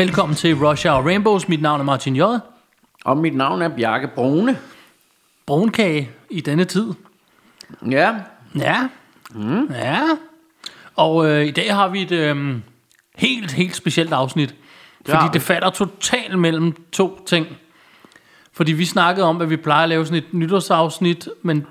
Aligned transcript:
Velkommen 0.00 0.36
til 0.36 0.54
Rush 0.54 0.86
Hour 0.86 1.06
Rainbows. 1.06 1.48
Mit 1.48 1.62
navn 1.62 1.80
er 1.80 1.84
Martin 1.84 2.16
J. 2.16 2.20
Og 3.04 3.16
mit 3.16 3.36
navn 3.36 3.62
er 3.62 3.68
Bjarke 3.68 4.08
Brune. 4.14 4.58
Brunkage 5.46 6.10
i 6.30 6.40
denne 6.40 6.64
tid. 6.64 6.92
Ja, 7.90 8.14
Ja. 8.58 8.88
Mm. 9.34 9.66
Ja. 9.70 10.00
Og 10.96 11.26
øh, 11.26 11.46
i 11.46 11.50
dag 11.50 11.74
har 11.74 11.88
vi 11.88 12.02
et 12.02 12.12
øh, 12.12 12.56
helt, 13.16 13.52
helt 13.52 13.76
specielt 13.76 14.12
afsnit. 14.12 14.54
Fordi 15.04 15.16
har 15.16 15.28
vi. 15.28 15.32
det 15.32 15.42
falder 15.42 15.70
totalt 15.70 16.38
mellem 16.38 16.84
to 16.92 17.24
ting. 17.26 17.46
Fordi 18.52 18.72
vi 18.72 18.84
snakkede 18.84 19.26
om, 19.26 19.40
at 19.40 19.50
vi 19.50 19.56
plejer 19.56 19.82
at 19.82 19.88
lave 19.88 20.06
sådan 20.06 20.22
et 20.22 20.34
nytårsafsnit, 20.34 21.28
men 21.42 21.66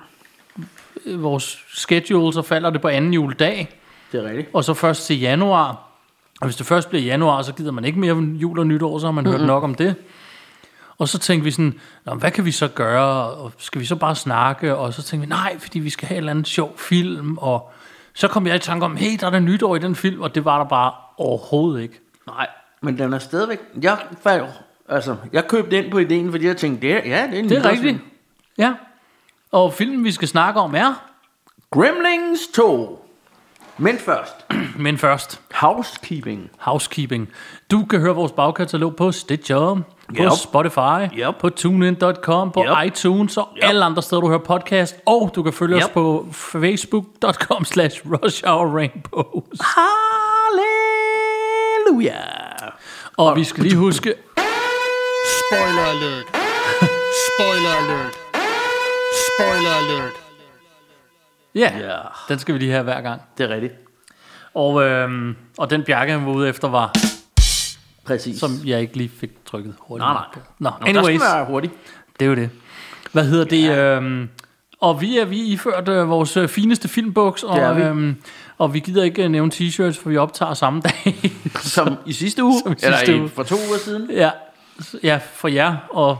øh, 1.05 1.23
vores 1.23 1.63
schedule, 1.75 2.33
så 2.33 2.41
falder 2.41 2.69
det 2.69 2.81
på 2.81 2.87
anden 2.87 3.13
juledag. 3.13 3.79
det 4.11 4.23
er 4.23 4.29
rigtigt. 4.29 4.49
Og 4.53 4.63
så 4.63 4.73
først 4.73 5.05
til 5.05 5.19
januar. 5.19 5.88
Og 6.39 6.47
hvis 6.47 6.55
det 6.55 6.65
først 6.65 6.89
bliver 6.89 7.03
januar, 7.03 7.41
så 7.41 7.53
gider 7.53 7.71
man 7.71 7.85
ikke 7.85 7.99
mere 7.99 8.15
jul 8.15 8.59
og 8.59 8.67
nytår, 8.67 8.99
så 8.99 9.07
har 9.07 9.11
man 9.11 9.23
mm-hmm. 9.23 9.39
hørt 9.39 9.47
nok 9.47 9.63
om 9.63 9.75
det. 9.75 9.95
Og 10.97 11.07
så 11.07 11.19
tænkte 11.19 11.43
vi 11.43 11.51
sådan, 11.51 11.79
Nå, 12.05 12.15
hvad 12.15 12.31
kan 12.31 12.45
vi 12.45 12.51
så 12.51 12.67
gøre? 12.67 13.29
Og 13.29 13.51
skal 13.57 13.81
vi 13.81 13.85
så 13.85 13.95
bare 13.95 14.15
snakke? 14.15 14.75
Og 14.75 14.93
så 14.93 15.03
tænkte 15.03 15.27
vi, 15.27 15.29
nej, 15.29 15.59
fordi 15.59 15.79
vi 15.79 15.89
skal 15.89 16.07
have 16.07 16.15
en 16.15 16.19
eller 16.19 16.31
anden 16.31 16.45
sjov 16.45 16.73
film. 16.77 17.37
Og 17.37 17.71
så 18.13 18.27
kom 18.27 18.47
jeg 18.47 18.55
i 18.55 18.59
tanke 18.59 18.85
om, 18.85 18.95
hey, 18.95 19.17
der 19.19 19.27
er 19.27 19.31
der 19.31 19.39
nytår 19.39 19.75
i 19.75 19.79
den 19.79 19.95
film, 19.95 20.21
og 20.21 20.35
det 20.35 20.45
var 20.45 20.57
der 20.57 20.69
bare 20.69 20.91
overhovedet 21.17 21.81
ikke. 21.81 21.99
Nej, 22.27 22.47
men 22.81 22.97
den 22.97 23.13
er 23.13 23.19
stadigvæk... 23.19 23.59
Jeg, 23.81 23.97
altså, 24.89 25.15
jeg 25.33 25.47
købte 25.47 25.77
ind 25.77 25.91
på 25.91 25.97
ideen, 25.97 26.31
fordi 26.31 26.45
jeg 26.45 26.57
tænkte, 26.57 26.87
det 26.87 26.95
er, 26.95 27.09
ja, 27.09 27.27
det 27.27 27.35
er 27.35 27.39
en 27.39 27.49
Det 27.49 27.57
er 27.57 27.69
rigtigt. 27.69 27.97
Ja. 28.57 28.73
Og 29.51 29.73
filmen, 29.73 30.03
vi 30.03 30.11
skal 30.11 30.27
snakke 30.27 30.59
om, 30.59 30.75
er... 30.75 31.03
Gremlings 31.71 32.47
2. 32.53 33.08
Men 33.79 33.97
først, 33.99 34.45
Men 34.85 34.97
først, 34.97 35.41
housekeeping. 35.51 36.49
Housekeeping. 36.59 37.29
Du 37.71 37.85
kan 37.85 37.99
høre 37.99 38.15
vores 38.15 38.31
bagkatalog 38.31 38.95
på 38.95 39.11
Stitcher, 39.11 39.57
på 40.17 40.23
Yep. 40.23 40.31
Spotify, 40.43 41.17
Yep. 41.19 41.35
på 41.39 41.49
TuneIn.com, 41.49 42.51
på 42.51 42.63
Yep. 42.67 42.85
iTunes 42.85 43.37
og 43.37 43.47
Yep. 43.57 43.63
alle 43.69 43.85
andre 43.85 44.01
steder, 44.01 44.21
du 44.21 44.27
hører 44.27 44.39
podcast. 44.39 44.95
Og 45.05 45.31
du 45.35 45.43
kan 45.43 45.53
følge 45.53 45.75
os 45.75 45.83
Yep. 45.83 45.93
på 45.93 46.27
facebook.com 46.33 47.65
slash 47.65 48.01
rush 48.05 48.43
hour 48.47 48.65
rainbows. 48.77 49.59
Halleluja. 51.85 52.19
Og 53.17 53.35
vi 53.35 53.43
skal 53.43 53.63
lige 53.63 53.75
huske, 53.77 54.13
Spoiler 55.49 55.85
alert. 55.85 56.25
Spoiler 57.29 57.73
alert. 57.83 58.13
Spoiler 59.27 59.73
alert. 59.81 60.28
Ja, 61.55 61.77
Ja, 61.79 61.97
den 62.29 62.39
skal 62.39 62.53
vi 62.53 62.59
lige 62.59 62.71
have 62.71 62.83
hver 62.83 63.01
gang. 63.01 63.21
det 63.37 63.43
er 63.43 63.49
rigtigt. 63.49 63.73
Og, 64.53 64.83
øhm, 64.83 65.35
og 65.57 65.69
den 65.69 65.83
bjerke, 65.83 66.11
han 66.11 66.25
var 66.25 66.31
ude 66.31 66.49
efter, 66.49 66.67
var, 66.69 66.93
Præcis. 68.05 68.39
som 68.39 68.51
jeg 68.65 68.81
ikke 68.81 68.97
lige 68.97 69.11
fik 69.19 69.29
trykket 69.45 69.73
hurtigt. 69.79 70.05
Nej, 70.05 70.13
nej. 70.13 70.23
på. 70.33 70.39
Nå, 70.59 70.69
Nå, 70.69 70.75
Der 70.79 70.99
anyways. 70.99 71.21
skal 71.21 71.35
være 71.35 71.45
hurtigt. 71.45 71.73
Det 72.19 72.25
er 72.25 72.29
jo 72.29 72.35
det. 72.35 72.49
Hvad 73.11 73.25
hedder 73.25 73.45
det? 73.45 73.63
Ja. 73.63 73.95
Øhm, 73.95 74.29
og 74.81 75.01
vi 75.01 75.17
er 75.17 75.25
vi 75.25 75.37
iført 75.39 75.89
øh, 75.89 76.09
vores 76.09 76.37
øh, 76.37 76.47
fineste 76.47 76.87
filmbuks, 76.87 77.43
og, 77.43 77.75
vi. 77.77 77.81
Øhm, 77.81 78.15
og 78.57 78.73
vi 78.73 78.79
gider 78.79 79.03
ikke 79.03 79.23
øh, 79.23 79.29
nævne 79.29 79.51
t-shirts, 79.53 80.01
for 80.01 80.09
vi 80.09 80.17
optager 80.17 80.53
samme 80.53 80.81
dag. 80.81 81.31
Som 81.61 81.97
i 82.05 82.13
sidste 82.13 82.43
uge. 82.43 82.61
Som 82.63 82.71
i 82.71 82.75
sidste 82.79 83.03
eller 83.11 83.21
uge. 83.21 83.29
for 83.29 83.43
to 83.43 83.55
uger 83.55 83.77
siden. 83.77 84.11
ja, 84.11 84.29
ja, 85.03 85.19
for 85.33 85.47
jer, 85.47 85.75
og 85.89 86.17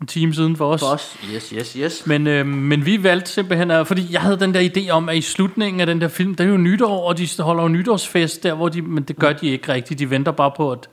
en 0.00 0.06
time 0.06 0.34
siden 0.34 0.56
for 0.56 0.72
os. 0.72 0.80
For 0.80 0.86
os. 0.86 1.16
Yes, 1.34 1.48
yes, 1.48 1.72
yes. 1.72 2.06
Men, 2.06 2.26
øh, 2.26 2.46
men 2.46 2.86
vi 2.86 3.02
valgte 3.02 3.30
simpelthen, 3.30 3.70
at, 3.70 3.86
fordi 3.86 4.12
jeg 4.12 4.20
havde 4.20 4.40
den 4.40 4.54
der 4.54 4.70
idé 4.76 4.90
om, 4.90 5.08
at 5.08 5.16
i 5.16 5.20
slutningen 5.20 5.80
af 5.80 5.86
den 5.86 6.00
der 6.00 6.08
film, 6.08 6.34
der 6.34 6.44
er 6.44 6.48
jo 6.48 6.56
nytår, 6.56 7.08
og 7.08 7.18
de 7.18 7.28
holder 7.38 7.62
jo 7.62 7.68
nytårsfest 7.68 8.42
der, 8.42 8.54
hvor 8.54 8.68
de, 8.68 8.82
men 8.82 9.02
det 9.02 9.16
gør 9.16 9.32
de 9.32 9.48
ikke 9.48 9.72
rigtigt. 9.72 10.00
De 10.00 10.10
venter 10.10 10.32
bare 10.32 10.52
på, 10.56 10.72
at 10.72 10.88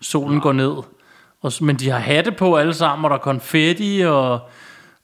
solen 0.00 0.40
går 0.40 0.52
ned. 0.52 0.72
Og, 1.42 1.52
men 1.60 1.76
de 1.76 1.90
har 1.90 1.98
hatte 1.98 2.32
på 2.32 2.56
alle 2.56 2.74
sammen, 2.74 3.04
og 3.04 3.10
der 3.10 3.16
er 3.16 3.20
konfetti, 3.20 4.00
og 4.00 4.40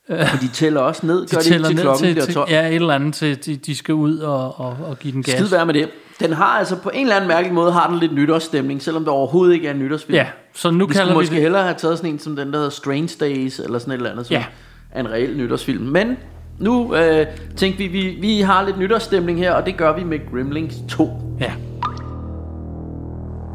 Og 0.09 0.41
de 0.41 0.49
tæller 0.49 0.81
også 0.81 1.07
ned. 1.07 1.21
de 1.27 1.37
Gør 1.37 1.43
de, 1.43 1.49
tæller 1.49 1.69
til 1.69 1.77
ned 1.77 1.83
klokken 1.83 2.15
til, 2.15 2.25
til 2.25 2.35
12. 2.35 2.51
ja, 2.51 2.69
et 2.69 2.75
eller 2.75 2.95
andet 2.95 3.15
til, 3.15 3.47
de, 3.47 3.57
de 3.57 3.75
skal 3.75 3.95
ud 3.95 4.19
og, 4.19 4.61
og, 4.61 4.77
og 4.85 4.99
give 4.99 5.13
den 5.13 5.23
gas. 5.23 5.35
Skid 5.35 5.49
være 5.49 5.67
med 5.67 5.75
det. 5.75 5.89
Den 6.21 6.33
har 6.33 6.45
altså 6.59 6.77
på 6.77 6.91
en 6.95 7.01
eller 7.01 7.17
anden 7.17 7.29
mærkelig 7.29 7.55
måde 7.55 7.73
har 7.73 7.89
den 7.91 7.99
lidt 7.99 8.15
nytårsstemning, 8.15 8.83
selvom 8.83 9.03
det 9.03 9.09
overhovedet 9.13 9.55
ikke 9.55 9.69
er 9.69 9.73
en 9.73 9.79
nytårsfilm. 9.79 10.15
Ja, 10.17 10.27
så 10.55 10.71
nu 10.71 10.87
vi 10.87 10.93
kalder 10.95 11.09
vi 11.13 11.15
måske 11.15 11.35
det, 11.35 11.43
hellere 11.43 11.63
have 11.63 11.75
taget 11.75 11.99
sådan 11.99 12.11
en 12.13 12.19
som 12.19 12.37
den, 12.37 12.49
der 12.53 12.57
hedder 12.57 12.71
Strange 12.71 13.09
Days, 13.21 13.59
eller 13.59 13.79
sådan 13.79 13.93
et 13.93 13.97
eller 13.97 14.11
andet, 14.11 14.27
som 14.27 14.35
Ja. 14.35 14.45
er 14.93 15.01
en 15.01 15.11
reel 15.11 15.37
nytårsfilm. 15.37 15.83
Men 15.85 16.17
nu 16.59 16.95
øh, 16.95 17.27
tænkte 17.57 17.79
vi, 17.79 17.87
vi, 17.87 18.19
vi 18.21 18.41
har 18.41 18.63
lidt 18.65 18.79
nytårsstemning 18.79 19.39
her, 19.39 19.53
og 19.53 19.67
det 19.67 19.77
gør 19.77 19.97
vi 19.97 20.05
med 20.05 20.19
Gremlings 20.33 20.77
2. 20.89 21.11
ja. 21.41 21.53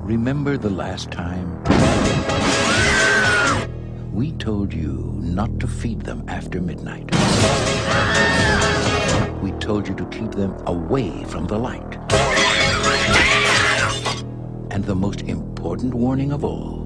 Remember 0.09 0.57
the 0.57 0.69
last 0.77 1.09
time? 1.11 1.47
We 4.15 4.31
told 4.39 4.73
you 4.73 5.13
not 5.35 5.49
to 5.61 5.67
feed 5.67 6.01
them 6.05 6.21
after 6.27 6.61
midnight. 6.61 7.11
We 9.43 9.51
told 9.61 9.87
you 9.89 9.95
to 9.95 10.05
keep 10.11 10.31
them 10.31 10.51
away 10.67 11.09
from 11.27 11.47
the 11.47 11.57
light. 11.57 11.92
And 14.73 14.83
the 14.85 14.95
most 14.95 15.21
important 15.21 15.93
warning 15.93 16.31
of 16.31 16.43
all, 16.43 16.79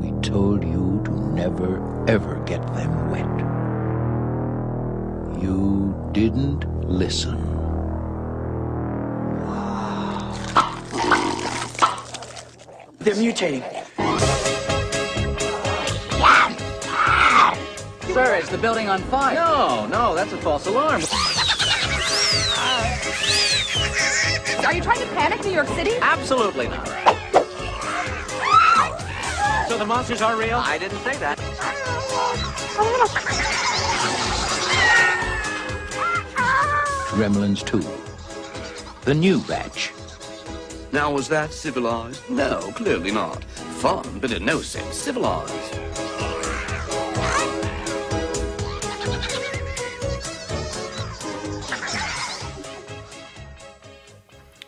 we 0.00 0.10
told 0.22 0.64
you 0.64 1.02
to 1.04 1.10
never 1.34 1.82
ever 2.08 2.42
get 2.46 2.66
them 2.72 3.10
wet. 3.10 3.28
You 5.42 5.94
didn't 6.12 6.64
listen. 6.88 7.36
They're 13.00 13.16
mutating. 13.16 13.62
Sir, 18.14 18.36
is 18.36 18.48
the 18.48 18.56
building 18.56 18.88
on 18.88 19.02
fire? 19.02 19.34
No, 19.34 19.86
no, 19.88 20.14
that's 20.14 20.32
a 20.32 20.38
false 20.38 20.66
alarm. 20.66 21.02
Are 24.68 24.74
you 24.74 24.82
trying 24.82 25.00
to 25.00 25.06
panic 25.14 25.42
New 25.44 25.50
York 25.50 25.66
City? 25.68 25.92
Absolutely 26.02 26.68
not. 26.68 26.86
So 29.66 29.76
the 29.78 29.84
monsters 29.84 30.22
are 30.22 30.36
real? 30.36 30.56
I 30.56 30.76
didn't 30.78 30.98
say 31.00 31.16
that. 31.18 31.38
Gremlins 37.08 37.64
2. 37.66 37.80
The 39.04 39.14
new 39.14 39.40
batch. 39.42 39.92
Now, 40.92 41.12
was 41.12 41.28
that 41.28 41.52
civilized? 41.52 42.28
No, 42.30 42.60
clearly 42.74 43.10
not. 43.10 43.44
Fun, 43.44 44.18
but 44.20 44.32
in 44.32 44.44
no 44.44 44.60
sense 44.60 44.96
civilized. 44.96 45.87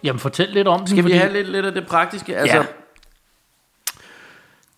Jamen 0.03 0.21
fortæl 0.21 0.49
lidt 0.49 0.69
om 0.69 0.79
den, 0.79 0.87
Skal 0.89 0.97
vi 0.97 1.03
fordi, 1.03 1.15
have 1.15 1.33
lidt, 1.33 1.49
lidt 1.49 1.67
af 1.67 1.73
det 1.73 1.87
praktiske? 1.87 2.37
Altså, 2.37 2.57
Ja. 2.57 2.63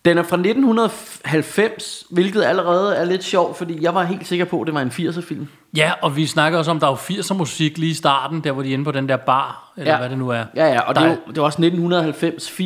Den 0.05 0.17
er 0.17 0.23
fra 0.23 0.35
1990, 0.35 2.03
hvilket 2.09 2.43
allerede 2.43 2.95
er 2.95 3.05
lidt 3.05 3.23
sjovt, 3.23 3.57
fordi 3.57 3.83
jeg 3.83 3.95
var 3.95 4.03
helt 4.03 4.27
sikker 4.27 4.45
på, 4.45 4.61
at 4.61 4.65
det 4.67 4.73
var 4.73 4.81
en 4.81 4.89
80'er 4.89 5.21
film. 5.21 5.47
Ja, 5.77 5.91
og 6.01 6.15
vi 6.15 6.25
snakker 6.25 6.59
også 6.59 6.71
om, 6.71 6.79
der 6.79 6.87
er 6.87 6.91
jo 6.91 6.95
80'er 6.95 7.33
musik 7.33 7.77
lige 7.77 7.91
i 7.91 7.93
starten, 7.93 8.43
der 8.43 8.51
hvor 8.51 8.63
de 8.63 8.69
er 8.69 8.73
inde 8.73 8.83
på 8.85 8.91
den 8.91 9.09
der 9.09 9.17
bar, 9.17 9.71
eller 9.77 9.91
ja. 9.91 9.97
hvad 9.97 10.09
det 10.09 10.17
nu 10.17 10.29
er. 10.29 10.43
Ja, 10.55 10.65
ja, 10.65 10.79
og 10.79 10.95
der 10.95 11.01
det 11.01 11.07
er, 11.07 11.11
er, 11.13 11.17
jo, 11.27 11.31
det 11.31 11.37
er 11.37 11.41
også 11.41 11.57
1990-80. 11.57 12.63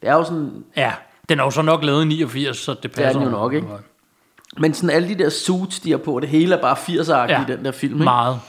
Det 0.00 0.08
er 0.08 0.12
jo 0.14 0.24
sådan, 0.24 0.64
ja, 0.76 0.92
den 1.28 1.40
er 1.40 1.44
jo 1.44 1.50
så 1.50 1.62
nok 1.62 1.84
lavet 1.84 2.02
i 2.04 2.06
89, 2.06 2.56
så 2.56 2.74
det 2.82 2.90
passer. 2.90 3.02
det 3.04 3.14
er 3.16 3.18
den 3.18 3.22
jo 3.22 3.30
nok, 3.30 3.52
ikke? 3.52 3.66
Men 4.58 4.74
sådan 4.74 4.96
alle 4.96 5.08
de 5.08 5.14
der 5.14 5.28
suits, 5.28 5.80
de 5.80 5.90
har 5.90 5.98
på, 5.98 6.20
det 6.20 6.28
hele 6.28 6.54
er 6.54 6.60
bare 6.60 6.76
80'er-agtigt 6.76 7.32
Ja, 7.32 7.42
i 7.54 7.56
den 7.56 7.64
der 7.64 7.72
film, 7.72 7.94
ikke? 7.94 8.04
meget. 8.04 8.40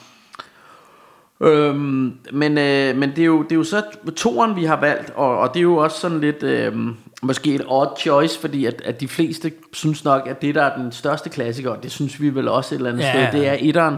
Øhm, 1.43 2.13
men, 2.33 2.57
øh, 2.57 2.97
men 2.97 3.09
det, 3.09 3.19
er 3.19 3.25
jo, 3.25 3.43
det 3.43 3.51
er 3.51 3.55
jo 3.55 3.63
så 3.63 3.81
toren, 4.15 4.55
vi 4.55 4.63
har 4.65 4.79
valgt, 4.79 5.09
og, 5.15 5.37
og 5.39 5.53
det 5.53 5.59
er 5.59 5.63
jo 5.63 5.75
også 5.77 5.99
sådan 5.99 6.19
lidt, 6.19 6.43
øh, 6.43 6.73
måske 7.21 7.55
et 7.55 7.63
odd 7.67 7.89
choice, 7.99 8.39
fordi 8.39 8.65
at, 8.65 8.81
at 8.85 9.01
de 9.01 9.07
fleste 9.07 9.51
synes 9.73 10.03
nok, 10.03 10.27
at 10.27 10.41
det 10.41 10.55
der 10.55 10.63
er 10.63 10.77
den 10.77 10.91
største 10.91 11.29
klassiker, 11.29 11.69
og 11.71 11.83
det 11.83 11.91
synes 11.91 12.21
vi 12.21 12.29
vel 12.35 12.47
også 12.47 12.75
et 12.75 12.79
eller 12.79 12.91
andet 12.91 13.03
Ja. 13.03 13.29
sted, 13.29 13.39
det 13.39 13.47
er 13.49 13.57
etteren. 13.59 13.95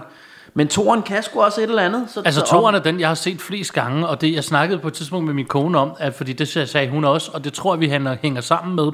Men 0.54 0.68
toren 0.68 1.02
kan 1.02 1.24
sgu 1.24 1.42
også 1.42 1.62
et 1.62 1.70
eller 1.70 1.82
andet. 1.82 2.06
Så, 2.10 2.22
Altså 2.26 2.40
så 2.40 2.46
toeren 2.52 2.76
er 2.76 2.80
den, 2.80 3.00
jeg 3.00 3.08
har 3.08 3.16
set 3.16 3.42
flest 3.42 3.74
gange, 3.74 4.08
og 4.08 4.22
det 4.22 4.34
jeg 4.34 4.44
snakkede 4.44 4.80
på 4.80 4.88
et 4.88 4.94
tidspunkt 4.94 5.26
med 5.26 5.34
min 5.34 5.46
kone 5.46 5.78
om, 5.78 5.92
at, 6.00 6.14
fordi 6.14 6.34
det 6.34 6.48
sagde 6.48 6.90
hun 6.90 7.06
også, 7.06 7.32
og 7.34 7.44
det 7.44 7.54
tror 7.54 7.74
jeg, 7.76 7.80
vi 7.82 7.88
hænger, 7.90 8.16
hænger 8.22 8.42
sammen 8.42 8.76
med, 8.76 8.88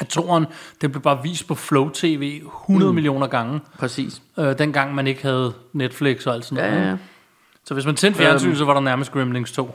at 0.00 0.06
toeren, 0.06 0.46
det 0.80 0.92
blev 0.92 1.02
bare 1.02 1.18
vist 1.22 1.48
på 1.48 1.54
Flow 1.54 1.88
TV 1.88 2.40
100 2.66 2.90
mm. 2.90 2.94
millioner 2.94 3.26
gange, 3.26 3.60
Præcis. 3.78 4.22
øh, 4.38 4.58
dengang 4.58 4.94
man 4.94 5.06
ikke 5.06 5.22
havde 5.22 5.52
Netflix 5.72 6.26
og 6.26 6.34
alt 6.34 6.44
sådan 6.44 6.64
Ja, 6.64 6.70
noget. 6.70 6.84
ja, 6.84 6.90
ja. 6.90 6.96
Så 7.66 7.74
hvis 7.74 7.86
man 7.86 7.96
tændte 7.96 8.18
fjernsyn, 8.18 8.48
Øhm. 8.48 8.56
så 8.56 8.64
var 8.64 8.74
der 8.74 8.80
nærmest 8.80 9.12
Gremlings 9.12 9.52
2. 9.52 9.74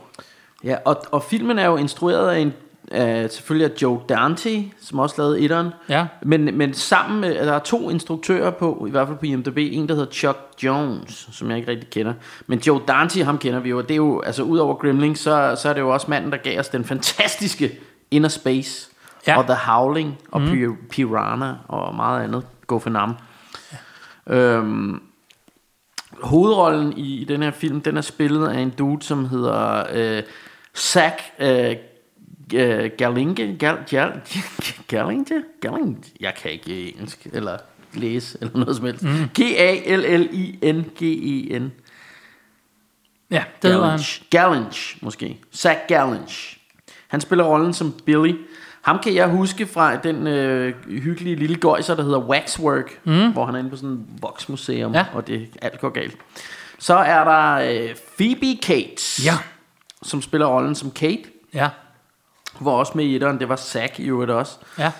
Ja, 0.64 0.76
og, 0.84 1.02
og 1.12 1.22
filmen 1.22 1.58
er 1.58 1.66
jo 1.66 1.76
instrueret 1.76 2.28
af 2.30 2.38
en 2.38 2.52
af, 2.90 3.30
selvfølgelig 3.30 3.72
af 3.72 3.82
Joe 3.82 4.00
Dante, 4.08 4.64
som 4.80 4.98
også 4.98 5.14
lavede 5.18 5.40
etteren. 5.40 5.68
Ja. 5.88 6.06
Men, 6.22 6.58
men 6.58 6.74
sammen 6.74 7.20
med, 7.20 7.34
der 7.46 7.52
er 7.52 7.58
to 7.58 7.90
instruktører 7.90 8.50
på, 8.50 8.84
i 8.88 8.90
hvert 8.90 9.06
fald 9.08 9.18
på 9.18 9.26
IMDb, 9.26 9.58
en 9.58 9.88
der 9.88 9.94
hedder 9.94 10.12
Chuck 10.12 10.38
Jones, 10.62 11.28
som 11.32 11.48
jeg 11.50 11.58
ikke 11.58 11.70
rigtig 11.70 11.90
kender. 11.90 12.12
Men 12.46 12.58
Joe 12.58 12.80
Dante, 12.88 13.24
ham 13.24 13.38
kender 13.38 13.60
vi 13.60 13.70
jo, 13.70 13.80
det 13.80 13.90
er 13.90 13.96
jo, 13.96 14.20
altså 14.20 14.42
ud 14.42 14.58
over 14.58 14.74
Gremlings, 14.74 15.20
så, 15.20 15.58
så 15.62 15.68
er 15.68 15.72
det 15.72 15.80
jo 15.80 15.88
også 15.90 16.06
manden, 16.10 16.32
der 16.32 16.36
gav 16.38 16.60
os 16.60 16.68
den 16.68 16.84
fantastiske 16.84 17.78
Inner 18.10 18.28
Space, 18.28 18.88
Ja. 19.26 19.38
og 19.38 19.44
The 19.44 19.54
Howling, 19.54 20.18
og 20.30 20.40
mm. 20.40 20.76
Piranha, 20.90 21.52
og 21.68 21.94
meget 21.94 22.24
andet, 22.24 22.46
gå 22.66 22.78
for 22.78 22.90
navn. 22.90 23.12
Øhm, 24.26 25.02
hovedrollen 26.20 26.98
i, 26.98 27.20
i 27.20 27.24
den 27.24 27.42
her 27.42 27.50
film, 27.50 27.80
den 27.80 27.96
er 27.96 28.00
spillet 28.00 28.48
af 28.48 28.60
en 28.60 28.70
dude, 28.70 29.02
som 29.02 29.28
hedder 29.28 29.84
øh, 29.92 30.22
Zach 30.76 31.32
øh, 31.38 31.76
øh, 32.54 32.90
Galinge. 32.98 33.56
Gal, 33.58 33.78
Gal, 33.88 34.12
Galinge? 34.88 35.42
Galinge? 35.60 35.96
Jeg 36.20 36.34
kan 36.34 36.50
ikke 36.50 36.94
engelsk, 36.94 37.26
eller 37.32 37.56
læse, 37.94 38.38
eller 38.40 38.58
noget 38.58 38.76
som 38.76 38.84
helst. 38.86 39.02
Mm. 39.02 39.28
G-A-L-L-I-N-G-E-N. 39.40 40.02
Ja, 43.30 43.44
det 43.62 43.70
hedder 43.70 43.86
han. 43.86 44.00
Gallinge. 44.30 44.70
Gallinge, 44.70 44.98
måske. 45.00 45.38
Zach 45.54 45.80
Gallinge. 45.88 46.58
Han 47.08 47.20
spiller 47.20 47.44
rollen 47.44 47.72
som 47.72 47.94
Billy. 48.06 48.34
Ham 48.82 48.98
kan 48.98 49.14
jeg 49.14 49.28
huske 49.28 49.66
fra 49.66 49.96
den 49.96 50.26
øh, 50.26 50.74
hyggelige 50.88 51.36
lille 51.36 51.56
gøjser, 51.56 51.94
der 51.94 52.02
hedder 52.02 52.18
Waxwork, 52.20 52.98
mm. 53.04 53.32
hvor 53.32 53.46
han 53.46 53.54
er 53.54 53.58
inde 53.58 53.70
på 53.70 53.76
sådan 53.76 53.90
et 53.90 54.04
voksmuseum, 54.22 54.94
Ja. 54.94 55.06
og 55.14 55.26
det 55.26 55.48
alt 55.62 55.80
går 55.80 55.88
galt. 55.88 56.16
Så 56.78 56.94
er 56.94 57.24
der 57.24 57.54
øh, 57.54 57.96
Phoebe 58.18 58.58
Cates, 58.62 59.20
Ja. 59.24 59.34
som 60.02 60.22
spiller 60.22 60.46
rollen 60.46 60.74
som 60.74 60.90
Kate, 60.90 61.22
Ja, 61.54 61.68
hvor 62.60 62.78
også 62.78 62.92
med 62.94 63.04
i 63.04 63.14
etteren, 63.16 63.40
det 63.40 63.48
var 63.48 63.56
Zack 63.56 64.00
i 64.00 64.02
øvrigt 64.08 64.30
også. 64.30 64.58
ja. 64.78 64.92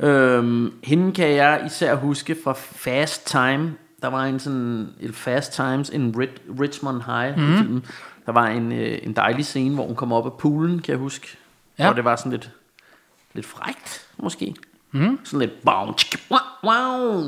Øhm, 0.00 0.72
hende 0.84 1.12
kan 1.12 1.30
jeg 1.32 1.62
især 1.66 1.94
huske 1.94 2.36
fra 2.44 2.52
Fast 2.56 3.26
Time. 3.26 3.74
Der 4.02 4.08
var 4.08 4.24
en 4.24 4.38
sådan 4.40 4.88
et 5.00 5.14
Fast 5.14 5.52
Times 5.52 5.90
in 5.90 6.14
Rid- 6.18 6.60
Richmond 6.60 7.02
High. 7.02 7.38
Mm. 7.38 7.56
Filmen. 7.56 7.84
Der 8.26 8.32
var 8.32 8.46
en, 8.46 8.72
øh, 8.72 8.98
en 9.02 9.12
dejlig 9.12 9.44
scene, 9.46 9.74
hvor 9.74 9.86
hun 9.86 9.96
kom 9.96 10.12
op 10.12 10.26
af 10.26 10.32
poolen, 10.32 10.78
kan 10.82 10.90
jeg 10.92 10.98
huske. 10.98 11.36
Ja. 11.78 11.84
Hvor 11.84 11.92
det 11.92 12.04
var 12.04 12.16
sådan 12.16 12.32
lidt, 12.32 12.50
lidt 13.36 13.46
frægt, 13.46 14.06
måske. 14.16 14.54
Mm. 14.90 15.18
Sådan 15.24 15.40
lidt 15.40 15.52
wow, 15.64 15.94
wow. 16.64 17.22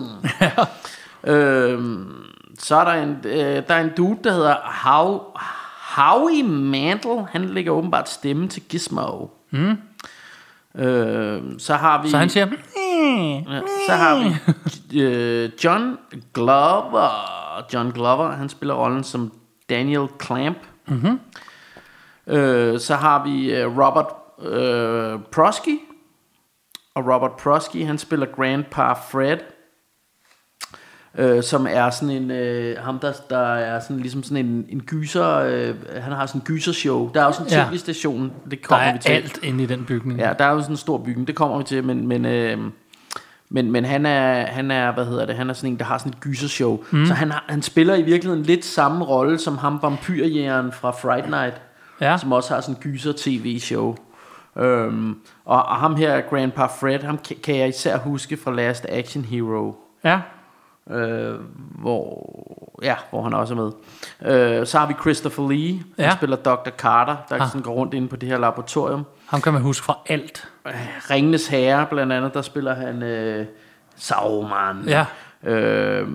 øhm, 1.34 2.24
så 2.58 2.76
er 2.76 2.84
der 2.84 2.92
en, 3.02 3.16
øh, 3.24 3.62
der 3.68 3.74
er 3.74 3.80
en 3.80 3.90
dude, 3.96 4.18
der 4.24 4.32
hedder 4.32 4.56
How, 4.64 5.22
Howie 5.96 6.42
Mantle. 6.42 7.26
Han 7.30 7.44
lægger 7.44 7.72
åbenbart 7.72 8.08
stemme 8.08 8.48
til 8.48 8.62
Gizmo. 8.62 9.26
Mm. 9.50 9.78
Øh, 10.74 11.42
så 11.58 11.74
har 11.74 12.02
vi... 12.02 12.10
Så 12.10 12.18
han 12.18 12.28
siger, 12.28 12.46
Ja, 13.48 13.60
så 13.86 13.92
har 13.92 14.18
vi 14.18 15.00
øh, 15.02 15.50
John 15.64 15.96
Glover. 16.34 17.08
John 17.74 17.90
Glover, 17.90 18.30
han 18.30 18.48
spiller 18.48 18.74
rollen 18.74 19.04
som 19.04 19.32
Daniel 19.70 20.08
Clamp. 20.22 20.58
Mm-hmm. 20.86 21.20
Øh, 22.26 22.80
så 22.80 22.94
har 22.94 23.24
vi 23.24 23.54
øh, 23.54 23.78
Robert 23.78 24.06
øh, 24.52 25.18
Prosky. 25.32 25.78
Og 26.98 27.14
Robert 27.14 27.32
Prosky, 27.32 27.84
han 27.86 27.98
spiller 27.98 28.26
Grandpa 28.26 28.92
Fred. 28.92 29.38
Øh, 31.18 31.42
som 31.42 31.66
er 31.70 31.90
sådan 31.90 32.10
en 32.22 32.30
øh, 32.30 32.76
ham 32.78 32.98
der, 32.98 33.12
der 33.30 33.38
er 33.38 33.80
sådan 33.80 33.96
ligesom 33.96 34.22
sådan 34.22 34.46
en, 34.46 34.66
en 34.68 34.80
gyser 34.80 35.28
øh, 35.36 35.74
han 36.02 36.12
har 36.12 36.26
sådan 36.26 36.40
en 36.40 36.44
gysershow 36.44 37.10
der 37.14 37.20
er 37.20 37.24
jo 37.24 37.32
sådan 37.32 37.46
en 37.46 37.52
Ja. 37.52 37.66
tv-station 37.70 38.32
det 38.44 38.50
der 38.50 38.56
kommer 38.62 38.86
er 38.86 38.92
vi 38.92 38.98
til 38.98 39.10
alt 39.10 39.38
inde 39.42 39.64
i 39.64 39.66
den 39.66 39.84
bygning. 39.84 40.18
Ja, 40.18 40.32
der 40.38 40.44
er 40.44 40.50
jo 40.52 40.60
sådan 40.60 40.72
en 40.72 40.76
stor 40.76 40.98
bygning, 40.98 41.26
det 41.26 41.36
kommer 41.36 41.58
vi 41.58 41.64
til, 41.64 41.84
men, 41.84 42.06
men, 42.06 42.24
øh, 42.24 42.58
men, 43.48 43.70
men 43.72 43.84
han, 43.84 44.06
er, 44.06 44.46
han 44.46 44.70
er, 44.70 44.92
hvad 44.92 45.04
hedder 45.04 45.26
det, 45.26 45.34
han 45.34 45.50
er 45.50 45.54
sådan 45.54 45.72
en, 45.72 45.78
der 45.78 45.84
har 45.84 45.98
sådan 45.98 46.12
et 46.12 46.20
gysershow. 46.20 46.84
Mm. 46.90 47.06
Så 47.06 47.14
han, 47.14 47.30
har, 47.30 47.44
han 47.48 47.62
spiller 47.62 47.94
i 47.94 48.02
virkeligheden 48.02 48.44
lidt 48.44 48.64
samme 48.64 49.04
rolle 49.04 49.38
som 49.38 49.58
ham 49.58 49.78
vampyrjægeren 49.82 50.72
fra 50.72 50.90
Fright 50.90 51.30
Night, 51.30 51.60
Ja. 52.00 52.16
som 52.18 52.32
også 52.32 52.54
har 52.54 52.60
sådan 52.60 52.74
en 52.74 52.80
gyser-tv-show. 52.82 53.96
Øhm, 54.58 55.16
og, 55.44 55.62
og 55.62 55.76
ham 55.76 55.96
her, 55.96 56.20
Grandpa 56.20 56.66
Fred, 56.66 56.98
ham 57.02 57.18
kan, 57.18 57.36
kan 57.44 57.56
jeg 57.56 57.68
især 57.68 57.98
huske 57.98 58.36
fra 58.36 58.52
Last 58.52 58.86
Action 58.88 59.24
Hero. 59.24 59.74
ja. 60.04 60.20
Øh, 60.90 61.34
hvor, 61.80 62.28
ja, 62.82 62.94
hvor 63.10 63.22
han 63.22 63.34
også 63.34 63.54
er 63.54 63.58
med. 63.58 63.72
Øh, 64.60 64.66
så 64.66 64.78
har 64.78 64.86
vi 64.86 64.94
Christopher 65.00 65.48
Lee, 65.50 65.68
han 65.72 65.82
Ja. 65.98 66.10
spiller 66.16 66.36
Dr. 66.36 66.70
Carter, 66.78 67.16
der 67.28 67.40
Ah. 67.42 67.48
sådan 67.48 67.62
går 67.62 67.72
rundt 67.72 67.94
inde 67.94 68.08
på 68.08 68.16
det 68.16 68.28
her 68.28 68.38
laboratorium. 68.38 69.04
Ham 69.26 69.40
kan 69.40 69.52
man 69.52 69.62
huske 69.62 69.84
fra 69.84 69.98
alt. 70.06 70.48
Ringenes 71.10 71.46
Herre 71.48 71.86
blandt 71.90 72.12
andet, 72.12 72.34
der 72.34 72.42
spiller 72.42 72.74
han 72.74 73.02
øh, 73.02 73.46
Sauron. 73.96 74.84
Ja. 74.86 75.06
Øh, 75.42 76.08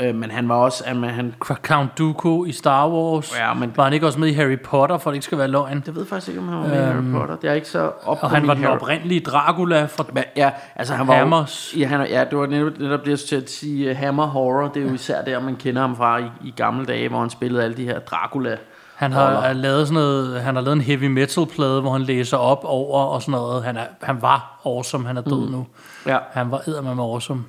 øh, 0.00 0.14
men 0.14 0.30
han 0.30 0.48
var 0.48 0.54
også, 0.54 0.84
han, 0.86 1.04
han, 1.04 1.34
Count 1.62 1.98
Dooku 1.98 2.44
i 2.44 2.52
Star 2.52 2.88
Wars. 2.88 3.38
Ja, 3.38 3.54
men- 3.54 3.72
Var 3.76 3.84
han 3.84 3.92
ikke 3.92 4.06
også 4.06 4.20
med 4.20 4.28
i 4.28 4.32
Harry 4.32 4.58
Potter, 4.64 4.98
for 4.98 5.10
det 5.10 5.14
ikke 5.16 5.24
skal 5.24 5.38
være 5.38 5.48
løgn? 5.48 5.82
jeg 5.86 5.94
ved 5.94 6.06
faktisk 6.06 6.28
ikke, 6.28 6.40
om 6.40 6.48
han 6.48 6.58
var 6.58 6.66
med 6.66 6.72
i 6.74 6.84
Harry 6.84 7.12
Potter. 7.20 7.36
Det 7.36 7.50
er 7.50 7.54
ikke 7.54 7.68
så 7.68 7.80
op 8.04 8.16
Øhm, 8.16 8.18
Og 8.22 8.30
han 8.30 8.46
var 8.48 8.54
den 8.54 8.64
Harry- 8.64 8.68
oprindelige 8.70 9.20
Dracula 9.20 9.84
fra... 9.84 10.04
Men, 10.12 10.24
ja, 10.36 10.50
altså 10.76 10.94
han 10.94 11.06
var 11.08 11.14
Hammers. 11.14 11.72
Jo, 11.74 11.80
ja, 11.80 11.86
han, 11.86 12.06
ja, 12.08 12.24
det 12.30 12.38
var 12.38 12.46
netop, 12.46 12.78
netop 12.78 13.04
det, 13.04 13.10
jeg 13.10 13.18
til 13.18 13.36
at 13.36 13.50
sige 13.50 13.90
uh, 13.90 13.96
Hammer 13.96 14.26
Horror. 14.26 14.68
Det 14.68 14.82
er 14.82 14.86
jo 14.88 14.94
især 14.94 15.22
der, 15.24 15.40
man 15.40 15.56
kender 15.56 15.80
ham 15.80 15.96
fra 15.96 16.18
i, 16.18 16.24
i 16.44 16.50
gamle 16.56 16.86
dage, 16.86 17.08
hvor 17.08 17.20
han 17.20 17.30
spillede 17.30 17.64
alle 17.64 17.76
de 17.76 17.84
her 17.84 17.98
Dracula. 17.98 18.56
Han 18.94 19.12
har 19.12 19.26
roller. 19.36 19.52
lavet 19.52 19.88
sådan 19.88 20.02
noget, 20.02 20.40
han 20.42 20.54
har 20.54 20.62
lavet 20.62 20.76
en 20.76 20.80
heavy 20.82 21.04
metal 21.06 21.46
plade, 21.46 21.80
hvor 21.80 21.92
han 21.92 22.02
læser 22.02 22.36
op 22.36 22.60
over 22.64 23.02
og 23.04 23.22
sådan 23.22 23.32
noget. 23.32 23.64
Han, 23.64 23.76
er, 23.76 23.84
han 24.02 24.22
var 24.22 24.60
awesome, 24.66 25.06
han 25.06 25.16
er 25.16 25.20
død 25.20 25.46
mm. 25.46 25.52
nu. 25.52 25.66
Ja. 26.06 26.18
Han 26.32 26.50
var 26.50 26.60
eddermame 26.66 27.02
awesome. 27.02 27.44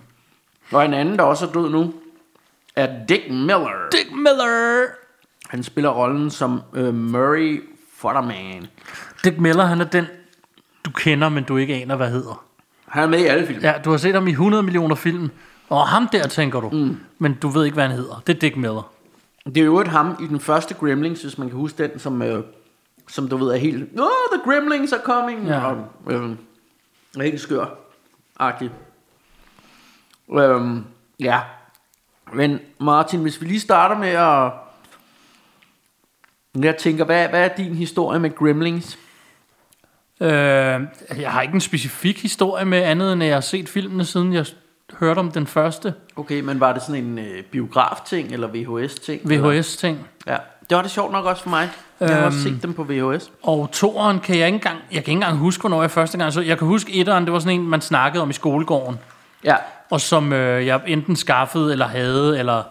Og 0.73 0.85
en 0.85 0.93
anden, 0.93 1.17
der 1.17 1.23
også 1.23 1.45
er 1.45 1.49
død 1.51 1.69
nu, 1.69 1.93
er 2.77 3.05
Dick 3.09 3.29
Miller. 3.29 3.89
Dick 3.91 4.11
Miller! 4.15 4.85
Han 5.49 5.63
spiller 5.63 5.89
rollen 5.89 6.29
som 6.29 6.61
uh, 6.77 6.93
Murray 6.93 7.63
Futterman. 7.97 8.67
Dick 9.23 9.39
Miller, 9.39 9.63
han 9.65 9.81
er 9.81 9.85
den, 9.85 10.05
du 10.85 10.91
kender, 10.91 11.29
men 11.29 11.43
du 11.43 11.57
ikke 11.57 11.73
aner, 11.75 11.95
hvad 11.95 12.09
hedder. 12.11 12.45
Han 12.87 13.03
er 13.03 13.07
med 13.07 13.19
i 13.19 13.25
alle 13.25 13.47
film. 13.47 13.59
Ja, 13.61 13.73
du 13.85 13.89
har 13.89 13.97
set 13.97 14.13
ham 14.13 14.27
i 14.27 14.31
100 14.31 14.63
millioner 14.63 14.95
film. 14.95 15.29
Og 15.69 15.87
ham 15.87 16.07
der, 16.07 16.27
tænker 16.27 16.59
du. 16.59 16.69
Mm. 16.69 16.97
Men 17.19 17.33
du 17.33 17.47
ved 17.47 17.65
ikke, 17.65 17.73
hvad 17.75 17.87
han 17.87 17.95
hedder. 17.95 18.21
Det 18.27 18.35
er 18.35 18.39
Dick 18.39 18.55
Miller. 18.57 18.91
Det 19.45 19.57
er 19.57 19.65
jo 19.65 19.79
et 19.79 19.87
ham 19.87 20.15
i 20.23 20.27
den 20.27 20.39
første 20.39 20.73
Gremlings, 20.73 21.21
hvis 21.21 21.37
man 21.37 21.49
kan 21.49 21.57
huske 21.57 21.87
den, 21.87 21.99
som, 21.99 22.21
øh, 22.21 22.43
som 23.07 23.27
du 23.27 23.37
ved 23.37 23.47
er 23.53 23.57
helt, 23.57 23.99
oh, 23.99 24.07
the 24.37 24.41
Gremlings 24.51 24.93
are 24.93 25.01
coming, 25.03 25.47
Ja. 25.47 25.65
og 25.65 25.87
øh, 26.09 26.29
er 27.17 27.23
helt 27.23 27.41
skør 27.41 27.65
agtig. 28.39 28.71
Øhm, 30.39 30.83
ja, 31.19 31.39
men 32.33 32.59
Martin, 32.79 33.21
hvis 33.21 33.41
vi 33.41 33.45
lige 33.45 33.59
starter 33.59 33.97
med 33.97 34.09
at, 34.09 34.51
jeg 36.63 36.77
tænker, 36.77 37.05
hvad, 37.05 37.27
hvad 37.27 37.43
er 37.43 37.55
din 37.57 37.75
historie 37.75 38.19
med 38.19 38.35
Gremlings? 38.35 38.97
Øh, 40.21 40.29
jeg 40.29 41.31
har 41.31 41.41
ikke 41.41 41.53
en 41.53 41.61
specifik 41.61 42.21
historie 42.21 42.65
med 42.65 42.81
andet, 42.83 43.13
end 43.13 43.23
at 43.23 43.27
jeg 43.29 43.35
har 43.35 43.41
set 43.41 43.69
filmene, 43.69 44.05
siden 44.05 44.33
jeg 44.33 44.45
hørte 44.99 45.19
om 45.19 45.31
den 45.31 45.47
første 45.47 45.93
Okay, 46.15 46.41
men 46.41 46.59
var 46.59 46.73
det 46.73 46.81
sådan 46.81 47.03
en 47.03 47.19
øh, 47.19 47.43
biograf-ting, 47.43 48.31
eller 48.31 48.47
VHS-ting? 48.47 49.21
VHS-ting. 49.29 50.07
Ja, 50.27 50.37
det 50.69 50.75
var 50.75 50.81
det 50.81 50.91
sjovt 50.91 51.11
nok 51.11 51.25
også 51.25 51.43
for 51.43 51.49
mig. 51.49 51.69
Jeg 51.99 52.15
har 52.15 52.25
også 52.25 52.37
Øhm, 52.47 52.55
set 52.55 52.63
dem 52.63 52.73
på 52.73 52.83
VHS. 52.83 53.31
Og 53.43 53.69
toeren 53.71 54.19
kan 54.19 54.37
jeg 54.37 54.45
ikke 54.47 54.55
engang, 54.55 54.77
jeg 54.91 55.03
kan 55.03 55.11
ikke 55.11 55.11
engang 55.11 55.37
huske, 55.37 55.61
hvornår 55.61 55.81
jeg 55.81 55.91
første 55.91 56.17
gang 56.17 56.33
så. 56.33 56.41
Jeg 56.41 56.57
kan 56.57 56.67
huske 56.67 56.93
etteren, 56.99 57.25
det 57.25 57.33
var 57.33 57.39
sådan 57.39 57.59
en, 57.59 57.67
man 57.67 57.81
snakkede 57.81 58.21
om 58.21 58.29
i 58.29 58.33
skolegården. 58.33 58.99
Ja, 59.47 59.55
Og 59.89 60.01
som 60.01 60.33
øh, 60.33 60.65
jeg 60.65 60.81
enten 60.87 61.15
skaffede 61.15 61.71
eller 61.71 61.87
havde, 61.87 62.39
eller... 62.39 62.63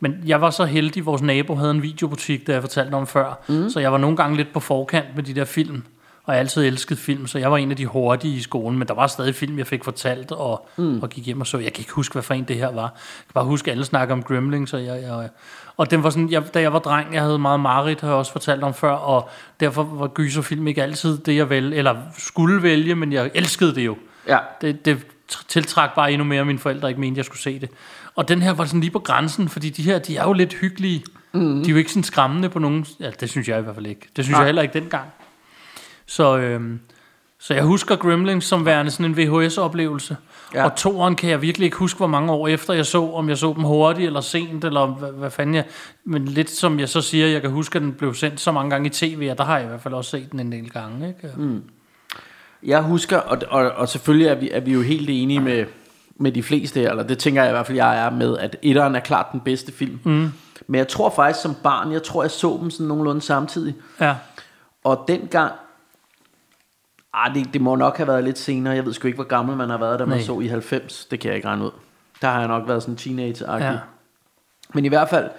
Men 0.00 0.14
jeg 0.26 0.40
var 0.40 0.50
så 0.50 0.64
heldig, 0.64 1.06
vores 1.06 1.22
nabo 1.22 1.54
havde 1.54 1.70
en 1.70 1.82
videobutik, 1.82 2.46
der 2.46 2.52
jeg 2.52 2.62
fortalte 2.62 2.94
om 2.94 3.06
før. 3.06 3.38
Mm. 3.48 3.70
Så 3.70 3.80
jeg 3.80 3.92
var 3.92 3.98
nogle 3.98 4.16
gange 4.16 4.36
lidt 4.36 4.52
på 4.52 4.60
forkant 4.60 5.06
med 5.16 5.22
de 5.22 5.34
der 5.34 5.44
film. 5.44 5.82
Og 6.24 6.34
jeg 6.34 6.40
altid 6.40 6.64
elsket 6.66 6.98
film, 6.98 7.26
så 7.26 7.38
jeg 7.38 7.50
var 7.50 7.56
en 7.56 7.70
af 7.70 7.76
de 7.76 7.86
hurtige 7.86 8.36
i 8.36 8.40
skolen, 8.40 8.78
men 8.78 8.88
der 8.88 8.94
var 8.94 9.06
stadig 9.06 9.34
film, 9.34 9.58
jeg 9.58 9.66
fik 9.66 9.84
fortalt 9.84 10.32
og, 10.32 10.68
mm. 10.76 11.02
og 11.02 11.10
gik 11.10 11.26
hjem 11.26 11.40
og 11.40 11.46
så. 11.46 11.58
Jeg 11.58 11.72
kan 11.72 11.80
ikke 11.80 11.92
huske, 11.92 12.12
hvad 12.12 12.22
for 12.22 12.34
en 12.34 12.44
det 12.44 12.56
her 12.56 12.72
var. 12.72 12.82
Jeg 12.82 13.26
kan 13.26 13.34
bare 13.34 13.44
huske, 13.44 13.70
at 13.70 13.72
alle 13.72 13.84
snakker 13.84 14.14
om 14.14 14.22
Gremlings, 14.22 14.72
og 14.72 14.84
jeg, 14.84 15.02
jeg, 15.02 15.28
og 15.76 15.90
den 15.90 16.02
var 16.02 16.10
sådan, 16.10 16.30
jeg, 16.30 16.54
da 16.54 16.60
jeg 16.60 16.72
var 16.72 16.78
dreng, 16.78 17.14
jeg 17.14 17.22
havde 17.22 17.38
meget 17.38 17.60
Marit, 17.60 18.00
har 18.00 18.08
jeg 18.08 18.16
også 18.16 18.32
fortalt 18.32 18.62
om 18.62 18.74
før, 18.74 18.92
og 18.92 19.28
derfor 19.60 19.82
var 19.82 20.06
gyserfilm 20.06 20.66
ikke 20.66 20.82
altid 20.82 21.18
det, 21.18 21.36
jeg 21.36 21.50
vælge, 21.50 21.76
eller 21.76 21.96
skulle 22.18 22.62
vælge, 22.62 22.94
men 22.94 23.12
jeg 23.12 23.30
elskede 23.34 23.74
det 23.74 23.86
jo. 23.86 23.96
Ja. 24.28 24.38
Det, 24.60 24.84
det 24.84 25.06
tiltrak 25.48 25.94
bare 25.94 26.12
endnu 26.12 26.24
mere, 26.24 26.40
at 26.40 26.46
mine 26.46 26.58
forældre 26.58 26.88
ikke 26.88 27.00
mente, 27.00 27.18
jeg 27.18 27.24
skulle 27.24 27.40
se 27.40 27.58
det. 27.58 27.70
Og 28.14 28.28
den 28.28 28.42
her 28.42 28.52
var 28.52 28.64
sådan 28.64 28.80
lige 28.80 28.90
på 28.90 28.98
grænsen, 28.98 29.48
fordi 29.48 29.70
de 29.70 29.82
her, 29.82 29.98
de 29.98 30.16
er 30.16 30.24
jo 30.24 30.32
lidt 30.32 30.54
hyggelige. 30.54 31.04
Mm. 31.32 31.62
De 31.62 31.68
er 31.68 31.72
jo 31.72 31.76
ikke 31.76 31.90
sådan 31.90 32.04
skræmmende 32.04 32.48
på 32.48 32.58
nogen... 32.58 32.86
Ja, 33.00 33.10
det 33.10 33.30
synes 33.30 33.48
jeg 33.48 33.58
i 33.58 33.62
hvert 33.62 33.74
fald 33.74 33.86
ikke. 33.86 34.08
Det 34.16 34.24
synes 34.24 34.32
Nej. 34.32 34.40
jeg 34.40 34.46
heller 34.46 34.62
ikke 34.62 34.80
dengang. 34.80 35.08
Så, 36.06 36.38
øhm, 36.38 36.80
så 37.38 37.54
jeg 37.54 37.64
husker 37.64 37.96
Gremlins 37.96 38.44
som 38.44 38.66
værende 38.66 38.90
sådan 38.90 39.06
en 39.06 39.16
VHS-oplevelse. 39.16 40.16
Ja. 40.54 40.58
Ja. 40.58 40.64
Og 40.64 40.76
toeren 40.76 41.16
kan 41.16 41.30
jeg 41.30 41.42
virkelig 41.42 41.64
ikke 41.64 41.76
huske, 41.76 41.96
hvor 41.96 42.06
mange 42.06 42.32
år 42.32 42.48
efter 42.48 42.74
jeg 42.74 42.86
så, 42.86 43.10
om 43.12 43.28
jeg 43.28 43.38
så 43.38 43.52
dem 43.56 43.62
hurtigt 43.62 44.06
eller 44.06 44.20
sent, 44.20 44.64
eller 44.64 44.86
hvad, 44.86 45.12
hvad 45.12 45.30
fanden 45.30 45.54
jeg... 45.54 45.64
Men 46.04 46.24
lidt 46.24 46.50
som 46.50 46.80
jeg 46.80 46.88
så 46.88 47.00
siger, 47.00 47.26
jeg 47.26 47.40
kan 47.40 47.50
huske, 47.50 47.76
at 47.76 47.82
den 47.82 47.92
blev 47.92 48.14
sendt 48.14 48.40
så 48.40 48.52
mange 48.52 48.70
gange 48.70 48.86
i 48.86 48.90
tv, 48.90 49.28
og 49.30 49.38
der 49.38 49.44
har 49.44 49.56
jeg 49.56 49.64
i 49.64 49.68
hvert 49.68 49.80
fald 49.80 49.94
også 49.94 50.10
set 50.10 50.32
den 50.32 50.40
en 50.40 50.52
del 50.52 50.70
gange. 50.70 51.08
Ikke? 51.08 51.36
Mm. 51.36 51.62
Jeg 52.62 52.82
husker, 52.82 53.18
og, 53.18 53.38
og, 53.50 53.70
og 53.70 53.88
selvfølgelig 53.88 54.26
er 54.26 54.34
vi, 54.34 54.50
er 54.50 54.60
vi 54.60 54.72
jo 54.72 54.82
helt 54.82 55.10
enige 55.10 55.40
med, 55.40 55.66
med 56.16 56.32
de 56.32 56.42
fleste 56.42 56.82
eller 56.82 57.02
det 57.02 57.18
tænker 57.18 57.42
jeg 57.42 57.50
i 57.50 57.54
hvert 57.54 57.66
fald, 57.66 57.76
jeg 57.76 58.06
er 58.06 58.10
med, 58.10 58.38
at 58.38 58.56
etteren 58.62 58.94
er 58.94 59.00
klart 59.00 59.26
den 59.32 59.40
bedste 59.40 59.72
film. 59.72 59.98
Mm. 60.04 60.28
Men 60.66 60.78
jeg 60.78 60.88
tror 60.88 61.10
faktisk 61.10 61.42
som 61.42 61.54
barn, 61.62 61.92
jeg 61.92 62.02
tror, 62.02 62.22
jeg 62.22 62.30
så 62.30 62.58
dem 62.62 62.70
sådan 62.70 62.86
nogenlunde 62.86 63.20
samtidig. 63.20 63.74
Ja. 64.00 64.14
Og 64.84 65.04
dengang, 65.08 65.52
ah, 67.14 67.34
det, 67.34 67.46
det 67.52 67.60
må 67.60 67.76
nok 67.76 67.96
have 67.96 68.06
været 68.08 68.24
lidt 68.24 68.38
senere, 68.38 68.74
jeg 68.74 68.86
ved 68.86 68.92
sgu 68.92 69.06
ikke, 69.06 69.16
hvor 69.16 69.24
gammel 69.24 69.56
man 69.56 69.70
har 69.70 69.78
været, 69.78 69.98
da 69.98 70.04
man 70.04 70.16
Nej. 70.18 70.24
så 70.26 70.40
i 70.40 70.46
90, 70.46 71.04
det 71.04 71.20
kan 71.20 71.28
jeg 71.28 71.36
ikke 71.36 71.48
regne 71.48 71.64
ud. 71.64 71.70
Der 72.22 72.28
har 72.28 72.38
jeg 72.38 72.48
nok 72.48 72.68
været 72.68 72.82
sådan 72.82 72.96
teenager-agtig. 72.96 73.64
Ja. 73.72 73.78
Men 74.74 74.84
i 74.84 74.88
hvert 74.88 75.08
fald, 75.08 75.30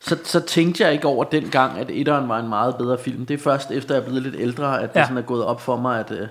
så, 0.00 0.18
så 0.24 0.40
tænkte 0.40 0.84
jeg 0.84 0.92
ikke 0.92 1.06
over 1.08 1.24
dengang, 1.24 1.78
at 1.78 1.90
etteren 1.90 2.28
var 2.28 2.38
en 2.38 2.48
meget 2.48 2.76
bedre 2.76 2.98
film. 2.98 3.26
Det 3.26 3.34
er 3.34 3.38
først 3.38 3.70
efter 3.70 3.94
jeg 3.94 4.00
er 4.00 4.04
blevet 4.04 4.22
lidt 4.22 4.34
ældre, 4.38 4.80
at 4.82 4.94
det 4.94 5.00
Ja. 5.00 5.04
sådan 5.04 5.18
er 5.18 5.22
gået 5.22 5.44
op 5.44 5.60
for 5.60 5.76
mig, 5.76 6.00
at... 6.00 6.10
Øh, 6.10 6.26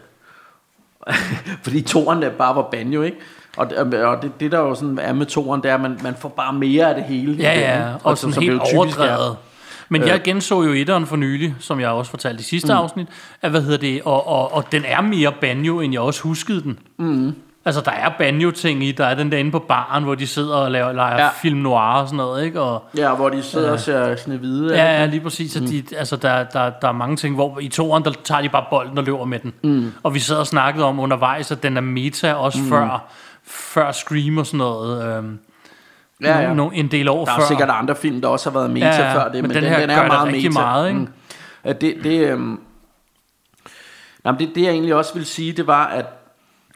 fordi 1.64 1.82
toren 1.82 2.22
der 2.22 2.30
bare 2.30 2.56
var 2.56 2.68
banjo, 2.72 3.02
ikke? 3.02 3.18
Og, 3.58 3.70
det- 3.70 3.78
og 4.06 4.22
det, 4.22 4.40
det 4.40 4.52
der 4.52 4.60
jo 4.60 4.76
sådan 4.76 5.00
er 5.00 5.14
med 5.14 5.26
toren, 5.26 5.62
det 5.64 5.72
er, 5.72 5.76
at 5.76 5.82
man, 5.82 6.00
man 6.04 6.16
får 6.20 6.30
bare 6.30 6.54
mere 6.54 6.90
af 6.90 6.96
det 6.96 7.04
hele. 7.04 7.34
Ja, 7.40 7.60
ja, 7.60 7.78
ikke? 7.78 8.00
og 8.04 8.18
som- 8.18 8.32
sådan 8.32 8.50
det 8.50 8.54
helt 8.54 8.62
typisk 8.84 8.98
er. 9.00 9.02
overdrevet. 9.04 9.38
Men 9.92 10.08
jeg 10.08 10.22
genså 10.24 10.64
jo 10.64 10.72
etteren 10.74 11.06
for 11.06 11.16
nylig, 11.16 11.56
som 11.60 11.80
jeg 11.80 11.90
også 11.90 12.10
fortalte 12.12 12.40
i 12.42 12.44
sidste 12.44 12.74
mm. 12.74 12.78
afsnit, 12.80 13.08
at 13.42 13.52
hvad 13.52 13.62
hedder 13.62 13.78
det, 13.78 14.02
og, 14.06 14.28
og, 14.28 14.54
og 14.54 14.72
den 14.72 14.84
er 14.86 15.02
mere 15.02 15.34
banjo, 15.42 15.80
end 15.80 15.94
jeg 15.94 16.02
også 16.02 16.22
huskede 16.24 16.62
den. 16.64 16.80
Mm. 16.98 17.36
Altså, 17.66 17.82
der 17.82 17.92
er 17.92 18.10
banjo-ting 18.18 18.84
i, 18.84 18.92
der 18.92 19.06
er 19.06 19.16
den 19.16 19.32
der 19.32 19.38
inde 19.38 19.52
på 19.52 19.60
baren, 19.60 20.04
hvor 20.04 20.16
de 20.16 20.28
sidder 20.28 20.56
og 20.56 20.72
laver, 20.72 20.92
leger 20.92 21.24
Ja. 21.24 21.30
film 21.42 21.58
noir 21.60 21.82
og 22.02 22.08
sådan 22.08 22.18
noget, 22.18 22.46
ikke? 22.46 22.62
Og, 22.62 22.84
Ja, 22.98 23.16
hvor 23.16 23.30
de 23.30 23.44
sidder 23.44 23.72
og 23.72 23.80
ser 23.80 24.16
sådan 24.16 24.40
hvide. 24.40 24.76
ja, 24.76 25.00
ja, 25.00 25.06
lige 25.06 25.22
præcis. 25.22 25.60
Mm. 25.62 25.68
De, 25.68 25.84
altså, 25.98 26.16
der, 26.16 26.44
der, 26.44 26.70
der 26.70 26.88
er 26.88 26.92
mange 26.92 27.16
ting, 27.16 27.36
hvor 27.36 27.60
i 27.60 27.68
toeren, 27.68 28.04
der 28.06 28.12
tager 28.24 28.42
de 28.42 28.50
bare 28.50 28.66
bolden 28.70 28.98
og 28.98 29.04
løber 29.04 29.26
med 29.26 29.40
den. 29.40 29.54
Mm. 29.64 29.94
Og 30.04 30.14
vi 30.14 30.20
sad 30.20 30.38
og 30.38 30.48
snakkede 30.48 30.86
om 30.86 31.00
undervejs, 31.00 31.52
at 31.52 31.64
den 31.64 31.78
er 31.78 31.82
meta 31.82 32.34
også 32.34 32.60
mm. 32.60 32.70
før, 32.70 33.04
før 33.44 33.92
Scream 33.92 34.38
og 34.38 34.46
sådan 34.46 34.58
noget. 34.58 35.18
Øhm, 35.18 35.40
Ja, 36.24 36.40
ja. 36.40 36.54
no, 36.54 36.70
en 36.70 36.88
del 36.88 37.08
år 37.10 37.26
Der 37.26 37.32
før. 37.36 37.42
er 37.44 37.48
sikkert 37.48 37.70
andre 37.70 37.96
film, 37.96 38.22
der 38.22 38.28
også 38.28 38.50
har 38.52 38.60
været 38.60 38.70
meta 38.72 38.88
Ja, 38.88 39.16
før 39.16 39.24
det, 39.24 39.34
men, 39.34 39.42
men 39.42 39.50
den, 39.56 39.64
den 39.64 39.72
her 39.72 39.80
den 39.80 39.90
er 39.90 40.08
meget 40.08 40.28
rigtig 40.28 40.50
meta. 40.52 40.62
meget, 40.62 40.88
ikke? 40.88 41.00
Mm. 41.00 41.08
Ja, 41.66 41.74
det, 41.74 41.96
det, 42.04 42.20
øhm, 42.20 42.60
jamen 44.26 44.40
det, 44.40 44.52
det 44.56 44.62
jeg 44.64 44.72
egentlig 44.72 44.96
også 44.96 45.14
vil 45.14 45.26
sige, 45.26 45.52
det 45.54 45.68
var, 45.68 45.86
at 45.86 46.06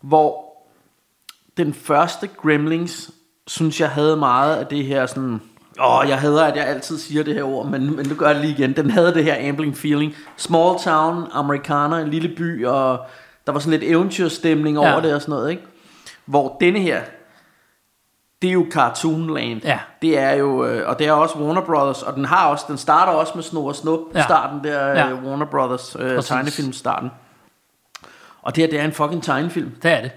hvor 0.02 0.52
den 1.57 1.74
første 1.74 2.27
Gremlings, 2.27 3.12
synes 3.48 3.81
jeg 3.81 3.89
havde 3.89 4.17
meget 4.17 4.55
af 4.55 4.65
det 4.67 4.86
her 4.86 5.05
sådan, 5.05 5.41
åh, 5.83 6.05
jeg 6.07 6.19
hader, 6.19 6.43
at 6.45 6.55
jeg 6.55 6.65
altid 6.67 6.98
siger 6.98 7.24
det 7.24 7.33
her 7.33 7.43
ord, 7.43 7.65
men, 7.67 7.95
men 7.95 8.05
nu 8.10 8.15
gør 8.15 8.25
jeg 8.25 8.36
det 8.36 8.45
lige 8.45 8.53
igen. 8.60 8.75
Den 8.75 8.89
havde 8.89 9.13
det 9.13 9.24
her 9.24 9.50
ambling 9.50 9.77
feeling. 9.77 10.13
Small 10.38 10.79
town, 10.79 11.24
amerikaner, 11.31 11.98
en 11.98 12.10
lille 12.10 12.36
by, 12.38 12.65
og 12.65 13.00
der 13.45 13.51
var 13.51 13.60
sådan 13.60 13.79
lidt 13.79 13.91
eventyrstemning 13.91 14.79
over 14.79 14.89
Ja. 14.89 15.01
det 15.01 15.15
og 15.15 15.22
sådan 15.22 15.31
noget, 15.33 15.51
ikke? 15.51 15.63
Hvor 16.25 16.57
denne 16.62 16.79
her, 16.79 17.01
det 18.41 18.48
er 18.48 18.53
jo 18.53 18.65
Cartoonland. 18.72 19.62
Ja. 19.63 19.79
Det 20.01 20.17
er 20.19 20.31
jo, 20.31 20.65
øh, 20.65 20.89
og 20.89 21.00
det 21.00 21.07
er 21.07 21.12
også 21.12 21.36
Warner 21.38 21.62
Brothers, 21.62 22.03
og 22.03 22.15
den 22.15 22.25
har 22.25 22.48
også, 22.50 22.65
den 22.67 22.77
starter 22.77 23.12
også 23.13 23.31
med 23.36 23.43
Snor 23.43 23.67
og 23.67 23.75
Snup, 23.75 24.00
ja. 24.15 24.24
Starten 24.24 24.63
der, 24.63 24.88
ja. 24.88 25.07
Ja. 25.07 25.13
Warner 25.15 25.45
Brothers 25.45 25.95
øh, 26.00 26.15
Præcis. 26.15 26.29
tegnefilm 26.29 26.74
starten. 26.74 27.12
Og 28.41 28.55
det 28.55 28.63
her, 28.63 28.69
det 28.69 28.79
er 28.79 28.83
en 28.86 28.93
fucking 28.93 29.24
tegnefilm. 29.24 29.72
Det 29.83 29.91
er 29.91 30.01
det. 30.01 30.12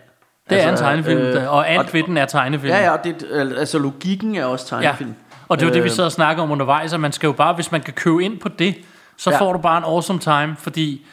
Det 0.50 0.57
Altså, 0.57 0.69
altså, 0.69 0.85
er 0.85 0.91
en 0.91 1.03
tegnefilm, 1.05 1.43
øh, 1.43 1.53
og 1.53 1.69
alt 1.69 1.95
ved 1.95 2.03
den 2.03 2.17
er 2.17 2.26
tegnefilm. 2.26 2.73
Ja, 2.75 2.91
ja, 2.91 2.97
det, 3.05 3.26
øh, 3.31 3.41
altså 3.59 3.79
logikken 3.79 4.35
er 4.37 4.45
også 4.45 4.76
ja. 4.76 4.83
tegnefilm. 4.83 5.15
Og 5.49 5.59
det 5.59 5.67
var 5.67 5.73
det, 5.73 5.83
vi 5.83 5.88
Øh, 5.88 5.95
sad 5.95 6.05
og 6.05 6.12
snakkede 6.12 6.43
om 6.43 6.50
undervejs, 6.50 6.93
at 6.93 7.00
man 7.00 7.12
skal 7.12 7.26
jo 7.26 7.33
bare, 7.33 7.55
hvis 7.55 7.73
man 7.73 7.81
kan 7.81 7.93
købe 7.95 8.25
ind 8.25 8.38
på 8.38 8.49
det, 8.49 8.75
så 9.17 9.31
Ja. 9.31 9.37
ja. 9.37 9.41
får 9.43 9.53
du 9.53 9.59
bare 9.59 9.79
en 9.79 9.85
awesome 9.85 10.19
time, 10.19 10.57
fordi 10.59 11.07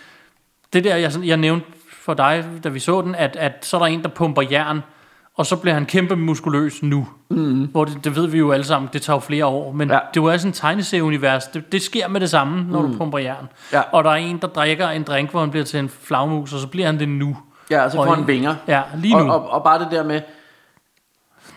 det 0.73 0.83
der, 0.83 0.95
jeg, 0.95 1.11
jeg 1.23 1.37
nævnte 1.37 1.65
for 2.03 2.13
dig, 2.13 2.45
da 2.63 2.69
vi 2.69 2.79
så 2.79 3.01
den, 3.01 3.15
at, 3.15 3.35
at 3.35 3.53
så 3.61 3.77
er 3.77 3.79
der 3.79 3.87
en, 3.87 4.03
der 4.03 4.09
pumper 4.09 4.41
jern, 4.51 4.81
og 5.37 5.45
så 5.45 5.55
bliver 5.55 5.73
han 5.73 5.85
kæmpe 5.85 6.15
muskuløs 6.15 6.83
nu. 6.83 7.07
Mm. 7.29 7.65
Hvor 7.71 7.85
det, 7.85 8.03
det 8.03 8.15
ved 8.15 8.27
vi 8.27 8.37
jo 8.37 8.51
alle 8.51 8.65
sammen, 8.65 8.89
det 8.93 9.01
tager 9.01 9.15
jo 9.15 9.19
flere 9.19 9.45
år. 9.45 9.71
Men 9.71 9.89
Ja. 9.89 9.93
ja. 9.93 9.99
det 10.13 10.19
er 10.19 10.23
jo 10.23 10.31
også 10.31 10.47
en 10.47 10.53
tegneserieunivers. 10.53 11.43
Det, 11.47 11.71
det 11.71 11.81
sker 11.81 12.07
med 12.07 12.19
det 12.21 12.29
samme, 12.29 12.65
når 12.71 12.81
mm. 12.81 12.91
du 12.91 12.97
pumper 12.97 13.17
jern. 13.19 13.47
Ja. 13.73 13.81
Og 13.91 14.03
der 14.03 14.09
er 14.09 14.15
en, 14.15 14.37
der 14.37 14.47
drikker 14.47 14.89
en 14.89 15.03
drink, 15.03 15.31
hvor 15.31 15.39
han 15.39 15.49
bliver 15.51 15.63
til 15.65 15.79
en 15.79 15.89
flagmus, 16.03 16.53
og 16.53 16.59
så 16.59 16.67
bliver 16.67 16.85
han 16.85 16.99
det 16.99 17.09
nu. 17.09 17.37
Ja, 17.69 17.83
og 17.83 17.91
så 17.91 17.97
får 17.97 18.15
han 18.15 18.27
vinger. 18.27 18.55
Ja, 18.67 18.81
lige 18.97 19.13
nu. 19.15 19.19
Og, 19.31 19.43
og, 19.43 19.49
og 19.49 19.63
bare 19.63 19.79
det 19.79 19.87
der 19.91 20.03
med, 20.03 20.21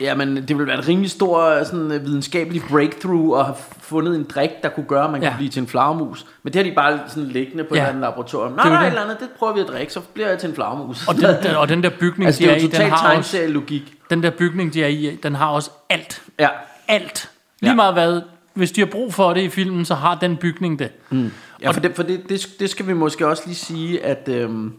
jamen 0.00 0.36
det 0.36 0.48
ville 0.48 0.66
være 0.66 0.78
et 0.78 0.88
rimelig 0.88 1.10
stor 1.10 1.40
øh, 1.44 1.66
sådan, 1.66 1.92
øh, 1.92 2.04
videnskabelig 2.04 2.62
breakthrough 2.70 3.38
at 3.40 3.44
have 3.46 3.56
fundet 3.80 4.16
en 4.16 4.26
drik, 4.34 4.50
der 4.62 4.68
kunne 4.68 4.86
gøre, 4.86 5.04
at 5.04 5.10
man 5.10 5.22
ja. 5.22 5.28
Kunne 5.28 5.36
blive 5.36 5.50
til 5.50 5.60
en 5.60 5.66
flagermus. 5.68 6.26
Men 6.42 6.52
det 6.52 6.62
har 6.62 6.70
de 6.70 6.74
bare 6.74 6.98
sådan 7.06 7.24
liggende 7.28 7.64
på 7.64 7.74
ja. 7.74 7.82
Et 7.82 7.86
andet 7.88 8.00
laboratorium. 8.00 8.52
Nej, 8.52 8.68
nej, 8.68 8.86
eller 8.86 9.00
andet, 9.02 9.20
det 9.20 9.28
prøver 9.38 9.52
vi 9.52 9.60
at 9.60 9.66
drikke, 9.68 9.92
så 9.92 10.00
bliver 10.00 10.28
jeg 10.28 10.38
til 10.38 10.48
en 10.48 10.54
flagermus. 10.54 11.08
Og 11.08 11.14
den, 11.14 11.24
den, 11.42 11.56
og 11.56 11.68
den 11.68 11.82
der 11.82 11.90
bygning, 12.00 12.26
altså 12.26 12.40
de 12.40 12.44
det 12.44 12.52
er 12.52 12.56
er 12.56 12.60
i, 12.60 12.66
den 12.66 12.80
har 12.80 12.90
også, 12.90 13.04
tegneserielogik. 13.04 13.94
den 14.10 14.22
der 14.22 14.30
bygning, 14.30 14.74
de 14.74 14.82
er 14.84 14.88
i, 14.88 15.18
den 15.22 15.34
har 15.34 15.46
også 15.46 15.70
alt. 15.90 16.22
Ja. 16.38 16.48
alt. 16.88 17.30
Lige 17.60 17.70
Ja. 17.70 17.74
meget 17.76 17.94
hvad, 17.94 18.20
hvis 18.54 18.72
de 18.72 18.80
har 18.80 18.86
brug 18.86 19.14
for 19.14 19.32
det 19.32 19.40
i 19.40 19.48
filmen, 19.48 19.84
så 19.84 19.94
har 19.94 20.14
den 20.14 20.36
bygning 20.36 20.78
det. 20.78 20.90
Mm. 21.10 21.32
Ja, 21.62 21.70
for, 21.70 21.80
det, 21.80 21.96
for 21.96 22.02
det, 22.02 22.28
det, 22.28 22.46
det 22.60 22.70
skal 22.70 22.86
vi 22.86 22.92
måske 22.92 23.26
også 23.26 23.42
lige 23.46 23.56
sige, 23.56 24.04
at 24.04 24.28
øhm, 24.28 24.72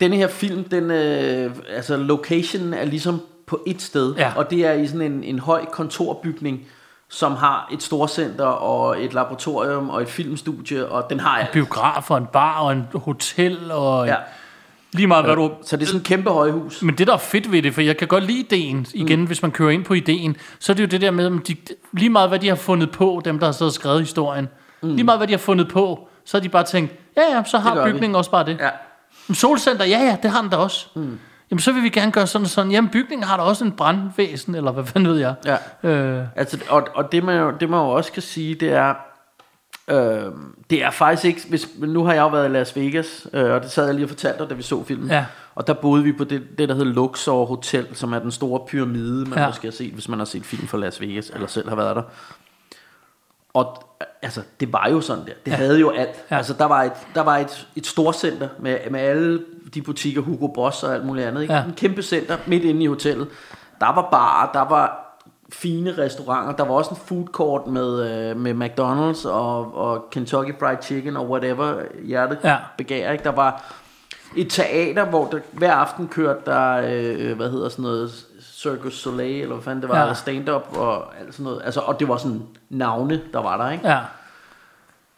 denne 0.00 0.16
her 0.16 0.28
film, 0.28 0.64
den, 0.64 0.90
øh, 0.90 1.50
altså 1.76 1.96
location 1.96 2.74
er 2.74 2.84
ligesom 2.84 3.20
på 3.46 3.60
et 3.66 3.82
sted, 3.82 4.14
Ja. 4.14 4.32
og 4.36 4.50
det 4.50 4.66
er 4.66 4.72
i 4.72 4.86
sådan 4.86 5.12
en, 5.12 5.24
en 5.24 5.38
høj 5.38 5.64
kontorbygning, 5.64 6.60
som 7.08 7.32
har 7.32 7.68
et 7.72 7.82
storcenter 7.82 8.44
og 8.44 9.04
et 9.04 9.14
laboratorium 9.14 9.90
og 9.90 10.02
et 10.02 10.08
filmstudie, 10.08 10.86
og 10.86 11.10
den 11.10 11.20
har 11.20 11.38
alt. 11.38 11.50
Biograf 11.52 12.10
og 12.10 12.18
en 12.18 12.26
bar 12.32 12.58
og 12.60 12.72
en 12.72 12.86
hotel 12.94 13.72
og 13.72 14.06
Ja. 14.06 14.14
lige 14.92 15.06
meget 15.06 15.24
hvad 15.24 15.36
du... 15.36 15.50
Så 15.62 15.76
det 15.76 15.82
er 15.82 15.86
sådan 15.86 16.00
et 16.00 16.06
kæmpe 16.06 16.30
højhus. 16.30 16.82
Men 16.82 16.94
det 16.98 17.06
der 17.06 17.12
er 17.12 17.16
fedt 17.18 17.52
ved 17.52 17.62
det, 17.62 17.74
for 17.74 17.80
jeg 17.80 17.96
kan 17.96 18.08
godt 18.08 18.24
lide 18.24 18.38
ideen, 18.40 18.86
igen, 18.94 19.20
mm. 19.20 19.26
hvis 19.26 19.42
man 19.42 19.50
kører 19.50 19.70
ind 19.70 19.84
på 19.84 19.94
ideen, 19.94 20.36
så 20.58 20.72
er 20.72 20.74
det 20.74 20.82
jo 20.82 20.88
det 20.88 21.00
der 21.00 21.10
med, 21.10 21.26
at 21.40 21.48
de, 21.48 21.56
lige 21.92 22.10
meget 22.10 22.28
hvad 22.28 22.38
de 22.38 22.48
har 22.48 22.54
fundet 22.56 22.90
på, 22.90 23.22
dem 23.24 23.38
der 23.38 23.46
har 23.46 23.52
siddet 23.52 23.70
og 23.70 23.74
skrevet 23.74 24.00
historien, 24.00 24.48
mm. 24.82 24.88
lige 24.94 25.04
meget 25.04 25.18
hvad 25.18 25.28
de 25.28 25.32
har 25.32 25.38
fundet 25.38 25.68
på, 25.68 26.08
så 26.24 26.36
har 26.36 26.42
de 26.42 26.48
bare 26.48 26.64
tænkt, 26.64 26.92
ja 27.16 27.22
ja, 27.36 27.44
så 27.44 27.58
har 27.58 27.84
vi. 27.86 27.92
bygningen 27.92 28.16
også 28.16 28.30
bare 28.30 28.44
det. 28.46 28.56
Ja. 28.60 28.68
Solcenter, 29.34 29.84
ja 29.84 29.98
ja, 29.98 30.16
det 30.22 30.30
har 30.30 30.40
den 30.40 30.50
da 30.50 30.56
også. 30.56 30.86
Mm. 30.94 31.18
Jamen 31.50 31.60
så 31.60 31.72
vil 31.72 31.82
vi 31.82 31.88
gerne 31.88 32.12
gøre 32.12 32.26
sådan 32.26 32.46
sådan. 32.46 32.72
Jamen 32.72 32.90
bygningen 32.90 33.24
har 33.24 33.36
da 33.36 33.42
også 33.42 33.64
en 33.64 33.72
brandvæsen, 33.72 34.54
eller 34.54 34.72
hvad 34.72 34.84
fanden 34.84 35.08
ved 35.08 35.18
jeg. 35.18 35.34
Ja. 35.44 35.88
Øh, 35.90 36.26
Altså, 36.36 36.58
og, 36.68 36.88
og 36.94 37.12
det, 37.12 37.24
man 37.24 37.38
jo, 37.38 37.52
det 37.60 37.70
man 37.70 37.80
jo 37.80 37.88
også 37.88 38.12
kan 38.12 38.22
sige, 38.22 38.54
det 38.54 38.72
er, 38.72 38.94
øh, 39.90 40.32
det 40.70 40.84
er 40.84 40.90
faktisk 40.90 41.24
ikke, 41.24 41.42
hvis, 41.48 41.68
nu 41.78 42.04
har 42.04 42.12
jeg 42.12 42.20
jo 42.20 42.28
været 42.28 42.48
i 42.48 42.52
Las 42.52 42.76
Vegas, 42.76 43.26
øh, 43.32 43.50
og 43.50 43.62
det 43.62 43.70
sad 43.70 43.86
jeg 43.86 43.94
lige 43.94 44.04
og 44.04 44.08
fortalte 44.08 44.38
dig, 44.38 44.50
da 44.50 44.54
vi 44.54 44.62
så 44.62 44.84
filmen. 44.84 45.10
Ja. 45.10 45.24
Og 45.54 45.66
der 45.66 45.72
boede 45.72 46.04
vi 46.04 46.12
på 46.12 46.24
det, 46.24 46.42
det 46.58 46.68
der 46.68 46.74
hedder 46.74 46.92
Luxor 46.92 47.44
Hotel, 47.44 47.86
som 47.92 48.12
er 48.12 48.18
den 48.18 48.30
store 48.30 48.60
pyramide, 48.68 49.24
man. 49.24 49.38
Ja. 49.38 49.46
måske 49.46 49.66
har 49.66 49.72
set, 49.72 49.92
hvis 49.92 50.08
man 50.08 50.18
har 50.18 50.26
set 50.26 50.44
film 50.44 50.66
fra 50.66 50.78
Las 50.78 51.00
Vegas, 51.00 51.30
eller 51.34 51.46
selv 51.46 51.68
har 51.68 51.76
været 51.76 51.96
der. 51.96 52.02
Og 53.54 53.89
altså, 54.22 54.42
det 54.60 54.72
var 54.72 54.88
jo 54.88 55.00
sådan 55.00 55.24
der. 55.24 55.32
Det 55.44 55.50
ja. 55.50 55.56
havde 55.56 55.80
jo 55.80 55.90
alt. 55.90 56.24
Ja. 56.30 56.36
Altså, 56.36 56.54
der 56.54 56.64
var 56.64 56.82
et, 56.82 56.92
der 57.14 57.20
var 57.20 57.36
et, 57.36 57.68
et 57.76 57.86
storcenter 57.86 58.48
med, 58.58 58.78
med 58.90 59.00
alle 59.00 59.44
de 59.74 59.82
butikker, 59.82 60.20
Hugo 60.20 60.46
Boss 60.46 60.82
og 60.82 60.94
alt 60.94 61.06
muligt 61.06 61.26
andet. 61.26 61.42
Ikke? 61.42 61.54
Ja. 61.54 61.64
En 61.64 61.72
kæmpe 61.72 62.02
center 62.02 62.36
midt 62.46 62.64
inde 62.64 62.82
i 62.82 62.86
hotellet. 62.86 63.28
Der 63.80 63.86
var 63.86 64.08
barer, 64.10 64.52
der 64.52 64.68
var 64.68 65.06
fine 65.52 65.98
restauranter. 65.98 66.56
Der 66.56 66.64
var 66.64 66.74
også 66.74 66.90
en 66.90 66.96
food 66.96 67.26
court 67.26 67.66
med, 67.66 68.10
øh, 68.10 68.36
med 68.36 68.54
McDonald's 68.54 69.28
og, 69.28 69.74
og 69.74 70.10
Kentucky 70.10 70.52
Fried 70.58 70.78
Chicken 70.82 71.16
og 71.16 71.30
whatever 71.30 71.74
hjertet 72.04 72.38
ja. 72.44 72.50
Ja. 72.50 72.56
begær. 72.78 73.12
Ikke? 73.12 73.24
Der 73.24 73.32
var 73.32 73.74
et 74.36 74.50
teater, 74.50 75.04
hvor 75.04 75.26
der, 75.26 75.38
hver 75.52 75.72
aften 75.72 76.08
kørte 76.08 76.40
der, 76.46 76.82
øh, 76.84 77.36
hvad 77.36 77.50
hedder 77.50 77.68
sådan 77.68 77.82
noget, 77.82 78.26
Circus 78.62 78.94
Soleil, 78.98 79.42
eller 79.42 79.54
hvad 79.54 79.64
fanden 79.64 79.82
det 79.82 79.88
var, 79.88 79.98
ja. 79.98 80.06
Ja. 80.06 80.14
stand-up 80.14 80.76
og 80.76 81.18
alt 81.20 81.34
sådan 81.34 81.44
noget. 81.44 81.62
Altså, 81.64 81.80
og 81.80 82.00
det 82.00 82.08
var 82.08 82.16
sådan 82.16 82.42
navne, 82.70 83.20
der 83.32 83.38
var 83.42 83.56
der, 83.64 83.70
ikke? 83.70 83.88
ja. 83.88 83.98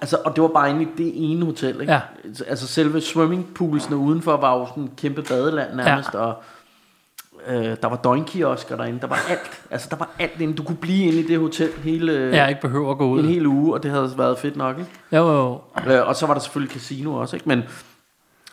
Altså, 0.00 0.16
og 0.24 0.36
det 0.36 0.42
var 0.42 0.48
bare 0.48 0.70
inde 0.70 0.82
i 0.82 0.88
det 0.98 1.12
ene 1.14 1.44
hotel, 1.44 1.80
ikke? 1.80 1.92
Ja. 1.92 2.00
Altså 2.46 2.66
selve 2.66 3.00
swimmingpoolsene 3.00 3.96
udenfor 3.96 4.36
var 4.36 4.58
jo 4.58 4.66
sådan 4.66 4.82
en 4.82 4.92
kæmpe 4.96 5.22
badeland 5.22 5.74
nærmest, 5.74 6.14
ja. 6.14 6.18
og 6.18 6.34
øh, 7.46 7.76
der 7.82 7.86
var 7.86 7.96
døgnkiosker 7.96 8.76
derinde, 8.76 9.00
der 9.00 9.06
var 9.06 9.18
alt. 9.30 9.62
Altså, 9.70 9.88
der 9.90 9.96
var 9.96 10.08
alt 10.18 10.40
inde. 10.40 10.54
Du 10.54 10.62
kunne 10.62 10.76
blive 10.76 11.04
inde 11.06 11.18
i 11.20 11.26
det 11.26 11.38
hotel 11.38 11.70
hele, 11.84 12.12
Jeg 12.12 12.48
ikke 12.48 12.60
behøver 12.60 12.90
at 12.90 12.98
gå 12.98 13.06
ud. 13.08 13.18
en 13.20 13.24
hel 13.28 13.46
uge, 13.46 13.74
og 13.74 13.82
det 13.82 13.90
havde 13.90 14.12
været 14.16 14.38
fedt 14.38 14.56
nok, 14.56 14.78
ikke? 14.78 14.90
Jo, 15.12 15.32
jo. 15.32 15.60
Øh, 15.92 16.08
og 16.08 16.16
så 16.16 16.26
var 16.26 16.34
der 16.34 16.40
selvfølgelig 16.40 16.72
casino 16.74 17.14
også, 17.14 17.36
ikke? 17.36 17.48
Men, 17.48 17.62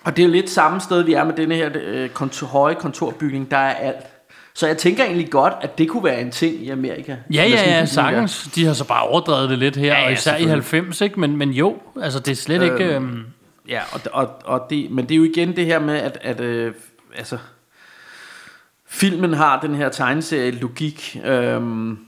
og 0.03 0.17
det 0.17 0.25
er 0.25 0.29
lidt 0.29 0.50
samme 0.50 0.79
sted, 0.79 1.01
vi 1.01 1.13
er 1.13 1.24
med 1.24 1.34
denne 1.34 1.55
her 1.55 1.69
øh, 1.75 2.10
kontor, 2.10 2.48
høje 2.48 2.75
kontorbygning. 2.75 3.51
Der 3.51 3.58
er 3.58 3.74
alt. 3.74 4.05
Så 4.60 4.68
jeg 4.68 4.78
tænker 4.78 5.04
egentlig 5.04 5.30
godt, 5.30 5.54
at 5.62 5.78
det 5.78 5.89
kunne 5.89 6.04
være 6.04 6.22
en 6.22 6.32
ting 6.32 6.56
i 6.56 6.70
Amerika. 6.70 7.16
Ja, 7.34 7.44
ja, 7.44 7.70
ja, 7.70 7.86
sagtens. 7.86 8.50
De 8.56 8.66
har 8.66 8.74
så 8.74 8.86
bare 8.86 9.04
overdrevet 9.04 9.50
det 9.50 9.60
lidt 9.60 9.75
her, 9.75 9.86
Ja, 9.86 10.00
ja, 10.00 10.06
og 10.06 10.12
især 10.12 10.36
i 10.36 10.38
selvfølgelig. 10.38 10.54
90, 10.54 11.01
ikke? 11.01 11.20
Men, 11.20 11.38
men 11.38 11.51
jo, 11.51 11.78
altså 12.01 12.20
det 12.20 12.32
er 12.32 12.36
slet 12.36 12.63
ikke... 12.63 12.96
Øhm, 12.96 13.25
Ja, 13.68 13.82
og, 13.92 14.01
og, 14.13 14.30
og 14.46 14.68
det, 14.70 14.92
men 14.92 15.06
det 15.06 15.12
er 15.12 15.18
jo 15.18 15.24
igen 15.24 15.56
det 15.56 15.66
her 15.66 15.80
med, 15.80 15.96
at, 15.96 16.18
at 16.22 16.39
øh, 16.39 16.74
altså, 17.18 17.38
filmen 18.88 19.34
har 19.34 19.60
den 19.60 19.75
her 19.75 19.89
tegneserie-logik, 19.89 21.18
øhm, 21.25 22.00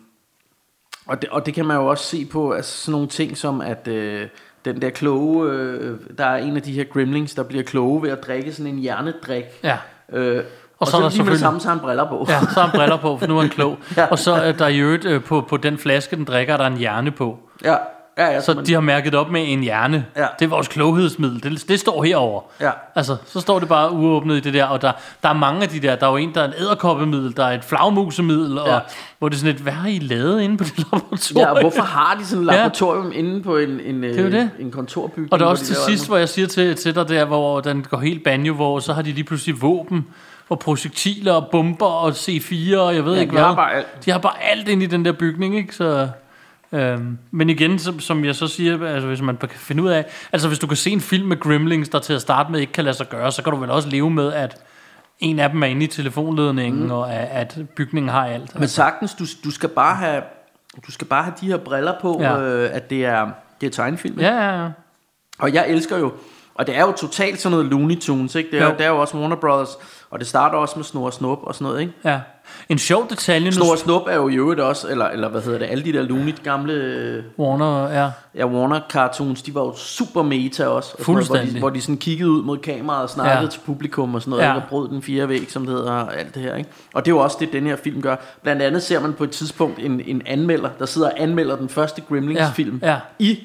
og, 1.06 1.22
det, 1.22 1.30
og 1.30 1.46
det 1.46 1.54
kan 1.54 1.66
man 1.66 1.78
jo 1.78 1.88
også 1.88 2.04
se 2.04 2.26
på 2.26 2.52
altså 2.52 2.78
sådan 2.78 2.92
nogle 2.92 3.08
ting 3.08 3.38
som, 3.38 3.62
at 3.62 3.88
øh, 3.88 4.28
den 4.66 4.82
der 4.82 4.90
kloge, 4.90 5.52
øh, 5.52 5.98
der 6.18 6.26
er 6.26 6.38
en 6.38 6.56
af 6.56 6.62
de 6.62 6.74
her 6.74 6.84
gremlings, 6.84 7.34
der 7.36 7.44
bliver 7.44 7.64
kloge 7.64 8.02
ved 8.02 8.10
at 8.10 8.24
drikke 8.28 8.54
sådan 8.54 8.74
en 8.74 8.80
hjernedrik. 8.80 9.46
ja. 9.64 9.78
Øh, 10.14 10.44
og, 10.82 10.88
så 10.88 10.92
så, 10.92 10.98
er 10.98 11.02
der 11.02 11.10
lige 11.10 11.24
med 11.24 11.32
det 11.32 11.40
samme, 11.40 11.60
så 11.60 11.68
har 11.68 11.76
han 11.76 11.84
briller 11.84 12.08
på. 12.10 12.26
Ja, 12.30 12.40
så 12.40 12.60
har 12.60 12.68
han 12.68 12.72
briller 12.80 12.98
på, 12.98 13.18
for 13.18 13.28
nu 13.28 13.38
er 13.38 13.42
han 13.42 13.50
klog. 13.60 13.78
Ja. 13.98 14.06
Og 14.06 14.20
så 14.20 14.32
er 14.34 14.52
der 14.52 14.68
i 14.68 14.78
øvrigt 14.80 15.06
øh, 15.06 15.24
på, 15.24 15.46
på 15.50 15.58
den 15.58 15.78
flaske, 15.78 16.16
den 16.16 16.26
drikker, 16.26 16.54
er 16.54 16.58
der 16.58 16.68
en 16.68 16.78
hjerne 16.78 17.12
på. 17.12 17.40
ja, 17.64 17.76
ja, 18.18 18.26
ja 18.28 18.42
Så 18.42 18.54
man- 18.54 18.66
de 18.66 18.74
har 18.74 18.82
mærket 18.82 19.16
op 19.16 19.32
med 19.32 19.44
en 19.48 19.60
hjerne. 19.60 20.06
Ja. 20.18 20.26
Det 20.40 20.46
er 20.46 20.50
vores 20.50 20.68
kloghedsmiddel. 20.68 21.44
Det, 21.44 21.70
det 21.70 21.80
står 21.80 22.04
herover. 22.04 22.42
Ja. 22.62 22.72
Altså, 22.96 23.18
så 23.26 23.40
står 23.40 23.60
det 23.60 23.68
bare 23.68 23.92
uåbnet 23.92 24.38
i 24.38 24.40
det 24.40 24.54
der, 24.54 24.66
og 24.66 24.82
der, 24.82 24.92
der 25.24 25.30
er 25.30 25.34
mange 25.34 25.62
af 25.64 25.70
de 25.70 25.80
der. 25.80 25.96
Der 25.96 26.08
er 26.08 26.12
jo 26.12 26.18
en, 26.18 26.34
der 26.34 26.42
er 26.42 26.48
et 26.48 26.54
æderkoppemiddel, 26.60 27.38
der 27.38 27.46
er 27.46 27.52
et 27.58 27.64
flagmusemiddel, 27.64 28.60
og 28.60 28.68
Ja. 28.68 28.80
hvor 29.20 29.30
det 29.30 29.36
er 29.36 29.40
sådan 29.40 29.56
et, 29.56 29.62
hvad 29.62 29.74
har 29.74 29.88
I 29.90 30.00
lavet 30.00 30.42
inde 30.42 30.58
på 30.58 30.64
det 30.64 30.78
laboratorium? 30.94 31.48
Ja, 31.48 31.52
og 31.54 31.62
hvorfor 31.62 31.82
har 31.82 32.16
de 32.16 32.26
sådan 32.26 32.44
et 32.44 32.52
Ja. 32.52 32.58
laboratorium 32.58 33.12
inde 33.16 33.44
på 33.44 33.58
en, 33.58 33.80
en, 33.86 34.04
er 34.04 34.08
jo 34.22 34.26
øh, 34.26 34.32
det. 34.32 34.50
en 34.60 34.72
kontorbygning? 34.72 35.34
Og 35.34 35.40
der 35.40 35.46
er 35.46 35.50
også 35.50 35.66
til 35.66 35.76
sidst, 35.76 36.08
hvor 36.08 36.18
jeg 36.18 36.30
siger 36.30 36.48
til, 36.48 36.76
til 36.76 36.96
dig 36.96 37.10
der, 37.10 37.26
hvor 37.26 37.60
den 37.60 37.86
går 37.90 37.98
helt 38.00 38.24
banjo, 38.24 38.54
hvor 38.54 38.80
så 38.80 38.94
har 38.94 39.02
de 39.02 39.12
lige 39.12 39.24
pludselig 39.24 39.62
våben, 39.62 40.08
og 40.52 40.60
projektiler, 40.60 41.34
og 41.34 41.48
bomber, 41.52 41.86
og 41.86 42.10
C4, 42.10 42.78
og 42.78 42.96
jeg 42.96 43.06
ved 43.06 43.14
Ja, 43.16 43.22
ikke 43.22 43.32
de 43.32 43.36
hvad. 43.36 43.44
har 43.46 43.56
bare 43.56 43.74
alt. 43.74 44.06
De 44.06 44.12
har 44.12 44.18
bare 44.20 44.44
alt 44.44 44.68
ind 44.68 44.84
i 44.84 44.86
den 44.86 45.06
der 45.06 45.12
bygning, 45.12 45.56
ikke? 45.58 45.76
Så, 45.76 46.10
øhm, 46.72 47.18
men 47.32 47.50
igen, 47.50 47.80
som, 47.80 48.00
som 48.00 48.26
jeg 48.26 48.36
så 48.36 48.48
siger, 48.48 48.88
altså 48.88 49.08
hvis 49.08 49.22
man 49.22 49.38
kan 49.38 49.50
finde 49.50 49.84
ud 49.84 49.90
af, 49.90 50.06
altså 50.32 50.48
hvis 50.48 50.60
du 50.60 50.68
kan 50.68 50.78
se 50.78 50.90
en 50.90 51.02
film 51.02 51.28
med 51.28 51.40
Gremlings, 51.40 51.90
der 51.90 52.00
til 52.00 52.14
at 52.14 52.22
starte 52.22 52.52
med 52.52 52.60
ikke 52.60 52.74
kan 52.74 52.84
lade 52.84 52.98
sig 52.98 53.10
gøre, 53.10 53.32
så 53.32 53.44
kan 53.44 53.54
du 53.54 53.60
vel 53.60 53.70
også 53.70 53.90
leve 53.90 54.10
med, 54.10 54.34
at 54.34 54.58
en 55.20 55.40
af 55.40 55.50
dem 55.50 55.64
er 55.64 55.68
inde 55.68 55.84
i 55.84 55.88
telefonledningen, 55.88 56.84
mm. 56.84 56.92
og 56.92 57.14
at, 57.14 57.58
at 57.58 57.66
bygningen 57.76 58.10
har 58.10 58.26
alt. 58.26 58.60
Men 58.60 58.68
sagtens, 58.68 59.14
du, 59.14 59.26
du 59.44 59.52
skal 59.52 59.70
bare 59.70 59.96
have 59.96 60.22
du 60.86 60.92
skal 60.92 61.08
bare 61.08 61.24
have 61.24 61.34
de 61.42 61.48
her 61.48 61.58
briller 61.58 61.94
på, 62.02 62.18
Ja. 62.22 62.40
øh, 62.42 62.70
at 62.74 62.90
det 62.90 63.06
er, 63.06 63.28
det 63.62 63.68
er 63.68 63.72
tegnefilm. 63.72 64.20
ikke? 64.20 64.32
Ja, 64.32 64.44
ja, 64.50 64.64
ja. 64.64 64.70
Og 65.40 65.54
jeg 65.54 65.66
elsker 65.70 65.98
jo, 65.98 66.14
og 66.56 66.68
det 66.68 66.78
er 66.78 66.82
jo 66.82 66.92
totalt 66.92 67.42
sådan 67.42 67.58
noget 67.58 67.72
Looney 67.72 68.00
Tunes, 68.00 68.36
ikke? 68.36 68.52
Det 68.52 68.60
er, 68.62 68.66
jo. 68.66 68.72
Det 68.78 68.86
er 68.86 68.90
jo 68.90 69.02
også 69.02 69.18
Warner 69.18 69.36
Brothers, 69.36 69.70
og 70.12 70.20
det 70.20 70.28
starter 70.28 70.58
også 70.58 70.74
med 70.76 70.84
Snor 70.84 71.06
og 71.06 71.14
Snup 71.14 71.40
og 71.44 71.56
sådan 71.56 71.66
noget, 71.66 71.80
ikke? 71.82 71.94
ja. 72.06 72.20
En 72.70 72.78
sjov 72.78 73.10
detalje 73.10 73.46
nu, 73.46 73.52
Snor 73.52 73.72
og 73.72 73.78
Snup 73.78 74.02
er 74.08 74.16
jo 74.16 74.30
i 74.30 74.36
øvrigt 74.36 74.62
også, 74.62 74.88
eller, 74.90 75.06
eller 75.06 75.30
hvad 75.30 75.42
hedder 75.42 75.60
det, 75.60 75.66
alle 75.66 75.84
de 75.84 75.94
der 75.94 76.02
Looney 76.02 76.34
gamle 76.44 77.24
Warner, 77.40 77.90
ja. 78.04 78.10
ja, 78.36 78.48
Warner 78.48 78.80
cartoons, 78.90 79.42
de 79.42 79.56
var 79.56 79.62
jo 79.62 79.74
super 79.76 80.22
meta 80.24 80.66
også. 80.68 80.96
og 81.00 81.04
sådan 81.04 81.14
noget, 81.14 81.28
Hvor 81.28 81.36
Fuldstændig. 81.36 81.54
de, 81.54 81.60
hvor 81.60 81.70
de 81.70 81.82
sådan 81.82 81.98
kiggede 81.98 82.30
ud 82.30 82.44
mod 82.44 82.58
kameraet 82.58 83.04
og 83.04 83.10
snakkede 83.10 83.44
Ja. 83.44 83.48
til 83.50 83.60
publikum 83.66 84.16
og 84.16 84.22
sådan 84.22 84.30
noget, 84.32 84.44
Ja. 84.44 84.56
og 84.56 84.62
brød 84.70 84.90
den 84.90 85.02
fire 85.02 85.30
væg, 85.30 85.52
som 85.52 85.66
det 85.66 85.76
hedder, 85.76 85.92
og 85.92 86.18
alt 86.20 86.36
det 86.36 86.42
her, 86.44 86.56
ikke? 86.56 86.70
Og 86.94 87.06
det 87.06 87.12
er 87.12 87.16
jo 87.16 87.20
også 87.22 87.38
det, 87.40 87.54
den 87.54 87.66
her 87.68 87.76
film 87.76 88.02
gør. 88.02 88.16
Blandt 88.44 88.62
andet 88.62 88.84
ser 88.84 89.00
man 89.00 89.14
på 89.14 89.24
et 89.24 89.32
tidspunkt 89.32 89.80
en, 89.80 90.02
en 90.06 90.22
anmelder, 90.26 90.70
der 90.80 90.86
sidder 90.86 91.08
og 91.08 91.14
anmelder 91.22 91.56
den 91.56 91.70
første 91.70 92.02
Gremlings-film 92.10 92.80
Ja, 92.84 92.92
ja. 92.92 92.98
i 93.20 93.40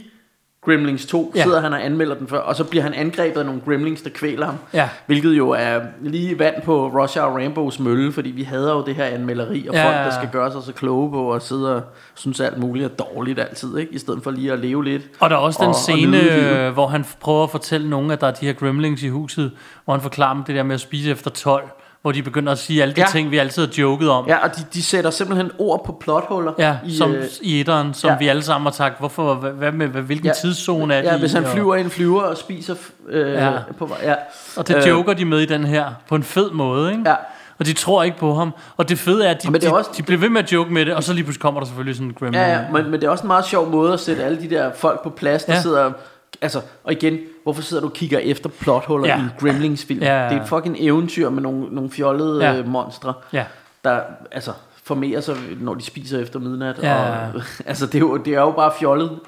Gremlings 0.67 1.07
2 1.07 1.33
Ja. 1.37 1.43
sidder 1.43 1.61
han 1.61 1.73
og 1.73 1.85
anmelder 1.85 2.15
den 2.15 2.29
før, 2.29 2.39
og 2.39 2.57
så 2.57 2.65
bliver 2.65 2.83
han 2.83 2.95
angrebet 2.95 3.41
af 3.41 3.47
nogle 3.47 3.61
Gremlings, 3.67 4.02
der 4.02 4.11
kvæler 4.11 4.47
ham. 4.47 4.55
Ja. 4.75 4.89
Hvilket 5.07 5.33
jo 5.33 5.50
er 5.50 5.81
lige 6.02 6.39
vand 6.39 6.55
på 6.65 6.89
Russia 6.89 7.23
og 7.23 7.37
Rambos 7.37 7.79
mølle, 7.81 8.13
fordi 8.13 8.31
vi 8.31 8.43
hader 8.43 8.73
jo 8.75 8.85
det 8.87 8.95
her 8.95 9.05
anmelderi, 9.05 9.67
og 9.69 9.75
Ja, 9.75 9.85
folk, 9.87 9.95
der 9.97 10.11
skal 10.11 10.29
gøre 10.33 10.52
sig 10.52 10.63
så 10.63 10.73
kloge 10.73 11.11
på, 11.11 11.33
og 11.33 11.43
sidde 11.43 11.76
og 11.76 11.83
synes 12.15 12.41
alt 12.41 12.59
muligt 12.59 12.85
er 12.85 12.89
dårligt 13.05 13.39
altid, 13.41 13.76
ikke? 13.79 13.93
I 13.95 13.99
stedet 13.99 14.23
for 14.23 14.31
lige 14.31 14.52
at 14.52 14.59
leve 14.59 14.85
lidt. 14.85 15.02
Og 15.21 15.31
der 15.31 15.37
er 15.37 15.41
også 15.41 15.59
den 15.61 15.65
og- 15.65 15.69
og 15.69 15.75
scene, 15.76 16.19
livet. 16.19 16.33
øh, 16.33 16.73
hvor 16.73 16.87
han 16.87 17.05
prøver 17.21 17.45
at 17.45 17.50
fortælle 17.50 17.91
nogen, 17.91 18.11
at 18.11 18.21
der 18.21 18.26
er 18.26 18.31
de 18.33 18.47
her 18.47 18.52
gremlings 18.52 19.02
i 19.02 19.09
huset, 19.09 19.52
hvor 19.85 19.95
han 19.95 20.00
forklarer 20.02 20.35
dem 20.35 20.45
det 20.45 20.55
der 20.55 20.63
med 20.63 20.75
at 20.75 20.81
spise 20.81 21.11
efter 21.11 21.31
12, 21.31 21.65
hvor 22.06 22.12
de 22.12 22.23
begynder 22.23 22.52
at 22.52 22.58
sige 22.58 22.82
alle 22.82 22.95
de 22.95 23.00
ja. 23.00 23.06
Ja. 23.06 23.10
ting, 23.10 23.30
vi 23.30 23.38
altid 23.38 23.66
har 23.66 23.73
joket 23.78 24.10
om. 24.10 24.26
Ja, 24.28 24.36
og 24.36 24.56
de, 24.56 24.62
de 24.75 24.82
sætter 24.82 25.10
simpelthen 25.10 25.50
ord 25.58 25.82
på 25.86 25.97
plothuller. 26.00 26.52
Ja, 26.58 26.76
i, 26.86 26.97
som 26.97 27.12
øh, 27.14 27.25
i 27.42 27.60
etteren, 27.60 27.95
som 27.95 28.10
ja. 28.10 28.16
vi 28.19 28.28
alle 28.28 28.42
sammen 28.42 28.66
har 28.66 28.73
sagt, 28.73 28.99
hvorfor, 28.99 29.34
hvad, 29.34 29.50
hvad 29.50 29.73
med, 29.73 29.86
hvad, 29.88 30.02
hvilken 30.02 30.26
ja. 30.26 30.30
Ja. 30.30 30.34
tidszone 30.34 30.95
er 30.95 31.02
det 31.02 31.08
Ja, 31.08 31.19
hvis 31.19 31.32
han 31.32 31.45
og- 31.45 31.50
flyver 31.50 31.75
i 31.76 31.80
en 31.80 31.90
flyver 31.90 32.23
og 32.23 32.36
spiser 32.36 32.75
øh, 33.08 33.32
Ja. 33.32 33.45
ja. 33.50 33.58
på 33.78 33.86
vej. 33.86 33.99
Ja. 34.02 34.14
Og 34.56 34.69
det 34.69 34.76
Øh, 34.76 34.88
joker 34.88 35.12
de 35.14 35.25
med 35.25 35.40
i 35.40 35.47
den 35.47 35.64
her, 35.64 35.86
på 36.08 36.14
en 36.14 36.23
fed 36.23 36.50
måde, 36.50 36.90
ikke? 36.92 37.02
Ja. 37.06 37.14
Og 37.58 37.66
de 37.66 37.73
tror 37.73 38.02
ikke 38.02 38.19
på 38.19 38.34
ham. 38.34 38.54
Og 38.76 38.88
det 38.88 38.99
fede 38.99 39.26
er, 39.26 39.30
at 39.30 39.42
de, 39.42 39.50
Men 39.50 39.60
det 39.60 39.66
er 39.66 39.71
de, 39.73 39.76
også- 39.78 39.90
de 39.97 40.02
bliver 40.02 40.21
ved 40.21 40.28
med 40.28 40.42
at 40.42 40.52
joke 40.52 40.73
med 40.73 40.86
det, 40.86 40.95
og 40.95 41.02
så 41.02 41.12
lige 41.12 41.25
pludselig 41.25 41.42
kommer 41.42 41.60
der 41.60 41.66
selvfølgelig 41.66 41.97
sådan 41.97 42.08
en 42.08 42.14
gremlin. 42.14 42.40
Ja, 42.40 42.52
ja 42.52 42.60
men, 42.73 42.84
men 42.90 43.00
det 43.00 43.04
er 43.04 43.10
også 43.10 43.23
en 43.23 43.28
meget 43.28 43.45
sjov 43.47 43.71
måde 43.71 43.92
at 43.92 44.00
sætte 44.00 44.25
alle 44.25 44.40
de 44.40 44.50
der 44.50 44.71
folk 44.76 45.02
på 45.02 45.10
plads, 45.10 45.45
der 45.45 45.52
Ja. 45.52 45.56
ja. 45.56 45.62
sidder... 45.62 45.92
Altså, 46.41 46.61
og 46.85 46.93
igen, 46.93 47.19
hvorfor 47.43 47.63
sidder 47.63 47.81
du 47.81 47.87
og 47.89 47.93
kigger 47.93 48.19
efter 48.19 48.49
plothuller 48.61 49.09
Ja. 49.09 49.15
ja. 49.15 49.21
i 49.21 49.25
en 49.25 49.31
Gremlings-film? 49.41 50.01
Ja, 50.03 50.07
ja, 50.17 50.23
ja. 50.25 50.29
Det 50.29 50.37
er 50.39 50.43
et 50.43 50.49
fucking 50.49 50.77
eventyr 50.81 51.29
med 51.31 51.43
nogle, 51.43 51.67
nogle 51.75 51.91
fjollede 51.91 52.45
Ja. 52.45 52.53
ja. 52.53 52.59
øh, 52.59 52.69
monstre, 52.69 53.15
Ja. 53.33 53.45
der 53.85 54.01
altså, 54.33 54.53
formerer 54.85 55.21
sig, 55.21 55.37
når 55.61 55.75
de 55.75 55.83
spiser 55.85 56.19
efter 56.19 56.39
midnat. 56.39 56.79
Ja. 56.83 56.97
Og, 57.35 57.43
altså, 57.67 57.87
det 57.87 57.95
er, 57.95 57.99
jo, 57.99 58.17
det 58.17 58.35
er 58.35 58.41
jo 58.41 58.51
bare 58.51 58.73
fjollet. 58.81 59.19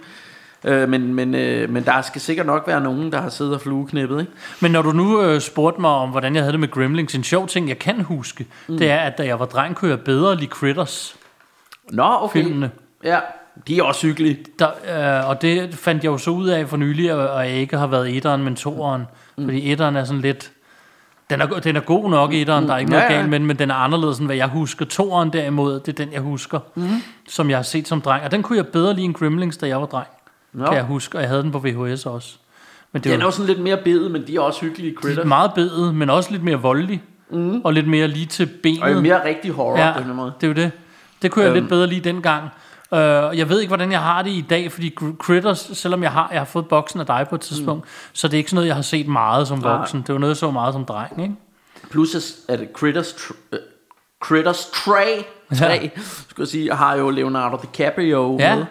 Øh, 0.65 0.89
men, 0.89 1.15
men, 1.15 1.35
øh, 1.35 1.71
men 1.71 1.85
der 1.85 2.03
skal 2.03 2.21
sikkert 2.21 2.47
nok 2.47 2.67
være 2.67 2.81
nogen, 2.81 3.13
der 3.13 3.21
har 3.21 3.29
siddet 3.29 3.55
og 3.55 3.61
flueknippet, 3.61 4.21
ikke? 4.21 4.33
Men 4.61 4.73
når 4.73 4.83
du 4.83 4.93
nu 4.93 5.23
øh, 5.23 5.41
spurgte 5.41 5.81
mig 5.81 5.91
om, 5.91 6.11
hvordan 6.11 6.35
jeg 6.35 6.43
havde 6.43 6.53
det 6.53 6.61
med 6.61 6.71
Gremlings, 6.71 7.15
en 7.15 7.25
sjov 7.25 7.47
ting, 7.49 7.69
jeg 7.69 7.79
kan 7.79 8.01
huske, 8.01 8.47
mm. 8.69 8.79
det 8.79 8.91
er, 8.91 8.99
at 8.99 9.19
da 9.19 9.25
jeg 9.27 9.39
var 9.39 9.47
dreng, 9.47 9.77
kunne 9.77 9.91
jeg 9.91 10.01
bedre 10.01 10.37
lide 10.37 10.51
Critters. 10.51 11.17
Nå, 11.91 12.17
okay. 12.21 12.43
Filmene. 12.43 12.71
Ja, 13.05 13.19
de 13.69 13.79
er 13.79 13.83
også 13.83 14.07
hyggelige. 14.07 14.39
Der, 14.59 14.69
øh, 15.23 15.29
og 15.29 15.43
det 15.43 15.75
fandt 15.75 16.05
jeg 16.05 16.11
jo 16.11 16.19
så 16.19 16.31
ud 16.31 16.49
af 16.49 16.69
for 16.69 16.77
nylig, 16.77 17.13
og, 17.15 17.29
og 17.29 17.45
jeg 17.49 17.55
ikke 17.57 17.77
har 17.77 17.87
været 17.87 18.17
etteren, 18.17 18.45
men 18.45 18.57
toeren. 18.57 19.03
Mm. 19.39 19.45
Fordi 19.45 19.73
etteren 19.73 19.97
er 19.97 20.05
sådan 20.05 20.21
lidt... 20.23 20.51
Den 21.31 21.41
er, 21.41 21.47
den 21.47 21.77
er 21.77 21.81
god 21.81 22.11
nok, 22.11 22.35
etteren, 22.35 22.69
der 22.69 22.75
er 22.75 22.79
ikke 22.79 22.91
noget 22.91 23.03
Ja, 23.05 23.13
ja. 23.13 23.17
galt 23.19 23.29
med 23.29 23.39
den, 23.39 23.47
men 23.47 23.59
den 23.59 23.71
er 23.71 23.75
anderledes, 23.75 24.19
end 24.19 24.27
hvad 24.27 24.37
jeg 24.37 24.47
husker. 24.47 24.85
Toeren 24.85 25.33
derimod, 25.33 25.81
det 25.81 25.89
er 25.89 26.05
den, 26.05 26.13
jeg 26.13 26.21
husker, 26.21 26.59
mm. 26.75 26.89
som 27.29 27.51
jeg 27.51 27.59
har 27.59 27.63
set 27.63 27.89
som 27.89 28.01
dreng. 28.01 28.25
Og 28.25 28.31
den 28.31 28.43
kunne 28.43 28.57
jeg 28.57 28.67
bedre 28.67 28.95
lide 28.95 29.05
end 29.05 29.15
Gremlings, 29.15 29.57
da 29.57 29.67
jeg 29.69 29.81
var 29.81 29.87
dreng, 29.87 30.07
Nå. 30.53 30.65
kan 30.67 30.75
jeg 30.75 30.85
huske. 30.85 31.19
Og 31.19 31.23
jeg 31.23 31.29
havde 31.31 31.43
den 31.43 31.51
på 31.53 31.59
VHS 31.59 32.07
også. 32.07 32.37
Men 32.93 33.03
det 33.03 33.13
Den 33.13 33.21
er 33.21 33.25
jo 33.25 33.31
sådan 33.31 33.47
lidt 33.47 33.61
mere 33.61 33.77
bedet, 33.85 34.11
men 34.11 34.27
de 34.27 34.37
er 34.37 34.41
også 34.41 34.61
hyggelige 34.61 34.95
critters. 34.95 35.27
meget 35.27 35.51
bedet, 35.55 35.95
men 35.95 36.11
også 36.11 36.31
lidt 36.31 36.43
mere 36.43 36.57
voldelig. 36.57 37.03
Mm. 37.31 37.61
Og 37.65 37.73
lidt 37.73 37.89
mere 37.89 38.09
lige 38.09 38.27
til 38.27 38.47
benet. 38.63 38.83
Og 38.83 39.03
mere 39.03 39.25
rigtig 39.25 39.51
horror 39.53 39.79
Ja, 39.79 39.85
på 39.85 39.89
en 39.89 39.89
eller 39.89 40.01
anden 40.01 40.17
måde. 40.17 40.33
det 40.41 40.47
er 40.47 40.49
jo 40.49 40.55
det. 40.55 40.71
Det 41.23 41.31
kunne 41.31 41.45
jeg 41.45 41.51
Øhm. 41.51 41.61
lidt 41.61 41.69
bedre 41.69 41.87
lide 41.87 42.01
dengang. 42.01 42.49
Uh, 42.91 42.99
jeg 43.39 43.49
ved 43.49 43.61
ikke, 43.61 43.69
hvordan 43.71 43.93
jeg 43.93 44.03
har 44.03 44.23
det 44.23 44.31
i 44.31 44.41
dag, 44.51 44.73
fordi 44.73 44.95
Critters, 45.19 45.59
selvom 45.73 46.03
jeg 46.03 46.13
har, 46.13 46.29
jeg 46.33 46.41
har 46.41 46.45
fået 46.45 46.69
boksen 46.69 47.01
af 47.01 47.07
dig 47.07 47.27
på 47.29 47.35
et 47.35 47.41
tidspunkt, 47.41 47.85
mm. 47.85 47.89
så 48.13 48.29
det 48.29 48.35
er 48.35 48.39
ikke 48.39 48.51
sådan 48.51 48.57
noget, 48.57 48.67
jeg 48.69 48.75
har 48.75 48.83
set 48.83 49.09
meget 49.09 49.49
som 49.49 49.59
Nej. 49.59 49.77
voksen. 49.77 50.03
Det 50.07 50.13
var 50.13 50.19
noget, 50.19 50.31
jeg 50.31 50.37
så 50.37 50.51
meget 50.51 50.75
som 50.75 50.85
dreng, 50.85 51.23
ikke? 51.23 51.35
Plus 51.91 52.15
er- 52.49 52.57
det 52.57 52.69
Critters, 52.75 53.31
øh, 53.53 53.59
Critters 54.21 54.67
3, 54.75 55.25
3 55.59 55.67
Ja. 55.67 55.89
skulle 56.29 56.41
jeg 56.45 56.49
sige, 56.49 56.75
har 56.75 56.95
jo 56.95 57.11
Leonardo 57.11 57.57
DiCaprio 57.63 58.37
Ja. 58.39 58.65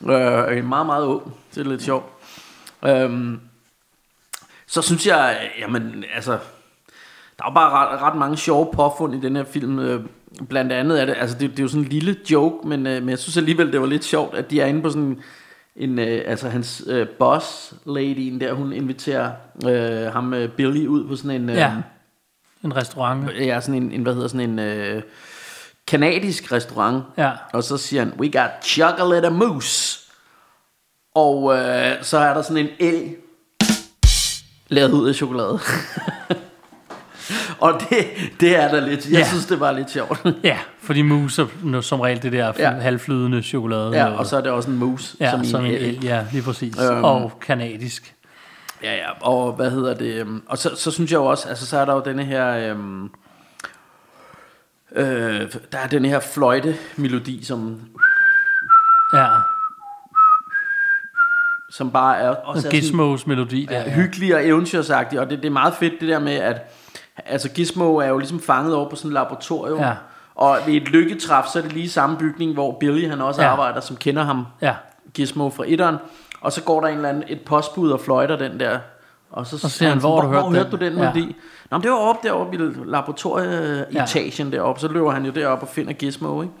med. 0.00 0.14
Øh, 0.50 0.58
en 0.58 0.68
meget, 0.68 0.86
meget 0.86 1.04
ung. 1.04 1.34
Det 1.54 1.66
er 1.66 1.70
lidt 1.70 1.82
sjovt. 1.82 2.04
Øhm, 2.84 3.40
så 4.66 4.82
synes 4.82 5.06
jeg, 5.06 5.50
jamen, 5.60 6.04
altså, 6.14 6.30
der 7.38 7.44
er 7.44 7.50
jo 7.50 7.54
bare 7.54 7.70
ret, 7.70 8.02
ret 8.02 8.16
mange 8.16 8.36
sjove 8.36 8.68
påfund 8.74 9.14
i 9.14 9.20
den 9.20 9.36
her 9.36 9.44
film. 9.44 10.08
Blandt 10.48 10.72
andet 10.72 11.00
er 11.00 11.04
det, 11.04 11.14
altså 11.18 11.38
det, 11.38 11.50
det 11.50 11.58
er 11.58 11.62
jo 11.62 11.68
sådan 11.68 11.84
en 11.84 11.88
lille 11.88 12.16
joke, 12.30 12.68
men, 12.68 12.86
øh, 12.86 13.02
men 13.02 13.08
jeg 13.08 13.18
synes 13.18 13.36
alligevel, 13.36 13.72
det 13.72 13.80
var 13.80 13.86
lidt 13.86 14.04
sjovt, 14.04 14.34
at 14.36 14.50
de 14.50 14.60
er 14.60 14.66
inde 14.66 14.82
på 14.82 14.90
sådan 14.90 15.20
en, 15.76 15.98
øh, 15.98 16.22
altså 16.26 16.48
hans 16.48 16.82
øh, 16.86 17.08
boss 17.08 17.74
lady 17.86 18.38
der, 18.40 18.52
hun 18.52 18.72
inviterer 18.72 19.32
øh, 19.66 20.12
ham 20.12 20.34
øh, 20.34 20.48
Billy 20.48 20.86
ud 20.86 21.08
på 21.08 21.16
sådan 21.16 21.30
en, 21.30 21.50
øh, 21.50 21.56
Ja. 21.56 21.72
En 22.64 22.76
restaurant. 22.76 23.30
ja, 23.38 23.60
sådan 23.60 23.82
en, 23.82 23.92
en 23.92 24.02
hvad 24.02 24.14
hedder 24.14 24.28
sådan 24.28 24.50
en 24.50 24.58
øh, 24.58 25.02
kanadisk 25.86 26.52
restaurant. 26.52 27.04
Ja. 27.16 27.32
Og 27.52 27.64
så 27.64 27.76
siger 27.76 28.04
han, 28.04 28.12
we 28.18 28.30
got 28.30 28.50
chocolate 28.64 29.26
and 29.26 29.36
mousse. 29.36 30.00
Og 31.14 31.56
øh, 31.56 31.92
så 32.02 32.18
er 32.18 32.34
der 32.34 32.42
sådan 32.42 32.56
en 32.56 32.68
el 32.78 33.16
lavet 34.68 34.92
ud 34.92 35.08
af 35.08 35.14
chokolade. 35.14 35.58
Og 37.60 37.80
det, 37.90 38.06
det 38.40 38.56
er 38.56 38.70
da 38.70 38.80
lidt, 38.80 39.04
jeg 39.10 39.18
Ja. 39.18 39.26
synes, 39.28 39.46
det 39.46 39.60
var 39.60 39.72
lidt 39.72 39.90
sjovt. 39.90 40.26
Ja, 40.44 40.58
fordi 40.82 41.02
mus 41.02 41.38
er 41.38 41.46
nu 41.62 41.82
som 41.82 42.00
regel 42.00 42.22
det 42.22 42.32
der 42.32 42.52
Ja. 42.58 42.70
halvflydende 42.70 43.42
chokolade. 43.42 43.90
ja, 43.96 44.06
og 44.18 44.26
så 44.26 44.36
er 44.36 44.40
det 44.40 44.50
også 44.52 44.70
en 44.70 44.76
mus. 44.76 45.16
ja, 45.20 45.30
som, 45.30 45.44
som, 45.44 45.64
en 45.64 45.70
el, 45.72 46.04
ja, 46.04 46.24
lige 46.32 46.42
præcis. 46.42 46.74
Øhm. 46.90 47.04
Og 47.04 47.32
kanadisk. 47.40 48.14
Ja, 48.82 48.94
ja, 48.94 49.06
og 49.20 49.52
hvad 49.52 49.70
hedder 49.70 49.94
det? 49.94 50.14
øhm, 50.14 50.42
Og 50.46 50.58
så, 50.58 50.76
så 50.76 50.90
synes 50.90 51.10
jeg 51.12 51.18
jo 51.18 51.24
også, 51.24 51.48
altså 51.48 51.66
så 51.66 51.78
er 51.78 51.84
der 51.84 51.94
jo 51.94 52.02
denne 52.04 52.24
her, 52.24 52.70
øhm, 52.70 53.10
øh, 54.96 55.40
der 55.72 55.78
er 55.78 55.86
den 55.90 56.04
her 56.04 56.20
fløjte-melodi, 56.20 57.44
som, 57.44 57.80
Ja, 59.14 59.26
som 61.70 61.90
bare 61.90 62.18
er 62.18 62.28
også 62.28 62.58
er 62.58 62.62
sådan, 62.70 62.80
Gizmos 62.80 63.26
melodi 63.26 63.66
der. 63.70 63.78
ja, 63.78 63.90
hyggelig 63.90 64.34
og 64.34 64.46
eventyrsagtig, 64.46 65.20
og 65.20 65.30
det, 65.30 65.38
det 65.38 65.46
er 65.46 65.50
meget 65.52 65.74
fedt 65.74 65.92
det 66.00 66.08
der 66.08 66.18
med, 66.18 66.32
at 66.34 66.56
altså 67.26 67.48
Gizmo 67.50 67.96
er 67.96 68.06
jo 68.08 68.18
ligesom 68.18 68.40
fanget 68.40 68.74
over 68.74 68.90
på 68.90 68.96
sådan 68.96 69.08
et 69.10 69.12
laboratorium, 69.14 69.78
Ja. 69.78 69.92
og 70.34 70.56
ved 70.66 70.74
et 70.74 70.88
lykketræf, 70.88 71.44
så 71.52 71.58
er 71.58 71.62
det 71.62 71.72
lige 71.72 71.90
samme 71.90 72.16
bygning, 72.16 72.52
hvor 72.54 72.76
Billy 72.80 73.08
han 73.08 73.20
også 73.20 73.42
Ja. 73.42 73.48
arbejder, 73.48 73.80
som 73.80 73.96
kender 73.96 74.22
ham, 74.22 74.46
Ja, 74.62 74.74
Gizmo 75.14 75.50
fra 75.50 75.64
etteren, 75.66 75.96
og 76.40 76.52
så 76.52 76.62
går 76.62 76.80
der 76.80 76.88
en 76.88 76.96
eller 76.96 77.08
anden, 77.08 77.24
et 77.28 77.40
postbud 77.40 77.90
og 77.90 78.00
fløjter 78.00 78.36
den 78.36 78.60
der, 78.60 78.78
og 79.30 79.46
så, 79.46 79.58
Så 79.58 79.68
siger 79.68 79.88
han, 79.88 79.98
hvor 79.98 80.20
hvor, 80.22 80.30
hvor 80.30 80.42
den?" 80.42 80.54
hørte 80.56 80.70
du 80.70 80.76
den 80.76 80.92
Ja. 80.92 80.98
melodi? 80.98 81.36
Nå, 81.70 81.76
men 81.78 81.82
det 81.82 81.90
var 81.90 81.96
oppe 81.96 82.28
deroppe 82.28 82.56
i 82.56 82.60
laboratorieetagen 82.86 84.52
deroppe, 84.52 84.80
så 84.80 84.88
løber 84.88 85.10
han 85.10 85.24
jo 85.26 85.32
derop 85.32 85.62
og 85.62 85.68
finder 85.68 85.92
Gizmo, 85.92 86.42
ikke? 86.42 86.54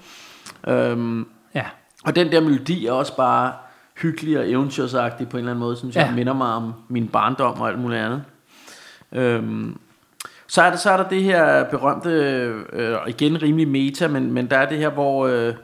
Øhm, 0.68 1.26
ja. 1.54 1.64
og 2.04 2.16
den 2.16 2.32
der 2.32 2.40
melodi 2.40 2.86
er 2.86 2.92
også 2.92 3.16
bare 3.16 3.52
hyggelig 4.02 4.38
og 4.38 4.50
eventyrsagtig 4.50 5.28
på 5.28 5.36
en 5.36 5.38
eller 5.38 5.50
anden 5.50 5.60
måde, 5.64 5.76
synes 5.76 5.96
jeg, 5.96 6.06
Ja. 6.10 6.14
minder 6.14 6.32
mig 6.32 6.48
om 6.54 6.72
min 6.88 7.08
barndom 7.08 7.60
og 7.60 7.68
alt 7.68 7.78
muligt 7.78 8.00
andet. 8.00 8.22
Øhm, 9.12 9.78
så 10.48 10.62
er 10.62 10.70
der, 10.70 10.76
så 10.76 10.90
er 10.90 10.96
der 10.96 11.08
det 11.08 11.22
her 11.22 11.64
berømte, 11.64 12.10
øh, 12.72 12.94
og 13.02 13.08
igen 13.08 13.42
rimelig 13.42 13.68
meta, 13.68 14.08
men, 14.08 14.32
men 14.32 14.46
der 14.50 14.56
er 14.58 14.68
det 14.68 14.78
her, 14.78 14.88
hvor, 14.90 15.26
øh, 15.26 15.54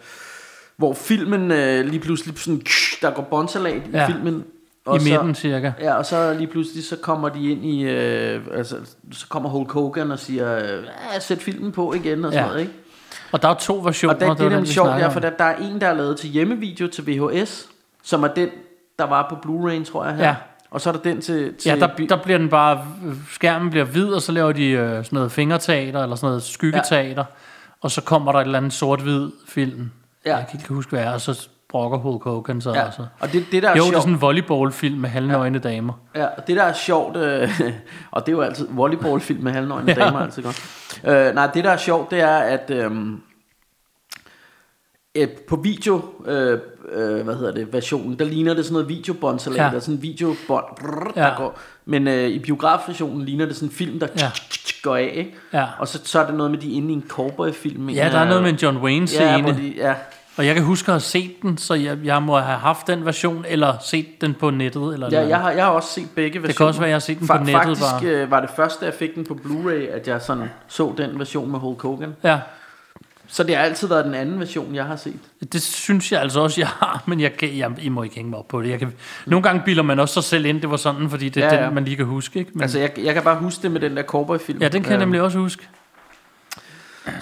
hvor 0.77 0.95
filmen 0.95 1.51
øh, 1.51 1.85
lige 1.87 2.01
pludselig 2.01 2.39
sådan, 2.39 2.63
der 3.03 3.11
går 3.11 3.23
båndsalat 3.23 3.75
i 3.87 3.91
Ja. 3.93 4.07
filmen. 4.07 4.45
I 4.87 4.91
midten 5.11 5.35
cirka. 5.35 5.73
Ja, 5.81 5.95
og 5.95 6.07
så 6.07 6.35
lige 6.35 6.47
pludselig 6.47 6.85
så 6.85 6.97
kommer 6.97 7.29
de 7.29 7.51
ind 7.51 7.65
i, 7.65 7.83
øh, 7.85 8.41
altså, 8.55 8.77
så 9.13 9.27
kommer 9.29 9.49
Hulk 9.49 9.71
Hogan 9.73 10.11
og 10.11 10.19
siger, 10.19 10.57
øh, 10.57 10.85
ja, 11.15 11.21
sæt 11.21 11.39
filmen 11.39 11.73
på 11.73 11.93
igen 11.95 12.25
og 12.25 12.33
sådan 12.33 12.45
Ja. 12.45 12.49
noget, 12.51 12.61
ikke? 12.61 12.73
Og 13.33 13.43
der 13.43 13.49
er 13.49 13.55
to 13.55 13.81
versioner. 13.85 14.15
Og 14.15 14.21
det, 14.21 14.29
det, 14.29 14.39
var 14.39 14.45
er 14.45 14.51
nemlig 14.51 14.73
sjovt, 14.73 14.89
om. 14.89 15.13
for 15.13 15.21
der, 15.21 15.31
der 15.31 15.45
er 15.45 15.57
en, 15.57 15.81
der 15.81 15.87
er 15.87 15.95
lavet 15.95 16.17
til 16.17 16.31
hjemmevideo 16.31 16.87
til 16.89 17.07
VHS, 17.07 17.69
som 18.03 18.23
er 18.23 18.29
den, 18.29 18.49
der 18.99 19.05
var 19.05 19.27
på 19.31 19.35
Blu-ray, 19.35 19.85
tror 19.85 20.05
jeg 20.05 20.15
her. 20.15 20.25
Ja. 20.27 20.35
Og 20.75 20.81
så 20.81 20.91
er 20.91 20.93
der 20.93 21.01
den 21.01 21.21
til... 21.21 21.55
til 21.55 21.69
Ja, 21.69 21.77
der, 21.77 22.07
der 22.09 22.23
bliver 22.23 22.39
den 22.39 22.49
bare, 22.49 22.85
skærmen 23.31 23.71
bliver 23.71 23.85
hvid, 23.85 24.09
og 24.09 24.23
så 24.23 24.33
laver 24.33 24.53
de 24.53 24.69
øh, 24.71 24.89
sådan 24.89 25.09
noget 25.13 25.33
fingerteater, 25.33 26.03
eller 26.03 26.17
sådan 26.17 26.27
noget 26.27 26.43
skyggeteater, 26.43 27.25
ja. 27.29 27.35
og 27.81 27.91
så 27.91 28.03
kommer 28.03 28.33
der 28.33 28.39
et 28.39 28.45
eller 28.45 28.59
andet 28.59 28.73
sort-hvid 28.73 29.31
film. 29.49 29.91
Ja. 30.27 30.37
Jeg 30.37 30.47
kan 30.51 30.61
ikke 30.61 30.75
huske, 30.75 30.91
hvad 30.91 31.01
det 31.01 31.09
er, 31.09 31.13
og 31.13 31.21
så 31.21 31.49
brokker 31.69 31.99
Hulk 31.99 32.25
Hogan 32.25 32.61
så. 32.61 32.71
Ja. 32.71 32.85
Altså. 32.85 33.07
Og 33.21 33.33
det, 33.33 33.47
det 33.53 33.63
der 33.63 33.69
er 33.69 33.77
Jo, 33.77 33.83
det 33.83 33.89
er 33.89 33.93
sjovt, 33.93 34.03
sådan 34.03 34.15
en 34.15 34.21
volleyballfilm 34.21 34.99
med 34.99 35.09
halvnøgne 35.09 35.61
ja. 35.65 35.69
damer. 35.69 35.93
ja, 36.15 36.27
og 36.27 36.47
det 36.47 36.57
der 36.57 36.63
er 36.63 36.73
sjovt, 36.73 37.17
øh, 37.17 37.61
og 38.11 38.27
det 38.27 38.33
er 38.33 38.37
jo 38.37 38.43
altid 38.43 38.69
volleyballfilm 38.71 39.43
med 39.43 39.53
halvnøgne 39.53 39.95
ja. 39.97 40.05
damer, 40.05 40.19
altid 40.19 40.43
godt. 40.43 40.63
Øh, 41.05 41.35
nej, 41.35 41.51
det 41.55 41.65
der 41.65 41.71
er 41.71 41.77
sjovt, 41.77 42.11
det 42.11 42.21
er, 42.21 42.37
at 42.37 42.71
øh, 42.71 42.91
et, 45.15 45.31
på 45.49 45.57
video, 45.57 46.01
øh, 46.27 46.59
øh, 46.93 47.25
hvad 47.25 47.35
hedder 47.35 47.53
det, 47.53 47.73
versionen, 47.73 48.19
der 48.19 48.25
ligner 48.25 48.55
det 48.55 48.65
sådan 48.65 48.73
noget 48.73 48.89
videobåndsalat, 48.89 49.59
Ja. 49.59 49.63
der 49.65 49.71
er 49.77 49.81
sådan 49.81 49.95
en 49.95 50.03
videobånd, 50.03 50.65
brrr, 50.81 51.13
Ja. 51.17 51.23
der 51.23 51.37
går, 51.37 51.59
men 51.87 52.09
øh, 52.09 52.29
i 52.29 52.39
biografversionen 52.39 53.25
ligner 53.25 53.47
det 53.47 53.57
sådan 53.57 53.69
en 53.69 53.75
film, 53.75 54.01
der 54.01 54.07
Ja. 54.19 54.31
går 54.83 54.97
af, 54.97 55.13
ikke? 55.15 55.35
Ja. 55.53 55.65
Og 55.79 55.89
så, 55.89 56.01
så 56.05 56.21
er 56.21 56.27
det 56.27 56.35
noget 56.35 56.51
med, 56.51 56.59
de 56.59 56.73
inde 56.73 56.91
i 56.91 56.93
en 56.93 57.05
cowboy-film. 57.09 57.89
Ja, 57.91 58.09
der 58.13 58.19
er 58.19 58.25
noget 58.29 58.43
med 58.43 58.51
en 58.51 58.57
John 58.57 58.77
Wayne 58.77 59.07
scene, 59.09 59.27
Ja, 59.31 59.53
de, 59.53 59.73
ja, 59.77 59.95
og 60.37 60.47
jeg 60.47 60.55
kan 60.55 60.65
huske 60.65 60.89
at 60.89 60.93
have 60.93 61.01
set 61.01 61.31
den, 61.43 61.59
så 61.59 61.75
jeg, 61.75 61.99
jeg 62.05 62.23
må 62.23 62.39
have 62.39 62.59
haft 62.59 62.87
den 62.87 63.05
version, 63.05 63.45
eller 63.49 63.75
set 63.85 64.07
den 64.21 64.35
på 64.35 64.51
nettet. 64.51 64.95
Eller 64.95 65.07
ja 65.11 65.17
noget. 65.17 65.29
jeg, 65.29 65.39
har, 65.41 65.51
jeg 65.51 65.65
har 65.65 65.71
også 65.71 65.89
set 65.89 66.09
begge 66.15 66.43
versioner. 66.43 66.47
Det 66.49 66.57
kan 66.57 66.67
også 66.67 66.81
være, 66.81 66.89
jeg 66.89 66.95
har 66.95 67.01
set 67.01 67.19
den 67.19 67.27
på 67.27 67.35
nettet 67.39 67.55
Faktisk 67.55 67.81
bare. 67.81 68.05
øh, 68.05 68.31
var 68.31 68.41
det 68.41 68.51
første, 68.57 68.85
jeg 68.87 68.95
fik 68.95 69.15
den 69.15 69.25
på 69.27 69.35
Blu-ray, 69.45 69.97
at 69.97 70.09
jeg 70.09 70.23
sådan 70.23 70.51
så 70.69 70.93
den 70.97 71.19
version 71.19 71.51
med 71.51 71.59
Hulk 71.59 71.83
Hogan. 71.83 72.15
Ja, 72.25 72.39
Så 73.35 73.43
det 73.43 73.57
har 73.57 73.63
altid 73.63 73.89
været 73.89 74.05
den 74.05 74.15
anden 74.15 74.41
version, 74.41 74.75
jeg 74.75 74.85
har 74.85 74.97
set. 74.97 75.17
det 75.53 75.63
synes 75.63 76.13
jeg 76.13 76.21
altså 76.21 76.41
også, 76.41 76.61
jeg 76.61 76.69
har, 76.69 77.03
men 77.07 77.21
jeg, 77.21 77.37
kan, 77.37 77.59
jeg, 77.59 77.71
I 77.83 77.89
må 77.89 78.03
ikke 78.03 78.15
hænge 78.17 78.31
mig 78.31 78.39
op 78.39 78.49
på 78.49 78.63
det. 78.63 78.69
Jeg 78.71 78.79
kan, 78.79 78.93
nogle 79.27 79.43
gange 79.43 79.63
bilder 79.65 79.83
man 79.83 79.99
også 80.01 80.15
sig 80.15 80.25
selv 80.25 80.45
ind, 80.47 80.61
det 80.61 80.71
var 80.71 80.77
sådan, 80.77 81.11
fordi 81.11 81.29
det 81.29 81.43
er 81.45 81.47
Ja, 81.55 81.61
ja, 81.61 81.67
den, 81.67 81.75
man 81.75 81.85
lige 81.85 81.97
kan 81.97 82.07
huske. 82.07 82.39
Ikke? 82.39 82.51
Men, 82.55 82.63
Altså, 82.63 82.79
jeg, 82.79 82.91
jeg 83.05 83.15
kan 83.15 83.23
bare 83.23 83.37
huske 83.37 83.63
det 83.63 83.71
med 83.71 83.81
den 83.81 83.97
der 83.97 84.03
cowboy-film. 84.03 84.59
ja, 84.63 84.69
den 84.69 84.83
kan 84.83 84.93
jeg 84.93 84.97
Øhm, 85.01 85.09
nemlig 85.09 85.21
også 85.23 85.39
huske. 85.39 85.69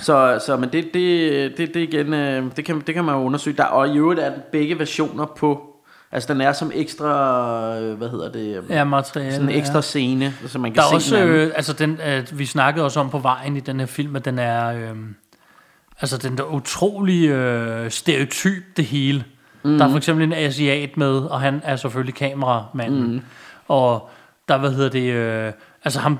Så, 0.01 0.42
så 0.46 0.57
men 0.57 0.68
det, 0.72 0.85
det, 0.94 1.57
det, 1.59 1.75
det 1.75 1.81
igen, 1.81 2.14
øh, 2.14 2.44
det 2.57 2.64
kan, 2.64 2.81
det 2.87 2.94
kan 2.94 3.05
man 3.05 3.14
jo 3.14 3.20
undersøge. 3.20 3.57
Der, 3.57 3.64
og 3.64 3.88
i 3.88 3.98
øvrigt 3.98 4.20
er 4.20 4.33
begge 4.53 4.79
versioner 4.79 5.27
på, 5.27 5.66
altså 6.12 6.33
den 6.33 6.40
er 6.40 6.53
som 6.53 6.70
ekstra, 6.75 7.79
øh, 7.81 7.98
hvad 7.98 8.09
hedder 8.09 8.33
det, 8.33 8.57
øh, 8.59 8.62
Ja, 8.70 8.85
materiale. 8.85 9.33
sådan 9.33 9.48
en 9.48 9.55
ekstra 9.55 9.75
ja. 9.75 9.81
scene, 9.81 10.35
så 10.46 10.59
man 10.59 10.70
kan 10.72 10.77
Der 10.77 10.83
er 10.83 10.88
se 10.90 10.94
også, 10.94 11.16
den 11.16 11.22
anden. 11.22 11.37
øh, 11.40 11.53
altså 11.57 11.72
den, 11.72 11.98
øh, 12.09 12.38
vi 12.38 12.46
snakkede 12.46 12.85
også 12.85 13.01
om 13.01 13.11
på 13.11 13.18
vejen 13.18 13.57
i 13.57 13.61
den 13.61 13.81
her 13.81 13.87
film, 13.87 14.16
at 14.16 14.25
den 14.25 14.38
er, 14.38 14.68
øh, 14.68 14.96
altså 16.01 16.17
den 16.19 16.39
der 16.39 16.45
utrolig 16.55 17.29
øh, 17.29 17.91
stereotyp 17.91 18.63
det 18.77 18.85
hele. 18.85 19.25
Mm. 19.63 19.79
Der 19.79 19.85
er 19.87 19.91
for 19.91 19.97
eksempel 19.97 20.25
en 20.25 20.33
asiat 20.33 20.97
med, 20.97 21.19
og 21.19 21.41
han 21.41 21.61
er 21.65 21.77
selvfølgelig 21.77 22.15
kameramanden. 22.15 23.13
Mm. 23.13 23.23
Og 23.69 24.11
der, 24.49 24.59
hvad 24.59 24.71
hedder 24.71 24.91
det, 24.91 25.13
øh, 25.13 25.53
altså 25.85 26.01
ham, 26.01 26.19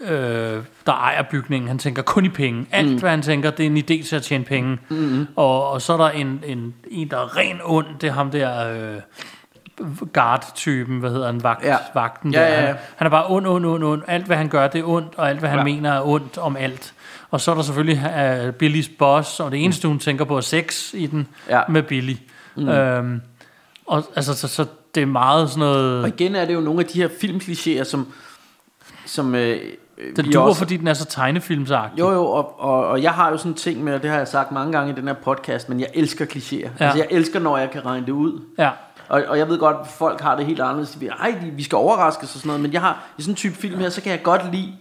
øh, 0.00 0.62
der 0.86 0.92
ejer 0.92 1.22
bygningen, 1.22 1.68
han 1.68 1.78
tænker 1.78 2.02
kun 2.02 2.24
i 2.24 2.28
penge. 2.28 2.66
Alt, 2.72 2.88
mm. 2.92 2.98
hvad 2.98 3.10
han 3.10 3.22
tænker, 3.22 3.50
det 3.50 3.66
er 3.66 3.70
en 3.70 3.76
idé 3.78 4.08
til 4.08 4.16
at 4.16 4.22
tjene 4.22 4.44
penge. 4.44 4.78
Mm. 4.88 5.26
Og, 5.36 5.70
og 5.70 5.82
så 5.82 5.92
er 5.92 5.96
der 5.96 6.08
en, 6.10 6.40
en, 6.46 6.74
en, 6.90 7.10
der 7.10 7.16
er 7.18 7.36
ren 7.36 7.60
ond, 7.64 7.86
det 8.00 8.08
er 8.08 8.12
ham 8.12 8.30
der... 8.30 8.72
Øh, 8.94 9.00
guard-typen, 10.12 10.98
hvad 11.00 11.10
hedder 11.10 11.26
han, 11.26 11.42
vagt, 11.42 11.64
Ja. 11.64 11.76
vagten 11.94 12.32
Ja, 12.32 12.40
der. 12.40 12.46
ja, 12.46 12.60
ja. 12.60 12.66
Han, 12.66 12.76
han 12.96 13.06
er 13.06 13.10
bare 13.10 13.26
ond, 13.28 13.46
ond, 13.46 13.66
ond, 13.66 13.84
ond. 13.84 14.02
Alt, 14.06 14.26
hvad 14.26 14.36
han 14.36 14.48
gør, 14.48 14.68
det 14.68 14.78
er 14.78 14.84
ondt, 14.88 15.14
og 15.16 15.28
alt, 15.28 15.38
hvad 15.38 15.48
han 15.50 15.58
Ja. 15.58 15.64
mener, 15.64 15.92
er 15.92 16.06
ondt 16.06 16.38
om 16.38 16.56
alt. 16.56 16.94
Og 17.30 17.40
så 17.40 17.50
er 17.50 17.54
der 17.54 17.62
selvfølgelig 17.62 18.02
uh, 18.48 18.54
Billys 18.54 18.88
boss, 18.88 19.40
og 19.40 19.50
det 19.50 19.64
eneste, 19.64 19.88
hun 19.88 19.98
tænker 19.98 20.24
på, 20.24 20.36
er 20.36 20.40
sex 20.40 20.94
i 20.94 21.06
den 21.06 21.28
Ja. 21.48 21.60
med 21.68 21.82
Billy. 21.82 22.14
Mm. 22.56 22.68
Øhm, 22.68 23.20
og 23.86 24.04
altså, 24.16 24.34
så, 24.34 24.48
så 24.48 24.66
det 24.94 25.02
er 25.02 25.06
meget 25.06 25.48
sådan 25.50 25.60
noget... 25.60 26.02
Og 26.02 26.08
igen 26.08 26.34
er 26.36 26.44
det 26.44 26.54
jo 26.54 26.60
nogle 26.60 26.80
af 26.80 26.86
de 26.86 26.98
her 27.02 27.08
filmklichéer, 27.08 27.84
som, 27.84 28.12
som 29.06 29.34
øh, 29.34 29.60
Den 30.16 30.26
vi 30.26 30.32
duer, 30.32 30.42
også- 30.44 30.58
fordi 30.58 30.76
den 30.76 30.88
er 30.88 30.94
så 30.94 31.04
tegnefilmsagtig. 31.04 31.98
Jo, 31.98 32.10
jo, 32.12 32.24
og, 32.26 32.60
og, 32.60 32.86
og 32.86 33.02
jeg 33.02 33.12
har 33.12 33.30
jo 33.30 33.36
sådan 33.36 33.52
en 33.52 33.56
ting 33.56 33.84
med, 33.84 33.94
og 33.94 34.02
det 34.02 34.10
har 34.10 34.16
jeg 34.18 34.28
sagt 34.28 34.52
mange 34.52 34.72
gange 34.72 34.92
i 34.92 34.94
den 34.96 35.06
her 35.06 35.14
podcast, 35.14 35.68
men 35.68 35.80
jeg 35.80 35.88
elsker 35.94 36.24
klichéer. 36.26 36.56
Ja. 36.80 36.84
Altså, 36.84 36.98
jeg 36.98 37.06
elsker, 37.10 37.40
når 37.40 37.58
jeg 37.58 37.70
kan 37.70 37.86
regne 37.86 38.06
det 38.06 38.12
ud. 38.12 38.40
Ja. 38.58 38.70
Og, 39.08 39.22
og 39.28 39.38
jeg 39.38 39.48
ved 39.48 39.58
godt, 39.58 39.76
at 39.80 39.86
folk 39.86 40.20
har 40.20 40.36
det 40.36 40.46
helt 40.46 40.60
anderledes. 40.60 40.90
De 40.90 40.98
siger, 40.98 41.12
Ej, 41.14 41.34
vi 41.52 41.62
skal 41.62 41.76
overraskes 41.76 42.22
og 42.34 42.38
sådan 42.40 42.46
noget. 42.48 42.60
Men 42.62 42.72
jeg 42.72 42.80
har, 42.80 43.04
i 43.18 43.22
sådan 43.22 43.32
en 43.32 43.36
type 43.36 43.54
film 43.56 43.78
her, 43.78 43.88
så 43.90 44.00
kan 44.02 44.12
jeg 44.12 44.22
godt 44.22 44.52
lide, 44.52 44.72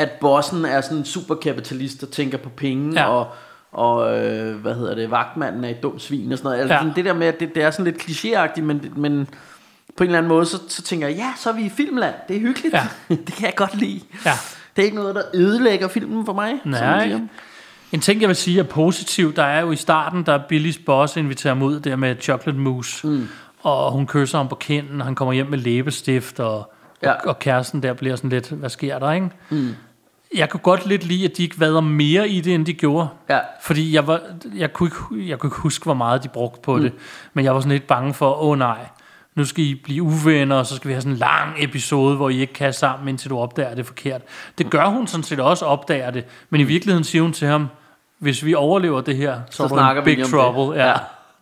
at 0.00 0.10
bossen 0.10 0.64
er 0.64 0.80
sådan 0.80 0.98
en 0.98 1.04
superkapitalist, 1.04 2.00
der 2.00 2.06
tænker 2.06 2.38
på 2.38 2.48
penge. 2.48 3.00
Ja. 3.00 3.06
Og, 3.08 3.26
og 3.72 4.18
øh, 4.18 4.56
hvad 4.56 4.74
hedder 4.74 4.94
det, 4.94 5.10
vagtmanden 5.10 5.64
er 5.64 5.68
et 5.68 5.82
dumt 5.82 6.02
svin 6.02 6.32
og 6.32 6.38
sådan 6.38 6.48
noget. 6.48 6.60
Altså, 6.60 6.74
Ja. 6.74 6.80
sådan 6.80 6.96
det 6.96 7.04
der 7.04 7.12
med, 7.12 7.26
at 7.26 7.40
det, 7.40 7.54
det 7.54 7.62
er 7.62 7.70
sådan 7.70 7.84
lidt 7.84 7.96
klichéagtigt, 8.02 8.62
men, 8.62 8.92
men 8.96 9.28
på 9.96 10.04
en 10.04 10.08
eller 10.10 10.18
anden 10.18 10.28
måde, 10.28 10.46
så, 10.46 10.58
så 10.68 10.82
tænker 10.82 11.08
jeg, 11.08 11.16
ja, 11.16 11.32
så 11.38 11.48
er 11.50 11.54
vi 11.54 11.62
i 11.62 11.68
filmland. 11.68 12.14
Det 12.28 12.36
er 12.36 12.40
hyggeligt. 12.40 12.74
Ja. 12.74 12.86
det 13.26 13.34
kan 13.34 13.46
jeg 13.46 13.54
godt 13.56 13.74
lide. 13.76 14.00
Ja. 14.24 14.32
Det 14.76 14.82
er 14.82 14.84
ikke 14.86 14.96
noget, 14.96 15.14
der 15.14 15.22
ødelægger 15.34 15.88
filmen 15.88 16.26
for 16.26 16.32
mig. 16.32 16.52
Nej. 16.64 17.20
En 17.92 18.00
ting, 18.00 18.20
jeg 18.20 18.28
vil 18.28 18.36
sige 18.36 18.58
er 18.60 18.64
positiv, 18.64 19.34
der 19.34 19.42
er 19.42 19.60
jo 19.60 19.72
i 19.72 19.76
starten, 19.76 20.26
der 20.26 20.32
er 20.32 20.40
Billys 20.48 20.78
boss 20.78 21.16
inviterer 21.16 21.54
ham 21.54 21.62
ud 21.62 21.80
der 21.80 21.96
med 21.96 22.16
chocolate 22.20 22.58
mousse. 22.58 23.06
Mm. 23.06 23.28
Og 23.62 23.92
hun 23.92 24.06
kysser 24.06 24.38
ham 24.38 24.48
på 24.48 24.54
kinden, 24.54 25.00
og 25.00 25.06
han 25.06 25.14
kommer 25.14 25.32
hjem 25.34 25.46
med 25.46 25.58
læbestift, 25.58 26.40
og. 26.40 26.72
Ja. 27.02 27.12
og, 27.12 27.18
og 27.24 27.38
kæresten 27.38 27.82
der 27.82 27.92
bliver 27.92 28.16
sådan 28.16 28.30
lidt, 28.30 28.50
hvad 28.50 28.70
sker 28.70 28.98
der, 28.98 29.12
ikke? 29.12 29.30
Mm. 29.50 29.74
Jeg 30.34 30.50
kunne 30.50 30.60
godt 30.60 30.86
lidt 30.86 31.04
lide, 31.04 31.24
at 31.24 31.36
de 31.36 31.42
ikke 31.42 31.60
vader 31.60 31.80
mere 31.80 32.28
i 32.28 32.40
det, 32.40 32.54
end 32.54 32.66
de 32.66 32.74
gjorde. 32.74 33.08
Ja. 33.28 33.38
Fordi 33.62 33.94
jeg, 33.94 34.06
var, 34.06 34.20
jeg, 34.56 34.72
kunne 34.72 34.86
ikke, 34.86 35.28
jeg 35.28 35.38
kunne 35.38 35.48
ikke 35.48 35.56
huske, 35.60 35.84
hvor 35.84 35.94
meget 35.94 36.22
de 36.22 36.28
brugte 36.28 36.60
på 36.62 36.76
mm. 36.76 36.82
det. 36.82 36.92
Men 37.34 37.44
jeg 37.44 37.54
var 37.54 37.60
sådan 37.60 37.72
lidt 37.72 37.86
bange 37.86 38.14
for, 38.14 38.42
åh 38.42 38.58
nej, 38.58 38.78
nu 39.34 39.44
skal 39.44 39.64
I 39.64 39.74
blive 39.84 40.02
uvenner, 40.02 40.56
og 40.56 40.66
så 40.66 40.76
skal 40.76 40.88
vi 40.88 40.92
have 40.92 41.00
sådan 41.02 41.12
en 41.12 41.18
lang 41.18 41.54
episode, 41.58 42.16
hvor 42.16 42.28
I 42.30 42.40
ikke 42.40 42.52
kan 42.52 42.72
sammen, 42.72 43.08
indtil 43.08 43.30
du 43.30 43.38
opdager 43.38 43.74
det 43.74 43.86
forkert. 43.86 44.22
Det 44.58 44.70
gør 44.70 44.86
hun 44.86 45.06
sådan 45.06 45.24
set 45.24 45.40
også, 45.40 45.64
opdager 45.64 46.10
det. 46.10 46.24
Men 46.50 46.60
i 46.60 46.64
virkeligheden 46.64 47.04
siger 47.04 47.22
hun 47.22 47.32
til 47.32 47.48
ham, 47.48 47.68
hvis 48.18 48.44
vi 48.44 48.54
overlever 48.54 49.00
det 49.00 49.16
her, 49.16 49.40
så, 49.50 49.56
Så 49.56 49.62
er 49.64 49.68
du 49.68 49.74
snakker 49.74 50.02
vi 50.02 50.04
big 50.04 50.14
lige 50.14 50.24
om 50.24 50.30
det. 50.30 50.40
trouble. 50.40 50.78
Ja. 50.78 50.86
Ja. 50.86 50.90
ja. 50.90 50.96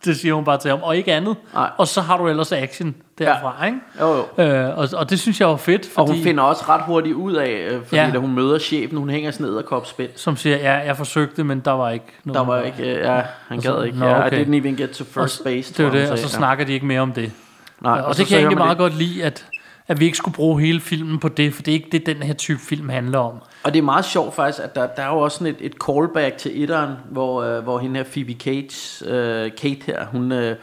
Det 0.05 0.17
siger 0.17 0.35
hun 0.35 0.45
bare 0.45 0.59
til 0.59 0.71
ham, 0.71 0.81
og 0.83 0.97
ikke 0.97 1.13
andet. 1.13 1.37
Nej. 1.55 1.71
Og 1.79 1.89
så 1.89 2.01
har 2.01 2.17
du 2.19 2.29
ellers 2.29 2.53
action 2.53 2.95
derfra, 3.19 3.55
ja. 3.61 3.67
ikke? 3.67 3.79
Jo, 4.01 4.25
jo. 4.39 4.45
Øh, 4.45 4.79
og, 4.79 4.89
og 4.97 5.11
det 5.11 5.21
synes 5.21 5.41
jeg 5.41 5.49
var 5.49 5.57
fedt, 5.57 5.83
fordi, 5.87 5.97
Og 5.97 6.07
hun 6.07 6.23
finder 6.23 6.43
også 6.43 6.65
ret 6.69 6.83
hurtigt 6.83 7.15
ud 7.15 7.35
af, 7.35 7.69
øh, 7.71 7.83
fordi 7.85 7.97
Ja. 7.97 8.07
ja. 8.07 8.13
da 8.13 8.19
hun 8.19 8.35
møder 8.35 8.59
chefen, 8.59 8.99
hun 8.99 9.11
hænger 9.11 9.31
sådan 9.31 9.47
ned 9.47 9.55
og 9.55 9.65
kopspænd. 9.65 10.11
som 10.17 10.37
siger, 10.37 10.57
ja, 10.57 10.73
jeg 10.75 10.97
forsøgte, 10.97 11.45
men 11.45 11.61
der 11.61 11.73
var 11.73 11.91
ikke 11.91 12.07
noget. 12.25 12.39
Der 12.39 12.45
var 12.45 12.63
ikke, 12.63 12.83
øh, 12.83 12.99
ja, 13.05 13.23
han 13.49 13.57
Og 13.57 13.63
så- 13.63 13.73
gad 13.75 13.85
ikke. 13.85 13.99
Nå, 13.99 14.07
Ja, 14.07 14.23
I 14.23 14.27
okay. 14.27 14.45
didn't 14.45 14.55
even 14.57 14.77
get 14.77 14.91
to 14.91 15.05
og, 15.17 15.23
first 15.23 15.37
så- 15.37 15.45
base. 15.45 15.75
Det 15.75 15.87
er 15.87 15.91
det, 15.91 16.11
og 16.11 16.19
så 16.19 16.23
sagde. 16.25 16.37
snakker 16.37 16.65
de 16.65 16.73
ikke 16.73 16.87
mere 16.87 17.01
om 17.01 17.13
det. 17.13 17.33
Nej, 17.81 17.99
og, 18.01 18.05
og 18.07 18.15
så 18.15 18.19
det 18.23 18.29
kan 18.29 18.35
jeg 18.35 18.41
egentlig 18.43 18.59
meget 18.59 18.79
godt 18.79 18.95
lide, 18.99 19.25
at, 19.25 19.47
at 19.89 20.01
vi 20.01 20.05
ikke 20.05 20.17
skulle 20.17 20.35
bruge 20.35 20.61
hele 20.61 20.81
filmen 20.81 21.19
på 21.19 21.29
det, 21.29 21.55
for 21.55 21.63
det 21.63 21.73
er 21.73 21.77
ikke 21.77 21.89
det, 21.93 22.07
den 22.07 22.17
her 22.23 22.35
type 22.35 22.61
film 22.69 22.89
handler 22.89 23.19
om. 23.19 23.35
Og 23.63 23.73
det 23.73 23.79
er 23.79 23.83
meget 23.83 24.05
sjovt 24.05 24.35
faktisk, 24.35 24.65
at 24.65 24.75
der, 24.75 24.87
der 24.87 25.03
er 25.03 25.09
jo 25.09 25.19
også 25.19 25.39
sådan 25.39 25.55
et, 25.61 25.67
et 25.67 25.75
callback 25.87 26.37
til 26.39 26.63
etteren, 26.63 26.91
hvor, 27.11 27.43
øh, 27.43 27.63
hvor 27.63 27.79
hende 27.79 27.97
her 27.97 28.05
Phoebe 28.05 28.33
Cates, 28.33 29.03
øh, 29.07 29.51
Kate 29.63 29.79
her, 29.87 30.07
hun... 30.13 30.33
Øh, 30.33 30.57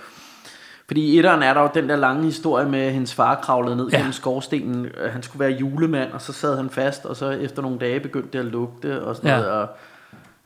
fordi 0.87 1.01
i 1.01 1.17
etteren 1.19 1.43
er 1.43 1.53
der 1.53 1.61
jo 1.61 1.69
den 1.73 1.89
der 1.89 1.95
lange 1.95 2.23
historie 2.23 2.65
med, 2.69 2.79
at 2.79 2.93
hendes 2.93 3.13
far 3.13 3.35
kravlede 3.35 3.75
ned 3.75 3.87
Ja. 3.91 3.97
gennem 3.97 4.13
skorstenen. 4.13 4.85
Øh, 4.85 5.11
Han 5.11 5.23
skulle 5.23 5.39
være 5.49 5.57
julemand, 5.59 6.11
og 6.11 6.21
så 6.21 6.33
sad 6.33 6.57
han 6.57 6.69
fast, 6.69 7.05
og 7.05 7.15
så 7.15 7.29
efter 7.29 7.61
nogle 7.61 7.79
dage 7.79 7.99
begyndte 7.99 8.29
det 8.33 8.39
at 8.39 8.45
lugte 8.51 9.03
og 9.05 9.15
sådan 9.15 9.29
Ja. 9.29 9.35
noget. 9.37 9.51
Og, 9.51 9.67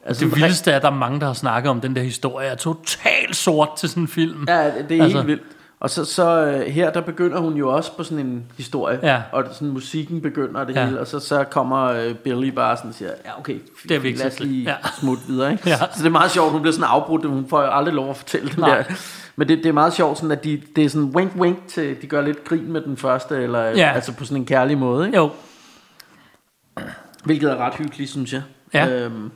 Altså, 0.05 0.25
det 0.25 0.35
vildeste 0.35 0.71
er, 0.71 0.75
at 0.75 0.81
der 0.81 0.87
er 0.91 0.93
mange, 0.95 1.19
der 1.19 1.25
har 1.25 1.33
snakket 1.33 1.69
om 1.69 1.81
den 1.81 1.95
der 1.95 2.01
historie, 2.01 2.47
er 2.47 2.55
totalt 2.55 3.35
sort 3.35 3.69
til 3.77 3.89
sådan 3.89 4.03
en 4.03 4.07
film. 4.07 4.45
Ja, 4.47 4.71
det 4.89 4.97
er 4.97 5.03
Altså- 5.03 5.17
helt 5.17 5.27
vildt. 5.27 5.43
Og 5.79 5.89
så, 5.89 6.05
så 6.05 6.45
øh, 6.45 6.59
her, 6.61 6.89
der 6.91 7.01
begynder 7.01 7.39
hun 7.39 7.53
jo 7.53 7.69
også 7.75 7.97
på 7.97 8.03
sådan 8.03 8.25
en 8.25 8.43
historie, 8.57 8.99
Ja. 9.03 9.21
og 9.31 9.43
sådan 9.51 9.67
musikken 9.67 10.21
begynder 10.21 10.63
det 10.63 10.75
Ja. 10.75 10.85
hele, 10.85 10.99
og 10.99 11.07
så, 11.07 11.19
så 11.19 11.43
kommer 11.43 11.85
øh, 11.85 12.13
Billy 12.15 12.47
bare 12.49 12.77
sådan 12.77 12.89
og 12.89 12.95
siger, 12.95 13.11
ja 13.25 13.39
okay, 13.39 13.57
Det 13.83 13.91
er 13.91 14.17
lad 14.17 14.25
os 14.27 14.39
lige 14.39 14.63
Ja. 14.63 14.69
ja. 14.69 14.75
smutte 14.99 15.23
videre. 15.27 15.51
Ikke? 15.51 15.69
Ja. 15.69 15.77
Så 15.77 15.85
det 15.97 16.05
er 16.05 16.09
meget 16.09 16.31
sjovt, 16.31 16.51
hun 16.51 16.61
bliver 16.61 16.73
sådan 16.73 16.87
afbrudt, 16.89 17.25
hun 17.25 17.45
får 17.49 17.61
jo 17.61 17.67
aldrig 17.71 17.93
lov 17.93 18.09
at 18.09 18.17
fortælle 18.17 18.49
den 18.49 18.59
Nej. 18.59 18.77
der. 18.77 18.83
Men 19.39 19.47
det, 19.47 19.57
det 19.57 19.65
er 19.65 19.73
meget 19.73 19.93
sjovt, 19.93 20.17
sådan 20.17 20.31
at 20.31 20.43
de, 20.43 20.61
det 20.75 20.85
er 20.85 20.89
sådan 20.89 21.07
wink 21.15 21.31
wink 21.35 21.67
til, 21.67 22.01
de 22.01 22.07
gør 22.07 22.21
lidt 22.21 22.43
grin 22.43 22.71
med 22.71 22.81
den 22.81 22.97
første, 22.97 23.35
eller 23.35 23.61
ja. 23.63 23.91
altså 23.95 24.13
på 24.13 24.25
sådan 24.25 24.37
en 24.37 24.45
kærlig 24.45 24.77
måde. 24.77 25.05
Ikke? 25.05 25.17
Jo, 25.17 25.29
Hvilket 27.23 27.51
er 27.51 27.55
ret 27.55 27.73
hyggeligt, 27.73 28.09
synes 28.09 28.33
jeg. 28.33 28.41
Ja. 28.73 28.89
Øhm, 28.89 29.31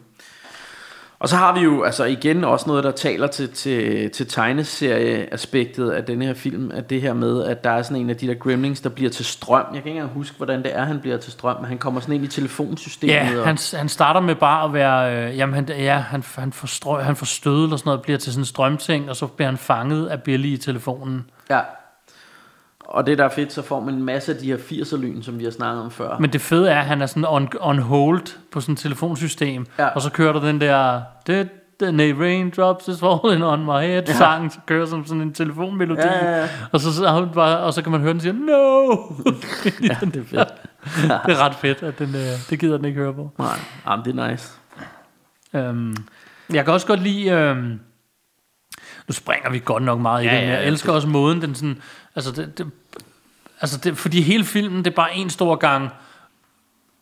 og 1.23 1.29
så 1.29 1.36
har 1.36 1.53
vi 1.53 1.59
jo 1.59 1.83
altså 1.83 2.03
igen 2.03 2.43
også 2.43 2.65
noget, 2.67 2.83
der 2.83 2.91
taler 2.91 3.27
til, 3.27 3.49
til, 3.49 4.09
til 4.12 4.27
tegneserieaspektet 4.27 5.91
af 5.91 6.03
den 6.03 6.21
her 6.21 6.33
film, 6.33 6.71
at 6.73 6.89
det 6.89 7.01
her 7.01 7.13
med, 7.13 7.43
at 7.43 7.63
der 7.63 7.69
er 7.69 7.81
sådan 7.81 7.97
en 7.97 8.09
af 8.09 8.17
de 8.17 8.27
der 8.27 8.33
gremlings, 8.33 8.81
der 8.81 8.89
bliver 8.89 9.09
til 9.09 9.25
strøm. 9.25 9.65
Jeg 9.73 9.81
kan 9.81 9.89
ikke 9.89 9.89
engang 9.89 10.13
huske, 10.13 10.38
hvordan 10.38 10.63
det 10.63 10.75
er, 10.75 10.83
han 10.83 10.99
bliver 10.99 11.17
til 11.17 11.31
strøm, 11.31 11.55
men 11.62 11.65
han 11.65 11.77
kommer 11.77 12.01
sådan 12.01 12.15
ind 12.15 12.23
i 12.23 12.27
telefonsystemet. 12.27 13.13
ja, 13.13 13.39
og, 13.39 13.45
han, 13.47 13.57
han 13.73 13.89
starter 13.89 14.19
med 14.19 14.36
bare 14.36 14.65
at 14.65 14.73
være, 14.73 15.29
øh, 15.29 15.38
jamen 15.38 15.55
han, 15.55 15.69
ja, 15.69 15.97
han, 15.97 16.23
han, 16.36 16.53
får 16.53 16.67
strø, 16.67 17.01
han 17.01 17.15
får 17.15 17.25
stød 17.25 17.63
eller 17.63 17.77
sådan 17.77 17.89
noget, 17.89 18.01
bliver 18.01 18.19
til 18.19 18.33
sådan 18.33 18.41
en 18.41 18.45
strømting, 18.45 19.09
og 19.09 19.15
så 19.15 19.27
bliver 19.27 19.49
han 19.49 19.57
fanget 19.57 20.07
af 20.07 20.23
Billy 20.23 20.47
i 20.47 20.57
telefonen. 20.57 21.25
ja. 21.49 21.59
Og 22.88 23.06
det 23.06 23.17
der 23.17 23.26
er 23.26 23.30
fedt, 23.30 23.54
så 23.54 23.62
får 23.62 23.80
man 23.80 23.93
en 23.93 24.04
masse 24.04 24.34
af 24.34 24.38
de 24.38 24.46
her 24.46 24.58
80'er 24.58 24.98
lyn, 24.98 25.22
som 25.22 25.39
vi 25.39 25.43
har 25.43 25.52
snakket 25.52 25.84
om 25.84 25.91
før. 25.91 26.17
Men 26.19 26.34
det 26.34 26.41
fede 26.41 26.69
er, 26.69 26.80
at 26.80 26.86
han 26.86 27.02
er 27.02 27.06
sådan 27.06 27.26
on, 27.26 27.50
on 27.60 27.80
hold 27.80 28.22
på 28.52 28.62
sådan 28.62 28.74
et 28.74 28.80
telefonsystem, 28.80 29.65
Ja. 29.80 29.88
og 29.88 30.02
så 30.02 30.12
kører 30.12 30.34
der 30.34 30.39
den 30.39 30.62
der, 30.62 31.02
det, 31.28 31.50
the 31.80 32.13
raindrops 32.19 32.88
is 32.88 33.00
falling 33.00 33.46
on 33.46 33.65
my 33.65 33.82
head 33.88 34.04
ja. 34.08 34.13
sang, 34.13 34.54
så 34.54 34.60
kører 34.65 34.86
som 34.86 35.06
sådan 35.06 35.22
en 35.22 35.34
telefonmelodi, 35.34 36.02
Ja, 36.02 36.26
ja, 36.26 36.41
ja. 36.41 36.48
Og, 36.72 36.80
så, 36.80 36.93
så, 36.93 37.28
bare, 37.34 37.58
og 37.58 37.74
så 37.74 37.82
kan 37.82 37.91
man 37.91 38.02
høre 38.02 38.13
den 38.13 38.22
sige, 38.22 38.34
no! 38.34 38.54
ja, 39.89 39.98
det 40.02 40.15
er 40.15 40.24
fedt. 40.26 40.54
det 41.26 41.34
er 41.34 41.46
ret 41.46 41.56
fedt, 41.56 41.84
at 41.84 42.00
den, 42.00 42.10
øh, 42.15 42.50
det 42.50 42.60
gider 42.60 42.78
den 42.78 42.86
ikke 42.86 43.00
høre 43.00 43.13
på. 43.13 43.32
Nej, 43.38 43.60
jamen, 43.88 44.06
det 44.06 44.19
er 44.19 44.28
nice. 44.32 44.52
Øhm, 45.54 45.96
jeg 46.54 46.65
kan 46.65 46.74
også 46.74 46.88
godt 46.88 47.04
lide... 47.04 47.30
Øhm, 47.30 47.80
nu 49.08 49.13
springer 49.13 49.50
vi 49.50 49.62
godt 49.65 49.84
nok 49.84 50.00
meget 50.00 50.24
i 50.24 50.28
Ja, 50.28 50.36
det, 50.36 50.41
ja, 50.41 50.48
jeg 50.48 50.62
ja, 50.62 50.67
elsker 50.67 50.91
også 50.93 51.08
måden, 51.08 51.41
den 51.41 51.56
sådan... 51.56 51.82
Altså, 52.15 52.32
det, 52.32 52.58
det, 52.58 52.71
altså 53.62 53.78
det, 53.78 53.97
fordi 53.97 54.21
hele 54.21 54.45
filmen, 54.45 54.86
det 54.86 54.91
er 54.91 54.95
bare 54.95 55.15
en 55.15 55.30
stor 55.30 55.56
gang 55.56 55.89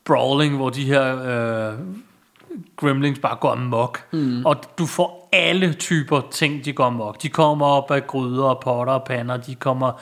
brawling, 0.05 0.55
hvor 0.55 0.69
de 0.69 0.85
her 0.85 1.23
øh, 1.23 1.73
gremlings 2.75 3.19
bare 3.19 3.35
går 3.35 3.51
amok. 3.51 4.03
Mm. 4.11 4.45
Og 4.45 4.55
du 4.77 4.85
får 4.85 5.29
alle 5.31 5.73
typer 5.73 6.21
ting, 6.31 6.65
de 6.65 6.73
går 6.73 6.85
amok. 6.85 7.21
De 7.21 7.29
kommer 7.29 7.65
op 7.65 7.91
af 7.91 8.07
gryder 8.07 8.43
og 8.43 8.59
potter 8.59 8.93
og 8.93 9.03
pander. 9.03 9.37
De 9.37 9.55
kommer 9.55 10.01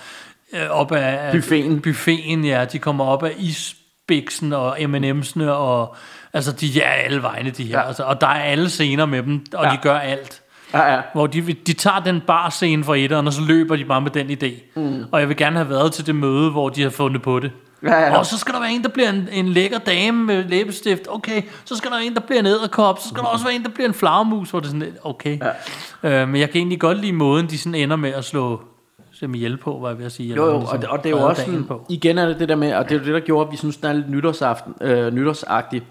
øh, 0.53 0.69
op 0.69 0.91
af... 0.91 1.31
Buffeten. 1.31 1.81
Buffeten, 1.81 2.45
ja. 2.45 2.65
De 2.65 2.79
kommer 2.79 3.05
op 3.05 3.23
af 3.23 3.33
isbiksen 3.37 4.53
og 4.53 4.79
M&M's'ene 4.79 5.43
og... 5.43 5.95
Altså, 6.33 6.51
de 6.51 6.81
er 6.81 6.89
alle 6.89 7.21
vegne, 7.23 7.49
de 7.49 7.63
her. 7.63 7.79
Ja. 7.79 7.87
Altså, 7.87 8.03
og 8.03 8.21
der 8.21 8.27
er 8.27 8.43
alle 8.43 8.69
scener 8.69 9.05
med 9.05 9.23
dem, 9.23 9.45
og. 9.53 9.65
Ja. 9.65 9.71
de 9.71 9.77
gør 9.81 9.97
alt. 9.97 10.41
Ja, 10.73 10.93
ja. 10.93 11.01
Hvor 11.13 11.27
de, 11.27 11.41
de 11.41 11.73
tager 11.73 11.99
den 11.99 12.21
bar 12.27 12.49
scene 12.49 12.83
fra 12.83 12.95
etteren, 12.97 13.27
og 13.27 13.33
så 13.33 13.41
løber 13.41 13.75
de 13.75 13.85
bare 13.85 14.01
med 14.01 14.11
den 14.11 14.29
idé. 14.29 14.79
Mm. 14.79 15.03
Og 15.11 15.19
jeg 15.19 15.29
vil 15.29 15.37
gerne 15.37 15.55
have 15.55 15.69
været 15.69 15.91
til 15.93 16.05
det 16.05 16.15
møde, 16.15 16.51
hvor 16.51 16.69
de 16.69 16.81
har 16.83 16.89
fundet 16.89 17.21
på 17.21 17.39
det. 17.39 17.51
Ja, 17.83 17.99
ja. 17.99 18.17
Og 18.17 18.25
så 18.25 18.37
skal 18.37 18.53
der 18.53 18.59
være 18.59 18.71
en, 18.71 18.83
der 18.83 18.89
bliver 18.89 19.09
en, 19.09 19.29
en 19.31 19.47
lækker 19.47 19.77
dame 19.77 20.23
med 20.23 20.43
læbestift. 20.43 21.01
Okay, 21.09 21.41
så 21.65 21.75
skal 21.75 21.91
der 21.91 21.97
være 21.97 22.05
en, 22.05 22.13
der 22.13 22.19
bliver 22.19 22.39
en 22.39 22.45
æderkop. 22.45 22.99
Så 22.99 23.09
skal 23.09 23.23
der 23.23 23.27
også 23.27 23.45
være 23.45 23.55
en, 23.55 23.63
der 23.63 23.69
bliver 23.69 23.87
en 23.87 23.93
flagermus. 23.93 24.49
Hvor 24.49 24.59
det 24.59 24.65
er 24.65 24.69
sådan 24.69 24.81
lidt, 24.81 24.95
okay. 25.03 25.39
Ja. 26.03 26.21
Øh, 26.21 26.27
men 26.27 26.41
jeg 26.41 26.49
kan 26.49 26.57
egentlig 26.59 26.79
godt 26.79 26.97
lide 27.01 27.13
måden, 27.13 27.47
de 27.47 27.57
sådan 27.57 27.75
ender 27.75 27.95
med 27.95 28.13
at 28.13 28.25
slå 28.25 28.61
dem 29.21 29.35
ihjel 29.35 29.57
på, 29.57 29.77
var 29.81 29.89
jeg 29.89 29.97
ved 29.97 30.05
at 30.05 30.11
sige. 30.11 30.35
Jo, 30.35 30.45
jo, 30.45 30.49
Eller 30.49 30.67
og, 30.67 30.73
ligesom 30.73 30.91
og 30.91 31.03
det 31.03 31.05
er 31.05 31.09
jo 31.09 31.27
også 31.27 31.45
sådan, 31.45 31.63
på. 31.63 31.85
igen 31.89 32.17
er 32.17 32.25
det 32.27 32.39
det 32.39 32.49
der 32.49 32.55
med, 32.55 32.73
og 32.73 32.89
det 32.89 32.95
er 32.95 32.99
jo 32.99 33.05
det, 33.05 33.13
der 33.13 33.19
gjorde, 33.19 33.47
at 33.47 33.51
vi 33.51 33.57
synes, 33.57 33.77
den 33.77 33.89
er 33.89 33.93
lidt 33.93 34.09
nytårsaften, 34.09 34.73
øh, 34.81 35.13
nytårsagtig. 35.13 35.81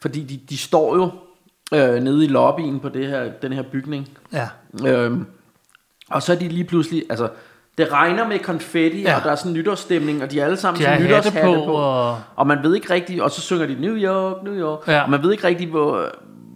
Fordi 0.00 0.22
de, 0.22 0.40
de 0.50 0.58
står 0.58 0.96
jo 0.96 1.10
øh, 1.74 1.94
nede 2.02 2.24
i 2.24 2.28
lobbyen 2.28 2.80
på 2.80 2.88
det 2.88 3.06
her, 3.06 3.30
den 3.42 3.52
her 3.52 3.62
bygning. 3.62 4.08
Ja. 4.32 4.48
Øhm, 4.86 5.26
og 6.10 6.22
så 6.22 6.32
er 6.32 6.36
de 6.36 6.48
lige 6.48 6.64
pludselig, 6.64 7.04
altså, 7.10 7.28
det 7.78 7.92
regner 7.92 8.28
med 8.28 8.38
konfetti, 8.38 9.02
Ja. 9.02 9.16
og 9.16 9.22
der 9.24 9.30
er 9.30 9.34
sådan 9.34 9.52
nytårsstemning, 9.52 10.22
og 10.22 10.30
de 10.30 10.40
er 10.40 10.44
alle 10.44 10.56
sammen 10.56 10.78
De 10.78 10.84
sådan 10.84 10.96
hatte 11.02 11.08
nytårshatte 11.08 11.40
på, 11.58 11.64
på. 11.64 11.72
og- 11.72 12.18
Og 12.36 12.46
man 12.46 12.58
ved 12.62 12.74
ikke 12.74 12.90
rigtigt, 12.94 13.22
og 13.22 13.30
så 13.30 13.40
synger 13.40 13.66
de 13.66 13.76
New 13.80 13.94
York, 13.96 14.42
New 14.44 14.54
York. 14.54 14.88
Ja. 14.88 15.02
Og 15.02 15.10
man 15.10 15.22
ved 15.22 15.32
ikke 15.32 15.46
rigtigt, 15.46 15.70
hvor, 15.70 16.08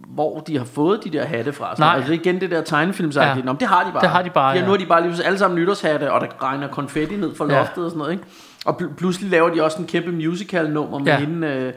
hvor 0.09 0.41
de 0.41 0.59
har 0.59 0.65
fået 0.65 1.05
de 1.05 1.11
der 1.11 1.25
hatte 1.25 1.53
fra. 1.53 1.77
Så, 1.77 1.83
Nej. 1.83 1.95
Altså 1.97 2.13
igen 2.13 2.41
det 2.41 2.51
der 2.51 2.63
tegnefilmsagtige. 2.63 3.45
Ja. 3.47 3.51
Ja. 3.51 3.57
det 3.61 3.69
har 3.69 3.85
de 3.85 3.93
bare. 3.93 4.03
Det 4.03 4.11
har 4.11 4.23
de 4.23 4.31
bare, 4.31 4.51
ja. 4.51 4.59
ja. 4.59 4.65
Nu 4.65 4.71
har 4.71 4.77
de 4.79 4.87
bare 4.87 5.09
lige 5.11 5.25
alle 5.25 5.39
sammen 5.39 5.59
nytårshatte, 5.61 6.13
og 6.13 6.21
der 6.21 6.27
regner 6.43 6.69
konfetti 6.69 7.17
ned 7.17 7.35
fra 7.35 7.47
Ja. 7.53 7.59
loftet 7.59 7.85
og 7.85 7.91
sådan 7.91 7.99
noget. 7.99 8.13
Ikke? 8.13 8.25
Og 8.67 8.79
pl- 8.83 8.95
pludselig 8.95 9.31
laver 9.31 9.49
de 9.55 9.63
også 9.65 9.79
en 9.79 9.87
kæmpe 9.87 10.13
musical 10.13 10.71
nummer 10.71 10.99
med 10.99 11.07
Ja. 11.07 11.19
hende, 11.19 11.47
øh, 11.49 11.73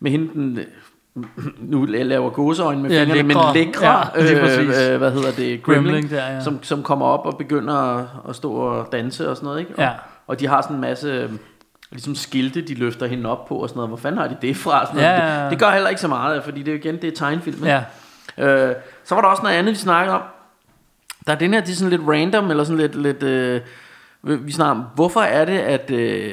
med 0.00 0.10
hende 0.10 0.32
den, 0.34 0.58
øh, 0.58 0.64
nu 1.58 1.84
laver 1.84 2.30
gåseøjne 2.30 2.82
med 2.82 2.90
Ja, 2.90 3.00
fingrene, 3.04 3.22
men 3.22 3.36
lækre. 3.36 3.54
lækre, 3.54 4.08
Ja, 4.14 4.82
øh, 4.86 4.92
øh, 4.92 4.98
hvad 4.98 5.10
hedder 5.12 5.30
det, 5.32 5.62
Gremling 5.62 5.84
gremling, 5.92 6.10
der, 6.10 6.32
ja. 6.34 6.40
som, 6.40 6.62
som 6.62 6.82
kommer 6.82 7.06
op 7.06 7.26
og 7.26 7.38
begynder 7.38 7.74
at, 7.74 8.04
at 8.28 8.36
stå 8.36 8.52
og 8.52 8.88
danse 8.92 9.30
og 9.30 9.36
sådan 9.36 9.46
noget, 9.46 9.60
ikke? 9.60 9.72
Og, 9.72 9.82
Ja. 9.82 9.90
og 10.26 10.40
de 10.40 10.46
har 10.48 10.62
sådan 10.62 10.74
en 10.76 10.80
masse 10.80 11.08
øh, 11.08 11.30
ligesom 11.90 12.14
skilte, 12.14 12.60
de 12.60 12.74
løfter 12.74 13.06
hende 13.06 13.30
op 13.30 13.44
på 13.48 13.54
og 13.54 13.68
sådan 13.68 13.78
noget. 13.78 13.88
Hvor 13.90 13.96
fanden 13.96 14.20
har 14.20 14.28
de 14.28 14.36
det 14.42 14.56
fra? 14.56 14.86
Sådan 14.86 15.00
Ja, 15.00 15.18
noget. 15.18 15.30
ja, 15.30 15.36
ja. 15.38 15.42
Det, 15.44 15.50
det 15.50 15.58
gør 15.58 15.70
heller 15.70 15.88
ikke 15.88 16.00
så 16.00 16.08
meget, 16.08 16.44
fordi 16.44 16.62
det 16.62 16.74
er 16.74 16.78
igen, 16.78 16.94
det 17.02 17.04
er 17.12 17.16
tegnefilm. 17.16 17.56
ikke? 17.66 17.82
Ja. 18.38 18.68
Øh, 18.68 18.74
så 19.04 19.14
var 19.14 19.22
der 19.22 19.28
også 19.28 19.42
noget 19.42 19.56
andet, 19.56 19.72
vi 19.72 19.76
snakkede 19.78 20.14
om. 20.16 20.22
Der 21.26 21.32
er 21.32 21.36
den 21.38 21.54
her, 21.54 21.60
de 21.60 21.70
er 21.72 21.76
sådan 21.76 21.90
lidt 21.90 22.02
random, 22.08 22.50
eller 22.50 22.64
sådan 22.64 22.78
lidt, 22.80 22.94
lidt 23.02 23.22
øh, 23.22 23.60
vi 24.22 24.52
snakker 24.52 24.70
om, 24.80 24.84
hvorfor 24.94 25.20
er 25.20 25.44
det, 25.44 25.58
at 25.58 25.90
øh, 25.90 26.32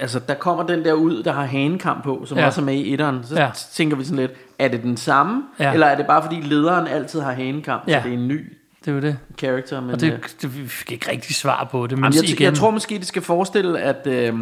altså, 0.00 0.18
der 0.28 0.34
kommer 0.34 0.66
den 0.66 0.84
der 0.84 0.92
ud, 0.92 1.22
der 1.22 1.32
har 1.32 1.44
hanekamp 1.44 2.04
på, 2.04 2.22
som 2.26 2.36
Ja. 2.36 2.42
ja. 2.42 2.46
også 2.48 2.60
er 2.60 2.64
med 2.64 2.74
i 2.74 2.92
etteren. 2.92 3.20
Så 3.24 3.34
Ja. 3.34 3.42
ja. 3.44 3.50
tænker 3.72 3.96
vi 3.96 4.04
sådan 4.04 4.18
lidt, 4.18 4.32
er 4.58 4.68
det 4.68 4.82
den 4.82 4.96
samme? 4.96 5.42
Ja. 5.58 5.64
Ja. 5.64 5.72
Eller 5.72 5.86
er 5.86 5.96
det 5.96 6.06
bare 6.06 6.22
fordi 6.22 6.40
lederen 6.40 6.86
altid 6.86 7.20
har 7.20 7.32
hanekamp, 7.32 7.82
Ja. 7.88 8.00
så 8.02 8.08
det 8.08 8.14
er 8.14 8.18
en 8.18 8.28
ny 8.28 8.56
Det 8.84 8.90
er 8.90 8.94
jo 8.94 9.00
det. 9.00 9.18
character? 9.38 9.80
Men, 9.80 9.90
Og 9.90 9.94
øh, 9.94 10.00
det, 10.12 10.36
det, 10.42 10.62
vi 10.62 10.68
fik 10.68 10.92
ikke 10.92 11.10
rigtig 11.10 11.34
svar 11.36 11.68
på 11.70 11.86
det. 11.86 11.98
Men 11.98 12.04
Jamen, 12.12 12.14
jeg, 12.16 12.30
igen, 12.30 12.44
jeg 12.44 12.54
tror 12.54 12.70
måske, 12.70 12.98
det 12.98 13.06
skal 13.06 13.22
forestille, 13.22 13.80
at, 13.80 14.06
øh, 14.06 14.34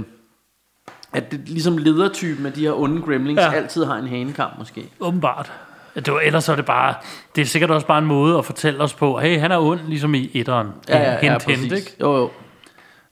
at 1.12 1.30
det, 1.32 1.40
ligesom 1.48 1.78
ledertypen 1.78 2.46
af 2.46 2.52
de 2.52 2.60
her 2.60 2.72
onde 2.80 3.02
gremlings 3.02 3.40
Ja. 3.40 3.46
ja. 3.50 3.56
altid 3.56 3.84
har 3.84 3.94
en 3.96 4.08
hanekamp 4.08 4.58
måske. 4.58 4.84
Åbenbart. 5.00 5.52
Ja, 5.96 6.00
Det 6.00 6.12
var, 6.14 6.20
ellers 6.20 6.48
er 6.48 6.56
det 6.56 6.64
bare, 6.64 6.94
det 7.36 7.42
er 7.42 7.46
sikkert 7.46 7.70
også 7.70 7.86
bare 7.86 7.98
en 7.98 8.04
måde 8.06 8.38
at 8.38 8.44
fortælle 8.44 8.80
os 8.80 8.94
på, 8.94 9.18
hey, 9.18 9.38
han 9.38 9.52
er 9.52 9.58
ond, 9.58 9.80
ligesom 9.88 10.14
i 10.14 10.30
etteren. 10.34 10.68
Ja, 10.88 10.98
ja, 10.98 11.12
ja, 11.12 11.18
hint, 11.20 11.44
præcis. 11.44 11.60
hint, 11.60 11.72
ikke? 11.72 11.94
Jo, 12.00 12.16
jo. 12.16 12.30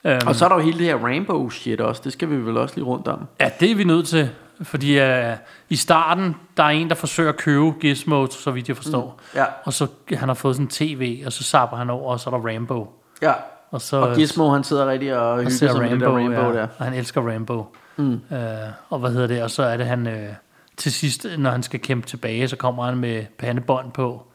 Um, 0.06 0.18
Og 0.26 0.34
så 0.34 0.44
er 0.44 0.48
der 0.48 0.56
jo 0.56 0.62
hele 0.62 0.78
det 0.78 0.86
her 0.86 0.96
rainbow 0.96 1.50
shit 1.50 1.80
også. 1.80 2.00
Det 2.04 2.12
skal 2.12 2.30
vi 2.30 2.36
vel 2.36 2.56
også 2.56 2.74
lige 2.74 2.84
rundt 2.84 3.08
om. 3.08 3.26
Ja, 3.40 3.50
det 3.60 3.70
er 3.70 3.74
vi 3.74 3.84
nødt 3.84 4.08
til. 4.08 4.30
Fordi 4.62 5.00
uh, 5.00 5.32
i 5.68 5.76
starten, 5.76 6.36
der 6.56 6.62
er 6.62 6.68
en, 6.68 6.88
der 6.88 6.94
forsøger 6.94 7.28
at 7.28 7.36
købe 7.36 7.72
Gizmo, 7.80 8.26
så 8.26 8.50
vidt 8.50 8.68
jeg 8.68 8.76
forstår. 8.76 9.20
Mm, 9.34 9.38
ja. 9.38 9.44
Og 9.64 9.72
så 9.72 9.86
han 10.12 10.28
har 10.28 10.34
fået 10.34 10.54
sådan 10.56 10.64
en 10.66 10.70
tv, 10.70 11.22
og 11.26 11.32
så 11.32 11.44
sapper 11.44 11.76
han 11.76 11.90
over, 11.90 12.12
og 12.12 12.20
så 12.20 12.30
er 12.30 12.38
der 12.38 12.54
Rambo. 12.54 12.92
Ja. 13.22 13.32
Og, 13.70 13.80
så, 13.80 13.96
Og 13.96 14.16
Gizmo, 14.16 14.50
han 14.52 14.64
sidder 14.64 14.86
rigtig 14.86 15.18
og 15.18 15.28
og 15.30 15.36
hygger 15.38 15.50
sig 15.50 15.80
med 15.82 15.90
det 15.90 16.00
der 16.00 16.08
rainbow 16.08 16.44
ja, 16.52 16.52
der. 16.52 16.66
Og 16.78 16.84
han 16.84 16.94
elsker 16.94 17.32
Rambo. 17.32 17.66
Mm. 17.96 18.20
Uh, 18.30 18.38
og 18.88 18.98
hvad 18.98 19.10
hedder 19.10 19.26
det? 19.26 19.42
Og 19.42 19.50
så 19.50 19.62
er 19.62 19.76
det 19.76 19.86
han... 19.86 20.06
Uh, 20.06 20.12
til 20.76 20.92
sidst, 20.92 21.26
når 21.38 21.50
han 21.50 21.62
skal 21.62 21.80
kæmpe 21.80 22.06
tilbage, 22.06 22.48
så 22.48 22.56
kommer 22.56 22.84
han 22.84 22.96
med 22.98 23.24
pandebånd 23.38 23.92
på, 23.92 24.26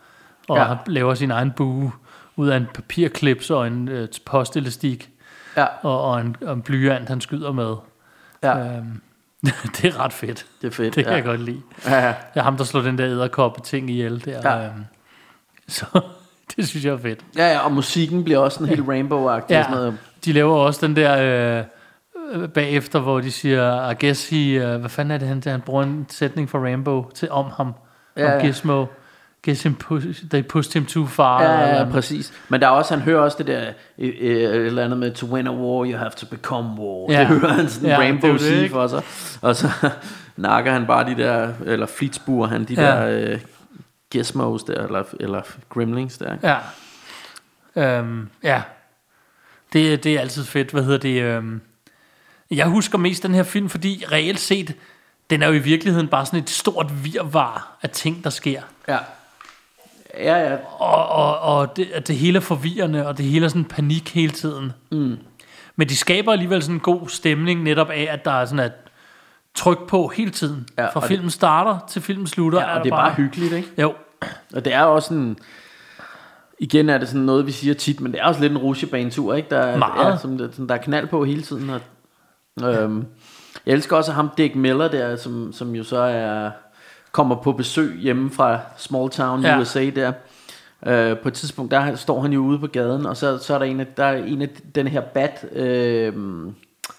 og 0.47 0.57
Ja. 0.57 0.75
laver 0.87 1.13
sin 1.13 1.31
egen 1.31 1.51
bue 1.51 1.91
ud 2.35 2.47
af 2.47 2.57
en 2.57 2.67
papirklips 2.73 3.49
og 3.49 3.67
en 3.67 3.89
uh, 3.89 4.07
postelastik, 4.25 5.09
Ja, 5.57 5.65
og, 5.81 6.01
og, 6.01 6.21
en, 6.21 6.35
og 6.41 6.53
en 6.53 6.61
blyant, 6.61 7.09
han 7.09 7.21
skyder 7.21 7.51
med. 7.51 7.75
ja. 8.43 8.77
Um, 8.77 9.01
det 9.77 9.85
er 9.85 9.99
ret 9.99 10.13
fedt. 10.13 10.45
det 10.61 10.67
er 10.67 10.71
fedt. 10.71 10.95
Det 10.95 11.03
kan 11.03 11.11
ja. 11.11 11.17
jeg 11.17 11.25
godt 11.25 11.41
lide. 11.41 11.61
Ja, 11.85 11.95
ja. 12.05 12.07
Det 12.07 12.39
er 12.39 12.43
ham, 12.43 12.57
der 12.57 12.63
slår 12.63 12.81
den 12.81 12.97
der 12.97 13.05
æderkoppe 13.07 13.61
ting 13.61 13.89
ihjel 13.89 14.25
der. 14.25 14.51
Ja. 14.51 14.65
Øhm, 14.65 14.85
så 15.67 15.85
det 16.55 16.67
synes 16.67 16.85
jeg 16.85 16.93
er 16.93 16.97
fedt. 16.97 17.19
ja, 17.37 17.51
ja, 17.51 17.59
og 17.59 17.71
musikken 17.71 18.23
bliver 18.23 18.39
også 18.39 18.55
sådan 18.57 18.67
helt 18.75 18.87
rainbow-agtig. 18.87 19.45
Ja. 19.49 19.63
Sådan 19.63 19.77
noget. 19.77 19.97
de 20.25 20.33
laver 20.33 20.55
også 20.55 20.87
den 20.87 20.95
der 20.95 21.17
øh, 22.33 22.49
bagefter, 22.49 22.99
hvor 22.99 23.21
de 23.21 23.31
siger, 23.31 23.89
I 23.91 23.95
guess 24.05 24.29
he, 24.29 24.51
øh, 24.53 24.79
hvad 24.79 24.89
fanden 24.89 25.11
er 25.11 25.17
det, 25.17 25.27
han, 25.27 25.41
han 25.45 25.61
bruger 25.61 25.83
en 25.83 26.05
sætning 26.09 26.49
fra 26.49 26.59
Rainbow 26.59 27.09
til 27.09 27.31
om 27.31 27.45
ham, 27.57 27.73
Ja, 28.17 28.35
om. 28.35 28.41
Gizmo. 28.41 28.85
Guess 29.45 29.63
him 29.63 29.75
push, 29.75 30.23
they 30.29 30.41
pushed 30.41 30.73
him 30.73 30.85
too 30.85 31.05
far. 31.07 31.43
Ja, 31.43 31.51
eller- 31.53 31.85
ja, 31.85 31.91
præcis. 31.91 32.33
Men 32.49 32.61
der 32.61 32.67
er 32.67 32.71
også, 32.71 32.93
han 32.95 33.03
hører 33.03 33.19
også 33.21 33.37
det 33.37 33.47
der, 33.47 33.73
øh, 33.97 34.13
øh, 34.19 34.37
et 34.39 34.55
eller 34.55 34.83
andet 34.83 34.99
med, 34.99 35.11
to 35.11 35.25
win 35.27 35.47
a 35.47 35.51
war, 35.51 35.85
you 35.85 35.97
have 35.97 36.11
to 36.17 36.25
become 36.25 36.69
war. 36.81 37.11
Ja. 37.11 37.19
Det 37.19 37.27
hører 37.27 37.53
han 37.53 37.69
sådan 37.69 37.89
Ja, 38.21 38.27
det, 38.27 38.41
sige 38.41 38.69
for 38.69 38.87
sig. 38.87 39.03
Og 39.41 39.55
så 39.55 39.69
nakker 40.37 40.71
han 40.71 40.85
bare 40.85 41.09
de 41.09 41.17
der, 41.23 41.53
eller 41.65 41.85
flitsbuer 41.85 42.47
han, 42.47 42.63
de 42.65 42.73
Ja. 42.73 42.81
der 42.81 43.31
øh, 43.31 43.39
gizmos 44.11 44.63
der, 44.63 44.85
eller, 44.85 45.03
eller 45.19 45.41
gremlings 45.69 46.17
der. 46.17 46.33
ikke? 46.33 46.47
Ja. 46.47 47.97
Øhm, 47.99 48.29
ja. 48.43 48.61
Det, 49.73 50.03
det 50.03 50.13
er 50.15 50.19
altid 50.19 50.45
fedt. 50.45 50.71
Hvad 50.71 50.83
hedder 50.83 50.97
det? 50.97 51.21
Øhm, 51.21 51.61
jeg 52.51 52.65
husker 52.67 52.97
mest 52.97 53.23
den 53.23 53.33
her 53.35 53.43
film, 53.43 53.69
fordi 53.69 54.03
reelt 54.11 54.39
set, 54.39 54.73
den 55.29 55.43
er 55.43 55.47
jo 55.47 55.53
i 55.53 55.59
virkeligheden 55.59 56.07
bare 56.07 56.25
sådan 56.25 56.39
et 56.39 56.49
stort 56.49 57.03
virvar 57.03 57.77
af 57.81 57.89
ting, 57.89 58.23
der 58.23 58.29
sker. 58.29 58.61
Ja. 58.87 58.97
Ja, 60.17 60.49
ja. 60.51 60.57
Og, 60.79 61.07
og, 61.09 61.39
og 61.39 61.77
det, 61.77 62.07
det 62.07 62.15
hele 62.15 62.37
er 62.37 62.41
forvirrende, 62.41 63.07
og 63.07 63.17
det 63.17 63.25
hele 63.25 63.45
er 63.45 63.49
sådan 63.49 63.65
panik 63.65 64.13
hele 64.13 64.31
tiden. 64.31 64.71
Mm. 64.91 65.17
Men 65.75 65.89
de 65.89 65.95
skaber 65.97 66.31
alligevel 66.31 66.61
sådan 66.61 66.75
en 66.75 66.79
god 66.79 67.07
stemning, 67.09 67.63
netop 67.63 67.89
af, 67.89 68.07
at 68.11 68.25
der 68.25 68.31
er 68.31 68.45
sådan 68.45 68.65
et 68.65 68.71
tryk 69.55 69.87
på 69.87 70.07
hele 70.07 70.31
tiden. 70.31 70.67
Ja, 70.77 70.87
Fra 70.89 70.99
filmen 70.99 71.29
starter 71.29 71.79
til 71.89 72.01
filmen 72.01 72.27
slutter. 72.27 72.59
Ja, 72.61 72.69
og 72.69 72.75
der 72.75 72.83
det 72.83 72.91
er 72.91 72.95
bare 72.95 73.13
hyggeligt, 73.13 73.53
ikke? 73.53 73.67
Jo. 73.81 73.93
Og 74.55 74.65
det 74.65 74.73
er 74.73 74.83
også 74.83 75.07
sådan... 75.07 75.37
Igen 76.59 76.89
er 76.89 76.97
det 76.97 77.07
sådan 77.07 77.21
noget, 77.21 77.45
vi 77.47 77.51
siger 77.51 77.73
tit, 77.73 78.01
men 78.01 78.11
det 78.11 78.21
er 78.21 78.25
også 78.25 78.41
lidt 78.41 78.51
en 78.51 78.57
rutsjebanetur, 78.57 79.33
ikke? 79.33 79.49
Der, 79.49 79.57
er- 79.59 79.77
Meget. 79.77 80.11
Ja, 80.11 80.17
som, 80.17 80.37
der, 80.37 80.47
som 80.51 80.67
der 80.67 80.75
er 80.75 80.79
knald 80.81 81.07
på 81.07 81.25
hele 81.25 81.41
tiden. 81.41 81.71
Og, 82.61 82.73
øhm, 82.73 83.05
jeg 83.65 83.73
elsker 83.73 83.95
også 83.95 84.11
ham 84.11 84.29
Dick 84.37 84.55
Miller 84.55 84.87
der, 84.87 85.15
som, 85.15 85.53
som 85.53 85.75
jo 85.75 85.83
så 85.83 85.97
er 85.97 86.51
kommer 87.11 87.35
på 87.35 87.51
besøg 87.51 87.97
hjemme 87.99 88.31
fra 88.31 88.59
Small 88.77 89.09
Town 89.09 89.41
Ja. 89.41 89.59
USA 89.59 89.89
der. 89.89 90.11
Øh, 90.85 91.17
på 91.17 91.27
et 91.27 91.33
tidspunkt, 91.33 91.71
der 91.71 91.95
står 91.95 92.21
han 92.21 92.33
jo 92.33 92.39
ude 92.39 92.59
på 92.59 92.67
gaden, 92.67 93.05
og 93.05 93.17
så, 93.17 93.37
så 93.37 93.53
er 93.53 93.57
der 93.57 93.65
en 93.65 93.79
af, 93.79 93.87
der 93.97 94.05
er 94.05 94.23
en 94.23 94.41
af 94.41 94.49
den 94.75 94.87
her 94.87 95.01
bat 95.01 95.45
øh, 95.55 96.13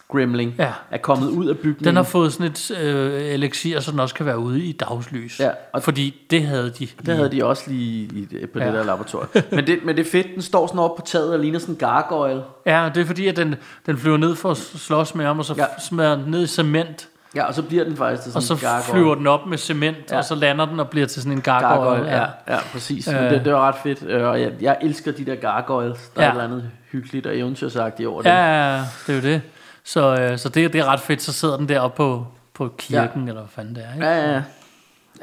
Gremling 0.09 0.55
Ja. 0.59 0.72
er 0.90 0.98
kommet 0.98 1.29
ud 1.29 1.46
af 1.46 1.57
bygningen. 1.59 1.85
Den 1.85 1.96
har 1.96 2.03
fået 2.03 2.33
sådan 2.33 2.46
et 2.46 2.70
øh, 2.83 3.22
elixir, 3.35 3.81
så 3.81 3.90
den 3.90 4.01
også 4.01 4.14
kan 4.14 4.27
være 4.27 4.38
ude 4.38 4.64
i 4.64 4.72
dagslys. 4.72 5.40
Ja, 5.40 5.51
og 5.72 5.83
fordi 5.83 6.14
det 6.31 6.42
havde 6.46 6.70
de. 6.79 6.88
Det 7.07 7.16
havde 7.16 7.31
de 7.33 7.44
også 7.44 7.70
lige 7.70 8.03
i, 8.05 8.46
på 8.53 8.59
ja. 8.59 8.66
det 8.66 8.75
der 8.75 8.85
laboratorium. 8.85 9.29
men, 9.51 9.66
det, 9.66 9.79
men 9.85 9.96
det 9.96 10.07
er 10.07 10.11
fedt, 10.11 10.27
den 10.35 10.42
står 10.42 10.66
sådan 10.66 10.79
oppe 10.81 11.03
på 11.03 11.07
taget 11.07 11.33
og 11.33 11.38
ligner 11.38 11.59
sådan 11.59 11.75
en 11.75 11.79
gargoyle. 11.79 12.42
Ja, 12.66 12.90
det 12.94 13.01
er 13.01 13.05
fordi, 13.07 13.27
at 13.27 13.37
den, 13.37 13.55
den 13.87 13.98
flyver 13.98 14.16
ned 14.16 14.35
for 14.35 14.51
at 14.51 14.57
slås 14.57 15.14
med 15.14 15.25
ham, 15.25 15.38
og 15.38 15.44
så 15.44 15.55
ja. 15.57 15.64
smadrer 15.88 16.16
den 16.16 16.25
ned 16.31 16.42
i 16.42 16.46
cement. 16.46 17.09
Ja, 17.35 17.45
og 17.45 17.55
så 17.55 17.62
bliver 17.62 17.85
den 17.85 17.97
faktisk 17.97 18.23
til 18.23 18.33
sådan 18.33 18.37
Og 18.38 18.42
så 18.42 18.55
en 18.55 18.61
gargoyle. 18.61 18.92
flyver 18.92 19.14
den 19.14 19.27
op 19.27 19.47
med 19.47 19.59
cement, 19.59 19.97
Ja. 19.97 20.03
ja. 20.14 20.18
og 20.18 20.25
så 20.25 20.35
lander 20.35 20.66
den 20.66 20.81
og 20.81 20.88
bliver 20.88 21.07
til 21.07 21.23
sådan 21.23 21.33
en 21.38 21.40
gargoyle. 21.42 21.90
gargoyle. 21.90 22.11
Ja, 22.16 22.27
ja, 22.55 22.59
præcis. 22.73 23.07
Men 23.07 23.16
Øh. 23.16 23.31
det, 23.31 23.45
det 23.45 23.53
var 23.53 23.68
ret 23.68 23.75
fedt. 23.83 24.03
Øh, 24.03 24.29
Og 24.29 24.40
jeg, 24.40 24.53
jeg 24.61 24.77
elsker 24.83 25.12
de 25.12 25.27
der 25.27 25.35
gargoyles. 25.35 25.99
Der 26.16 26.23
ja. 26.23 26.29
er 26.29 26.35
Ja. 26.35 26.38
et 26.38 26.42
eller 26.42 26.57
andet 26.57 26.71
hyggeligt 26.92 27.27
og 27.27 27.38
eventyrsagtigt 27.38 28.09
over 28.09 28.23
det. 28.23 28.29
Ja, 28.31 28.37
ja, 28.37 28.75
ja, 28.77 28.83
det 29.07 29.12
er 29.12 29.14
jo 29.16 29.23
det. 29.35 29.42
Så, 29.85 30.16
øh, 30.21 30.38
så 30.38 30.49
det, 30.49 30.73
det 30.73 30.81
er 30.81 30.85
ret 30.85 31.01
fedt, 31.01 31.23
så 31.23 31.33
sidder 31.33 31.57
den 31.57 31.68
deroppe 31.68 31.97
på, 31.97 32.27
på 32.55 32.75
kirken, 32.79 33.23
ja. 33.23 33.29
eller 33.29 33.40
hvad 33.40 33.51
fanden 33.51 33.75
det 33.75 33.85
er. 33.90 33.95
Ikke? 33.95 34.07
Ja, 34.07 34.33
ja. 34.33 34.42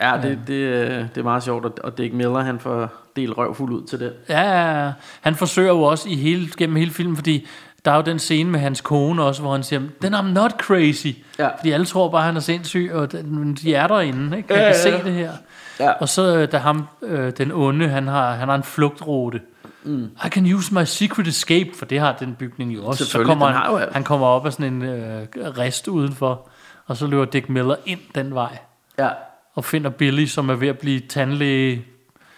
Ja, 0.02 0.22
det, 0.22 0.39
det, 0.48 0.54
øh, 0.54 0.89
det 0.89 1.17
er 1.17 1.24
meget 1.24 1.43
sjovt, 1.43 1.65
og- 1.65 1.74
og 1.84 1.98
Dick 1.98 2.13
Miller, 2.13 2.39
han 2.39 2.60
får 2.60 2.89
del 3.15 3.34
røvfuld 3.34 3.74
ud 3.74 3.88
til 3.88 4.00
det. 4.00 4.13
Ja, 4.30 4.41
ja, 4.41 4.84
ja. 4.86 4.91
Han 5.22 5.36
forsøger 5.36 5.69
jo 5.69 5.82
også 5.82 6.10
i 6.10 6.15
hele, 6.15 6.48
gennem 6.58 6.76
hele 6.76 6.91
filmen, 6.91 7.15
fordi 7.15 7.48
der 7.86 7.92
er 7.92 7.96
jo 7.96 8.02
den 8.02 8.20
scene 8.20 8.50
med 8.52 8.60
hans 8.60 8.82
kone 8.82 9.24
også, 9.24 9.42
hvor 9.42 9.52
han 9.52 9.63
siger, 9.63 9.82
then 10.02 10.13
I'm 10.15 10.22
not 10.34 10.52
crazy. 10.52 11.08
Ja. 11.39 11.48
Fordi 11.58 11.72
alle 11.72 11.86
tror 11.86 12.10
bare, 12.10 12.24
han 12.24 12.36
er 12.36 12.39
sindssyg, 12.39 12.89
og 12.94 13.12
den, 13.12 13.54
de 13.54 13.76
er 13.76 13.88
derinde, 13.88 14.38
ikke? 14.38 14.54
Jeg 14.54 14.60
Ja, 14.62 14.72
kan 14.74 14.92
ja, 14.92 14.96
ja. 14.96 15.00
se 15.00 15.06
det 15.06 15.13
her. 15.13 15.32
Ja. 15.80 15.92
Og 15.92 16.10
så 16.10 16.36
øh, 16.38 16.52
da 16.52 16.58
ham, 16.58 16.88
øh, 17.02 17.32
den 17.38 17.52
onde, 17.52 17.88
han 17.89 18.08
har, 18.08 18.32
han 18.36 18.48
har 18.48 18.56
en 18.56 18.63
flugtrute. 18.63 19.42
Mm. 19.84 20.04
I 20.26 20.30
can 20.30 20.54
use 20.54 20.74
my 20.74 20.84
secret 20.84 21.28
escape, 21.28 21.70
for 21.78 21.86
det 21.86 22.00
har 22.00 22.13
den 22.20 22.36
bygning 22.36 22.76
jo 22.76 22.86
også. 22.86 23.06
Så 23.06 23.24
kommer 23.24 23.46
den 23.48 23.56
han, 23.56 23.72
jo- 23.72 23.80
han 23.92 24.04
kommer 24.04 24.28
op 24.28 24.46
af 24.46 24.54
sådan 24.54 24.74
en 24.74 24.82
øh, 24.82 25.22
rest 25.36 25.88
udenfor, 25.88 26.50
og 26.88 26.98
så 26.98 27.08
løber 27.08 27.26
Dick 27.26 27.50
Miller 27.50 27.76
ind 27.86 28.00
den 28.15 28.34
vej, 28.34 28.58
Ja, 29.00 29.10
og 29.56 29.65
finder 29.65 29.89
Billy, 29.89 30.26
som 30.26 30.50
er 30.50 30.56
ved 30.56 30.68
at 30.68 30.80
blive 30.80 31.00
tandlæge 31.00 31.86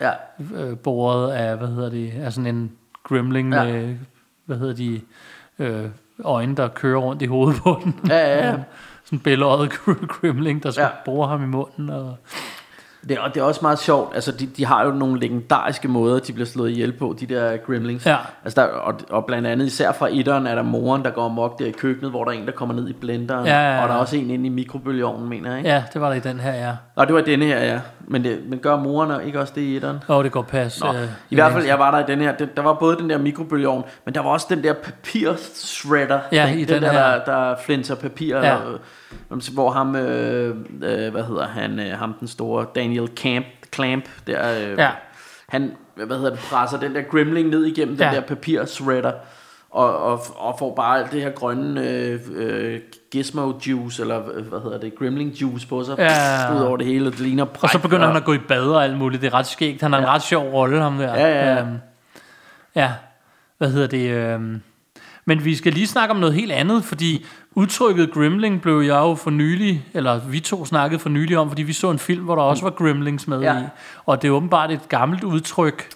ja. 0.01 0.11
øh, 0.55 0.77
boret 0.77 1.31
af, 1.31 1.57
hvad 1.57 1.67
hedder 1.67 1.89
det, 1.89 2.13
af 2.23 2.33
sådan 2.33 2.55
en 2.55 2.71
gremling 3.03 3.53
Ja. 3.53 3.63
ja. 3.63 3.73
med, 3.73 3.95
hvad 4.45 4.57
hedder 4.57 4.73
de, 4.75 5.01
øh, 5.59 5.89
øjne, 6.23 6.55
der 6.55 6.67
kører 6.67 6.99
rundt 6.99 7.21
i 7.21 7.25
hovedet 7.25 7.61
på 7.61 7.81
den. 7.83 7.99
Ja, 8.07 8.17
ja, 8.17 8.47
ja. 8.47 8.51
sådan 9.05 9.17
en 9.19 9.19
bælåret 9.19 9.71
gremling, 10.07 10.63
der 10.63 10.71
skal 10.71 10.81
Ja. 10.81 10.89
bore 11.05 11.27
ham 11.27 11.43
i 11.43 11.47
munden. 11.47 11.89
Og, 11.89 12.17
Det 13.09 13.17
er, 13.17 13.27
det 13.27 13.39
er 13.39 13.43
også 13.43 13.59
meget 13.61 13.79
sjovt. 13.79 14.15
Altså, 14.15 14.31
de, 14.31 14.45
de 14.45 14.65
har 14.65 14.85
jo 14.85 14.91
nogle 14.91 15.19
legendariske 15.19 15.87
måder, 15.87 16.19
de 16.19 16.33
bliver 16.33 16.45
slået 16.45 16.69
ihjel 16.69 16.91
på, 16.91 17.15
de 17.19 17.25
der 17.25 17.57
gremlings. 17.57 18.05
Ja. 18.05 18.17
Altså, 18.43 18.61
der, 18.61 18.67
og, 18.67 18.99
og 19.09 19.25
blandt 19.25 19.47
andet, 19.47 19.65
især 19.65 19.91
fra 19.91 20.07
etteren, 20.11 20.47
er 20.47 20.55
der 20.55 20.61
moren, 20.61 21.03
der 21.03 21.09
går 21.09 21.25
amok 21.25 21.59
der 21.59 21.65
i 21.65 21.71
køkkenet, 21.71 22.11
hvor 22.11 22.23
der 22.23 22.31
er 22.31 22.35
en, 22.35 22.45
der 22.45 22.51
kommer 22.51 22.75
ned 22.75 22.89
i 22.89 22.93
blenderen. 22.93 23.45
Ja, 23.45 23.61
ja, 23.61 23.75
ja. 23.75 23.81
Og 23.83 23.89
der 23.89 23.95
er 23.95 23.99
også 23.99 24.17
en 24.17 24.29
inde 24.29 24.45
i 24.45 24.49
mikrobølgeovnen, 24.49 25.29
mener 25.29 25.49
jeg, 25.49 25.57
ikke? 25.57 25.69
ja, 25.69 25.83
det 25.93 26.01
var 26.01 26.07
der 26.09 26.15
i 26.15 26.19
den 26.19 26.39
her, 26.39 26.53
ja. 26.53 26.71
Og 26.95 27.07
det 27.07 27.15
var 27.15 27.21
denne 27.21 27.45
her, 27.45 27.59
ja. 27.59 27.79
Men, 28.07 28.23
det, 28.23 28.39
men 28.47 28.59
gør 28.59 28.75
moren 28.75 29.27
ikke 29.27 29.39
også 29.39 29.53
det 29.55 29.61
i 29.61 29.75
etteren? 29.75 29.97
Og 30.07 30.23
det 30.23 30.31
går 30.31 30.41
pas. 30.41 30.81
Nå, 30.81 30.93
I 31.29 31.35
hvert 31.35 31.51
fald, 31.51 31.65
jeg 31.65 31.79
var 31.79 31.91
der 31.91 32.07
i 32.07 32.11
den 32.11 32.21
her. 32.21 32.31
Det, 32.31 32.57
der 32.57 32.63
var 32.63 32.73
både 32.73 32.97
den 32.97 33.09
der 33.09 33.17
mikrobølgeovn, 33.17 33.83
men 34.05 34.15
der 34.15 34.21
var 34.21 34.29
også 34.29 34.47
den 34.49 34.63
der 34.63 34.73
papir-shredder. 34.73 36.19
Ja, 36.31 36.47
den, 36.49 36.59
i 36.59 36.65
den, 36.65 36.75
den 36.75 36.83
der, 36.83 36.91
her. 36.91 37.23
der, 37.23 37.25
der 37.25 37.55
flinser 37.65 37.95
papir. 37.95 38.37
Ja. 38.37 38.37
Eller, 38.37 38.73
øh, 38.73 38.79
hvor 39.53 39.71
ham, 39.71 39.95
øh, 39.95 40.55
øh, 40.83 41.11
hvad 41.11 41.23
hedder 41.23 41.47
han, 41.47 41.79
øh, 41.79 41.97
ham 41.99 42.13
den 42.19 42.27
store, 42.27 42.65
Daniel 42.75 43.07
Camp, 43.15 43.45
Clamp, 43.75 44.05
der, 44.27 44.59
øh, 44.71 44.77
Ja. 44.77 44.89
han, 45.49 45.71
hvad 45.95 46.17
hedder 46.17 46.29
det, 46.29 46.39
presser 46.39 46.79
den 46.79 46.95
der 46.95 47.01
gremling 47.01 47.49
ned 47.49 47.65
igennem 47.65 47.95
Ja. 47.95 48.05
den 48.05 48.15
der 48.15 48.21
papir-shredder. 48.21 49.11
Og, 49.71 49.97
og, 49.97 50.21
og 50.35 50.55
får 50.59 50.75
bare 50.75 50.99
alt 50.99 51.11
det 51.11 51.21
her 51.21 51.29
grønne 51.29 51.89
øh, 51.89 52.19
øh, 52.35 52.79
gizmo 53.11 53.53
juice, 53.67 54.01
eller 54.01 54.21
øh, 54.33 54.45
hvad 54.47 54.59
hedder 54.59 54.79
det, 54.79 54.95
gremling 54.99 55.31
juice 55.31 55.67
på 55.67 55.83
sig, 55.83 55.95
Ja. 55.97 56.55
ud 56.55 56.61
over 56.61 56.77
det 56.77 56.85
hele, 56.87 57.05
det 57.05 57.19
ligner 57.19 57.45
Og 57.61 57.69
så 57.69 57.79
begynder 57.79 58.07
han 58.07 58.15
at 58.15 58.23
gå 58.23 58.33
i 58.33 58.37
bad 58.37 58.63
og 58.63 58.83
alt 58.83 58.97
muligt. 58.97 59.21
Det 59.21 59.27
er 59.27 59.33
ret 59.33 59.47
skægt. 59.47 59.81
Han 59.81 59.91
har 59.93 59.99
en 59.99 60.07
ret 60.07 60.21
sjov 60.21 60.53
rolle, 60.53 60.81
ham 60.81 60.97
der. 60.97 61.13
Ja, 61.13 61.27
ja, 61.27 61.53
ja. 61.53 61.61
Øhm, 61.61 61.77
ja. 62.75 62.91
Hvad 63.57 63.71
hedder 63.71 63.87
det? 63.87 64.09
Øhm. 64.11 64.61
Men 65.25 65.45
vi 65.45 65.55
skal 65.55 65.73
lige 65.73 65.87
snakke 65.87 66.11
om 66.13 66.19
noget 66.19 66.35
helt 66.35 66.51
andet, 66.51 66.83
fordi 66.83 67.25
udtrykket 67.55 68.11
Grimling 68.11 68.61
blev 68.61 68.79
jeg 68.81 68.95
jo 68.99 69.15
for 69.15 69.29
nylig, 69.29 69.85
eller 69.93 70.19
vi 70.29 70.39
to 70.39 70.65
snakkede 70.65 70.99
for 70.99 71.09
nylig 71.09 71.37
om, 71.37 71.49
fordi 71.49 71.63
vi 71.63 71.73
så 71.73 71.91
en 71.91 71.99
film, 71.99 72.23
hvor 72.23 72.35
der 72.35 72.41
også 72.43 72.63
var 72.63 72.69
Grimlings 72.69 73.27
med 73.27 73.39
Ja. 73.41 73.57
i. 73.59 73.63
Og 74.05 74.21
det 74.21 74.27
er 74.27 74.31
åbenbart 74.31 74.71
et 74.71 74.89
gammelt 74.89 75.23
udtryk, 75.23 75.89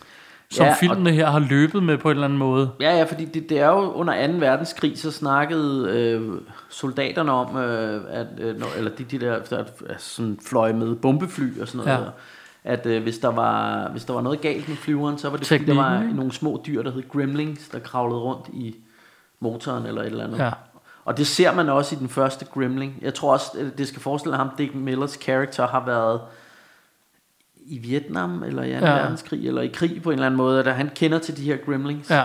som 0.50 0.66
Ja, 0.66 0.74
filmene 0.80 1.12
her 1.12 1.28
har 1.30 1.40
løbet 1.40 1.84
med 1.84 1.98
på 1.98 2.08
en 2.10 2.16
eller 2.16 2.26
anden 2.26 2.40
måde. 2.40 2.72
Ja, 2.80 2.98
ja, 2.98 3.04
fordi 3.04 3.26
det, 3.26 3.50
det 3.50 3.60
er 3.60 3.68
jo 3.68 3.92
under 3.92 4.28
2. 4.28 4.34
verdenskrig, 4.34 5.00
så 5.00 5.12
snakkede 5.12 5.90
øh, 5.90 6.42
soldaterne 6.70 7.32
om, 7.32 7.58
øh, 7.58 8.02
at, 8.10 8.28
øh, 8.40 8.56
eller 8.78 8.92
de, 8.92 9.04
de 9.04 9.20
der, 9.20 9.40
der 9.40 9.58
er 9.58 9.94
sådan 9.98 10.40
fløj 10.48 10.72
med 10.72 10.96
bombefly 10.96 11.62
og 11.62 11.68
sådan 11.68 11.86
noget, 11.86 12.00
Ja. 12.00 12.72
at 12.72 12.86
øh, 12.86 13.04
hvis, 13.04 13.18
der 13.18 13.32
var, 13.32 13.88
hvis 13.92 14.06
der 14.06 14.14
var 14.14 14.22
noget 14.22 14.42
galt 14.42 14.68
med 14.70 14.78
flyveren, 14.78 15.18
så 15.18 15.30
var 15.30 15.38
det 15.38 15.48
fordi, 15.48 15.66
der 15.66 15.76
var 15.76 15.90
Teknikken, 15.90 16.16
nogle 16.16 16.32
små 16.32 16.64
dyr, 16.68 16.82
der 16.84 16.92
hed 16.92 17.04
gremlings, 17.10 17.68
der 17.70 17.80
kravlede 17.80 18.20
rundt 18.20 18.46
i 18.54 18.76
motoren 19.40 19.86
eller 19.86 20.02
et 20.02 20.08
eller 20.08 20.24
andet. 20.24 20.38
Ja. 20.40 20.52
Og 21.06 21.18
det 21.18 21.28
ser 21.28 21.54
man 21.54 21.70
også 21.70 21.96
i 21.96 22.00
den 22.00 22.10
første 22.10 22.46
Gremling. 22.46 23.00
Jeg 23.02 23.14
tror 23.14 23.34
også, 23.34 23.72
det 23.78 23.88
skal 23.88 24.02
forestille 24.02 24.38
ham, 24.38 24.50
Dick 24.58 24.76
Millers 24.76 25.18
karakter 25.18 25.68
har 25.68 25.86
været 25.86 26.22
i 27.66 27.78
Vietnam, 27.78 28.44
eller 28.44 28.64
i 28.64 28.80
2. 28.80 28.86
Ja. 28.86 28.94
Verdenskrig, 28.94 29.48
eller 29.48 29.62
i 29.62 29.68
krig 29.68 30.04
på 30.04 30.10
en 30.10 30.14
eller 30.14 30.26
anden 30.26 30.38
måde, 30.38 30.60
at 30.60 30.76
han 30.76 30.90
kender 30.96 31.20
til 31.20 31.38
de 31.38 31.42
her 31.44 31.58
Gremlings. 31.58 32.10
Ja, 32.10 32.24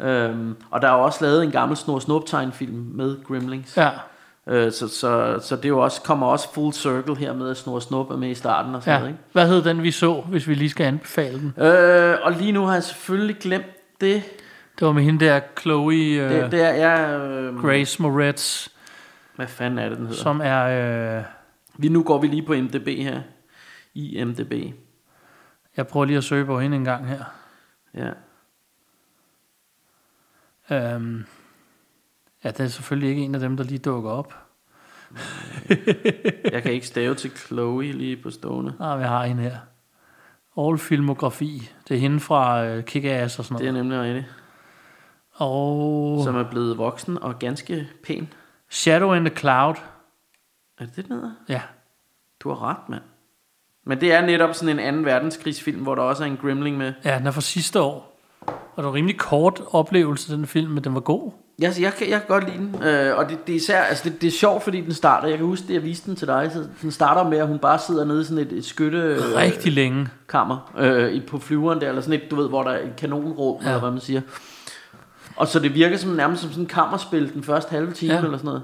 Øhm, 0.00 0.56
og 0.70 0.82
der 0.82 0.88
er 0.88 0.92
jo 0.92 1.02
også 1.02 1.24
lavet 1.24 1.44
en 1.44 1.50
gammel 1.50 1.76
Snor 1.76 1.98
Snup 1.98 2.26
tegnfilm 2.26 2.90
med 2.94 3.24
Gremlings. 3.24 3.76
ja, 3.76 3.90
Øh, 4.46 4.72
så, 4.72 4.88
så, 4.88 5.38
så 5.42 5.56
det 5.56 5.68
jo 5.68 5.78
også, 5.78 6.02
kommer 6.02 6.26
også 6.26 6.52
full 6.54 6.72
circle 6.72 7.16
her 7.16 7.32
med, 7.32 7.50
at 7.50 7.56
Snor 7.56 7.80
Snup 7.80 8.10
er 8.10 8.16
med 8.16 8.28
i 8.28 8.34
starten 8.34 8.74
og 8.74 8.82
sådan 8.82 8.94
ja. 8.94 8.98
noget. 8.98 9.12
Ikke? 9.12 9.22
Hvad 9.32 9.48
hed 9.48 9.62
den, 9.62 9.82
vi 9.82 9.90
så, 9.90 10.12
hvis 10.12 10.48
vi 10.48 10.54
lige 10.54 10.70
skal 10.70 10.84
anbefale 10.84 11.38
den? 11.38 11.64
Øh, 11.64 12.18
og 12.22 12.32
lige 12.32 12.52
nu 12.52 12.64
har 12.64 12.72
jeg 12.74 12.82
selvfølgelig 12.82 13.36
glemt 13.36 14.00
det. 14.00 14.22
Det 14.78 14.86
var 14.86 14.92
med 14.92 15.02
hende 15.02 15.24
der, 15.24 15.40
Chloe 15.60 15.94
øh, 15.96 16.30
Det, 16.30 16.52
det 16.52 16.60
er, 16.62 16.70
jeg, 16.72 17.20
øh, 17.20 17.56
Grace 17.62 18.02
Moretz, 18.02 18.68
Hvad 19.36 19.46
fanden 19.46 19.78
er 19.78 19.88
det, 19.88 19.98
den 19.98 20.06
hedder? 20.06 20.22
som 20.22 20.40
er... 20.44 21.18
Øh, 21.18 21.24
Vi, 21.78 21.88
nu 21.88 22.02
går 22.02 22.20
vi 22.20 22.26
lige 22.26 22.46
på 22.46 22.52
MDB 22.54 22.86
her. 22.88 23.22
I 23.94 24.24
MDB. 24.24 24.74
jeg 25.76 25.86
prøver 25.86 26.06
lige 26.06 26.16
at 26.16 26.24
søge 26.24 26.44
på 26.44 26.60
hende 26.60 26.76
en 26.76 26.84
gang 26.84 27.08
her. 27.08 27.24
Ja. 27.94 28.10
Øhm, 30.70 31.24
ja, 32.44 32.50
det 32.50 32.60
er 32.60 32.66
selvfølgelig 32.68 33.08
ikke 33.10 33.22
en 33.22 33.34
af 33.34 33.40
dem, 33.40 33.56
der 33.56 33.64
lige 33.64 33.78
dukker 33.78 34.10
op. 34.10 34.34
Jeg 36.52 36.62
kan 36.62 36.72
ikke 36.72 36.86
stave 36.86 37.14
til 37.14 37.30
Chloe 37.30 37.92
lige 37.92 38.16
på 38.16 38.30
stående. 38.30 38.74
Ah, 38.80 38.98
vi 38.98 39.04
har 39.04 39.24
en 39.24 39.38
her. 39.38 39.56
All 40.58 40.78
filmografi. 40.78 41.70
Det 41.88 41.94
er 41.96 42.00
hende 42.00 42.20
fra 42.20 42.64
øh, 42.66 42.84
Kick-Ass 42.90 43.38
og 43.38 43.44
sådan 43.44 43.58
Det 43.58 43.68
er 43.68 43.72
noget. 43.72 43.86
nemlig 43.86 44.00
rigtigt. 44.00 44.34
Og 45.34 46.20
Som 46.24 46.36
er 46.36 46.42
blevet 46.42 46.78
voksen 46.78 47.18
og 47.22 47.38
ganske 47.38 47.88
pæn. 48.04 48.28
Shadow 48.70 49.12
in 49.12 49.24
the 49.24 49.36
Cloud. 49.36 49.74
Er 50.80 50.84
det 50.84 50.96
det, 50.96 51.08
den 51.08 51.14
hedder? 51.16 51.30
Ja, 51.48 51.60
Du 52.40 52.48
har 52.48 52.68
ret, 52.70 52.88
mand. 52.88 53.02
Men 53.86 54.00
det 54.00 54.12
er 54.12 54.26
netop 54.26 54.54
sådan 54.54 54.68
en 54.78 54.78
anden 54.84 55.04
verdenskrigsfilm, 55.04 55.80
hvor 55.82 55.94
der 55.94 56.02
også 56.02 56.22
er 56.22 56.26
en 56.26 56.36
gremling 56.42 56.76
med. 56.78 56.92
Ja, 57.04 57.18
den 57.18 57.26
er 57.26 57.30
fra 57.30 57.40
sidste 57.40 57.80
år. 57.80 58.10
Og 58.46 58.52
det 58.76 58.84
var 58.84 58.90
en 58.90 58.94
rimelig 58.94 59.18
kort 59.18 59.60
oplevelse, 59.70 60.32
den 60.36 60.46
film, 60.46 60.70
men 60.70 60.84
den 60.84 60.94
var 60.94 61.00
god. 61.00 61.30
Jeg, 61.58 61.72
jeg, 61.80 61.92
kan, 61.94 62.10
jeg 62.10 62.18
kan 62.20 62.28
godt 62.28 62.44
lide 62.44 62.58
den, 62.58 62.82
øh, 62.82 63.18
og 63.18 63.28
det, 63.28 63.46
det 63.46 63.52
er 63.52 63.56
især, 63.56 63.82
altså 63.82 64.08
det, 64.08 64.20
det 64.20 64.26
er 64.26 64.30
sjovt, 64.30 64.62
fordi 64.62 64.80
den 64.80 64.92
starter, 64.94 65.28
jeg 65.28 65.38
kan 65.38 65.46
huske 65.46 65.68
det, 65.68 65.74
jeg 65.74 65.82
viste 65.82 66.06
den 66.06 66.16
til 66.16 66.28
dig, 66.28 66.50
så 66.52 66.66
den 66.82 66.90
starter 66.90 67.30
med, 67.30 67.38
at 67.38 67.46
hun 67.48 67.58
bare 67.58 67.78
sidder 67.78 68.04
nede 68.04 68.20
i 68.20 68.24
sådan 68.24 68.44
et, 68.46 68.52
et 68.52 68.64
skytte... 68.64 68.98
øh, 68.98 69.18
Rigtig 69.36 69.72
længe. 69.72 70.08
kammer 70.28 70.72
øh, 70.78 71.12
i- 71.12 71.20
på 71.20 71.38
flyveren 71.38 71.80
der, 71.80 71.88
eller 71.88 72.02
sådan 72.02 72.20
et, 72.22 72.30
du 72.30 72.36
ved, 72.36 72.48
hvor 72.48 72.62
der 72.62 72.70
er 72.70 72.82
et 72.86 72.96
kanonrum, 72.96 73.62
ja. 73.62 73.66
eller 73.68 73.80
hvad 73.80 73.90
man 73.90 74.00
siger. 74.00 74.20
Og 75.36 75.48
så 75.48 75.58
det 75.58 75.74
virker 75.74 75.96
som 75.96 76.10
nærmest 76.10 76.42
som 76.42 76.50
sådan 76.50 76.64
en 76.64 76.68
kammerspil 76.68 77.32
den 77.34 77.42
første 77.42 77.70
halve 77.70 77.92
time, 77.92 78.12
Ja. 78.12 78.18
eller 78.18 78.36
sådan 78.38 78.46
noget. 78.46 78.62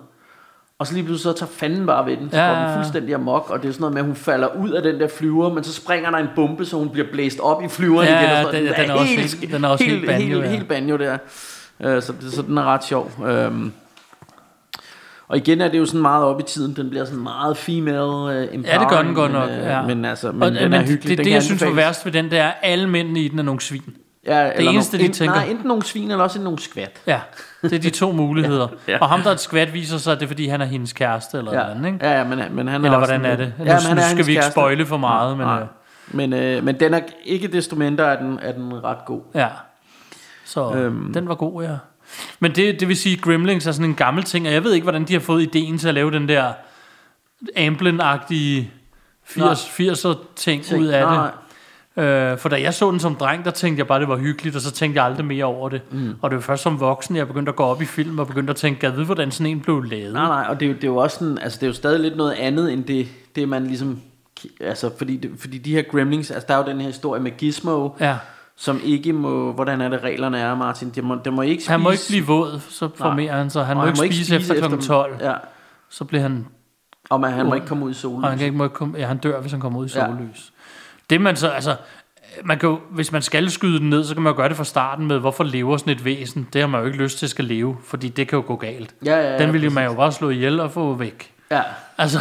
Og 0.79 0.87
så 0.87 0.95
lige 0.95 1.05
pludselig 1.05 1.33
så 1.35 1.39
tager 1.39 1.51
fanden 1.53 1.87
bare 1.87 2.07
ved 2.07 2.17
den, 2.17 2.31
så 2.31 2.37
Ja, 2.39 2.49
går 2.55 2.67
den 2.67 2.75
fuldstændig 2.75 3.15
amok, 3.15 3.51
og 3.51 3.63
det 3.63 3.69
er 3.69 3.73
sådan 3.73 3.81
noget 3.81 3.95
med, 3.95 4.01
at 4.01 4.07
hun 4.07 4.17
falder 4.17 4.49
ud 4.57 4.71
af 4.71 4.83
den 4.83 5.01
der 5.01 5.09
flyver, 5.09 5.53
men 5.55 5.65
så 5.65 5.73
springer 5.73 6.11
der 6.11 6.19
en 6.19 6.29
bombe, 6.37 6.65
så 6.65 6.77
hun 6.77 6.89
bliver 6.91 7.07
blæst 7.13 7.41
op 7.41 7.63
i 7.63 7.69
flyveren 7.69 8.09
Ja, 8.09 8.21
igen. 8.21 8.31
Og 8.47 8.53
sådan, 8.53 8.65
den- 8.67 8.75
den 8.75 8.91
er 8.91 8.95
også 8.95 9.15
helt- 9.15 9.53
den 9.53 9.65
er 9.65 9.69
også 9.69 9.85
helt 9.85 9.97
helt, 9.97 10.07
banjo, 10.11 10.27
helt, 10.27 10.45
ja. 10.45 10.51
helt 10.51 10.69
banjo 10.69 10.97
der. 10.97 11.19
Øh, 11.81 12.03
så, 12.03 12.13
så 12.31 12.43
den 12.43 12.59
er 12.59 12.65
ret 12.65 12.85
sjov. 12.85 13.11
Øhm, 13.27 13.73
og 15.29 15.37
igen 15.37 15.61
er 15.61 15.69
det 15.69 15.79
jo 15.79 15.87
sådan 15.87 16.01
meget 16.03 16.25
op 16.25 16.41
i 16.41 16.43
tiden, 16.43 16.77
den 16.77 16.91
bliver 16.91 17.05
sådan 17.05 17.21
meget 17.23 17.57
female 17.57 18.07
uh. 18.07 18.65
Ja, 18.67 18.79
det 18.79 18.89
gør 18.89 19.03
den 19.03 19.15
godt 19.15 19.33
men, 19.33 19.41
nok. 19.41 19.51
øh, 19.51 19.57
Ja. 19.57 19.83
Men 19.87 20.05
altså, 20.05 20.33
men 20.33 20.43
og, 20.43 20.53
den 20.53 20.63
men 20.63 20.73
er 20.73 20.81
hyggelig. 20.83 21.09
Det, 21.09 21.19
den 21.19 21.27
det 21.27 21.33
jeg 21.33 21.43
synes 21.43 21.65
var 21.65 21.71
værst 21.75 22.05
ved 22.07 22.13
den, 22.13 22.31
det 22.31 22.39
er, 22.39 22.47
at 22.49 22.55
alle 22.63 22.89
mændene 22.89 23.21
i 23.21 23.29
den 23.29 23.39
er 23.39 23.43
nogle 23.43 23.61
svin. 23.61 23.83
Ja, 24.27 24.53
eller 24.55 24.71
eneste, 24.73 24.97
nogle, 24.97 25.09
de 25.09 25.13
tænker- 25.15 25.35
Nej, 25.35 25.45
enten 25.45 25.67
nogle 25.67 25.83
svin, 25.85 26.11
eller 26.11 26.25
også 26.25 26.41
nogle 26.41 26.59
skvat. 26.59 27.01
Ja, 27.07 27.21
det 27.63 27.73
er 27.73 27.79
de 27.79 27.91
to 27.91 28.13
muligheder. 28.23 28.69
Ja. 28.89 28.99
Og 29.01 29.09
ham, 29.09 29.21
der 29.23 29.29
er 29.31 29.35
et 29.35 29.41
skvat, 29.41 29.75
viser 29.75 29.99
sig, 29.99 30.13
at 30.13 30.19
det 30.21 30.25
er, 30.27 30.29
fordi 30.29 30.47
han 30.49 30.61
er 30.61 30.65
hendes 30.65 30.93
kæreste, 30.93 31.39
eller 31.39 31.53
Ja, 31.53 31.59
noget 31.59 31.71
andet, 31.75 31.93
ikke? 31.93 32.07
ja, 32.07 32.19
ja 32.19 32.25
men, 32.25 32.39
men 32.55 32.69
han 32.69 32.81
er 32.81 32.85
Eller 32.85 32.99
også 32.99 33.13
hvordan 33.19 33.21
en- 33.21 33.33
er 33.33 33.37
det? 33.45 33.53
Nu- 33.59 33.65
Ja, 33.65 33.73
men 33.75 33.83
han 33.87 33.97
nu 33.97 34.03
er 34.03 34.07
skal 34.09 34.27
vi 34.27 34.31
ikke 34.33 34.45
spoile 34.45 34.87
for 34.87 34.97
meget, 34.97 35.37
men, 35.39 35.47
Nej. 35.47 35.61
øh, 35.61 35.67
Men, 36.13 36.33
øh, 36.33 36.65
men 36.65 36.81
den 36.81 36.95
er 36.95 37.01
ikke 37.25 37.49
desto 37.49 37.77
mindre, 37.77 38.05
er 38.05 38.19
den, 38.19 38.39
er 38.43 38.53
den 38.53 38.85
ret 38.85 39.05
god. 39.07 39.21
Ja. 39.35 39.49
Så 40.45 40.73
øhm. 40.75 41.13
den 41.13 41.29
var 41.29 41.35
god, 41.35 41.63
ja. 41.63 41.77
Men 42.41 42.53
det, 42.55 42.81
det 42.81 42.89
vil 42.89 42.97
sige, 42.97 43.17
Gremlings 43.17 43.67
er 43.67 43.73
sådan 43.73 43.91
en 43.91 43.95
gammel 43.95 44.25
ting, 44.25 44.47
og 44.47 44.53
jeg 44.53 44.65
ved 44.65 44.73
ikke, 44.73 44.83
hvordan 44.85 45.05
de 45.05 45.13
har 45.13 45.21
fået 45.21 45.43
ideen 45.43 45.79
til 45.79 45.89
at 45.89 45.95
lave 45.95 46.11
den 46.11 46.29
der 46.29 46.53
Amblin-agtige 47.57 48.71
80, 49.25 49.65
80'er 50.05 50.15
ting 50.37 50.63
Ting. 50.65 50.81
ud 50.83 50.87
af 50.87 51.03
Nej. 51.05 51.25
det. 51.25 51.33
Øh, 52.01 52.39
for 52.39 52.49
da 52.49 52.61
jeg 52.63 52.75
så 52.75 52.91
den 52.91 53.01
som 53.01 53.15
dreng, 53.15 53.45
der 53.45 53.51
tænkte 53.51 53.79
jeg 53.79 53.87
bare, 53.87 54.01
det 54.01 54.09
var 54.09 54.17
hyggeligt, 54.17 54.57
og 54.57 54.63
så 54.63 54.71
tænkte 54.71 54.99
jeg 54.99 55.05
aldrig 55.11 55.27
mere 55.27 55.45
over 55.45 55.69
det. 55.69 55.83
Mm. 55.91 56.15
Og 56.23 56.31
det 56.31 56.37
var 56.37 56.43
først 56.43 56.63
som 56.63 56.81
voksen, 56.81 57.17
jeg 57.17 57.27
begyndte 57.27 57.51
at 57.51 57.57
gå 57.57 57.63
op 57.63 57.83
i 57.83 57.85
film, 57.85 58.19
og 58.19 58.27
begyndte 58.27 58.51
at 58.51 58.57
tænke, 58.57 58.87
jeg 58.87 58.97
ved, 58.97 59.05
hvordan 59.05 59.31
sådan 59.31 59.51
en 59.53 59.61
blev 59.61 59.83
lavet. 59.83 60.13
Nej, 60.13 60.27
nej, 60.27 60.47
og 60.49 60.61
det 60.61 60.67
er, 60.67 60.71
jo, 60.71 60.75
det 60.77 60.85
er 60.85 60.89
jo 60.89 60.97
også 60.97 61.19
sådan, 61.19 61.39
altså 61.39 61.57
det 61.57 61.63
er 61.63 61.67
jo 61.67 61.73
stadig 61.73 62.01
lidt 62.01 62.17
noget 62.17 62.33
andet, 62.33 62.73
end 62.73 62.85
det, 62.85 63.09
det 63.37 63.49
man 63.49 63.67
ligesom, 63.67 64.01
altså 64.61 64.91
fordi, 64.99 65.29
fordi 65.39 65.59
de 65.59 65.73
her 65.73 65.83
gremlings, 65.83 66.31
altså 66.31 66.47
der 66.49 66.55
er 66.55 66.59
jo 66.59 66.65
den 66.71 66.81
her 66.81 66.87
historie 66.87 67.23
med 67.23 67.31
Gizmo, 67.37 67.89
Ja. 68.01 68.17
som 68.57 68.81
ikke 68.85 69.13
må, 69.13 69.53
hvordan 69.53 69.81
er 69.81 69.89
det 69.89 70.03
reglerne 70.03 70.39
er, 70.39 70.55
Martin, 70.55 70.91
det 70.95 71.05
må, 71.05 71.17
det 71.25 71.33
må 71.33 71.43
ikke 71.43 71.63
spise. 71.63 71.71
Han 71.71 71.81
må 71.81 71.91
ikke 71.91 72.03
blive 72.09 72.27
våd, 72.27 72.61
så 72.69 72.89
formerer 72.95 73.37
han 73.37 73.51
sig. 73.51 73.67
Han 73.67 73.77
Og 73.77 73.93
må 73.97 74.03
ikke 74.03 74.17
spise 74.17 74.37
efter 74.37 74.69
kl. 74.69 74.77
12. 74.87 75.17
Ja, 75.21 75.33
Så 75.89 76.05
bliver 76.05 76.23
han 76.23 76.47
og 77.11 77.21
man, 77.21 77.33
han 77.33 77.47
må 77.47 77.55
ikke 77.55 77.67
komme 77.67 77.85
ud 77.85 77.95
i. 77.95 77.97
Og 78.05 78.29
han, 78.29 78.39
kan 78.39 78.47
ikke, 78.47 78.57
må 78.57 78.65
ikke 78.65 78.75
komme, 78.77 78.99
ja, 78.99 79.07
han 79.07 79.19
dør, 79.19 79.41
hvis 79.41 79.53
han 79.53 79.61
kommer 79.61 79.79
ud 79.81 79.87
i 79.87 79.91
Ja. 79.95 80.07
Det 81.11 81.21
man 81.21 81.37
så, 81.37 81.49
altså, 81.49 81.77
man 82.45 82.59
kan 82.59 82.69
jo, 82.69 82.79
hvis 82.91 83.13
man 83.13 83.23
skal 83.23 83.51
skyde 83.51 83.79
den 83.79 83.91
ned, 83.91 84.05
så 84.05 84.15
kan 84.15 84.23
man 84.23 84.33
jo 84.33 84.37
gøre 84.37 84.49
det 84.49 84.57
fra 84.57 84.65
starten 84.65 85.07
med, 85.07 85.19
hvorfor 85.19 85.45
lever 85.45 85.77
sådan 85.77 85.93
et 85.93 86.05
væsen? 86.05 86.49
Det 86.53 86.61
har 86.61 86.69
man 86.69 86.81
jo 86.81 86.87
ikke 86.87 86.99
lyst 86.99 87.19
til 87.19 87.27
at 87.27 87.31
skal 87.31 87.45
leve, 87.45 87.77
fordi 87.85 88.09
det 88.09 88.29
kan 88.29 88.37
jo 88.37 88.45
gå 88.47 88.57
galt. 88.57 88.95
Ja, 89.05 89.17
ja, 89.17 89.33
ja, 89.33 89.39
den 89.39 89.53
ville 89.53 89.67
præcis. 89.67 89.75
man 89.75 89.85
jo 89.85 89.95
bare 89.95 90.13
slå 90.13 90.31
ihjel 90.31 90.61
og 90.61 90.71
få 90.71 90.95
væk. 90.95 91.33
Ja, 91.51 91.63
Altså, 91.99 92.19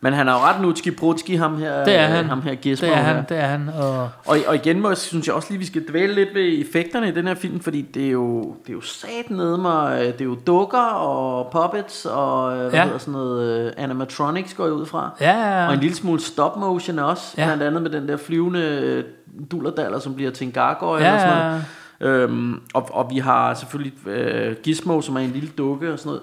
men 0.00 0.12
han 0.12 0.28
er 0.28 0.32
jo 0.32 0.38
ret 0.38 0.60
nutski 0.60 0.90
brutski, 0.90 1.34
ham 1.34 1.58
her, 1.58 1.84
det 1.84 1.94
er 1.96 2.04
øh, 2.08 2.14
han. 2.14 2.24
ham 2.24 2.42
her 2.42 2.54
Gizmo. 2.54 2.86
det 2.88 2.94
er 2.94 2.98
her. 3.00 3.14
han, 3.14 3.24
det 3.28 3.36
er 3.38 3.46
han. 3.46 3.68
Og, 3.80 3.98
Og, 4.26 4.38
og 4.46 4.54
igen 4.54 4.80
må, 4.80 4.88
jeg- 4.88 4.96
synes 4.98 5.26
jeg 5.26 5.34
også 5.34 5.48
lige, 5.50 5.58
vi 5.58 5.64
skal 5.66 5.84
dvæle 5.88 6.14
lidt 6.14 6.28
ved 6.34 6.60
effekterne 6.60 7.08
i 7.08 7.10
den 7.10 7.26
her 7.26 7.34
film, 7.34 7.60
fordi 7.60 7.82
det 7.82 8.06
er 8.06 8.10
jo, 8.10 8.40
det 8.42 8.68
er 8.68 8.72
jo 8.72 8.80
sat 8.80 9.30
nede 9.30 9.58
mig, 9.58 9.98
det 10.00 10.20
er 10.20 10.24
jo 10.24 10.36
dukker 10.46 10.78
og 10.82 11.50
puppets 11.52 12.06
og 12.06 12.52
øh, 12.52 12.60
hvad 12.60 12.70
Ja. 12.72 12.84
hedder 12.84 12.98
sådan 12.98 13.12
noget, 13.12 13.66
øh, 13.66 13.72
animatronics 13.76 14.54
går 14.54 14.64
jeg 14.64 14.72
ud 14.72 14.86
fra. 14.86 15.10
ja, 15.20 15.66
Og 15.68 15.74
en 15.74 15.80
lille 15.80 15.96
smule 15.96 16.20
stop 16.20 16.56
motion 16.56 16.98
også, 16.98 17.34
Ja. 17.38 17.42
ja. 17.42 17.48
blandt 17.48 17.62
andet 17.62 17.82
med 17.82 17.90
den 18.00 18.08
der 18.08 18.16
flyvende 18.16 18.60
øh, 18.60 19.04
dullerdaller, 19.50 19.98
som 19.98 20.14
bliver 20.14 20.30
til 20.30 20.46
en 20.46 20.52
gargoyle 20.52 21.04
Ja, 21.04 21.14
og 21.14 21.20
sådan 21.20 21.36
ja, 21.38 21.48
noget. 21.50 21.64
Øhm, 22.00 22.60
og, 22.74 22.88
og 22.92 23.10
vi 23.10 23.18
har 23.18 23.54
selvfølgelig 23.54 24.06
øh, 24.08 24.56
Gizmo, 24.62 25.00
som 25.00 25.16
er 25.16 25.20
en 25.20 25.30
lille 25.30 25.48
dukke 25.58 25.92
og 25.92 25.98
sådan 25.98 26.08
noget. 26.10 26.22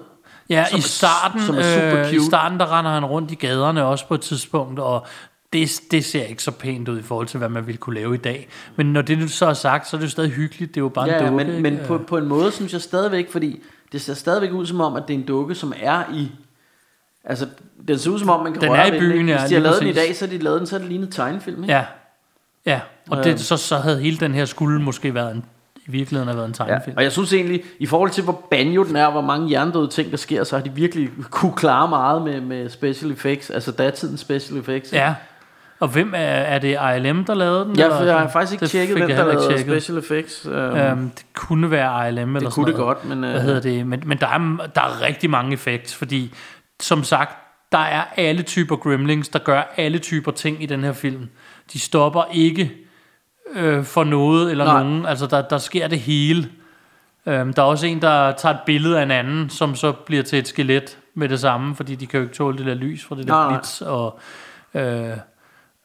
Ja, 0.50 0.64
som 0.70 0.76
i 0.76 0.78
er- 0.78 0.82
starten, 0.82 1.40
som 1.42 1.56
er 1.58 1.62
super 1.74 2.00
øh, 2.00 2.10
i 2.10 2.14
cute. 2.14 2.26
starten 2.26 2.60
der 2.60 2.78
render 2.78 2.90
han 2.90 3.04
rundt 3.04 3.30
i 3.30 3.34
gaderne 3.34 3.84
også 3.84 4.06
på 4.06 4.14
et 4.14 4.20
tidspunkt, 4.20 4.78
og 4.80 5.06
det, 5.52 5.80
det 5.90 6.04
ser 6.04 6.22
ikke 6.24 6.42
så 6.42 6.50
pænt 6.50 6.88
ud 6.88 6.98
i 6.98 7.02
forhold 7.02 7.26
til, 7.26 7.38
hvad 7.38 7.48
man 7.48 7.66
ville 7.66 7.78
kunne 7.78 7.94
lave 7.94 8.14
i 8.14 8.18
dag. 8.18 8.48
Men 8.76 8.86
når 8.92 9.02
det 9.02 9.18
nu 9.18 9.28
så 9.28 9.46
er 9.46 9.52
sagt, 9.54 9.88
så 9.88 9.96
er 9.96 9.98
det 10.00 10.06
jo 10.06 10.10
stadig 10.10 10.30
hyggeligt. 10.30 10.74
Det 10.74 10.80
er 10.80 10.84
jo 10.84 10.88
bare 10.88 11.08
Ja, 11.08 11.18
en 11.26 11.32
dukke. 11.32 11.44
men, 11.52 11.62
men 11.62 11.78
på, 11.86 11.98
på 11.98 12.16
en 12.18 12.26
måde 12.26 12.52
synes 12.52 12.72
jeg 12.72 12.80
stadigvæk, 12.80 13.30
fordi 13.32 13.60
det 13.92 14.00
ser 14.02 14.14
stadigvæk 14.14 14.52
ud 14.52 14.66
som 14.66 14.80
om, 14.80 14.96
at 14.96 15.02
det 15.08 15.14
er 15.14 15.18
en 15.18 15.26
dukke, 15.26 15.54
som 15.54 15.72
er 15.80 16.02
i... 16.14 16.30
Altså, 17.24 17.46
den 17.88 17.98
ser 17.98 18.10
ud 18.10 18.18
som 18.18 18.30
om, 18.30 18.42
man 18.44 18.52
kan 18.52 18.62
Den 18.62 18.70
røre 18.70 18.78
er 18.78 18.86
i 18.86 18.90
den, 18.90 19.00
byen, 19.00 19.12
ikke? 19.20 19.32
ja, 19.32 19.38
Hvis 19.40 19.48
de 19.48 19.54
har 19.54 19.62
lavet 19.62 19.80
den 19.80 19.88
i 19.88 19.92
dag, 19.92 20.16
så 20.16 20.26
har 20.26 20.30
de 20.32 20.38
lavet 20.38 20.58
den, 20.60 20.66
så 20.66 20.76
er 20.76 20.80
det 20.80 20.88
lignet 20.88 21.12
tegnefilm, 21.12 21.62
ikke? 21.62 21.74
Ja, 21.74 21.84
ja. 22.66 22.80
og 23.10 23.16
Øhm. 23.18 23.24
det, 23.24 23.40
så, 23.40 23.56
så 23.56 23.76
havde 23.76 24.00
hele 24.00 24.16
den 24.16 24.34
her 24.34 24.44
skulle 24.44 24.82
måske 24.82 25.14
været 25.14 25.34
en, 25.34 25.44
i 25.88 25.90
virkeligheden 25.90 26.28
have 26.28 26.36
været 26.36 26.48
en 26.48 26.54
Ja, 26.58 26.64
tegnefilm. 26.64 26.96
og 26.96 27.02
jeg 27.02 27.12
synes 27.12 27.32
egentlig, 27.32 27.62
i 27.78 27.86
forhold 27.86 28.10
til 28.10 28.24
hvor 28.24 28.46
banjo 28.50 28.84
den 28.84 28.96
er, 28.96 29.06
og 29.06 29.12
hvor 29.12 29.20
mange 29.20 29.48
hjernedøde 29.48 29.88
ting 29.88 30.10
der 30.10 30.16
sker, 30.16 30.44
så 30.44 30.56
har 30.56 30.64
de 30.64 30.70
virkelig 30.74 31.10
kunne 31.30 31.52
klare 31.56 31.88
meget 31.88 32.22
med, 32.22 32.40
med 32.40 32.68
special 32.70 33.10
effects, 33.12 33.50
altså 33.50 33.72
datidens 33.72 34.20
special 34.20 34.58
effects. 34.60 34.92
Ja. 34.92 35.14
Og 35.80 35.88
hvem 35.88 36.12
er, 36.16 36.18
er 36.18 36.58
det 36.58 36.68
ILM, 36.96 37.24
der 37.24 37.34
lavede 37.34 37.64
den? 37.64 37.78
Jeg, 37.78 37.86
eller? 37.86 38.02
jeg 38.12 38.18
har 38.18 38.28
faktisk 38.28 38.52
ikke 38.52 38.62
Det 38.62 38.70
tjekket, 38.70 38.96
hvem 38.96 39.08
der 39.08 39.16
lavede 39.16 39.46
tjekket. 39.48 39.82
special 39.82 39.98
effects. 39.98 40.46
Um, 40.46 40.52
det 41.16 41.24
kunne 41.34 41.70
være 41.70 42.08
ILM 42.08 42.18
eller 42.18 42.32
det 42.32 42.42
sådan 42.42 42.50
kunne 42.50 42.66
det 42.72 42.78
noget. 42.78 42.96
godt, 42.96 43.08
men... 43.08 43.18
Hvad 43.18 43.34
øh, 43.34 43.40
hedder 43.40 43.60
det? 43.60 43.86
Men, 43.86 44.02
men 44.06 44.18
der, 44.18 44.26
er, 44.26 44.68
der 44.74 44.80
er 44.80 45.02
rigtig 45.02 45.30
mange 45.30 45.52
effekts, 45.52 45.94
fordi 45.94 46.34
som 46.80 47.04
sagt, 47.04 47.36
der 47.72 47.78
er 47.78 48.02
alle 48.16 48.42
typer 48.42 48.76
gremlings, 48.76 49.28
der 49.28 49.38
gør 49.38 49.62
alle 49.76 49.98
typer 49.98 50.32
ting 50.32 50.62
i 50.62 50.66
den 50.66 50.84
her 50.84 50.92
film. 50.92 51.28
De 51.72 51.80
stopper 51.80 52.22
ikke 52.32 52.72
øh, 53.54 53.84
for 53.84 54.04
noget 54.04 54.50
eller 54.50 54.64
Nej. 54.64 54.82
nogen. 54.82 55.06
Altså, 55.06 55.26
der, 55.26 55.42
der 55.42 55.58
sker 55.58 55.88
det 55.88 56.00
hele. 56.00 56.48
Øhm, 57.26 57.52
der 57.52 57.62
er 57.62 57.66
også 57.66 57.86
en, 57.86 58.02
der 58.02 58.32
tager 58.32 58.54
et 58.54 58.60
billede 58.66 58.98
af 58.98 59.02
en 59.02 59.10
anden, 59.10 59.50
som 59.50 59.74
så 59.74 59.92
bliver 59.92 60.22
til 60.22 60.38
et 60.38 60.48
skelet 60.48 60.98
med 61.14 61.28
det 61.28 61.40
samme, 61.40 61.74
fordi 61.74 61.94
de 61.94 62.06
kan 62.06 62.20
jo 62.20 62.24
ikke 62.24 62.34
tåle 62.34 62.58
det 62.58 62.66
der 62.66 62.74
lys 62.74 63.04
fra 63.04 63.16
det 63.16 63.28
der 63.28 63.32
Nej, 63.32 63.48
blitz. 63.48 63.80
Og, 63.80 64.18
øh, 64.74 65.16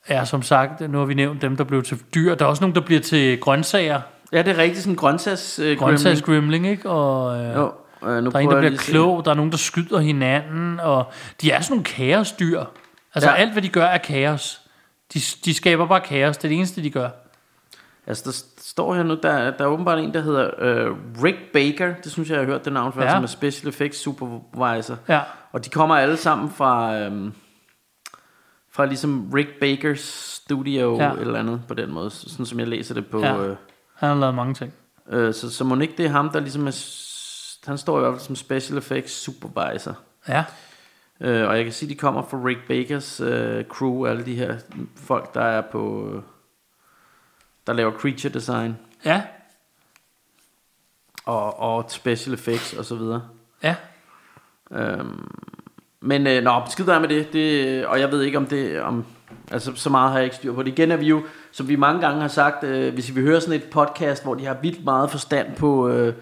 ja, 0.09 0.25
som 0.25 0.41
sagt, 0.41 0.89
nu 0.89 0.97
har 0.97 1.05
vi 1.05 1.13
nævnt 1.13 1.41
dem, 1.41 1.57
der 1.57 1.63
blev 1.63 1.83
til 1.83 1.99
dyr. 2.15 2.35
Der 2.35 2.45
er 2.45 2.49
også 2.49 2.63
nogen, 2.63 2.75
der 2.75 2.81
bliver 2.81 3.01
til 3.01 3.39
grøntsager. 3.39 4.01
Ja, 4.31 4.41
det 4.41 4.47
er 4.47 4.57
rigtigt, 4.57 4.79
sådan 4.79 4.93
en 4.93 4.97
grøntsags... 4.97 5.59
Øh, 5.59 5.77
Grøntsags 5.77 6.21
gremling, 6.21 6.67
ikke? 6.67 6.89
Og, 6.89 7.39
øh, 7.43 7.55
Jo, 7.55 7.71
øh, 8.07 8.23
nu 8.23 8.29
der 8.29 8.37
er 8.37 8.39
en, 8.39 8.49
der 8.49 8.59
bliver 8.59 8.77
klog, 8.77 9.25
der 9.25 9.31
er 9.31 9.35
nogen, 9.35 9.51
der 9.51 9.57
skyder 9.57 9.99
hinanden, 9.99 10.79
og 10.79 11.11
de 11.41 11.51
er 11.51 11.61
sådan 11.61 11.73
nogle 11.73 11.83
kaosdyr. 11.83 12.63
Altså 13.15 13.29
ja. 13.29 13.35
alt, 13.35 13.51
hvad 13.51 13.61
de 13.61 13.69
gør, 13.69 13.85
er 13.85 13.97
kaos. 13.97 14.61
De, 15.13 15.19
de 15.45 15.53
skaber 15.53 15.87
bare 15.87 16.01
kaos, 16.01 16.37
det 16.37 16.43
er 16.43 16.49
det 16.49 16.57
eneste, 16.57 16.83
de 16.83 16.89
gør. 16.89 17.09
Altså, 18.07 18.23
der 18.25 18.61
står 18.63 18.95
her 18.95 19.03
nu, 19.03 19.17
der, 19.23 19.51
der 19.51 19.63
er 19.63 19.67
åbenbart 19.67 19.99
en, 19.99 20.13
der 20.13 20.21
hedder 20.21 20.49
øh, 20.59 20.95
Rick 21.23 21.37
Baker. 21.53 21.93
Det 22.03 22.11
synes 22.11 22.29
jeg, 22.29 22.35
jeg 22.35 22.45
har 22.45 22.51
hørt 22.51 22.65
det 22.65 22.73
navn 22.73 22.93
før, 22.93 23.03
Ja. 23.03 23.11
som 23.11 23.23
er 23.23 23.27
Special 23.27 23.69
Effects 23.69 23.99
Supervisor. 23.99 24.97
Ja, 25.07 25.21
Og 25.51 25.65
de 25.65 25.69
kommer 25.69 25.95
alle 25.95 26.17
sammen 26.17 26.49
fra, 26.49 26.97
øhm, 26.99 27.33
fra 28.71 28.85
ligesom 28.85 29.31
Rick 29.33 29.49
Bakers 29.59 29.99
studio 30.45 30.95
Ja. 30.97 31.11
eller 31.11 31.39
andet 31.39 31.61
på 31.67 31.73
den 31.73 31.91
måde, 31.91 32.09
sådan 32.09 32.45
som 32.45 32.59
jeg 32.59 32.67
læser 32.67 32.93
det 32.93 33.07
på. 33.07 33.19
Ja. 33.19 33.37
Øh, 33.37 33.55
han 33.95 34.09
har 34.09 34.15
lavet 34.15 34.35
mange 34.35 34.53
ting. 34.53 34.73
øh, 35.09 35.33
så, 35.33 35.51
så 35.51 35.63
må 35.63 35.79
ikke 35.79 35.93
det 35.97 36.05
er 36.05 36.09
ham, 36.09 36.29
der 36.29 36.39
ligesom 36.39 36.67
er, 36.67 36.85
han 37.65 37.77
står 37.77 37.97
i 37.97 37.99
hvert 37.99 38.13
fald 38.13 38.21
som 38.21 38.35
Special 38.35 38.77
Effects 38.77 39.13
Supervisor. 39.13 39.97
Ja, 40.27 40.43
Øh, 41.23 41.47
og 41.49 41.55
jeg 41.55 41.63
kan 41.63 41.73
sige, 41.73 41.89
de 41.89 41.95
kommer 41.95 42.21
fra 42.21 42.37
Rick 42.45 42.59
Bakers 42.67 43.19
øh, 43.21 43.65
crew, 43.65 44.05
alle 44.05 44.25
de 44.25 44.35
her 44.35 44.55
folk, 44.95 45.33
der 45.33 45.41
er 45.41 45.61
på, 45.71 46.09
øh, 46.13 46.21
der 47.67 47.73
laver 47.73 47.91
creature 47.91 48.33
design 48.33 48.77
ja, 49.05 49.21
og, 51.25 51.59
og 51.59 51.85
special 51.87 52.33
effects 52.33 52.73
og 52.73 52.85
så 52.85 52.95
videre. 52.95 53.21
ja. 53.63 53.75
Øhm, 54.71 55.27
men 56.01 56.27
øh, 56.27 56.43
nå, 56.43 56.61
skid 56.69 56.85
være 56.85 56.99
med 56.99 57.09
det, 57.09 57.33
det, 57.33 57.85
og 57.85 57.99
jeg 57.99 58.11
ved 58.11 58.21
ikke 58.21 58.37
om 58.37 58.45
det, 58.45 58.81
om, 58.81 59.05
altså 59.51 59.71
så 59.75 59.89
meget 59.89 60.11
har 60.11 60.17
jeg 60.17 60.23
ikke 60.23 60.35
styr 60.35 60.53
på 60.53 60.63
det. 60.63 60.71
Igen 60.71 60.91
er 60.91 60.95
vi 60.95 61.05
jo, 61.05 61.23
som 61.51 61.67
vi 61.67 61.75
mange 61.75 62.01
gange 62.01 62.21
har 62.21 62.27
sagt, 62.27 62.63
øh, 62.63 62.93
hvis 62.93 63.09
I 63.09 63.13
vil 63.13 63.23
høre 63.23 63.41
sådan 63.41 63.55
et 63.55 63.69
podcast, 63.69 64.23
hvor 64.23 64.35
de 64.35 64.45
har 64.45 64.57
vildt 64.61 64.85
meget 64.85 65.11
forstand 65.11 65.55
på 65.55 65.89
øh, 65.89 66.13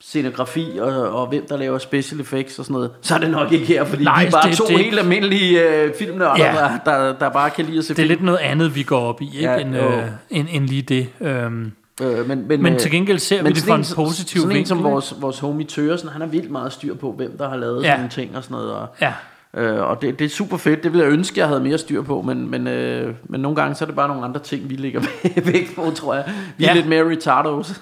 scenografi 0.00 0.66
og, 0.80 0.88
og 1.20 1.26
hvem 1.26 1.46
der 1.48 1.56
laver 1.56 1.78
special 1.78 2.20
effects 2.20 2.58
og 2.58 2.64
sådan 2.64 2.74
noget, 2.74 2.90
så 3.02 3.14
er 3.14 3.18
det 3.18 3.30
nok 3.30 3.52
ikke 3.52 3.64
her, 3.66 3.84
fordi 3.84 4.04
Nej, 4.04 4.22
vi 4.22 4.26
er 4.26 4.30
bare 4.30 4.48
det- 4.48 4.56
to 4.56 4.64
det- 4.68 4.78
helt 4.78 4.98
almindelige 4.98 5.68
øh, 5.68 5.92
filmnørder, 5.98 6.44
Ja. 6.44 6.52
der, 6.84 6.92
der, 6.92 7.12
der 7.18 7.28
bare 7.28 7.50
kan 7.50 7.64
lide 7.64 7.78
at 7.78 7.84
se 7.84 7.88
Det 7.88 7.98
er 7.98 8.02
film. 8.02 8.08
lidt 8.08 8.22
noget 8.22 8.38
andet, 8.38 8.74
vi 8.74 8.82
går 8.82 9.00
op 9.00 9.22
i, 9.22 9.26
ikke? 9.36 9.50
Ja, 9.50 9.56
end, 9.58 9.76
øh, 9.76 10.02
end, 10.30 10.48
end 10.52 10.66
lige 10.68 10.82
det. 10.82 11.08
Øhm, 11.20 11.72
Øh, 12.02 12.28
men, 12.28 12.48
men, 12.48 12.62
men 12.62 12.72
øh, 12.72 12.78
til 12.78 12.90
gengæld 12.90 13.18
ser 13.18 13.36
vi 13.36 13.42
men 13.42 13.52
det 13.52 13.58
sådan 13.62 13.72
fra 13.72 13.76
en 13.78 13.84
som- 13.84 13.96
positiv 13.96 14.40
Sådan 14.40 14.56
en 14.56 14.66
som 14.66 14.78
vinkel, 14.78 14.90
vores, 14.92 15.14
vores 15.20 15.38
homie 15.38 15.66
Tøresen, 15.66 16.08
han 16.08 16.20
har 16.20 16.28
vildt 16.28 16.50
meget 16.50 16.72
styr 16.72 16.94
på, 16.94 17.12
hvem 17.12 17.38
der 17.38 17.48
har 17.48 17.56
lavet 17.56 17.82
Ja. 17.82 17.86
sådan 17.88 17.98
nogle 17.98 18.10
ting 18.10 18.36
og 18.36 18.42
sådan 18.44 18.54
noget. 18.54 18.72
Og, 18.72 18.86
ja, 19.00 19.12
Øh, 19.56 19.80
og 19.90 20.02
det, 20.02 20.18
det 20.18 20.24
er 20.24 20.28
super 20.28 20.56
fedt, 20.56 20.82
det 20.82 20.92
ville 20.92 21.04
jeg 21.06 21.12
ønske, 21.12 21.40
jeg 21.40 21.48
havde 21.48 21.60
mere 21.60 21.78
styr 21.78 22.02
på, 22.02 22.22
men, 22.22 22.50
men, 22.50 22.66
øh, 22.66 23.14
men 23.24 23.40
nogle 23.40 23.56
gange 23.56 23.74
så 23.74 23.84
er 23.84 23.86
det 23.86 23.96
bare 23.96 24.08
nogle 24.08 24.24
andre 24.24 24.40
ting, 24.40 24.70
vi 24.70 24.74
ligger 24.74 25.00
væk 25.52 25.74
på, 25.76 25.90
tror 25.94 26.14
jeg. 26.14 26.24
Vi 26.56 26.64
er 26.64 26.68
Ja. 26.68 26.74
lidt 26.74 26.86
mere 26.86 27.08
retardos. 27.10 27.80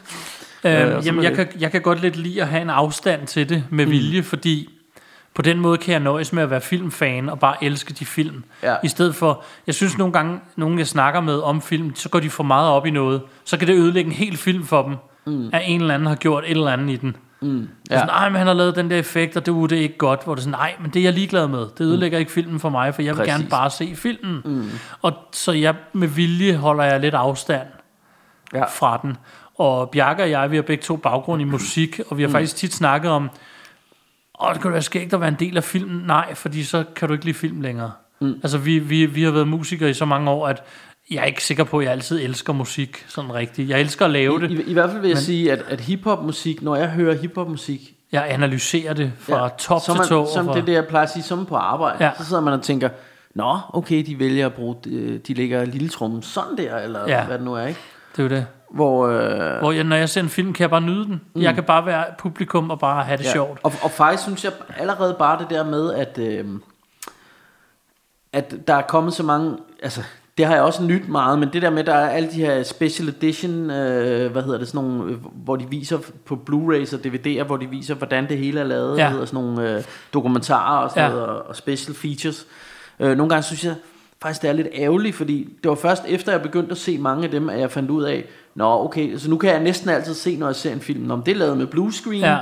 Øh, 0.65 1.07
jamen, 1.07 1.25
jeg 1.25 1.33
kan, 1.33 1.49
jeg 1.61 1.71
kan 1.73 1.81
godt 1.81 2.01
lidt 2.01 2.17
lide 2.17 2.43
at 2.43 2.49
have 2.49 2.63
en 2.63 2.71
afstand 2.71 3.27
til 3.27 3.49
det 3.49 3.65
med 3.71 3.87
mm. 3.87 3.93
vilje, 3.93 4.23
fordi 4.23 4.69
på 5.35 5.43
den 5.43 5.61
måde 5.61 5.79
kan 5.79 5.93
jeg 5.93 6.01
nøjes 6.01 6.33
med 6.33 6.43
at 6.43 6.51
være 6.51 6.61
filmfan 6.61 7.29
og 7.29 7.39
bare 7.39 7.65
elske 7.65 7.95
de 7.95 8.07
film. 8.07 8.45
Ja. 8.63 8.77
I 8.85 8.89
stedet 8.89 9.15
for, 9.15 9.45
jeg 9.67 9.75
synes 9.75 9.99
nogle 9.99 10.13
gange, 10.13 10.41
nogen 10.57 10.79
jeg 10.79 10.87
snakker 10.87 11.21
med 11.21 11.39
om 11.39 11.63
film, 11.63 11.95
så 11.95 12.09
går 12.09 12.21
de 12.21 12.31
for 12.31 12.43
meget 12.43 12.71
op 12.71 12.87
i 12.87 12.91
noget. 12.91 13.23
Så 13.45 13.59
kan 13.59 13.69
det 13.69 13.75
ødelægge 13.75 14.09
en 14.11 14.17
hel 14.17 14.37
film 14.37 14.65
for 14.65 14.83
dem, 14.83 14.97
mm. 15.27 15.51
at 15.53 15.63
en 15.65 15.81
eller 15.81 15.95
anden 15.95 16.07
har 16.09 16.15
gjort 16.15 16.45
et 16.45 16.51
eller 16.51 16.73
andet 16.73 16.91
i 16.91 16.97
den. 16.97 17.17
Mm. 17.41 17.59
Ja. 17.59 17.95
Ja. 17.95 18.01
Sådan, 18.01 18.15
nej, 18.15 18.29
men 18.29 18.39
han 18.39 18.47
har 18.47 18.55
lavet 18.55 18.77
den 18.77 18.91
der 18.91 18.99
effekt, 18.99 19.37
og 19.37 19.47
det, 19.47 19.53
uh, 19.53 19.69
det 19.69 19.79
er 19.79 19.83
ikke 19.83 19.99
godt. 19.99 20.25
Hvor 20.25 20.35
det 20.35 20.41
er 20.41 20.45
sådan, 20.45 20.59
nej, 20.59 20.75
men 20.81 20.91
det 20.91 21.01
er 21.01 21.05
jeg 21.05 21.13
ligeglad 21.13 21.49
med. 21.49 21.59
Det 21.59 21.81
ødelægger 21.81 22.19
mm. 22.19 22.21
ikke 22.21 22.33
filmen 22.33 22.61
for 22.61 22.69
mig, 22.69 22.95
for 22.95 23.03
jeg 23.03 23.15
vil 23.15 23.19
Præcis. 23.19 23.35
gerne 23.35 23.49
bare 23.51 23.71
se 23.71 23.97
filmen. 23.97 24.41
Mm. 24.45 24.71
Og 25.03 25.13
så 25.33 25.53
jeg 25.53 25.75
med 25.93 26.09
vilje 26.09 26.57
holder 26.57 26.85
jeg 26.85 27.01
lidt 27.01 27.15
afstand 27.15 27.67
Ja. 28.55 28.65
fra 28.65 28.99
den. 29.03 29.17
Og 29.59 29.91
Bjarke 29.91 30.23
og 30.23 30.31
jeg, 30.31 30.51
vi 30.51 30.57
har 30.57 30.63
begge 30.63 30.83
to 30.83 30.97
baggrund 30.97 31.43
i 31.43 31.45
musik, 31.57 32.01
og 32.09 32.17
vi 32.17 32.23
har 32.23 32.29
mm. 32.29 32.33
faktisk 32.33 32.57
tit 32.57 32.75
snakket 32.75 33.11
om, 33.11 33.31
åh, 34.43 34.55
det 34.55 34.63
kunne 34.63 34.73
være 34.73 34.83
skægt 34.83 35.15
at 35.15 35.21
være 35.21 35.29
en 35.29 35.37
del 35.39 35.57
af 35.57 35.65
filmen. 35.65 36.03
Nej, 36.07 36.35
fordi 36.35 36.65
så 36.65 36.85
kan 36.97 37.09
du 37.09 37.15
ikke 37.15 37.25
lide 37.25 37.37
film 37.37 37.61
længere. 37.61 37.93
Mm. 38.21 38.35
Altså, 38.43 38.59
vi, 38.59 38.79
vi, 38.79 39.07
vi 39.07 39.23
har 39.23 39.31
været 39.31 39.49
musikere 39.49 39.91
i 39.91 39.95
så 39.95 40.05
mange 40.05 40.31
år, 40.31 40.49
at 40.49 40.63
jeg 41.11 41.21
er 41.21 41.25
ikke 41.25 41.45
sikker 41.45 41.65
på, 41.65 41.79
at 41.79 41.85
jeg 41.85 41.93
altid 41.93 42.21
elsker 42.21 42.53
musik 42.53 43.05
sådan 43.09 43.35
rigtigt. 43.35 43.69
Jeg 43.69 43.81
elsker 43.81 44.05
at 44.05 44.11
lave 44.11 44.41
det. 44.41 44.51
I, 44.51 44.63
I 44.63 44.73
hvert 44.73 44.91
fald 44.91 45.01
vil 45.01 45.09
jeg 45.09 45.19
sige, 45.19 45.53
at, 45.53 45.65
at 45.69 45.81
hiphop-musik, 45.81 46.63
når 46.63 46.77
jeg 46.77 46.89
hører 46.89 47.15
hiphop-musik, 47.15 47.95
Jeg 48.13 48.27
analyserer 48.31 48.95
det 48.95 49.13
fra 49.19 49.43
ja, 49.43 49.49
top 49.59 49.83
til 49.83 49.95
man, 49.95 50.07
tå. 50.07 50.21
og 50.21 50.29
Som 50.29 50.47
fra, 50.47 50.55
det 50.55 50.61
er 50.61 50.65
det, 50.65 50.73
jeg 50.73 50.87
plejer 50.87 51.07
at 51.07 51.13
sige, 51.13 51.23
som 51.23 51.47
på 51.47 51.57
arbejde. 51.57 52.05
Ja. 52.05 52.11
Så 52.19 52.25
sidder 52.25 52.43
man 52.43 52.55
og 52.55 52.63
tænker, 52.63 52.89
Nå, 53.35 53.59
okay, 53.73 54.07
de 54.07 54.19
vælger 54.19 54.47
at 54.47 54.55
bruge, 54.55 54.77
de, 55.29 55.35
lægger 55.35 55.65
lille 55.65 55.89
trummen 55.89 56.23
sådan 56.23 56.57
der, 56.57 56.77
eller 56.79 57.01
ja. 57.09 57.25
hvad 57.27 57.39
det 57.39 57.45
nu 57.45 57.55
er, 57.55 57.67
ikke? 57.67 57.81
Det 58.17 58.19
er 58.19 58.23
jo 58.23 58.29
det. 58.29 58.47
Hvor, 58.71 59.07
øh, 59.09 59.59
Hvor 59.59 59.73
jeg, 59.73 59.85
når 59.85 59.97
jeg 59.97 60.09
ser 60.09 60.21
en 60.21 60.29
film, 60.29 60.53
kan 60.53 60.63
jeg 60.63 60.71
bare 60.71 60.81
nyde 60.81 61.05
den. 61.05 61.21
Mm. 61.35 61.43
Jeg 61.43 61.55
kan 61.55 61.65
bare 61.65 61.87
være 61.87 62.05
publikum 62.19 62.71
og 62.71 62.79
bare 62.79 63.05
have 63.05 63.17
det 63.17 63.25
ja. 63.25 63.33
sjovt. 63.33 63.61
Og, 63.63 63.73
og 63.83 63.91
faktisk 63.91 64.23
synes 64.23 64.45
jeg 64.45 64.53
allerede 64.79 65.17
bare 65.19 65.39
det 65.39 65.51
der 65.51 65.65
med, 65.65 65.93
at, 65.95 66.19
øh, 66.19 66.45
at 68.33 68.55
der 68.67 68.75
er 68.75 68.83
kommet 68.83 69.13
så 69.15 69.23
mange, 69.23 69.57
altså 69.83 70.03
det 70.39 70.47
har 70.47 70.55
jeg 70.55 70.63
også 70.63 70.83
nyt 70.83 71.09
meget, 71.09 71.39
men 71.39 71.49
det 71.53 71.63
der 71.63 71.71
med, 71.71 71.85
der 71.85 71.95
er 71.95 72.09
alle 72.09 72.29
de 72.31 72.35
her 72.37 72.63
special 72.63 73.09
edition, 73.09 73.71
øh, 73.71 74.33
hvad 74.33 74.43
hedder 74.43 74.59
det, 74.59 74.69
sådan 74.69 74.89
nogle, 74.89 75.13
øh, 75.13 75.19
hvor 75.45 75.57
de 75.57 75.67
viser 75.71 75.99
på 76.25 76.35
Blu-rays 76.51 76.95
og 76.95 77.01
DVD'er, 77.07 77.43
hvor 77.43 77.57
de 77.57 77.67
viser, 77.71 77.95
hvordan 77.95 78.29
det 78.29 78.39
hele 78.39 78.61
er 78.61 78.65
lavet, 78.65 78.99
Ja. 78.99 79.05
ja. 79.05 79.11
hedder 79.11 79.25
sådan 79.25 79.45
nogle 79.45 79.77
øh, 79.77 79.85
dokumentarer 80.15 80.79
og 80.85 80.91
sådan 80.91 81.05
Ja. 81.05 81.11
noget, 81.17 81.27
og, 81.27 81.47
og 81.49 81.57
special 81.57 81.97
features. 81.97 82.47
Øh, 83.01 83.17
nogle 83.17 83.31
gange 83.31 83.43
synes 83.43 83.65
jeg 83.65 83.75
faktisk, 84.23 84.43
det 84.43 84.49
er 84.51 84.53
lidt 84.55 84.69
ærgerligt, 84.75 85.17
fordi 85.17 85.49
det 85.63 85.69
var 85.69 85.75
først 85.75 86.03
efter, 86.09 86.33
jeg 86.33 86.43
begyndte 86.43 86.71
at 86.73 86.79
se 86.79 86.99
mange 86.99 87.25
af 87.25 87.31
dem, 87.31 87.49
at 87.51 87.61
jeg 87.61 87.71
fandt 87.71 87.91
ud 87.91 88.03
af, 88.03 88.25
nå 88.55 88.85
okay, 88.85 89.17
så 89.19 89.31
nu 89.31 89.37
kan 89.37 89.51
jeg 89.51 89.63
næsten 89.63 89.91
altid 89.91 90.15
se, 90.15 90.37
når 90.37 90.47
jeg 90.47 90.57
ser 90.57 90.73
en 90.73 90.81
film, 90.81 91.11
om 91.11 91.23
det 91.23 91.33
er 91.33 91.37
lavet 91.39 91.59
med 91.59 91.67
blue 91.67 91.93
screen, 91.93 92.21
Ja. 92.21 92.37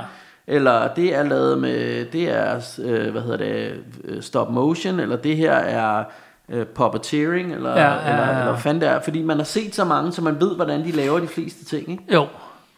eller 0.47 0.93
det 0.93 1.15
er 1.15 1.23
lavet 1.23 1.59
med, 1.59 2.05
det 2.05 2.29
er, 2.29 2.55
øh, 2.83 3.11
hvad 3.11 3.21
hedder 3.21 3.37
det, 3.37 3.73
øh, 4.03 4.21
stop 4.21 4.51
motion, 4.51 4.99
eller 4.99 5.15
det 5.15 5.37
her 5.37 5.51
er 5.53 6.03
øh, 6.49 6.65
puppeteering, 6.65 7.53
eller, 7.53 7.69
Ja, 7.71 7.93
ja, 7.93 8.15
ja, 8.15 8.29
eller, 8.31 8.51
hvad 8.51 8.61
fanden 8.61 8.81
det 8.81 8.89
er, 8.89 8.99
fordi 9.01 9.21
man 9.21 9.37
har 9.37 9.43
set 9.43 9.75
så 9.75 9.85
mange, 9.85 10.11
så 10.11 10.21
man 10.21 10.39
ved, 10.41 10.55
hvordan 10.55 10.83
de 10.85 10.91
laver 10.91 11.19
de 11.19 11.27
fleste 11.27 11.65
ting, 11.65 11.89
ikke? 11.91 12.03
Jo, 12.13 12.25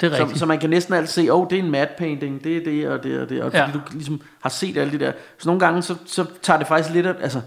det 0.02 0.12
er 0.12 0.16
Så, 0.16 0.22
rigtigt. 0.24 0.40
så 0.40 0.46
man 0.46 0.60
kan 0.60 0.70
næsten 0.70 0.94
altid 0.94 1.08
se, 1.24 1.34
åh, 1.34 1.40
oh, 1.42 1.48
det 1.50 1.60
er 1.60 1.64
en 1.64 1.72
matte 1.72 1.94
painting, 1.98 2.44
det 2.44 2.58
er 2.58 2.64
det 2.64 2.90
og 2.90 3.04
det 3.04 3.20
og 3.22 3.30
det, 3.30 3.44
og 3.44 3.52
Ja. 3.54 3.70
du 3.74 3.80
ligesom 3.92 4.22
har 4.42 4.50
set 4.50 4.78
alle 4.78 4.92
de 4.94 5.00
der. 5.06 5.12
Så 5.40 5.50
nogle 5.50 5.60
gange, 5.60 5.82
så, 5.82 5.96
så 6.06 6.26
tager 6.42 6.58
det 6.58 6.68
faktisk 6.68 6.94
lidt 6.96 7.06
af, 7.06 7.14
altså, 7.22 7.42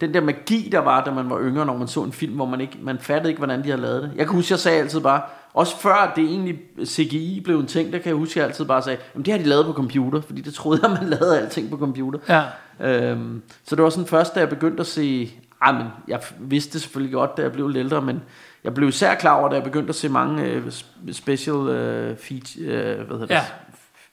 den 0.00 0.14
der 0.14 0.20
magi, 0.20 0.68
der 0.72 0.78
var, 0.78 1.04
da 1.04 1.10
man 1.10 1.30
var 1.30 1.40
yngre, 1.40 1.66
når 1.66 1.76
man 1.76 1.88
så 1.88 2.02
en 2.02 2.12
film, 2.12 2.34
hvor 2.34 2.46
man 2.46 2.60
ikke, 2.60 2.78
man 2.82 2.98
fattede 2.98 3.28
ikke, 3.28 3.38
hvordan 3.38 3.58
de 3.64 3.68
havde 3.68 3.82
lavet 3.82 4.02
det. 4.02 4.10
Jeg 4.16 4.26
kan 4.26 4.34
huske, 4.34 4.52
jeg 4.52 4.58
sagde 4.58 4.78
altid 4.80 5.00
bare, 5.00 5.20
også 5.54 5.76
før 5.80 6.12
det 6.16 6.24
egentlig 6.24 6.58
CGI 6.84 7.40
blev 7.44 7.58
en 7.60 7.66
ting, 7.66 7.92
der 7.92 7.98
kan 7.98 8.06
jeg 8.08 8.16
huske, 8.16 8.40
jeg 8.40 8.46
altid 8.48 8.64
bare 8.64 8.82
sagde, 8.82 8.98
jamen 9.14 9.24
det 9.24 9.32
har 9.32 9.38
de 9.38 9.44
lavet 9.44 9.66
på 9.66 9.72
computer, 9.72 10.20
fordi 10.20 10.40
det 10.40 10.54
troede 10.54 10.80
jeg, 10.82 10.90
man 11.00 11.08
lavede 11.08 11.40
alting 11.40 11.70
på 11.70 11.76
computer. 11.76 12.18
Ja. 12.28 12.42
Øhm, 12.80 13.42
så 13.64 13.76
det 13.76 13.84
var 13.84 13.90
sådan 13.90 14.06
først, 14.06 14.34
da 14.34 14.40
jeg 14.40 14.48
begyndte 14.48 14.80
at 14.80 14.86
se... 14.86 15.30
Ej, 15.62 15.72
men 15.72 15.86
jeg 16.08 16.20
vidste 16.40 16.72
det 16.72 16.80
selvfølgelig 16.80 17.12
godt, 17.14 17.36
da 17.36 17.42
jeg 17.42 17.52
blev 17.52 17.68
lidt 17.68 17.76
ældre, 17.84 18.02
men 18.02 18.22
jeg 18.64 18.74
blev 18.74 18.88
især 18.88 19.14
klar 19.14 19.34
over, 19.40 19.48
da 19.48 19.54
jeg 19.54 19.64
begyndte 19.64 19.88
at 19.88 19.94
se 19.94 20.08
mange 20.08 20.42
øh, 20.44 20.66
sp- 20.66 21.12
special 21.12 21.54
øh, 21.56 22.16
feature, 22.16 22.64
øh, 22.64 22.96
hvad 22.96 23.06
hedder 23.06 23.26
det, 23.26 23.30
Ja. 23.30 23.44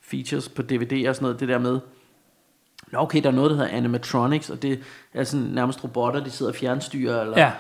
features 0.02 0.50
på 0.50 0.62
DVD 0.62 1.08
og 1.10 1.16
sådan 1.16 1.24
noget, 1.26 1.40
det 1.40 1.48
der 1.48 1.58
med, 1.58 1.80
Nå, 2.92 3.00
okay, 3.00 3.24
der 3.24 3.30
er 3.30 3.34
noget, 3.34 3.52
der 3.52 3.58
hedder 3.58 3.72
animatronics, 3.78 4.50
og 4.50 4.62
det 4.62 4.80
er 5.14 5.24
sådan 5.24 5.46
nærmest 5.46 5.84
robotter, 5.84 6.24
de 6.24 6.30
sidder 6.32 6.52
og 6.52 6.56
fjernstyrer, 6.56 7.22
eller, 7.22 7.40
Ja. 7.40 7.52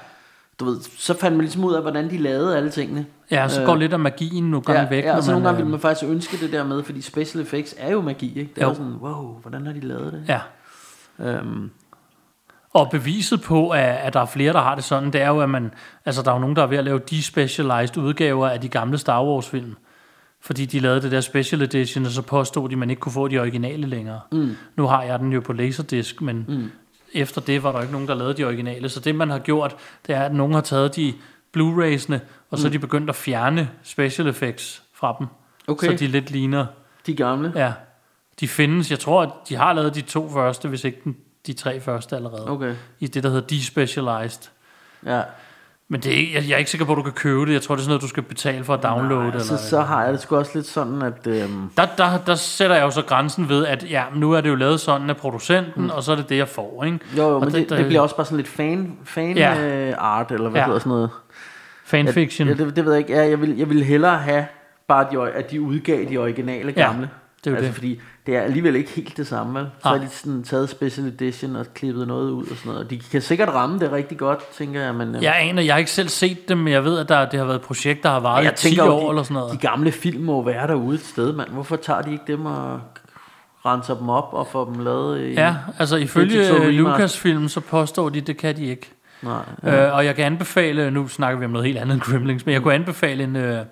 du 0.59 0.65
ved, 0.65 0.79
så 0.97 1.13
fandt 1.19 1.37
man 1.37 1.43
ligesom 1.45 1.63
ud 1.63 1.73
af, 1.73 1.81
hvordan 1.81 2.09
de 2.09 2.17
lavede 2.17 2.57
alle 2.57 2.69
tingene. 2.69 3.05
Ja, 3.31 3.47
så 3.47 3.61
Øh, 3.61 3.65
går 3.67 3.75
lidt 3.75 3.93
af 3.93 3.99
magien 3.99 4.43
nogle 4.43 4.63
gange 4.63 4.81
ja, 4.81 4.89
væk. 4.89 5.03
Ja, 5.03 5.15
og 5.17 5.23
så 5.23 5.31
nogle 5.31 5.45
gange 5.47 5.59
øh, 5.59 5.65
vil 5.65 5.71
man 5.71 5.79
faktisk 5.79 6.09
ønske 6.11 6.37
det 6.37 6.51
der 6.51 6.63
med, 6.63 6.83
fordi 6.83 7.01
special 7.01 7.43
effects 7.43 7.75
er 7.77 7.91
jo 7.91 8.01
magi, 8.01 8.39
ikke? 8.39 8.51
Det 8.55 8.61
er 8.61 8.65
Jo. 8.65 8.69
jo 8.69 8.75
sådan, 8.75 8.93
wow, 9.01 9.39
hvordan 9.41 9.65
har 9.65 9.73
de 9.73 9.79
lavet 9.79 10.13
det? 10.13 10.23
Ja. 10.27 10.39
Øhm, 11.19 11.69
Og 12.73 12.89
beviset 12.91 13.41
på, 13.41 13.69
at, 13.69 13.79
at 13.83 14.13
der 14.13 14.19
er 14.19 14.25
flere, 14.25 14.53
der 14.53 14.61
har 14.61 14.75
det 14.75 14.83
sådan, 14.83 15.13
det 15.13 15.21
er 15.21 15.27
jo, 15.27 15.39
at 15.41 15.49
man, 15.49 15.71
altså 16.05 16.21
der 16.21 16.29
er 16.31 16.35
jo 16.35 16.39
nogen, 16.39 16.55
der 16.55 16.61
er 16.63 16.67
ved 16.67 16.77
at 16.77 16.83
lave 16.83 16.99
despecialized 16.99 17.97
udgaver 17.97 18.47
af 18.49 18.61
de 18.61 18.67
gamle 18.69 18.97
Star 18.97 19.23
Wars 19.25 19.49
film. 19.49 19.75
Fordi 20.45 20.65
de 20.65 20.79
lavede 20.79 21.01
det 21.01 21.11
der 21.11 21.21
special 21.21 21.61
edition, 21.61 22.05
og 22.05 22.11
så 22.11 22.21
påstod 22.21 22.69
de, 22.69 22.73
at 22.73 22.79
man 22.79 22.89
ikke 22.89 22.99
kunne 22.99 23.11
få 23.11 23.27
de 23.27 23.39
originale 23.39 23.87
længere. 23.87 24.19
Mm. 24.31 24.55
Nu 24.75 24.87
har 24.87 25.03
jeg 25.03 25.19
den 25.19 25.33
jo 25.33 25.39
på 25.39 25.53
Laserdisc, 25.53 26.21
men 26.21 26.45
mm. 26.47 26.71
efter 27.13 27.41
det 27.41 27.63
var 27.63 27.71
der 27.71 27.81
ikke 27.81 27.91
nogen, 27.91 28.07
der 28.07 28.15
lavede 28.15 28.33
de 28.33 28.43
originale. 28.43 28.89
Så 28.89 28.99
det, 28.99 29.15
man 29.15 29.29
har 29.29 29.39
gjort, 29.39 29.75
det 30.07 30.15
er, 30.15 30.21
at 30.21 30.33
nogen 30.33 30.53
har 30.53 30.61
taget 30.61 30.95
de 30.95 31.13
Blu-rays'ene, 31.57 32.19
og 32.49 32.59
så 32.59 32.67
er 32.67 32.71
de 32.71 32.79
begyndt 32.79 33.09
at 33.09 33.15
fjerne 33.15 33.69
special 33.83 34.27
effects 34.27 34.83
fra 34.93 35.15
dem. 35.19 35.27
Okay. 35.67 35.87
Så 35.87 35.93
de 35.93 36.07
lidt 36.07 36.31
ligner, 36.31 36.65
de 37.05 37.15
gamle. 37.15 37.51
ja, 37.55 37.73
de 38.39 38.47
findes. 38.47 38.91
Jeg 38.91 38.99
tror, 38.99 39.21
at 39.21 39.29
de 39.49 39.55
har 39.55 39.73
lavet 39.73 39.95
de 39.95 40.01
to 40.01 40.29
første, 40.29 40.69
hvis 40.69 40.83
ikke 40.83 41.01
de 41.47 41.53
tre 41.53 41.79
første 41.79 42.15
allerede. 42.15 42.49
Okay. 42.49 42.75
I 42.99 43.07
det, 43.07 43.23
der 43.23 43.29
hedder 43.29 43.47
despecialized. 43.47 44.49
Ja. 45.05 45.21
Men 45.89 46.01
det 46.01 46.13
er, 46.13 46.17
ikke- 46.17 46.33
jeg, 46.33 46.43
jeg 46.49 46.53
er 46.53 46.57
ikke 46.57 46.71
sikker 46.71 46.85
på, 46.85 46.91
at 46.91 46.97
du 46.97 47.01
kan 47.03 47.11
købe 47.11 47.45
det. 47.45 47.53
Jeg 47.53 47.61
tror, 47.61 47.75
det 47.75 47.79
er 47.79 47.83
sådan 47.83 47.89
noget, 47.89 48.01
du 48.01 48.07
skal 48.07 48.23
betale 48.23 48.63
for 48.63 48.73
at 48.73 48.83
downloade. 48.83 49.19
Nej, 49.19 49.27
eller, 49.27 49.39
så, 49.43 49.57
så 49.69 49.81
har 49.81 50.03
jeg 50.03 50.13
det 50.13 50.21
sgu 50.21 50.35
også 50.37 50.51
lidt 50.55 50.65
sådan, 50.67 51.01
at... 51.01 51.27
Øhm, 51.27 51.69
der, 51.77 51.85
der, 51.97 52.17
der 52.27 52.35
sætter 52.35 52.75
jeg 52.75 52.83
jo 52.85 52.91
så 52.91 53.01
grænsen 53.01 53.49
ved, 53.49 53.65
at 53.65 53.85
ja, 53.89 54.03
nu 54.15 54.31
er 54.31 54.41
det 54.41 54.49
jo 54.49 54.55
lavet 54.55 54.79
sådan 54.79 55.09
af 55.09 55.17
producenten, 55.17 55.83
mm. 55.83 55.89
og 55.89 56.03
så 56.03 56.11
er 56.11 56.15
det 56.15 56.29
det, 56.29 56.37
jeg 56.37 56.47
får. 56.47 56.83
Ikke? 56.83 56.99
jo, 57.17 57.23
jo, 57.29 57.35
Og 57.35 57.39
men 57.41 57.53
det, 57.53 57.69
det, 57.69 57.85
bliver 57.85 58.01
også 58.01 58.15
bare 58.15 58.25
sådan 58.25 58.37
lidt 58.37 58.47
fan, 58.47 58.97
fan 59.03 59.37
Ja. 59.37 59.53
ja. 59.53 59.87
øh, 59.89 59.93
art, 59.97 60.31
eller 60.31 60.49
hvad 60.49 60.59
Ja. 60.59 60.63
ja. 60.63 60.65
hedder 60.65 60.79
sådan 60.79 60.89
noget. 60.89 61.09
Fanfiction. 61.85 62.47
Ja, 62.47 62.53
det, 62.53 62.75
det 62.75 62.85
ved 62.85 62.91
jeg 62.93 62.99
ikke. 62.99 63.13
Ja, 63.13 63.29
jeg, 63.29 63.41
vil, 63.41 63.57
jeg 63.57 63.69
vil 63.69 63.83
hellere 63.83 64.17
have 64.17 64.45
bare, 64.87 65.07
de, 65.11 65.31
at 65.31 65.51
de 65.51 65.61
udgav 65.61 66.05
de 66.09 66.17
originale 66.17 66.73
Ja, 66.77 66.81
gamle. 66.85 67.09
Det 67.51 67.57
er 67.57 67.57
altså, 67.57 67.67
det. 67.67 67.75
fordi 67.75 67.99
det 68.25 68.35
er 68.35 68.41
alligevel 68.41 68.75
ikke 68.75 68.91
helt 68.91 69.17
det 69.17 69.27
samme? 69.27 69.59
Så 69.59 69.65
Nej. 69.89 69.97
har 69.97 70.05
de 70.05 70.09
sådan 70.11 70.43
taget 70.43 70.69
special 70.69 71.07
edition 71.07 71.55
og 71.55 71.65
klippet 71.73 72.07
noget 72.07 72.31
ud 72.31 72.43
og 72.51 72.57
sådan 72.57 72.71
noget. 72.71 72.89
De 72.89 72.99
kan 72.99 73.21
sikkert 73.21 73.49
ramme 73.49 73.79
det 73.79 73.91
rigtig 73.91 74.17
godt, 74.17 74.39
tænker 74.57 74.81
jeg. 74.81 74.95
Men, 74.95 75.15
øhm, 75.15 75.23
Jeg 75.23 75.35
aner, 75.39 75.61
jeg 75.61 75.73
har 75.73 75.79
ikke 75.79 75.91
selv 75.91 76.09
set 76.09 76.49
dem, 76.49 76.57
men 76.57 76.73
jeg 76.73 76.83
ved, 76.83 76.99
at 76.99 77.09
der, 77.09 77.29
det 77.29 77.39
har 77.39 77.45
været 77.45 77.59
et 77.59 77.61
projekt, 77.65 78.03
der 78.03 78.09
har 78.09 78.19
varet 78.19 78.43
i 78.43 78.45
jeg 78.45 78.55
10 78.55 78.67
tænker 78.67 78.83
år 78.83 79.03
de, 79.03 79.09
eller 79.09 79.23
sådan 79.23 79.33
noget. 79.33 79.53
de 79.53 79.57
gamle 79.57 79.91
film 79.91 80.23
må 80.23 80.43
være 80.43 80.67
derude 80.67 80.95
et 80.95 81.01
sted, 81.05 81.33
mand. 81.33 81.49
Hvorfor 81.49 81.75
tager 81.75 82.01
de 82.01 82.11
ikke 82.11 82.23
dem 82.27 82.45
og 82.45 82.79
renser 83.65 83.97
dem 83.97 84.09
op 84.09 84.29
og 84.31 84.47
får 84.47 84.65
dem 84.65 84.79
lavet 84.83 85.21
i... 85.21 85.33
Ja, 85.33 85.55
altså 85.79 85.95
ifølge? 85.95 86.71
Lucasfilm, 86.71 87.47
så 87.47 87.59
påstår 87.59 88.09
de, 88.09 88.21
det 88.21 88.37
kan 88.37 88.55
de 88.57 88.65
ikke. 88.65 88.91
Nej, 89.21 89.33
Ja. 89.63 89.87
Øh, 89.87 89.95
og 89.95 90.05
jeg 90.05 90.15
kan 90.15 90.25
anbefale, 90.25 90.91
nu 90.91 91.07
snakker 91.07 91.39
vi 91.39 91.45
om 91.45 91.51
noget 91.51 91.65
helt 91.65 91.77
andet 91.77 91.93
end 91.93 92.01
Gremlings, 92.01 92.45
men 92.45 92.53
jeg 92.53 92.61
kunne 92.61 92.73
anbefale 92.73 93.23
en, 93.23 93.35
øh, 93.35 93.65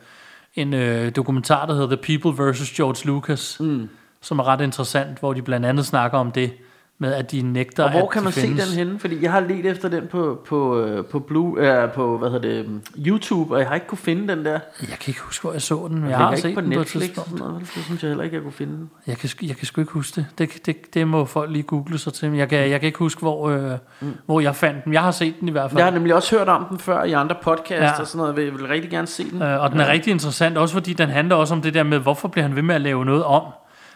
en 0.56 0.74
øh, 0.74 1.16
dokumentar, 1.16 1.66
der 1.66 1.74
hedder 1.74 1.96
The 1.96 2.18
People 2.18 2.44
vs. 2.44 2.72
George 2.72 3.08
Lucas, 3.08 3.58
mm. 3.60 3.90
som 4.22 4.40
er 4.40 4.48
ret 4.48 4.62
interessant, 4.62 5.20
hvor 5.20 5.34
de 5.34 5.42
blandt 5.42 5.66
andet 5.66 5.86
snakker 5.86 6.18
om 6.18 6.32
det, 6.32 6.52
med 7.00 7.14
at 7.14 7.32
de 7.32 7.42
nægter, 7.42 7.84
Og 7.84 7.92
hvor 7.92 8.02
at 8.02 8.10
kan 8.10 8.24
man 8.24 8.34
findes. 8.34 8.64
se 8.64 8.70
den 8.72 8.78
henne? 8.88 9.00
Fordi 9.00 9.24
jeg 9.24 9.32
har 9.32 9.40
let 9.40 9.66
efter 9.66 9.90
den 9.90 10.08
på, 10.08 10.42
på, 10.48 10.80
øh, 10.80 11.06
på, 11.06 11.20
Blue, 11.20 11.82
øh, 11.84 11.92
på 11.92 12.18
hvad 12.18 12.30
hedder 12.30 12.64
det, 12.64 12.82
YouTube, 13.08 13.54
og 13.54 13.60
jeg 13.60 13.68
har 13.68 13.76
ikke 13.76 13.88
kunne 13.88 13.98
finde 13.98 14.28
den 14.36 14.46
der. 14.46 14.52
Jeg 14.52 14.60
kan 15.00 15.08
ikke 15.08 15.22
huske, 15.22 15.42
hvor 15.44 15.52
jeg 15.52 15.62
så 15.62 15.86
den, 15.90 16.00
men 16.02 16.10
jeg, 16.10 16.18
har 16.18 16.36
set 16.36 16.46
ikke 16.46 16.56
på 16.56 16.62
den 16.62 16.70
på 16.70 16.74
et 16.74 16.78
Netflix 16.80 17.04
tidspunkt. 17.04 17.30
sådan 17.30 17.46
noget. 17.48 17.62
Det 17.76 17.84
synes 17.84 18.04
jeg 18.04 18.08
heller 18.10 18.24
ikke, 18.24 18.36
jeg 18.36 18.44
kunne 18.44 18.52
finde 18.54 18.74
den. 18.74 18.90
Jeg 19.08 19.18
kan, 19.18 19.30
jeg 19.42 19.56
kan 19.58 19.66
sgu 19.68 19.82
ikke 19.82 19.94
huske 19.94 20.16
det. 20.16 20.26
Det, 20.38 20.66
det. 20.66 20.94
det 20.94 21.08
må 21.08 21.26
folk 21.26 21.52
lige 21.52 21.64
google 21.64 21.98
sig 21.98 22.14
til. 22.14 22.34
Jeg 22.34 22.50
kan, 22.50 22.70
jeg 22.70 22.80
kan 22.80 22.88
ikke 22.88 23.00
huske, 23.00 23.20
hvor, 23.20 23.50
øh, 23.50 23.72
mm. 24.02 24.14
hvor 24.26 24.40
jeg 24.40 24.56
fandt 24.56 24.86
den. 24.86 24.94
Jeg 24.94 25.02
har 25.02 25.12
set 25.12 25.40
den 25.40 25.48
i 25.48 25.52
hvert 25.52 25.72
fald. 25.72 25.78
Jeg 25.80 25.86
har 25.86 25.92
nemlig 25.92 26.16
også 26.16 26.38
hørt 26.38 26.48
om 26.50 26.66
den 26.70 26.80
før 26.80 27.04
i 27.04 27.12
andre 27.12 27.36
podcasts 27.44 27.70
Ja. 27.72 27.86
ja. 27.86 28.00
og 28.00 28.08
sådan 28.08 28.28
noget. 28.34 28.46
Jeg 28.46 28.54
vil 28.54 28.68
rigtig 28.68 28.92
gerne 28.92 29.08
se 29.08 29.32
den. 29.32 29.42
Øh, 29.42 29.62
og 29.64 29.72
den 29.72 29.80
er 29.80 29.88
rigtig 29.88 30.12
interessant, 30.12 30.58
også 30.58 30.74
fordi 30.74 30.94
den 30.94 31.10
handler 31.10 31.36
også 31.36 31.54
om 31.54 31.62
det 31.62 31.74
der 31.74 31.84
med, 31.84 32.00
hvorfor 32.00 32.28
bliver 32.28 32.48
han 32.48 32.56
ved 32.56 32.62
med 32.64 32.76
at 32.76 32.82
lave 32.82 33.06
noget 33.06 33.24
om. 33.24 33.44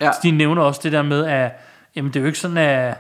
Ja. 0.01 0.09
De 0.23 0.31
nævner 0.31 0.61
også 0.61 0.79
det 0.83 0.91
der 0.91 1.01
med, 1.01 1.25
at 1.25 1.51
jamen, 1.97 2.11
det 2.11 2.19
er 2.19 2.21
jo 2.21 2.27
ikke 2.27 2.39
sådan, 2.39 2.57
at, 2.57 2.97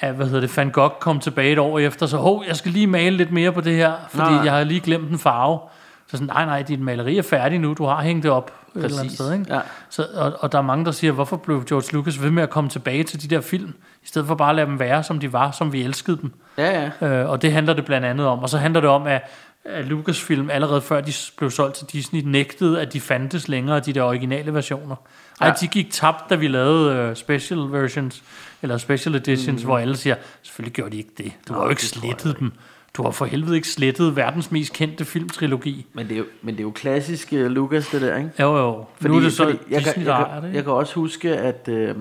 at 0.00 0.14
hvad 0.14 0.26
hedder 0.26 0.40
det, 0.40 0.56
Van 0.56 0.70
Gogh 0.70 0.92
kom 1.00 1.20
tilbage 1.20 1.52
et 1.52 1.58
år 1.58 1.78
efter, 1.78 2.06
så 2.06 2.16
hov, 2.16 2.44
jeg 2.48 2.56
skal 2.56 2.72
lige 2.72 2.86
male 2.86 3.16
lidt 3.16 3.32
mere 3.32 3.52
på 3.52 3.60
det 3.60 3.76
her, 3.76 3.92
fordi 4.10 4.30
Nej. 4.30 4.44
jeg 4.44 4.52
har 4.52 4.64
lige 4.64 4.80
glemt 4.80 5.10
en 5.10 5.18
farve. 5.18 5.58
Så 6.06 6.16
sådan, 6.16 6.26
nej, 6.26 6.44
nej, 6.44 6.62
dit 6.62 6.80
maleri 6.80 7.18
er 7.18 7.22
færdigt 7.22 7.62
nu, 7.62 7.74
du 7.74 7.84
har 7.84 8.02
hængt 8.02 8.22
det 8.22 8.30
op 8.30 8.52
et 8.76 8.84
eller 8.84 8.86
andet 8.86 8.98
Præcis, 8.98 9.18
sted. 9.18 9.32
Ikke? 9.32 9.54
ja. 9.54 9.60
Så, 9.90 10.06
og, 10.14 10.32
og 10.40 10.52
der 10.52 10.58
er 10.58 10.62
mange, 10.62 10.84
der 10.84 10.90
siger, 10.90 11.12
hvorfor 11.12 11.36
blev 11.36 11.64
George 11.64 11.92
Lucas 11.92 12.22
ved 12.22 12.30
med 12.30 12.42
at 12.42 12.50
komme 12.50 12.70
tilbage 12.70 13.04
til 13.04 13.22
de 13.22 13.34
der 13.34 13.40
film, 13.40 13.74
i 14.02 14.06
stedet 14.06 14.28
for 14.28 14.34
bare 14.34 14.50
at 14.50 14.56
lade 14.56 14.66
dem 14.66 14.78
være, 14.78 15.02
som 15.02 15.18
de 15.18 15.32
var, 15.32 15.50
som 15.50 15.72
vi 15.72 15.82
elskede 15.82 16.16
dem. 16.16 16.32
Ja, 16.58 16.90
ja. 17.00 17.06
Øh, 17.06 17.30
og 17.30 17.42
det 17.42 17.52
handler 17.52 17.72
det 17.72 17.84
blandt 17.84 18.06
andet 18.06 18.26
om. 18.26 18.38
Og 18.38 18.48
så 18.48 18.58
handler 18.58 18.80
det 18.80 18.90
om, 18.90 19.06
at, 19.06 19.30
at 19.64 19.84
Lucasfilm 19.84 20.50
allerede 20.50 20.80
før 20.80 21.00
de 21.00 21.12
blev 21.36 21.50
solgt 21.50 21.76
til 21.76 21.86
Disney, 21.86 22.22
nægtede, 22.24 22.80
at 22.80 22.92
de 22.92 23.00
fandtes 23.00 23.48
længere, 23.48 23.80
de 23.80 23.92
der 23.92 24.02
originale 24.02 24.54
versioner. 24.54 24.96
Ej, 25.40 25.48
Ja. 25.48 25.52
de 25.60 25.66
gik 25.68 25.90
tabt, 25.90 26.30
da 26.30 26.34
vi 26.34 26.48
lavede 26.48 27.10
uh, 27.10 27.16
special 27.16 27.58
versions, 27.58 28.22
eller 28.62 28.78
special 28.78 29.14
editions, 29.14 29.62
mm. 29.62 29.66
hvor 29.66 29.78
alle 29.78 29.96
siger, 29.96 30.16
selvfølgelig 30.42 30.74
gjorde 30.74 30.90
de 30.90 30.96
ikke 30.96 31.10
det. 31.18 31.32
Du 31.48 31.54
har 31.54 31.62
jo 31.62 31.68
ikke 31.70 31.84
slettet 31.86 32.38
dem. 32.38 32.52
Du 32.96 33.02
har 33.02 33.10
for 33.10 33.24
helvede 33.24 33.56
ikke 33.56 33.68
slettet 33.68 34.16
verdens 34.16 34.50
mest 34.50 34.72
kendte 34.72 35.04
filmtrilogi. 35.04 35.86
Men 35.92 36.08
det 36.08 36.14
er 36.14 36.18
jo, 36.18 36.24
men 36.42 36.54
det 36.54 36.60
er 36.60 36.64
jo 36.64 36.70
klassisk 36.70 37.28
uh, 37.32 37.38
Lucas, 37.38 37.88
det 37.88 38.02
der, 38.02 38.16
ikke? 38.16 38.30
Jo, 38.40 38.56
jo. 38.56 38.84
Fordi, 38.96 39.08
nu 39.08 39.16
er 39.16 39.20
det 39.20 39.32
så 39.32 39.44
fordi 39.44 39.58
jeg, 39.70 39.78
Disney, 39.84 40.04
kan, 40.04 40.06
jeg, 40.06 40.26
kan, 40.32 40.42
det. 40.42 40.54
jeg 40.54 40.64
kan 40.64 40.72
også 40.72 40.94
huske, 40.94 41.36
at 41.36 41.68
øh, 41.68 41.94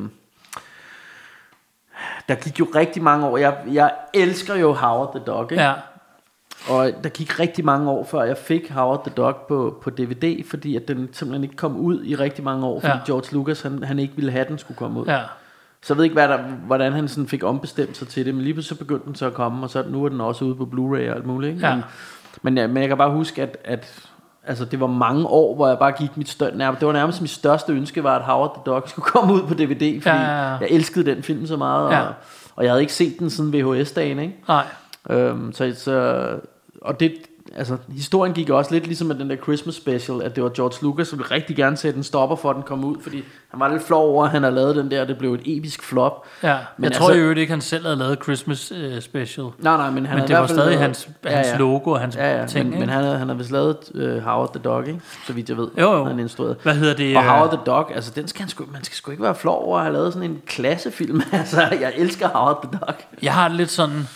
der 2.28 2.36
gik 2.36 2.60
jo 2.60 2.68
rigtig 2.76 3.04
mange 3.04 3.26
år. 3.28 3.38
Jeg, 3.38 3.58
jeg 3.72 3.92
elsker 4.14 4.56
jo 4.56 4.74
Howard 4.74 5.16
the 5.16 5.26
Dog, 5.26 5.52
ikke? 5.52 5.64
Ja, 5.64 5.74
Og 6.70 6.92
der 7.04 7.10
gik 7.10 7.40
rigtig 7.40 7.66
mange 7.66 7.90
år, 7.92 8.04
før 8.04 8.24
jeg 8.24 8.38
fik 8.38 8.70
Howard 8.72 9.04
the 9.06 9.14
Dog 9.18 9.36
på, 9.48 9.78
på 9.84 9.90
DVD, 9.90 10.44
fordi 10.50 10.76
at 10.76 10.88
den 10.88 11.10
simpelthen 11.12 11.44
ikke 11.44 11.56
kom 11.56 11.78
ud 11.78 12.04
i 12.04 12.16
rigtig 12.16 12.44
mange 12.44 12.66
år, 12.66 12.80
fordi 12.80 12.94
Ja. 12.94 13.00
George 13.06 13.34
Lucas, 13.34 13.62
han, 13.62 13.84
han 13.84 14.00
ikke 14.00 14.14
ville 14.16 14.32
have, 14.32 14.42
at 14.44 14.50
den 14.50 14.58
skulle 14.58 14.78
komme 14.78 15.00
ud. 15.00 15.06
ja. 15.06 15.20
Så 15.82 15.94
jeg 15.94 15.98
ved 15.98 16.04
ikke, 16.04 16.14
hvad 16.14 16.28
der, 16.28 16.38
hvordan 16.66 16.94
han 16.94 17.08
sådan 17.08 17.28
fik 17.28 17.44
ombestemt 17.44 17.98
sig 17.98 18.08
til 18.08 18.26
det, 18.26 18.34
men 18.36 18.44
lige 18.44 18.54
pludselig 18.54 18.78
så 18.78 18.84
begyndte 18.84 19.06
den 19.06 19.16
så 19.16 19.26
at 19.26 19.34
komme, 19.34 19.64
og 19.66 19.70
så 19.70 19.84
nu 19.90 20.06
er 20.06 20.10
den 20.10 20.22
også 20.22 20.46
ude 20.46 20.56
på 20.56 20.64
Blu-ray 20.64 21.10
og 21.10 21.16
alt 21.16 21.26
muligt. 21.26 21.54
Ikke? 21.56 21.68
Ja. 21.68 21.76
Men, 21.76 21.84
men, 22.42 22.58
ja, 22.58 22.68
men 22.68 22.78
jeg 22.78 22.88
kan 22.88 22.98
bare 22.98 23.12
huske, 23.12 23.42
at, 23.42 23.58
at 23.64 24.04
altså, 24.44 24.66
det 24.66 24.80
var 24.80 24.88
mange 24.88 25.28
år, 25.28 25.56
hvor 25.56 25.68
jeg 25.68 25.80
bare 25.80 25.92
gik 25.92 26.18
mit 26.18 26.30
største, 26.30 26.58
nærmest, 26.58 26.80
det 26.80 26.88
var 26.88 26.94
nærmest 26.94 27.22
mit 27.22 27.30
største 27.30 27.74
ønske, 27.74 28.04
var, 28.04 28.16
at 28.16 28.22
Howard 28.26 28.54
the 28.54 28.62
Dog 28.66 28.84
skulle 28.90 29.06
komme 29.16 29.34
ud 29.34 29.42
på 29.42 29.54
DVD, 29.54 30.02
fordi 30.02 30.16
Ja, 30.18 30.22
ja, 30.24 30.50
ja. 30.52 30.58
jeg 30.62 30.68
elskede 30.70 31.06
den 31.16 31.24
film 31.24 31.46
så 31.48 31.58
meget, 31.58 31.92
Ja. 31.92 32.02
og, 32.02 32.14
og 32.56 32.64
jeg 32.64 32.72
havde 32.72 32.82
ikke 32.82 32.94
set 32.94 33.20
den 33.20 33.30
siden 33.30 33.54
VHS-dagen, 33.54 34.20
ikke? 34.20 34.36
Nej. 34.48 34.66
Øhm, 35.10 35.54
så, 35.54 35.74
så, 35.78 36.28
og 36.86 37.00
det, 37.00 37.14
altså, 37.56 37.78
historien 37.90 38.34
gik 38.34 38.50
også 38.50 38.74
lidt 38.74 38.86
ligesom 38.88 39.08
med 39.08 39.16
den 39.16 39.30
der 39.30 39.36
Christmas 39.36 39.76
special, 39.76 40.22
at 40.22 40.36
det 40.36 40.44
var 40.44 40.50
George 40.50 40.76
Lucas, 40.82 41.08
som 41.08 41.24
rigtig 41.32 41.56
gerne 41.56 41.78
sætte 41.78 41.98
en 41.98 42.04
stopper 42.04 42.36
for, 42.36 42.50
at 42.50 42.56
den 42.56 42.64
kom 42.64 42.84
ud, 42.86 42.96
fordi 43.02 43.24
han 43.52 43.60
var 43.60 43.68
lidt 43.68 43.84
flov 43.84 44.10
over, 44.10 44.26
at 44.26 44.32
han 44.32 44.44
havde 44.44 44.56
lavet 44.56 44.76
den 44.76 44.92
der, 44.92 45.02
og 45.02 45.08
det 45.08 45.18
blev 45.18 45.34
et 45.34 45.42
episk 45.46 45.84
flop. 45.84 46.26
Ja, 46.44 46.48
Men 46.78 46.84
jeg 46.84 46.86
altså- 46.86 47.00
tror 47.02 47.12
i 47.14 47.20
øvrigt 47.20 47.40
ikke, 47.40 47.52
han 47.52 47.62
selv 47.62 47.84
havde 47.86 47.96
lavet 47.98 48.20
Christmas 48.24 48.72
uh, 48.72 49.00
special. 49.00 49.48
Nej, 49.60 49.78
nej, 49.78 49.90
men 49.90 50.06
han 50.06 50.16
Men 50.16 50.20
havde 50.20 50.28
det 50.28 50.38
var 50.38 50.48
stadig 50.48 50.66
lavet- 50.66 50.80
hans, 50.82 51.10
hans 51.26 51.48
logo 51.60 51.92
og 51.92 52.00
hans 52.00 52.16
ja, 52.16 52.40
ja, 52.40 52.46
ting, 52.46 52.66
men, 52.66 52.74
ikke? 52.74 52.80
men 52.80 52.90
han, 52.90 53.04
havde, 53.04 53.18
han 53.18 53.28
havde 53.28 53.38
vist 53.38 53.52
lavet 53.52 53.78
uh, 53.96 54.18
Howard 54.24 54.54
the 54.54 54.62
Dog, 54.64 54.88
ikke? 54.88 55.00
så 55.28 55.34
vidt 55.34 55.50
jeg 55.50 55.58
ved. 55.58 55.68
Jo, 55.80 55.94
jo. 55.94 56.04
Han 56.06 56.20
instrueret. 56.20 56.58
Hvad 56.64 56.76
hedder 56.76 56.94
det? 56.96 57.18
Og 57.18 57.24
øh, 57.24 57.30
Howard 57.30 57.50
the 57.50 57.60
Dog, 57.66 57.96
altså 57.96 58.12
den 58.16 58.28
skal 58.28 58.40
han 58.42 58.50
sgu, 58.50 58.66
man 58.74 58.84
skal 58.84 58.96
sgu 58.96 59.12
ikke 59.12 59.24
være 59.24 59.36
flov 59.36 59.64
over 59.68 59.78
at 59.78 59.84
have 59.84 59.94
lavet 59.94 60.14
sådan 60.14 60.30
en 60.32 60.42
klassefilm. 60.48 61.22
altså, 61.32 61.62
jeg 61.62 61.94
elsker 61.98 62.28
Howard 62.28 62.62
the 62.72 62.80
Dog. 62.82 62.94
Jeg 63.22 63.34
har 63.34 63.48
lidt 63.50 63.70
sådan, 63.72 64.08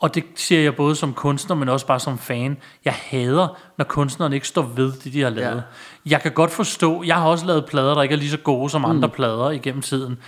og 0.00 0.14
det 0.14 0.24
siger 0.36 0.60
jeg 0.60 0.76
både 0.76 0.96
som 0.96 1.12
kunstner, 1.14 1.56
men 1.56 1.68
også 1.68 1.86
bare 1.86 2.00
som 2.00 2.18
fan. 2.18 2.56
Jeg 2.84 2.92
hader, 2.96 3.58
når 3.78 3.84
kunstneren 3.84 4.32
ikke 4.32 4.48
står 4.48 4.62
ved 4.62 4.92
det, 5.04 5.12
de 5.12 5.22
har 5.22 5.30
lavet. 5.30 5.54
Ja. 5.56 6.10
Jeg 6.10 6.22
kan 6.22 6.32
godt 6.32 6.50
forstå, 6.50 7.02
jeg 7.06 7.16
har 7.16 7.28
også 7.28 7.46
lavet 7.46 7.64
plader, 7.66 7.94
der 7.94 8.02
ikke 8.02 8.12
er 8.12 8.16
lige 8.18 8.30
så 8.30 8.38
gode 8.38 8.70
som 8.70 8.84
andre 8.84 9.08
Mm. 9.08 9.14
plader 9.14 9.50
igennem 9.50 9.82
tiden. 9.82 10.18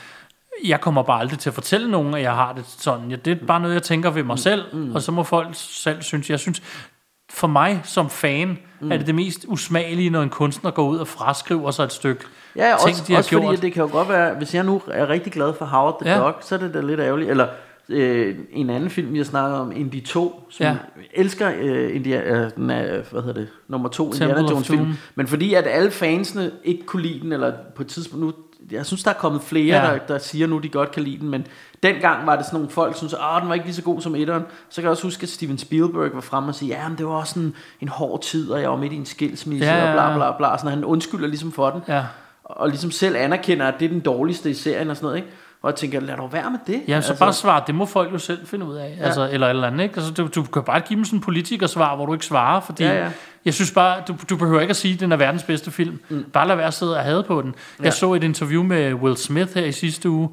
Jeg 0.64 0.81
kommer 0.81 1.03
bare 1.03 1.21
aldrig 1.21 1.39
til 1.39 1.51
at 1.51 1.55
fortælle 1.55 1.91
nogen, 1.91 2.14
at 2.14 2.23
jeg 2.23 2.33
har 2.35 2.53
det 2.53 2.64
sådan. 2.79 3.11
Ja, 3.11 3.17
det 3.17 3.43
er 3.43 3.47
bare 3.47 3.61
noget, 3.61 3.75
jeg 3.75 3.83
tænker 3.83 4.11
ved 4.11 4.23
mig 4.23 4.39
selv, 4.39 4.64
Mm. 4.73 4.95
og 4.95 5.03
så 5.03 5.12
må 5.12 5.23
folk 5.23 5.49
selv 5.53 6.03
synes. 6.03 6.31
Jeg 6.31 6.41
synes, 6.41 6.62
for 7.33 7.47
mig 7.47 7.81
som 7.85 8.11
fan, 8.11 8.59
mm. 8.81 8.93
er 8.93 8.97
det 8.97 9.07
det 9.07 9.14
mest 9.14 9.45
usmagelige, 9.49 10.11
når 10.11 10.23
en 10.23 10.31
kunstner 10.31 10.71
går 10.71 10.83
ud 10.89 10.99
og 10.99 11.09
fraskriver 11.09 11.71
sig 11.71 11.85
et 11.85 11.93
stykke 11.93 12.25
Ja, 12.57 12.75
også, 12.75 12.87
ting, 12.87 13.07
de 13.07 13.12
har 13.12 13.19
også 13.19 13.31
gjort. 13.31 13.45
fordi 13.45 13.57
det 13.61 13.73
kan 13.73 13.83
jo 13.83 13.89
godt 13.93 14.09
være, 14.09 14.35
hvis 14.35 14.55
jeg 14.55 14.64
nu 14.64 14.83
er 14.89 15.09
rigtig 15.09 15.33
glad 15.33 15.53
for 15.59 15.64
Howard 15.64 16.01
the 16.01 16.11
ja. 16.12 16.19
Dog, 16.19 16.35
så 16.41 16.55
er 16.55 16.59
det 16.59 16.75
da 16.75 16.81
lidt 16.81 17.01
ærgerligt. 17.01 17.31
Eller 17.31 17.49
øh, 17.89 18.37
en 18.51 18.70
anden 18.70 18.91
film, 18.91 19.12
vi 19.12 19.18
har 19.18 19.24
snakket 19.24 19.59
om, 19.61 19.72
Indy 19.76 20.05
2, 20.05 20.43
som 20.51 20.66
Ja. 20.66 20.76
elsker 21.14 21.53
øh, 21.61 21.97
India, 21.97 22.20
øh, 22.22 22.51
den 22.57 22.70
er, 22.70 23.03
hvad 23.11 23.22
hedder 23.22 23.32
det, 23.32 23.49
nummer 23.68 23.89
2 23.89 24.12
Temple 24.12 24.28
Indiana 24.28 24.51
Jones 24.51 24.68
film. 24.68 24.93
Men 25.14 25.26
fordi 25.26 25.55
at 25.55 25.66
alle 25.66 25.91
fansene 25.91 26.51
ikke 26.64 26.87
kunne 26.87 27.03
lide 27.03 27.20
den, 27.20 27.32
eller 27.32 27.53
på 27.76 27.82
et 27.82 27.89
tidspunkt 27.89 28.24
nu, 28.26 28.32
jeg 28.70 28.87
synes, 28.87 29.03
der 29.03 29.11
er 29.11 29.14
kommet 29.14 29.43
flere, 29.43 29.76
Ja. 29.87 29.93
der, 29.93 29.99
der 29.99 30.18
siger 30.18 30.47
nu, 30.47 30.59
de 30.59 30.68
godt 30.68 30.91
kan 30.93 31.03
lide 31.03 31.18
den, 31.18 31.28
men 31.28 31.47
dengang 31.82 32.26
var 32.26 32.37
det 32.37 32.47
sådan 32.47 32.57
nogle 32.57 32.70
folk, 32.70 32.97
som 32.99 33.07
at 33.37 33.41
den 33.43 33.49
var 33.49 33.55
ikke 33.55 33.66
lige 33.66 33.74
så 33.74 33.82
god 33.82 34.01
som 34.01 34.14
etteren. 34.14 34.43
Så 34.68 34.74
kan 34.76 34.82
jeg 34.82 34.91
også 34.91 35.03
huske, 35.03 35.22
at 35.22 35.28
Steven 35.28 35.59
Spielberg 35.59 36.14
var 36.14 36.20
fremme 36.20 36.49
og 36.49 36.55
sige, 36.55 36.68
ja, 36.82 36.89
men 36.89 36.99
det 36.99 37.07
var 37.07 37.12
også 37.12 37.41
en, 37.41 37.55
en 37.80 37.89
hård 37.89 38.22
tid, 38.22 38.51
og 38.51 38.61
jeg 38.61 38.70
var 38.70 38.76
midt 38.76 38.93
i 38.93 38.97
en 38.97 39.07
skilsmisse, 39.07 39.66
Ja, 39.66 39.76
ja, 39.76 39.82
ja, 39.84 39.89
og 39.89 39.95
bla 39.95 40.16
bla 40.16 40.37
bla. 40.37 40.59
Sådan, 40.59 40.70
han 40.70 40.84
undskylder 40.84 41.26
ligesom 41.28 41.53
for 41.53 41.70
den 41.70 41.80
Ja. 41.89 42.03
og 42.45 42.68
ligesom 42.68 42.91
selv 42.91 43.16
anerkender, 43.16 43.66
at 43.66 43.74
det 43.78 43.84
er 43.84 43.89
den 43.89 44.01
dårligste 44.01 44.51
i 44.51 44.55
serien 44.55 44.91
og 44.91 44.97
sådan 44.97 45.05
noget, 45.07 45.16
ikke? 45.16 45.28
Og 45.62 45.70
jeg 45.70 45.76
tænker, 45.76 46.00
lad 46.00 46.16
dog 46.16 46.32
være 46.32 46.50
med 46.50 46.59
det. 46.66 46.82
Ja, 46.88 47.00
så 47.00 47.11
altså, 47.12 47.18
bare 47.24 47.32
svar, 47.32 47.64
det 47.66 47.74
må 47.74 47.86
folk 47.86 48.12
jo 48.12 48.18
selv 48.18 48.46
finde 48.46 48.66
ud 48.66 48.74
af, 48.76 48.96
ja. 48.98 49.04
altså, 49.04 49.28
eller 49.32 49.48
eller 49.48 49.66
andet, 49.66 49.84
ikke? 49.84 49.96
Altså, 49.96 50.12
du, 50.12 50.28
du 50.34 50.42
kan 50.42 50.62
bare 50.62 50.80
give 50.80 50.96
dem 50.96 51.04
sådan 51.04 51.18
en 51.18 51.22
politikersvar, 51.22 51.96
hvor 51.96 52.07
du 52.07 52.12
ikke 52.12 52.26
svarer, 52.26 52.61
fordi 52.61 52.84
Ja, 52.84 53.04
ja. 53.04 53.11
jeg 53.44 53.54
synes 53.54 53.70
bare, 53.70 54.02
du, 54.09 54.14
du 54.30 54.36
behøver 54.36 54.61
ikke 54.61 54.70
at 54.70 54.76
sige, 54.76 54.94
at 54.94 55.00
den 55.00 55.12
er 55.12 55.16
verdens 55.16 55.42
bedste 55.42 55.70
film. 55.70 56.00
Mm. 56.09 56.24
Bare 56.32 56.48
lad 56.48 56.57
være 56.57 56.66
at 56.66 56.74
sidde 56.74 56.96
og 56.96 57.02
have 57.02 57.22
på 57.22 57.42
den. 57.42 57.54
Jeg 57.78 57.84
Ja. 57.84 57.90
så 57.90 58.14
et 58.14 58.24
interview 58.24 58.62
med 58.62 58.92
Will 58.94 59.16
Smith 59.16 59.54
her 59.54 59.64
i 59.64 59.72
sidste 59.72 60.11
uge. 60.11 60.28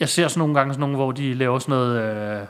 Jeg 0.00 0.08
ser 0.08 0.28
sådan 0.28 0.38
nogle 0.38 0.54
gange 0.54 0.72
sådan 0.74 0.80
nogle, 0.80 0.96
hvor 0.96 1.12
de 1.12 1.34
laver 1.34 1.58
sådan 1.58 1.72
noget... 1.74 2.00
Øh, 2.02 2.46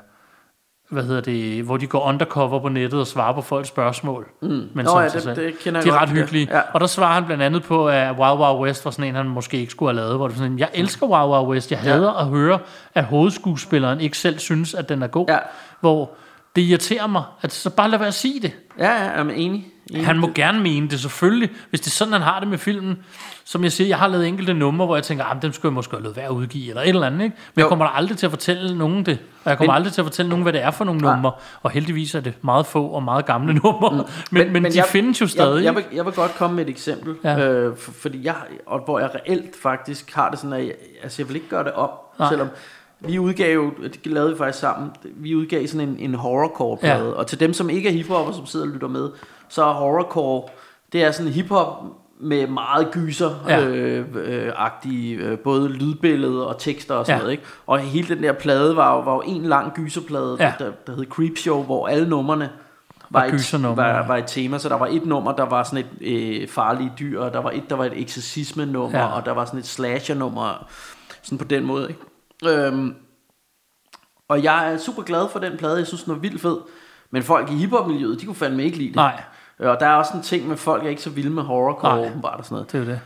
hvad 0.95 1.05
hedder 1.05 1.21
det, 1.21 1.65
hvor 1.65 1.77
de 1.77 1.87
går 1.87 2.01
undercover 2.09 2.61
på 2.61 2.69
nettet 2.69 3.01
og 3.01 3.07
svarer 3.07 3.33
på 3.35 3.41
folks 3.43 3.69
spørgsmål. 3.69 4.27
Mm. 4.43 4.49
Men 4.49 4.85
Nå 4.85 4.85
som 4.91 5.01
ja, 5.01 5.09
det- 5.09 5.37
det 5.37 5.59
kender 5.59 5.81
jeg 5.81 5.85
De 5.85 5.89
er 5.89 5.93
godt, 5.93 6.03
ret 6.03 6.09
der. 6.09 6.15
hyggelige. 6.15 6.49
Ja. 6.51 6.61
Og 6.75 6.81
der 6.81 6.87
svarer 6.87 7.15
han 7.15 7.25
blandt 7.25 7.43
andet 7.43 7.63
på, 7.63 7.89
at 7.89 8.11
Wild 8.19 8.41
Wild 8.41 8.59
West 8.61 8.85
var 8.85 8.91
sådan 8.91 9.05
en, 9.09 9.15
han 9.15 9.27
måske 9.29 9.57
ikke 9.59 9.71
skulle 9.71 9.93
have 9.93 9.97
lavet. 10.05 10.17
Hvor 10.17 10.29
det 10.29 10.37
sådan, 10.37 10.59
jeg 10.59 10.69
elsker 10.75 11.07
Wild 11.07 11.31
Wild 11.39 11.49
West. 11.49 11.71
Jeg 11.71 11.79
hader 11.79 12.13
at 12.13 12.27
høre, 12.27 12.59
at 12.95 13.05
hovedskuespilleren 13.05 14.01
ikke 14.01 14.19
selv 14.19 14.39
synes, 14.39 14.75
at 14.75 14.89
den 14.89 15.03
er 15.03 15.07
god. 15.07 15.27
Ja. 15.29 15.39
Hvor 15.81 16.11
det 16.57 16.63
irriterer 16.63 17.07
mig, 17.07 17.23
at 17.43 17.53
så 17.53 17.71
bare 17.71 17.91
lad 17.91 17.99
være 17.99 18.09
at 18.09 18.15
sige 18.15 18.41
det. 18.41 18.53
Ja, 18.79 18.85
ja, 18.93 19.11
jeg 19.11 19.19
er 19.19 19.31
enig. 19.35 19.67
Han 19.95 20.19
må 20.19 20.31
gerne 20.35 20.61
mene 20.63 20.89
det, 20.89 21.01
selvfølgelig. 21.01 21.51
Hvis 21.71 21.81
det 21.81 21.87
er 21.87 21.91
sådan, 21.91 22.13
han 22.13 22.23
har 22.23 22.41
det 22.41 22.49
med 22.49 22.59
filmen. 22.59 22.99
Som 23.45 23.63
jeg 23.65 23.73
siger, 23.73 23.89
jeg 23.89 23.99
har 23.99 24.09
lavet 24.09 24.29
enkelte 24.29 24.55
numre, 24.55 24.87
hvor 24.87 24.97
jeg 24.97 25.03
tænker, 25.05 25.25
ah, 25.25 25.43
dem 25.43 25.53
skulle 25.53 25.71
jeg 25.71 25.75
måske 25.75 25.91
have 25.97 26.03
lavet 26.03 26.17
være 26.17 26.25
at 26.25 26.31
udgive, 26.31 26.69
eller 26.69 26.83
et 26.83 26.89
eller 26.89 27.07
andet. 27.07 27.25
Ikke? 27.25 27.37
Men 27.55 27.61
jo. 27.61 27.65
jeg 27.65 27.69
kommer 27.69 27.85
aldrig 27.87 28.19
til 28.19 28.27
at 28.27 28.33
fortælle 28.33 28.79
nogen 28.79 29.07
det. 29.07 29.19
Og 29.45 29.51
jeg 29.51 29.59
kommer 29.59 29.73
Men- 29.73 29.77
aldrig 29.77 29.93
til 29.93 30.01
at 30.01 30.05
fortælle 30.05 30.29
nogen, 30.29 30.43
hvad 30.43 30.53
det 30.53 30.63
er 30.63 30.71
for 30.71 30.85
nogle 30.85 31.01
numre. 31.01 31.33
Og 31.63 31.71
heldigvis 31.71 32.15
er 32.15 32.21
det 32.21 32.35
meget 32.43 32.67
få 32.67 32.87
og 32.87 33.03
meget 33.03 33.27
gamle 33.27 33.55
numre. 33.55 33.91
Mm. 33.91 34.11
Men, 34.31 34.53
men, 34.53 34.63
men 34.63 34.73
de 34.73 34.77
jeg- 34.79 34.87
findes 34.87 35.21
jo 35.21 35.27
stadig. 35.27 35.55
Jeg, 35.57 35.65
jeg, 35.65 35.75
vil, 35.75 35.85
jeg 35.93 36.05
vil 36.05 36.13
godt 36.13 36.35
komme 36.35 36.57
med 36.57 36.65
et 36.65 36.71
eksempel, 36.71 37.15
Ja. 37.25 37.39
øh, 37.49 37.77
for, 37.77 37.93
fordi 37.93 38.25
jeg, 38.25 38.35
og 38.67 38.81
hvor 38.85 38.99
jeg 38.99 39.11
reelt 39.15 39.51
faktisk 39.63 40.15
har 40.15 40.31
det 40.31 40.39
sådan, 40.39 40.53
at 40.53 40.65
jeg, 40.67 40.75
altså 41.03 41.23
jeg 41.23 41.29
vil 41.29 41.37
ikke 41.37 41.49
gøre 41.49 41.65
det 41.65 41.73
om, 41.73 41.91
Nej. 42.19 42.29
selvom 42.29 42.49
vi 43.01 43.19
udgav 43.19 43.71
det 43.83 44.07
lavede 44.07 44.33
vi 44.33 44.39
faktisk 44.39 44.59
sammen, 44.61 44.91
vi 45.05 45.35
udgav 45.35 45.67
sådan 45.67 45.89
en, 45.89 45.97
en 45.99 46.15
horrorcore-plade, 46.15 47.05
Ja. 47.09 47.11
og 47.13 47.27
til 47.27 47.41
dem, 47.41 47.53
som 47.53 47.71
ikke 47.71 47.89
er 47.89 47.93
hiphop 47.93 48.27
og 48.27 48.35
som 48.35 48.47
sidder 48.47 48.67
og 48.67 48.73
lytter 48.73 48.89
med, 48.89 49.09
så 49.49 49.65
er 49.65 49.73
horrorcore, 49.73 50.43
det 50.93 51.03
er 51.05 51.11
sådan 51.11 51.33
hiphop 51.33 51.83
med 52.21 52.47
meget 52.47 52.91
gyser 52.93 53.31
Ja. 53.49 53.65
øh, 53.67 54.07
øh, 54.15 54.53
agtige, 54.57 55.17
øh, 55.17 55.39
både 55.39 55.69
lydbillede 55.69 56.47
og 56.49 56.59
tekster 56.59 56.95
og 56.95 57.07
sådan 57.07 57.17
Ja. 57.17 57.23
noget, 57.23 57.33
ikke? 57.33 57.45
Og 57.67 57.79
hele 57.79 58.15
den 58.15 58.23
der 58.23 58.33
plade 58.33 58.77
var 58.77 58.95
jo, 58.95 59.01
var 59.01 59.15
jo 59.15 59.23
en 59.27 59.43
lang 59.43 59.73
gyserplade, 59.75 60.37
Ja. 60.41 60.53
der, 60.59 60.71
der 60.87 60.95
hed 60.97 61.07
Creepshow, 61.07 61.63
hvor 61.63 61.89
alle 61.89 62.09
numrene 62.09 62.51
Var 63.11 63.21
var, 63.21 63.27
et, 63.27 63.77
var, 63.77 64.07
var 64.07 64.17
et 64.17 64.25
tema, 64.27 64.59
så 64.59 64.69
der 64.69 64.75
var 64.79 64.87
et 64.87 65.07
nummer, 65.07 65.33
der 65.33 65.43
var 65.43 65.63
sådan 65.63 65.85
et 66.01 66.41
øh, 66.43 66.49
farlige 66.49 66.93
dyr, 66.99 67.21
og 67.21 67.33
der 67.33 67.39
var 67.39 67.51
et, 67.51 67.71
der 67.71 67.77
var 67.77 67.85
et 67.85 67.93
eksorcisme-nummer, 68.01 68.99
Ja. 68.99 69.07
og 69.07 69.25
der 69.27 69.33
var 69.33 69.45
sådan 69.45 69.61
et 69.61 69.67
slasher-nummer, 69.67 70.67
sådan 71.23 71.39
på 71.39 71.45
den 71.45 71.65
måde, 71.65 71.89
ikke? 71.89 72.01
Øhm, 72.67 72.95
og 74.29 74.43
jeg 74.43 74.73
er 74.73 74.79
super 74.79 75.03
glad 75.03 75.29
for 75.29 75.39
den 75.39 75.57
plade, 75.59 75.77
jeg 75.79 75.87
synes, 75.87 76.03
den 76.03 76.13
er 76.13 76.19
vildt 76.19 76.41
fed, 76.41 76.57
men 77.11 77.23
folk 77.23 77.51
i 77.51 77.55
hiphop-miljøet, 77.55 78.21
de 78.21 78.27
kunne 78.27 78.35
fandme 78.37 78.65
ikke 78.65 78.77
lide 78.79 78.89
det. 78.89 78.97
Nej. 78.97 79.23
Og 79.59 79.81
der 79.81 79.87
er 79.87 79.95
også 79.95 80.13
en 80.17 80.23
ting 80.23 80.49
med, 80.49 80.57
folk 80.57 80.85
er 80.85 80.89
ikke 80.89 81.03
så 81.03 81.11
vilde 81.11 81.31
med 81.31 81.43
horrorcore, 81.43 81.97
Nej. 82.01 82.07
åbenbart 82.09 82.39
og 82.39 82.45
sådan 82.45 82.55
noget. 82.55 82.73
Det 82.73 82.79
er 82.81 82.85
jo 82.85 82.91
det. 82.91 83.01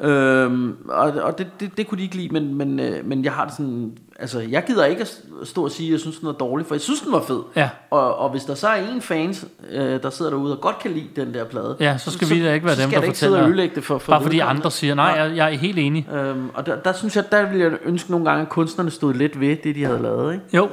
Øhm, 0.00 0.76
og 0.88 1.12
og 1.22 1.38
det, 1.38 1.46
det, 1.60 1.76
det 1.76 1.88
kunne 1.88 1.98
de 1.98 2.02
ikke 2.02 2.16
lide, 2.16 2.28
men, 2.32 2.54
men, 2.54 2.80
øh, 2.80 3.04
men 3.04 3.24
jeg 3.24 3.32
har 3.32 3.44
det 3.44 3.54
sådan, 3.54 3.98
altså 4.18 4.40
jeg 4.40 4.64
gider 4.66 4.84
ikke 4.84 5.00
at 5.00 5.20
stå 5.44 5.64
og 5.64 5.70
sige, 5.70 5.86
at 5.88 5.92
jeg 5.92 6.00
synes, 6.00 6.18
den 6.18 6.28
er 6.28 6.32
dårlig, 6.32 6.66
for 6.66 6.74
jeg 6.74 6.80
synes, 6.80 7.00
den 7.00 7.12
var 7.12 7.20
fed. 7.22 7.40
Ja. 7.56 7.68
Og, 7.90 8.16
og 8.18 8.30
hvis 8.30 8.44
der 8.44 8.54
så 8.54 8.68
er 8.68 8.74
en 8.94 9.00
fans, 9.00 9.46
øh, 9.70 10.02
der 10.02 10.10
sidder 10.10 10.30
derude 10.30 10.52
og 10.56 10.60
godt 10.60 10.78
kan 10.78 10.90
lide 10.90 11.08
den 11.16 11.34
der 11.34 11.44
plade, 11.44 11.76
Ja, 11.80 11.98
så 11.98 12.10
skal 12.10 12.28
vi 12.30 12.44
da 12.44 12.52
ikke 12.54 12.66
være 12.66 12.74
så 12.76 12.82
dem, 12.82 12.90
skal 12.90 12.96
der 13.00 13.02
jeg 13.02 13.08
ikke 13.08 13.18
sidde 13.18 13.32
og 13.32 13.38
fortæller. 13.38 13.48
ødelægge 13.48 13.74
det 13.74 13.84
for, 13.84 13.98
for 13.98 14.12
Bare 14.12 14.22
fordi 14.22 14.36
vedkommende. 14.36 14.58
andre 14.60 14.70
siger, 14.70 14.94
nej, 14.94 15.04
jeg, 15.04 15.36
jeg 15.36 15.52
er 15.52 15.58
helt 15.58 15.78
enig. 15.78 16.08
Øhm, 16.12 16.50
og 16.54 16.66
der, 16.66 16.76
der 16.76 16.92
synes 16.92 17.16
jeg, 17.16 17.24
der 17.32 17.42
ville 17.48 17.64
jeg 17.64 17.72
ønske 17.84 18.10
nogle 18.10 18.26
gange, 18.26 18.42
at 18.42 18.48
kunstnerne 18.48 18.90
stod 18.90 19.14
lidt 19.14 19.40
ved 19.40 19.56
det, 19.64 19.74
de 19.74 19.84
havde 19.84 20.02
lavet. 20.02 20.32
Ikke? 20.34 20.44
Jo, 20.56 20.68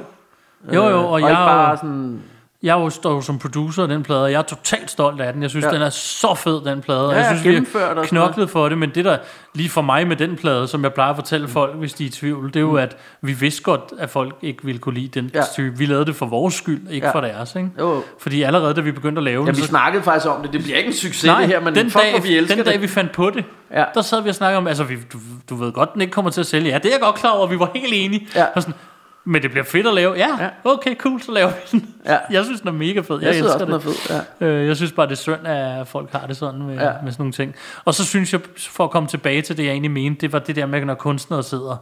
jo, 0.74 0.88
jo, 0.88 0.96
og, 0.98 1.08
og 1.10 1.20
jeg 1.20 1.30
ikke 1.30 1.40
er 1.40 1.46
bare 1.46 1.76
sådan... 1.76 2.22
Jeg 2.64 2.92
står 2.92 3.10
jo 3.14 3.20
som 3.20 3.38
producer 3.38 3.82
af 3.82 3.88
den 3.88 4.02
plade, 4.02 4.22
og 4.24 4.32
jeg 4.32 4.38
er 4.38 4.42
totalt 4.42 4.90
stolt 4.90 5.20
af 5.20 5.32
den. 5.32 5.42
Jeg 5.42 5.50
synes, 5.50 5.62
Ja. 5.62 5.68
ja. 5.68 5.74
den 5.74 5.82
er 5.82 5.90
så 5.90 6.34
fed, 6.34 6.64
den 6.64 6.80
plade. 6.80 7.10
Ja, 7.10 7.16
jeg 7.16 7.38
synes, 7.38 7.44
vi 7.44 7.78
har 7.78 8.04
knoklet 8.04 8.50
for 8.50 8.68
det, 8.68 8.78
men 8.78 8.90
det 8.94 9.04
der 9.04 9.16
lige 9.54 9.68
for 9.70 9.82
mig 9.82 10.06
med 10.08 10.16
den 10.16 10.36
plade, 10.36 10.68
som 10.68 10.82
jeg 10.82 10.92
plejer 10.94 11.10
at 11.10 11.16
fortælle 11.16 11.48
folk, 11.48 11.76
hvis 11.76 11.92
de 11.92 12.04
er 12.04 12.08
i 12.08 12.10
tvivl, 12.10 12.46
det 12.48 12.56
er 12.56 12.60
jo, 12.60 12.74
at 12.76 12.96
vi 13.22 13.32
vidste 13.32 13.62
godt, 13.62 13.80
at 13.98 14.10
folk 14.10 14.34
ikke 14.42 14.64
ville 14.64 14.78
kunne 14.78 14.94
lide 14.94 15.20
den 15.20 15.30
Ja. 15.34 15.38
ja. 15.38 15.44
type. 15.54 15.78
Vi 15.78 15.86
lavede 15.86 16.04
det 16.06 16.16
for 16.16 16.26
vores 16.26 16.54
skyld, 16.54 16.88
ikke 16.90 17.06
Ja. 17.06 17.10
ja. 17.10 17.16
for 17.16 17.20
deres. 17.20 17.54
Ikke? 17.56 17.68
Jo. 17.78 18.02
Fordi 18.20 18.42
allerede 18.42 18.74
da 18.74 18.80
vi 18.80 18.92
begyndte 18.92 19.18
at 19.20 19.24
lave 19.24 19.42
Ja, 19.42 19.46
den, 19.46 19.56
vi 19.56 19.60
så 19.62 19.66
snakkede 19.66 20.02
faktisk 20.02 20.26
om 20.30 20.42
det. 20.42 20.52
Det 20.52 20.62
bliver 20.62 20.76
ikke 20.78 20.88
en 20.88 20.94
succes, 20.94 21.24
Nej, 21.24 21.40
det 21.40 21.48
her, 21.48 21.60
men 21.60 21.74
den, 21.74 21.90
fuck, 21.90 22.04
dag, 22.04 22.22
vi 22.22 22.36
elsker 22.36 22.54
den 22.56 22.64
det. 22.64 22.72
dag, 22.72 22.80
vi 22.82 22.88
fandt 22.88 23.12
på 23.12 23.30
det, 23.30 23.44
Ja. 23.70 23.78
ja. 23.80 23.84
der 23.94 24.02
sad 24.02 24.22
vi 24.22 24.28
og 24.28 24.34
snakkede 24.34 24.58
om, 24.58 24.66
altså 24.66 24.84
vi, 24.84 24.96
du, 25.12 25.18
du 25.50 25.54
ved 25.54 25.72
godt, 25.72 25.92
den 25.94 26.00
ikke 26.00 26.10
kommer 26.12 26.30
til 26.30 26.40
at 26.40 26.46
sælge. 26.46 26.70
Ja, 26.70 26.78
det 26.78 26.86
er 26.86 26.90
jeg 26.90 27.00
godt 27.00 27.14
klar 27.14 27.30
over, 27.30 27.46
vi 27.46 27.58
var 27.58 27.70
helt 27.74 27.92
enige. 27.96 28.28
Ja. 28.36 28.44
Og 28.54 28.62
sådan, 28.62 28.74
men 29.24 29.42
det 29.42 29.50
bliver 29.50 29.64
fedt 29.64 29.86
at 29.86 29.94
lave. 29.94 30.12
Ja, 30.14 30.28
Ja. 30.40 30.48
okay, 30.64 30.96
cool, 30.96 31.22
så 31.22 31.32
laver 31.32 31.48
vi 31.50 31.78
den. 31.78 31.94
Ja. 32.06 32.18
Jeg 32.30 32.44
synes, 32.44 32.60
den 32.60 32.68
er 32.68 32.72
mega 32.72 33.00
fed. 33.00 33.16
Jeg, 33.16 33.22
Jeg 33.26 33.34
synes 33.34 33.46
elsker 33.46 33.52
også, 33.52 33.64
den 33.64 33.74
er 33.74 33.78
det. 33.78 33.84
fed, 33.84 34.16
ja. 34.40 34.46
Øh, 34.46 34.66
jeg 34.66 34.76
synes 34.76 34.92
bare, 34.92 35.06
det 35.06 35.12
er 35.12 35.16
synd, 35.16 35.46
at 35.46 35.86
folk 35.88 36.12
har 36.12 36.26
det 36.26 36.36
sådan 36.36 36.62
med, 36.62 36.74
Ja. 36.74 36.92
med 37.04 37.12
sådan 37.12 37.14
nogle 37.22 37.32
ting. 37.32 37.54
Og 37.84 37.94
så 37.94 38.04
synes 38.04 38.32
jeg, 38.32 38.40
for 38.58 38.84
at 38.84 38.90
komme 38.90 39.08
tilbage 39.08 39.42
til 39.42 39.56
det, 39.56 39.64
jeg 39.64 39.70
egentlig 39.70 39.90
mente, 39.90 40.20
det 40.20 40.32
var 40.32 40.38
det 40.38 40.56
der 40.56 40.66
med, 40.66 40.84
når 40.84 40.94
kunstnere 40.94 41.42
sidder. 41.42 41.76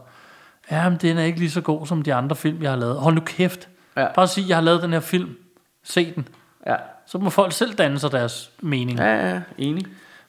Ja, 0.71 0.89
men 0.89 0.97
den 1.01 1.17
er 1.17 1.23
ikke 1.23 1.39
lige 1.39 1.51
så 1.51 1.61
god 1.61 1.87
som 1.87 2.01
de 2.01 2.13
andre 2.13 2.35
film, 2.35 2.61
jeg 2.63 2.71
har 2.71 2.77
lavet. 2.77 2.95
Hold 2.95 3.15
nu 3.15 3.21
kæft. 3.25 3.67
Ja. 3.97 4.07
Bare 4.15 4.27
sig, 4.27 4.47
jeg 4.47 4.57
har 4.57 4.61
lavet 4.61 4.83
den 4.83 4.93
her 4.93 4.99
film. 4.99 5.29
Se 5.83 6.13
den. 6.15 6.27
Ja. 6.67 6.75
Så 7.05 7.17
må 7.17 7.29
folk 7.29 7.53
selv 7.53 7.73
danne 7.73 7.99
sig 7.99 8.11
deres 8.11 8.51
mening. 8.61 8.99
Ja, 8.99 9.29
ja, 9.29 9.41
enig. 9.57 9.85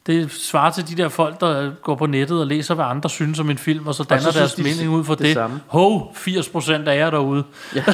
Det 0.07 0.31
svarer 0.33 0.71
til 0.71 0.89
de 0.89 1.03
der 1.03 1.09
folk, 1.09 1.41
der 1.41 1.71
går 1.83 1.95
på 1.95 2.07
nettet 2.07 2.41
og 2.41 2.47
læser, 2.47 2.75
hvad 2.75 2.85
andre 2.85 3.11
synes 3.11 3.41
om 3.41 3.51
en 3.51 3.59
film, 3.59 3.87
og 3.87 3.95
så 3.95 4.03
danner 4.05 4.23
så 4.33 4.39
deres 4.39 4.55
de 4.55 4.63
mening 4.63 4.91
ud 4.91 5.05
fra 5.05 5.15
det 5.15 5.23
det. 5.23 5.33
samme. 5.35 5.61
Hov, 5.67 6.13
80% 6.17 6.73
af 6.89 6.97
jer 6.99 7.11
derude. 7.11 7.45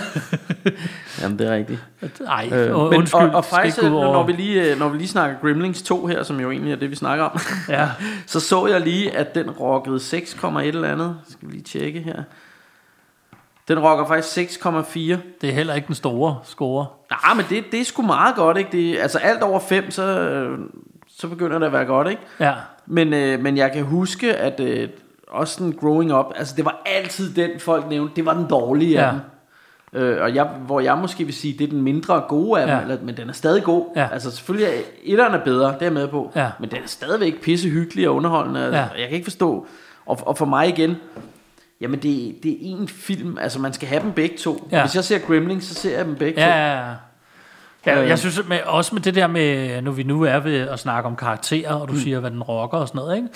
Jamen, 1.23 1.39
det 1.39 1.47
er 1.49 1.55
rigtigt. 1.55 1.81
Ej, 2.29 2.49
Øh, 2.53 2.59
øh, 2.61 2.67
men, 2.69 2.77
undskyld. 2.99 3.21
og, 3.21 3.31
og 3.35 3.45
faktisk, 3.45 3.83
ud 3.83 3.89
over- 3.89 4.13
når 4.13 4.27
vi, 4.27 4.33
lige, 4.33 4.73
øh, 4.73 4.79
når 4.79 4.89
vi 4.89 4.99
lige 4.99 5.09
snakker 5.09 5.37
Gremlings 5.41 5.83
2 5.83 6.07
her, 6.07 6.23
som 6.23 6.41
jo 6.41 6.51
egentlig 6.51 6.73
er 6.73 6.77
det, 6.77 6.91
vi 6.91 6.97
snakker 6.97 7.25
om, 7.25 7.39
Ja. 7.69 7.89
så 8.27 8.41
så 8.41 8.67
jeg 8.67 8.81
lige, 8.81 9.17
at 9.17 9.35
den 9.35 9.51
rockede 9.51 9.97
6,1 10.01 10.59
eller 10.59 10.89
andet. 10.93 11.17
Skal 11.29 11.49
vi 11.49 11.53
lige 11.53 11.65
tjekke 11.65 12.01
her. 12.01 12.23
Den 13.69 13.79
rocker 13.79 14.07
faktisk 14.07 14.59
6,4. 14.65 14.99
Det 15.41 15.49
er 15.49 15.53
heller 15.53 15.75
ikke 15.75 15.87
den 15.87 15.95
store 15.95 16.39
score. 16.45 16.87
Nej, 17.11 17.35
men 17.35 17.45
det, 17.51 17.65
det 17.73 17.81
er 17.81 17.85
sgu 17.85 18.03
meget 18.03 18.35
godt, 18.35 18.57
ikke? 18.57 18.71
Det, 18.73 18.99
altså 18.99 19.19
alt 19.19 19.43
over 19.43 19.61
5, 19.61 19.91
så, 19.91 20.03
øh, 20.21 20.59
så 21.21 21.29
begynder 21.29 21.59
det 21.59 21.67
at 21.67 21.73
være 21.73 21.85
godt, 21.85 22.09
ikke? 22.11 22.23
Ja. 22.41 22.53
Men, 22.87 23.13
øh, 23.15 23.41
men 23.41 23.57
jeg 23.57 23.73
kan 23.73 23.83
huske, 23.85 24.37
at 24.37 24.61
øh, 24.61 24.89
også 25.29 25.55
sådan 25.55 25.73
growing 25.81 26.15
up, 26.15 26.27
altså 26.37 26.55
det 26.57 26.65
var 26.65 26.83
altid 26.87 27.35
den, 27.35 27.51
folk 27.61 27.89
nævnte, 27.89 28.17
det 28.17 28.27
var 28.27 28.35
den 28.35 28.47
dårlige 28.51 29.01
af 29.01 29.07
Ja. 29.07 29.11
dem. 29.13 29.21
Øh, 30.03 30.23
og 30.23 30.35
jeg, 30.35 30.45
hvor 30.67 30.81
jeg 30.81 30.99
måske 30.99 31.25
vil 31.25 31.35
sige, 31.35 31.59
det 31.59 31.65
er 31.65 31.69
den 31.71 31.83
mindre 31.83 32.23
gode 32.29 32.61
af 32.61 32.67
dem, 32.67 32.77
Ja. 32.77 32.83
eller, 32.83 32.97
men 33.03 33.17
den 33.17 33.29
er 33.29 33.33
stadig 33.33 33.63
god. 33.63 33.87
Ja. 33.97 34.09
Altså 34.13 34.31
selvfølgelig 34.31 34.69
er 34.69 34.81
etteren 35.05 35.35
er 35.35 35.45
bedre, 35.45 35.67
det 35.69 35.75
er 35.81 35.87
jeg 35.87 35.93
med 35.93 36.09
på. 36.09 36.33
Ja. 36.37 36.51
Men 36.61 36.71
den 36.71 36.79
er 36.79 36.87
stadigvæk 36.87 37.43
pisse 37.43 37.69
hyggelig 37.69 38.09
og 38.09 38.15
underholdende. 38.15 38.61
Ja. 38.61 38.73
Jeg 38.77 38.89
kan 39.09 39.11
ikke 39.11 39.25
forstå. 39.25 39.67
Og, 40.07 40.19
og 40.23 40.39
for 40.39 40.47
mig 40.47 40.69
igen, 40.69 40.97
jamen 41.81 41.99
det, 42.03 42.35
det 42.43 42.51
er 42.53 42.57
en 42.61 42.89
film, 42.89 43.39
altså 43.41 43.61
man 43.61 43.73
skal 43.73 43.89
have 43.89 44.03
dem 44.03 44.13
begge 44.13 44.37
to. 44.37 44.69
Ja. 44.73 44.81
Hvis 44.85 44.95
jeg 44.97 45.05
ser 45.05 45.19
Gremlings, 45.19 45.67
så 45.67 45.75
ser 45.75 45.97
jeg 45.97 46.05
dem 46.07 46.15
begge 46.15 46.41
Ja, 46.41 46.47
to. 46.47 46.53
ja, 46.53 46.73
ja. 46.81 46.89
Ja, 46.89 46.95
Øh. 47.87 48.09
jeg 48.09 48.19
synes 48.19 48.41
med, 48.49 48.61
også 48.63 48.95
med 48.95 49.03
det 49.03 49.15
der 49.15 49.27
med, 49.27 49.83
når 49.83 49.93
vi 49.93 50.03
nu 50.03 50.23
er 50.23 50.39
ved 50.39 50.57
at 50.69 50.79
snakke 50.79 51.07
om 51.07 51.17
karakterer, 51.17 51.75
og 51.75 51.89
du 51.89 51.93
Mm. 51.93 51.99
siger, 51.99 52.21
hvad 52.21 52.31
den 52.31 52.43
rocker 52.43 52.79
og 52.79 52.89
sådan 52.89 52.99
noget, 52.99 53.17
ikke? 53.17 53.29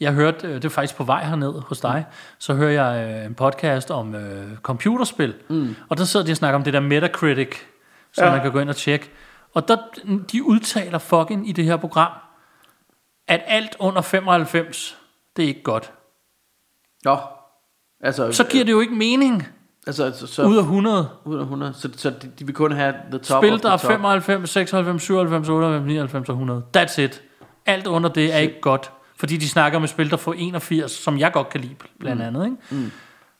Jeg 0.00 0.12
hørte, 0.12 0.46
øh, 0.46 0.54
det 0.54 0.64
er 0.64 0.68
faktisk 0.68 0.96
på 0.96 1.04
vej 1.04 1.24
herned 1.24 1.52
hos 1.66 1.80
dig, 1.80 2.04
så 2.38 2.54
hører 2.54 2.84
jeg 2.86 3.10
øh, 3.20 3.26
en 3.26 3.34
podcast 3.34 3.90
om 3.90 4.14
øh, 4.14 4.56
computerspil, 4.56 5.34
mm. 5.48 5.76
og 5.88 5.98
der 5.98 6.04
sidder 6.04 6.26
de 6.26 6.32
og 6.32 6.36
snakker 6.36 6.58
om 6.58 6.64
det 6.64 6.72
der 6.72 6.80
Metacritic, 6.80 7.48
som 8.12 8.22
Ja. 8.24 8.28
ja. 8.28 8.32
man 8.36 8.42
kan 8.42 8.52
gå 8.52 8.58
ind 8.58 8.68
og 8.68 8.76
tjekke. 8.76 9.10
Og 9.54 9.68
der, 9.68 9.76
de 10.32 10.42
udtaler 10.44 10.98
fucking 10.98 11.48
i 11.48 11.52
det 11.52 11.64
her 11.64 11.76
program, 11.76 12.12
at 13.28 13.40
alt 13.46 13.76
under 13.78 14.00
95, 14.02 14.96
det 15.36 15.42
er 15.44 15.48
ikke 15.48 15.62
godt. 15.62 15.92
Nå. 17.04 17.16
Altså, 18.00 18.32
Så 18.32 18.44
giver 18.44 18.64
det 18.64 18.72
jo 18.72 18.80
ikke 18.80 18.94
mening 18.94 19.48
altså, 19.86 20.12
så, 20.18 20.26
så, 20.26 20.42
ud 20.42 20.56
af 20.56 20.60
100. 20.62 21.08
ud 21.24 21.36
af 21.36 21.42
100. 21.42 21.72
Så, 21.74 21.88
så 21.96 22.10
de, 22.10 22.30
de 22.38 22.46
vil 22.46 22.54
kun 22.54 22.72
have 22.72 22.94
the 23.10 23.18
top 23.18 23.42
Spil, 23.44 23.62
der 23.62 23.70
er 23.70 23.76
top. 23.76 23.90
95, 23.90 24.50
96, 24.50 25.02
97, 25.02 25.48
98, 25.48 25.86
99 25.86 26.28
og 26.28 26.32
100. 26.34 26.62
That's 26.76 27.00
it. 27.00 27.22
Alt 27.66 27.86
under 27.86 28.08
det 28.10 28.34
er 28.34 28.38
ikke 28.38 28.60
godt. 28.60 28.90
Fordi 29.18 29.36
de 29.36 29.48
snakker 29.48 29.78
om 29.78 29.84
et 29.84 29.90
spil, 29.90 30.10
der 30.10 30.16
får 30.16 30.34
81, 30.38 30.90
som 30.92 31.18
jeg 31.18 31.32
godt 31.32 31.48
kan 31.48 31.60
lide, 31.60 31.74
blandt 32.00 32.20
Mm. 32.22 32.26
andet. 32.26 32.44
Ikke? 32.44 32.56
Mm. 32.70 32.90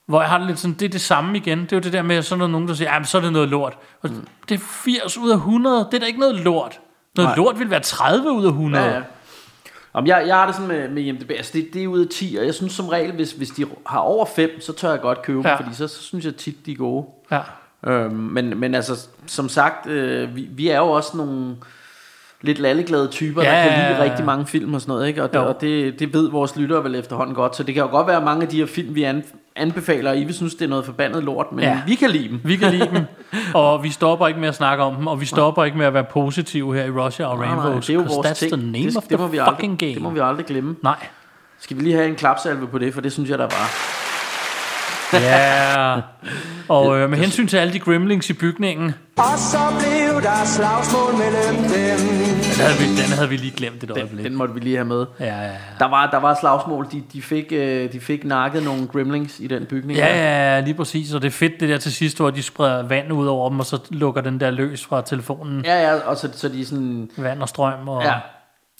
Hvor 0.06 0.20
jeg 0.20 0.30
har 0.30 0.38
det 0.38 0.46
lidt 0.46 0.58
sådan, 0.58 0.74
det 0.74 0.84
er 0.84 0.88
det 0.88 1.00
samme 1.00 1.36
igen. 1.36 1.60
Det 1.60 1.72
er 1.72 1.76
jo 1.76 1.80
det 1.80 1.92
der 1.92 2.02
med, 2.02 2.16
at 2.16 2.24
så 2.24 2.34
er 2.34 2.38
der 2.38 2.46
nogen, 2.46 2.68
der 2.68 2.74
siger, 2.74 2.92
jamen 2.92 3.06
så 3.06 3.18
er 3.18 3.22
det 3.22 3.32
noget 3.32 3.48
lort. 3.48 3.78
Og 4.02 4.10
Mm. 4.10 4.26
Det 4.48 4.54
er 4.54 4.58
80 4.58 5.18
ud 5.18 5.30
af 5.30 5.34
100. 5.36 5.78
Det 5.90 5.94
er 5.94 5.98
da 5.98 6.06
ikke 6.06 6.20
noget 6.20 6.34
lort. 6.34 6.80
Noget. 7.16 7.28
Nej. 7.28 7.36
lort 7.36 7.58
vil 7.58 7.70
være 7.70 7.80
30 7.80 8.32
ud 8.32 8.44
af 8.44 8.48
100. 8.50 8.84
Ja, 8.84 8.90
ja. 8.94 9.02
Om 9.94 10.06
jeg, 10.06 10.24
jeg 10.26 10.36
har 10.36 10.46
det 10.46 10.54
sådan 10.54 10.68
med, 10.68 10.88
med 10.88 11.02
IMDb, 11.02 11.30
altså 11.30 11.52
det, 11.54 11.68
det 11.74 11.82
er 11.84 11.88
ud 11.88 12.00
af 12.00 12.06
10, 12.10 12.36
og 12.40 12.46
jeg 12.46 12.54
synes 12.54 12.72
som 12.72 12.88
regel, 12.88 13.12
hvis, 13.12 13.32
hvis 13.32 13.50
de 13.50 13.66
har 13.86 13.98
over 13.98 14.26
5, 14.36 14.60
så 14.60 14.72
tør 14.72 14.90
jeg 14.90 15.00
godt 15.00 15.22
købe 15.22 15.48
ja. 15.48 15.56
Dem, 15.56 15.64
fordi 15.64 15.76
så, 15.76 15.88
så 15.88 16.02
synes 16.02 16.24
jeg 16.24 16.36
tit, 16.36 16.66
de 16.66 16.72
er 16.72 16.76
gode. 16.76 17.06
ja. 17.30 17.40
Øhm, 17.86 18.14
men, 18.14 18.58
men 18.60 18.74
altså, 18.74 19.06
som 19.26 19.48
sagt, 19.48 19.86
øh, 19.86 20.36
vi, 20.36 20.48
vi 20.50 20.68
er 20.68 20.78
jo 20.78 20.90
også 20.90 21.16
nogle 21.16 21.56
lidt 22.40 22.58
lalleglade 22.58 23.08
typer, 23.08 23.42
ja, 23.42 23.50
der 23.50 23.68
kan 23.68 23.88
lide 23.90 24.02
rigtig 24.02 24.24
mange 24.24 24.46
film 24.46 24.74
og 24.74 24.80
sådan 24.80 24.92
noget, 24.92 25.08
ikke? 25.08 25.22
Og, 25.22 25.32
det, 25.32 25.38
Jo. 25.38 25.48
og 25.48 25.60
det, 25.60 25.98
det 25.98 26.14
ved 26.14 26.30
vores 26.30 26.56
lyttere 26.56 26.84
vel 26.84 26.94
efterhånden 26.94 27.34
godt, 27.34 27.56
så 27.56 27.62
det 27.62 27.74
kan 27.74 27.82
jo 27.82 27.90
godt 27.90 28.06
være, 28.06 28.16
at 28.16 28.22
mange 28.22 28.42
af 28.42 28.48
de 28.48 28.56
her 28.58 28.66
film, 28.66 28.94
vi 28.94 29.02
an, 29.02 29.24
anbefaler, 29.56 30.12
I 30.12 30.24
vil 30.24 30.34
synes, 30.34 30.54
det 30.54 30.64
er 30.64 30.68
noget 30.68 30.84
forbandet 30.84 31.24
lort, 31.24 31.52
men 31.52 31.64
ja. 31.64 31.80
Vi 31.86 31.94
kan 31.94 32.10
lide 32.10 32.28
dem. 32.28 32.40
Vi 32.44 32.56
kan 32.56 32.70
lide 32.70 32.88
dem, 32.94 33.04
og 33.54 33.82
vi 33.82 33.90
stopper 33.90 34.26
ikke 34.26 34.40
med 34.40 34.48
at 34.48 34.54
snakke 34.54 34.84
om 34.84 34.94
dem, 34.96 35.06
og 35.06 35.20
vi 35.20 35.26
stopper 35.26 35.64
ikke 35.64 35.78
med 35.78 35.86
at 35.86 35.94
være 35.94 36.04
positive 36.04 36.74
her 36.74 36.84
i 36.84 36.90
Russia 36.90 37.26
og 37.26 37.38
Nej, 37.38 37.46
nej, 37.46 37.54
Rainbows, 37.56 37.86
det 37.86 37.92
er 37.92 37.98
jo 37.98 38.06
vores 38.14 38.26
that's 38.26 38.32
ting. 38.38 38.52
the 38.52 38.62
name 38.62 38.84
det, 38.84 38.96
of 38.96 39.02
det, 39.02 39.18
må 39.18 39.26
the 39.26 39.32
vi 39.32 39.38
fucking 39.38 39.72
aldrig, 39.72 39.78
game. 39.78 39.94
Det 39.94 40.02
må 40.02 40.10
vi 40.10 40.20
aldrig 40.20 40.46
glemme. 40.46 40.76
Nej. 40.82 41.06
Skal 41.60 41.76
vi 41.76 41.82
lige 41.82 41.94
have 41.94 42.08
en 42.08 42.14
klapsalve 42.14 42.66
på 42.66 42.78
det, 42.78 42.94
for 42.94 43.00
det 43.00 43.12
synes 43.12 43.30
jeg, 43.30 43.38
der 43.38 43.44
var. 43.44 44.01
Ja. 45.12 46.00
Og 46.68 46.98
øh, 46.98 47.10
med 47.10 47.18
hensyn 47.18 47.46
til 47.46 47.56
alle 47.56 47.72
de 47.72 47.78
gremlings 47.78 48.30
i 48.30 48.32
bygningen, 48.32 48.94
Og 49.18 49.38
så 49.38 49.58
blev 49.78 50.22
der 50.22 50.44
slagsmål 50.44 51.12
mellem 51.12 51.56
dem. 51.62 51.70
den 52.42 52.60
havde 52.60 52.78
vi, 52.78 53.02
den 53.02 53.12
havde 53.12 53.28
vi 53.28 53.36
lige 53.36 53.56
glemt 53.56 53.84
et 53.84 53.90
øjeblik. 53.90 54.24
Den 54.24 54.34
måtte 54.36 54.54
vi 54.54 54.60
lige 54.60 54.76
have 54.76 54.84
med. 54.88 55.06
Ja, 55.20 55.24
ja, 55.26 55.42
ja. 55.42 55.50
Der 55.78 55.88
var, 55.88 56.06
der 56.10 56.16
var 56.18 56.36
slagsmål. 56.40 56.86
De, 56.92 57.02
de, 57.12 57.22
fik, 57.22 57.44
øh, 57.52 57.92
de 57.92 58.00
fik 58.00 58.24
nakket 58.24 58.62
nogle 58.62 58.86
gremlings 58.86 59.40
i 59.40 59.46
den 59.46 59.66
bygning. 59.66 59.98
Ja, 59.98 60.06
ja, 60.06 60.54
ja, 60.54 60.60
lige 60.60 60.74
præcis. 60.74 61.14
Og 61.14 61.22
det 61.22 61.28
er 61.28 61.32
fedt 61.32 61.60
det 61.60 61.68
der 61.68 61.78
til 61.78 61.92
sidst, 61.92 62.16
hvor 62.18 62.30
de 62.30 62.42
spreder 62.42 62.82
vand 62.82 63.12
ud 63.12 63.26
over 63.26 63.48
dem, 63.48 63.60
og 63.60 63.66
så 63.66 63.78
lukker 63.90 64.20
den 64.20 64.40
der 64.40 64.50
løs 64.50 64.84
fra 64.84 65.02
telefonen. 65.02 65.64
Ja, 65.64 65.82
ja, 65.90 65.94
og 65.94 66.16
så, 66.16 66.28
så 66.32 66.48
de 66.48 66.66
sådan... 66.66 67.10
Vand 67.16 67.42
og 67.42 67.48
strøm. 67.48 67.88
Og... 67.88 68.02
Ja. 68.02 68.14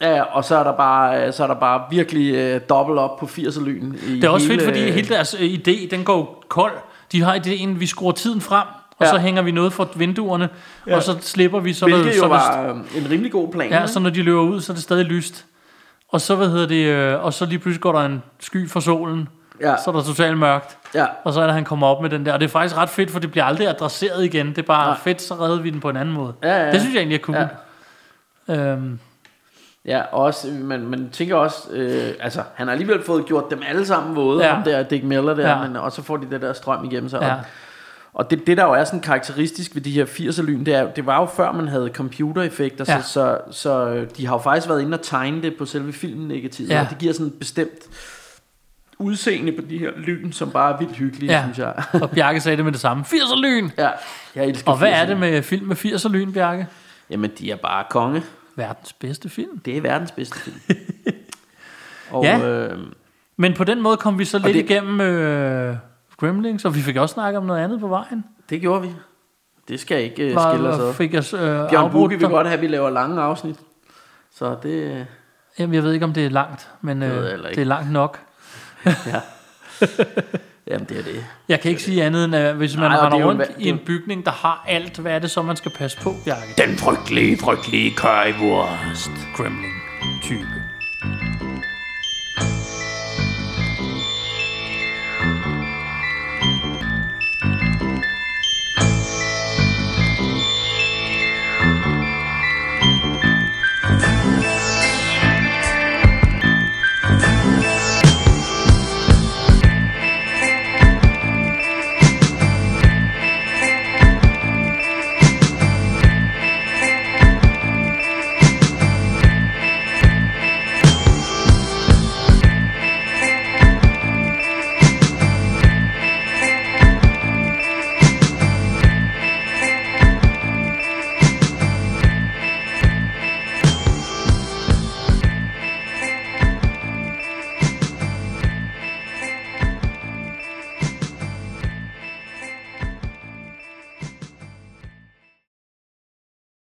Ja, 0.02 0.22
og 0.22 0.44
så 0.44 0.56
er 0.56 0.62
der 0.64 0.72
bare, 0.76 1.26
øh, 1.26 1.32
så 1.32 1.42
er 1.42 1.46
der 1.46 1.54
bare 1.54 1.82
virkelig 1.90 2.34
øh, 2.34 2.60
dobbelt 2.68 2.98
op 2.98 3.18
på 3.18 3.26
80'er 3.26 3.64
lyn. 3.64 3.94
I 4.08 4.14
Det 4.16 4.24
er 4.24 4.28
også 4.28 4.46
hele, 4.48 4.60
fedt, 4.62 4.70
fordi 4.70 4.88
øh, 4.88 4.94
hele 4.94 5.08
deres 5.08 5.36
øh, 5.40 5.40
idé, 5.54 5.88
den 5.90 6.04
går 6.04 6.16
jo 6.18 6.28
kold. 6.48 6.72
De 7.12 7.22
har 7.22 7.34
idéen, 7.36 7.68
vi 7.78 7.86
skruer 7.86 8.12
tiden 8.12 8.40
frem, 8.40 8.66
og 8.98 9.06
Ja. 9.06 9.10
så 9.10 9.18
hænger 9.18 9.42
vi 9.42 9.50
noget 9.50 9.72
for 9.72 9.88
vinduerne, 9.96 10.48
Ja. 10.86 10.96
og 10.96 11.02
så 11.02 11.16
slipper 11.20 11.60
vi, 11.60 11.72
så, 11.72 11.84
Hvilket 11.86 12.06
jo 12.06 12.12
så, 12.12 12.20
der, 12.22 12.28
var 12.28 12.62
øh, 12.68 12.76
en 13.04 13.10
rimelig 13.10 13.32
god 13.32 13.52
plan. 13.52 13.70
ja, 13.70 13.86
så 13.86 14.00
når 14.00 14.10
de 14.10 14.22
løber 14.22 14.40
ud, 14.42 14.60
så 14.60 14.72
er 14.72 14.74
det 14.74 14.82
stadig 14.82 15.04
lyst. 15.04 15.44
Og 16.08 16.20
så, 16.20 16.36
hvad 16.36 16.48
hedder 16.48 16.66
det, 16.66 16.86
øh, 16.86 17.24
og 17.24 17.32
så 17.32 17.46
lige 17.46 17.58
pludselig 17.58 17.80
går 17.80 17.92
der 17.92 18.00
en 18.00 18.22
sky 18.40 18.70
for 18.70 18.80
solen, 18.80 19.28
Ja. 19.60 19.74
så 19.84 19.90
er 19.90 19.94
der 19.94 20.02
totalt 20.02 20.38
mørkt. 20.38 20.76
Ja. 20.94 21.06
Og 21.24 21.32
så 21.32 21.40
er 21.40 21.44
det, 21.44 21.54
han 21.54 21.64
kommer 21.64 21.86
op 21.86 22.02
med 22.02 22.10
den 22.10 22.26
der. 22.26 22.32
Og 22.32 22.40
det 22.40 22.46
er 22.46 22.50
faktisk 22.50 22.76
ret 22.76 22.88
fedt, 22.88 23.10
for 23.10 23.18
det 23.18 23.30
bliver 23.30 23.44
aldrig 23.44 23.68
adresseret 23.68 24.24
igen. 24.24 24.48
Det 24.48 24.58
er 24.58 24.62
bare 24.62 24.86
Nej. 24.86 24.98
fedt, 25.04 25.22
så 25.22 25.34
redder 25.34 25.60
vi 25.62 25.70
den 25.70 25.80
på 25.80 25.88
en 25.88 25.96
anden 25.96 26.14
måde. 26.14 26.32
Ja, 26.42 26.48
ja, 26.48 26.64
ja. 26.66 26.72
Det 26.72 26.80
synes 26.80 26.94
jeg 26.94 27.00
egentlig 27.00 27.16
er 27.18 27.22
cool. 27.22 27.38
Ja. 28.48 28.54
Øhm, 28.72 28.98
Ja, 29.86 30.00
også, 30.12 30.48
man, 30.62 30.80
man 30.86 31.10
tænker 31.12 31.36
også, 31.36 31.56
øh, 31.70 32.14
altså 32.20 32.42
han 32.54 32.66
har 32.66 32.72
alligevel 32.72 33.04
fået 33.04 33.26
gjort 33.26 33.44
dem 33.50 33.62
alle 33.68 33.86
sammen 33.86 34.16
våde, 34.16 34.46
ja. 34.46 34.56
Der 34.64 34.82
Dick 34.82 35.04
Miller 35.04 35.34
der, 35.34 35.48
ja. 35.48 35.66
Men 35.66 35.76
og 35.76 35.92
så 35.92 36.02
får 36.02 36.16
de 36.16 36.26
det 36.30 36.42
der 36.42 36.52
strøm 36.52 36.84
igennem 36.84 37.08
sig. 37.08 37.20
Ja. 37.22 37.32
Og, 37.34 37.40
og 38.14 38.30
det, 38.30 38.46
det 38.46 38.56
der 38.56 38.64
jo 38.64 38.72
er 38.72 38.84
sådan 38.84 39.00
karakteristisk 39.00 39.74
ved 39.74 39.82
de 39.82 39.90
her 39.90 40.04
80'er 40.04 40.42
lyn, 40.42 40.64
det, 40.66 40.74
er, 40.74 40.90
det 40.90 41.06
var 41.06 41.20
jo 41.20 41.26
før 41.26 41.52
man 41.52 41.68
havde 41.68 41.90
computereffekter, 41.94 42.84
Ja. 42.88 43.00
så, 43.02 43.08
så, 43.08 43.38
så 43.50 43.88
øh, 43.88 44.06
de 44.16 44.26
har 44.26 44.34
jo 44.34 44.38
faktisk 44.38 44.68
været 44.68 44.82
inde 44.82 44.94
og 44.94 45.02
tegne 45.02 45.42
det 45.42 45.54
på 45.58 45.66
selve 45.66 45.92
filmen 45.92 46.28
negativet, 46.28 46.70
Ja. 46.70 46.80
og 46.80 46.86
det 46.90 46.98
giver 46.98 47.12
sådan 47.12 47.26
et 47.26 47.34
bestemt 47.38 47.70
udseende 48.98 49.52
på 49.52 49.62
de 49.70 49.78
her 49.78 49.90
lyn, 49.96 50.32
som 50.32 50.50
bare 50.50 50.74
er 50.74 50.78
vildt 50.78 50.96
hyggelige, 50.96 51.32
ja. 51.32 51.42
synes 51.42 51.58
jeg. 51.58 51.74
og 52.02 52.10
Bjarke 52.10 52.40
sagde 52.40 52.56
det 52.56 52.64
med 52.64 52.72
det 52.72 52.80
samme. 52.80 53.04
80'er 53.06 53.40
lyn! 53.40 53.70
ja, 53.78 53.88
jeg 54.34 54.46
elsker 54.46 54.70
Og 54.70 54.78
hvad 54.78 54.92
80'er 54.92 54.96
er 54.96 55.06
det 55.06 55.16
med 55.18 55.42
film 55.42 55.66
med 55.66 55.76
80'er 55.76 56.08
lyn, 56.08 56.32
Bjarke? 56.32 56.66
Jamen, 57.10 57.30
de 57.38 57.50
er 57.50 57.56
bare 57.56 57.84
konge. 57.90 58.22
Verdens 58.56 58.92
bedste 58.92 59.28
film. 59.28 59.58
Det 59.58 59.76
er 59.76 59.80
verdens 59.80 60.10
bedste 60.12 60.38
film. 60.38 60.56
og, 62.10 62.24
Ja. 62.24 62.48
øh, 62.48 62.78
Men 63.36 63.54
på 63.54 63.64
den 63.64 63.82
måde 63.82 63.96
kom 63.96 64.18
vi 64.18 64.24
så 64.24 64.38
lidt 64.38 64.54
det- 64.54 64.70
igennem 64.70 65.00
øh, 65.00 65.76
Gremlings, 66.16 66.64
og 66.64 66.74
vi 66.74 66.80
fik 66.80 66.96
også 66.96 67.12
snakket 67.12 67.38
om 67.38 67.44
noget 67.46 67.60
andet 67.64 67.80
på 67.80 67.88
vejen. 67.88 68.24
det 68.50 68.60
gjorde 68.60 68.82
vi. 68.82 68.88
Det 69.68 69.80
skal 69.80 70.02
ikke 70.02 70.22
øh, 70.22 70.30
skille 70.40 70.68
os 70.68 70.80
ad. 70.80 70.94
fik 70.94 71.12
jeg 71.14 71.34
øh, 71.34 71.70
Bjørn 71.70 71.90
Bukke 71.92 72.18
vil 72.18 72.28
godt 72.28 72.46
have, 72.46 72.56
at 72.56 72.60
vi 72.62 72.66
laver 72.66 72.90
lange 72.90 73.22
afsnit. 73.22 73.56
Så 74.34 74.56
det... 74.62 75.06
Jamen, 75.58 75.74
jeg 75.74 75.82
ved 75.82 75.92
ikke, 75.92 76.04
om 76.04 76.12
det 76.12 76.26
er 76.26 76.30
langt, 76.30 76.68
men 76.80 77.02
øh, 77.02 77.38
det 77.48 77.58
er 77.58 77.64
langt 77.64 77.92
nok. 77.92 78.18
Ja. 78.86 79.20
Jamen, 80.70 80.86
det 80.88 80.98
er 80.98 81.02
det. 81.02 81.24
Jeg 81.48 81.60
kan 81.60 81.70
ikke 81.70 81.82
sige 81.82 82.04
andet 82.04 82.24
end, 82.24 82.34
at 82.36 82.54
hvis 82.54 82.76
man 82.76 82.90
Nej, 82.90 82.96
det 82.96 83.02
er 83.02 83.10
render 83.14 83.26
rundt 83.26 83.42
en- 83.42 83.62
i 83.62 83.68
en 83.68 83.78
bygning, 83.86 84.24
der 84.24 84.30
har 84.30 84.64
alt, 84.68 84.98
hvad 84.98 85.12
er 85.12 85.18
det 85.18 85.30
så, 85.30 85.42
man 85.42 85.56
skal 85.56 85.72
passe 85.78 85.98
på, 86.00 86.14
Bjarke? 86.24 86.54
Den 86.58 86.76
frygtelige, 86.78 87.36
frygtelige 87.38 87.92
currywurst. 87.96 89.10
Gremlin-type. 89.36 90.46